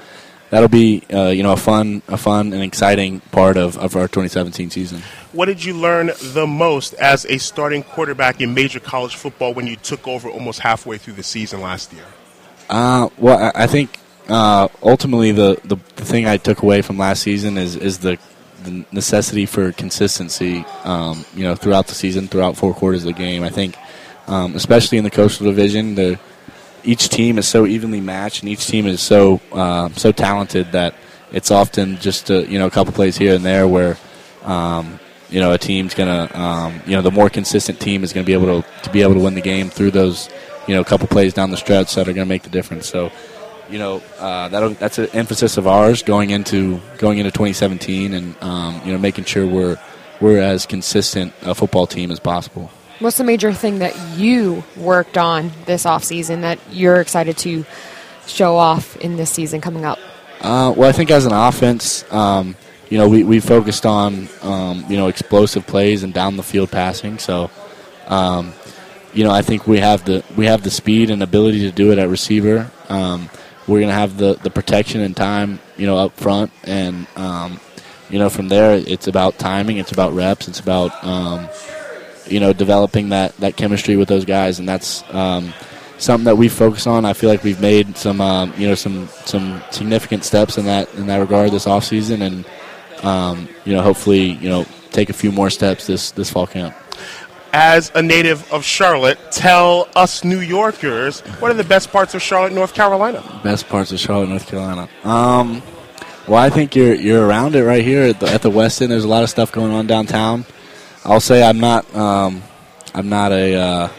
that'll 0.56 0.69
be 0.69 1.03
uh, 1.14 1.27
you 1.27 1.44
know 1.44 1.52
a 1.52 1.57
fun 1.57 2.02
a 2.07 2.15
fun 2.15 2.53
and 2.53 2.64
exciting 2.64 3.19
part 3.32 3.57
of, 3.57 3.77
of 3.77 3.98
our 3.98 4.07
2017 4.07 4.69
season. 4.69 5.02
What 5.34 5.48
did 5.48 5.61
you 5.61 5.73
learn 5.73 6.11
the 6.22 6.48
most 6.48 6.94
as 6.94 7.26
a 7.26 7.40
starting 7.40 7.84
quarterback 7.84 8.40
in 8.40 8.53
major 8.53 8.80
college 8.80 9.15
football 9.18 9.53
when 9.53 9.68
you 9.68 9.76
took 9.76 10.07
over 10.07 10.30
almost 10.30 10.61
halfway 10.61 10.98
through 10.98 11.15
the 11.15 11.23
season 11.23 11.60
last 11.60 11.91
year? 11.91 12.06
Uh, 12.69 13.10
well, 13.18 13.38
I 13.38 13.64
I 13.64 13.68
think 13.68 13.99
uh, 14.30 14.69
ultimately 14.82 15.34
the, 15.34 15.60
the, 15.65 15.76
the 15.98 16.06
thing 16.06 16.26
I 16.26 16.38
took 16.38 16.64
away 16.64 16.82
from 16.82 16.98
last 16.98 17.22
season 17.22 17.57
is 17.57 17.76
is 17.76 17.98
the, 17.99 18.18
the 18.64 18.86
necessity 18.94 19.45
for 19.45 19.73
consistency. 19.73 20.64
Um, 20.86 21.26
you 21.36 21.44
know, 21.44 21.56
throughout 21.56 21.88
the 21.88 21.95
season, 21.95 22.30
throughout 22.30 22.56
four 22.56 22.73
quarters 22.73 23.03
of 23.03 23.07
the 23.07 23.22
game. 23.22 23.44
I 23.44 23.49
think, 23.49 23.76
um, 24.27 24.56
especially 24.56 24.99
in 24.99 25.03
the 25.03 25.11
coastal 25.11 25.48
division, 25.48 25.95
the 25.95 26.18
each 26.86 27.10
team 27.10 27.38
is 27.38 27.48
so 27.48 27.66
evenly 27.66 28.02
matched, 28.02 28.41
and 28.41 28.49
each 28.49 28.68
team 28.68 28.86
is 28.86 29.02
so 29.02 29.41
uh, 29.52 29.90
so 29.90 30.12
talented 30.12 30.72
that 30.72 30.95
it's 31.32 31.52
often 31.52 31.98
just 31.98 32.30
a, 32.30 32.45
you 32.49 32.60
know 32.60 32.68
a 32.68 32.72
couple 32.72 32.94
plays 32.94 33.18
here 33.18 33.36
and 33.36 33.44
there 33.45 33.68
where. 33.68 33.98
Um, 34.44 34.99
you 35.30 35.40
know, 35.40 35.53
a 35.53 35.57
team's 35.57 35.95
gonna, 35.95 36.30
um, 36.34 36.82
you 36.86 36.95
know, 36.95 37.02
the 37.02 37.12
more 37.12 37.30
consistent 37.30 37.80
team 37.80 38.03
is 38.03 38.14
gonna 38.14 38.26
be 38.26 38.34
able 38.34 38.62
to, 38.62 38.82
to 38.84 38.90
be 38.91 39.02
able 39.02 39.16
to 39.16 39.20
win 39.20 39.34
the 39.34 39.41
game 39.41 39.70
through 39.70 39.91
those, 39.91 40.30
you 40.68 40.76
know, 40.76 40.84
couple 40.84 41.07
plays 41.07 41.34
down 41.34 41.49
the 41.49 41.57
stretch 41.57 41.95
that 41.95 42.07
are 42.07 42.14
gonna 42.14 42.26
make 42.28 42.44
the 42.44 42.49
difference. 42.49 42.88
So, 42.88 43.12
you 43.70 43.80
know, 43.80 44.02
uh, 44.20 44.49
that 44.49 44.80
that's 44.80 44.98
an 44.99 45.07
emphasis 45.14 45.57
of 45.57 45.68
ours 45.68 46.03
going 46.03 46.30
into 46.30 46.80
going 46.99 47.18
into 47.18 47.32
2017, 47.32 48.14
and 48.14 48.36
um, 48.41 48.82
you 48.86 48.91
know, 48.91 48.99
making 48.99 49.26
sure 49.26 49.45
we're 49.48 49.78
we're 50.22 50.40
as 50.40 50.66
consistent 50.66 51.34
a 51.41 51.56
football 51.56 51.88
team 51.88 52.12
as 52.12 52.20
possible. 52.20 52.70
What's 53.00 53.18
the 53.18 53.24
major 53.26 53.52
thing 53.52 53.80
that 53.80 54.18
you 54.18 54.64
worked 54.78 55.18
on 55.18 55.52
this 55.66 55.86
off 55.86 56.04
season 56.04 56.42
that 56.42 56.60
you're 56.72 57.02
excited 57.02 57.38
to 57.40 57.66
show 58.26 58.56
off 58.56 58.96
in 58.98 59.18
this 59.18 59.30
season 59.30 59.60
coming 59.60 59.84
up? 59.84 60.00
Uh, 60.40 60.74
well, 60.76 60.88
I 60.88 60.92
think 60.92 61.12
as 61.12 61.26
an 61.26 61.34
offense, 61.34 62.10
um, 62.12 62.56
you 62.90 62.98
know, 62.98 63.10
we, 63.10 63.24
we 63.24 63.40
focused 63.40 63.86
on, 63.86 64.30
um, 64.42 64.86
you 64.88 64.96
know, 64.96 65.08
explosive 65.08 65.68
plays 65.68 66.04
and 66.04 66.14
down 66.14 66.38
the 66.38 66.44
field 66.44 66.72
passing. 66.72 67.18
So, 67.18 67.50
um, 68.08 68.54
you 69.14 69.24
know, 69.24 69.32
I 69.32 69.42
think 69.42 69.68
we 69.68 69.80
have 69.80 70.06
the 70.06 70.24
we 70.38 70.46
have 70.46 70.64
the 70.64 70.72
speed 70.72 71.10
and 71.10 71.24
ability 71.24 71.62
to 71.62 71.72
do 71.72 71.92
it 71.92 71.98
at 71.98 72.10
receiver. 72.10 72.70
Um, 72.90 73.30
we're 73.68 73.80
going 73.80 73.90
to 73.90 73.96
have 73.96 74.18
the, 74.18 74.36
the 74.36 74.52
protection 74.52 75.02
and 75.02 75.16
time, 75.16 75.60
you 75.78 75.88
know, 75.88 75.98
up 75.98 76.14
front, 76.14 76.52
and 76.64 77.08
um, 77.16 77.60
you 78.10 78.20
know, 78.20 78.30
from 78.30 78.50
there, 78.50 78.76
it's 78.76 79.08
about 79.08 79.40
timing, 79.40 79.78
it's 79.78 79.92
about 79.92 80.14
reps, 80.14 80.48
it's 80.48 80.60
about 80.60 81.04
um, 81.04 81.50
you 82.27 82.39
know 82.39 82.53
developing 82.53 83.10
that, 83.10 83.35
that 83.38 83.56
chemistry 83.56 83.95
with 83.95 84.07
those 84.07 84.26
guys, 84.26 84.60
and 84.60 84.68
that's 84.68 85.03
um, 85.14 85.53
something 85.97 86.26
that 86.26 86.38
we 86.38 86.49
focus 86.49 86.88
on. 86.88 87.06
I 87.06 87.14
feel 87.14 87.30
like 87.30 87.43
we've 87.43 87.61
made 87.61 87.97
some 87.97 88.22
um, 88.22 88.53
you 88.57 88.68
know 88.68 88.76
some 88.76 89.07
some 89.26 89.61
significant 89.72 90.23
steps 90.23 90.57
in 90.57 90.65
that 90.65 90.93
in 90.95 91.07
that 91.07 91.18
regard 91.18 91.52
this 91.52 91.65
offseason, 91.65 92.22
and 92.22 93.06
um, 93.06 93.49
you 93.65 93.73
know 93.73 93.81
hopefully 93.81 94.31
you 94.31 94.49
know 94.49 94.65
take 94.91 95.10
a 95.10 95.14
few 95.14 95.31
more 95.31 95.49
steps 95.49 95.88
this 95.88 96.11
this 96.11 96.30
fall 96.30 96.47
camp. 96.47 96.76
As 97.53 97.89
a 97.95 98.02
native 98.02 98.52
of 98.52 98.65
Charlotte, 98.65 99.18
tell 99.31 99.88
us 99.95 100.26
New 100.26 100.41
Yorkers 100.41 101.22
what 101.39 101.52
are 101.52 101.53
the 101.53 101.64
best 101.64 101.89
parts 101.89 102.14
of 102.14 102.22
Charlotte, 102.22 102.52
North 102.52 102.73
Carolina? 102.73 103.23
Best 103.43 103.69
parts 103.69 103.93
of 103.93 103.99
Charlotte, 103.99 104.27
North 104.27 104.45
Carolina. 104.45 104.89
Um, 105.06 105.64
well, 106.27 106.39
I 106.41 106.49
think 106.49 106.76
you're 106.76 106.95
you're 106.95 107.26
around 107.26 107.56
it 107.56 107.64
right 107.64 107.84
here 107.84 108.03
at 108.03 108.19
the, 108.19 108.27
at 108.27 108.41
the 108.41 108.49
Westin. 108.49 108.89
There's 108.89 109.03
a 109.03 109.07
lot 109.07 109.23
of 109.23 109.30
stuff 109.30 109.52
going 109.52 109.72
on 109.72 109.88
downtown. 109.88 110.45
I'll 111.06 111.19
say 111.19 111.44
I'm 111.44 111.60
not 111.60 111.94
um, 111.95 112.41
I'm 112.94 113.10
not 113.10 113.32
a 113.32 113.56
uh, 113.56 113.90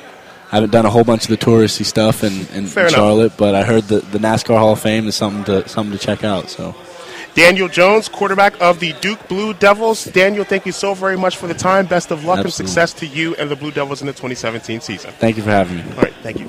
I 0.51 0.55
haven't 0.57 0.71
done 0.71 0.87
a 0.87 0.91
whole 0.91 1.05
bunch 1.05 1.25
of 1.25 1.31
the 1.31 1.37
touristy 1.37 1.85
stuff 1.85 2.25
in, 2.25 2.33
in, 2.33 2.47
in 2.49 2.65
enough. 2.65 2.91
Charlotte, 2.91 3.33
but 3.37 3.55
I 3.55 3.65
heard 3.65 3.85
that 3.85 4.11
the 4.13 4.19
NASCAR 4.19 4.59
Hall 4.59 4.73
of 4.73 4.81
Fame 4.81 5.07
is 5.07 5.15
something 5.15 5.45
to 5.45 5.69
something 5.69 5.97
to 5.97 6.05
check 6.05 6.25
out. 6.25 6.49
So 6.51 6.75
Daniel 7.35 7.69
Jones, 7.69 8.09
quarterback 8.09 8.61
of 8.61 8.81
the 8.81 8.93
Duke 8.95 9.29
Blue 9.29 9.55
Devils. 9.55 10.05
Daniel, 10.05 10.45
thank 10.45 10.67
you 10.67 10.73
so 10.73 10.95
very 10.95 11.17
much 11.17 11.37
for 11.37 11.47
the 11.47 11.55
time. 11.55 11.87
Best 11.87 12.11
of 12.11 12.25
luck 12.25 12.41
and 12.41 12.53
success 12.53 12.93
to 12.95 13.07
you 13.07 13.35
and 13.37 13.51
the 13.51 13.57
Blue 13.57 13.71
Devils 13.71 14.01
in 14.01 14.07
the 14.07 14.13
2017 14.13 14.81
season. 14.81 15.13
thank 15.19 15.37
you 15.37 15.43
for 15.43 15.51
having 15.51 15.77
me. 15.77 15.83
All 15.97 16.03
right, 16.03 16.15
thank 16.23 16.41
you. 16.41 16.49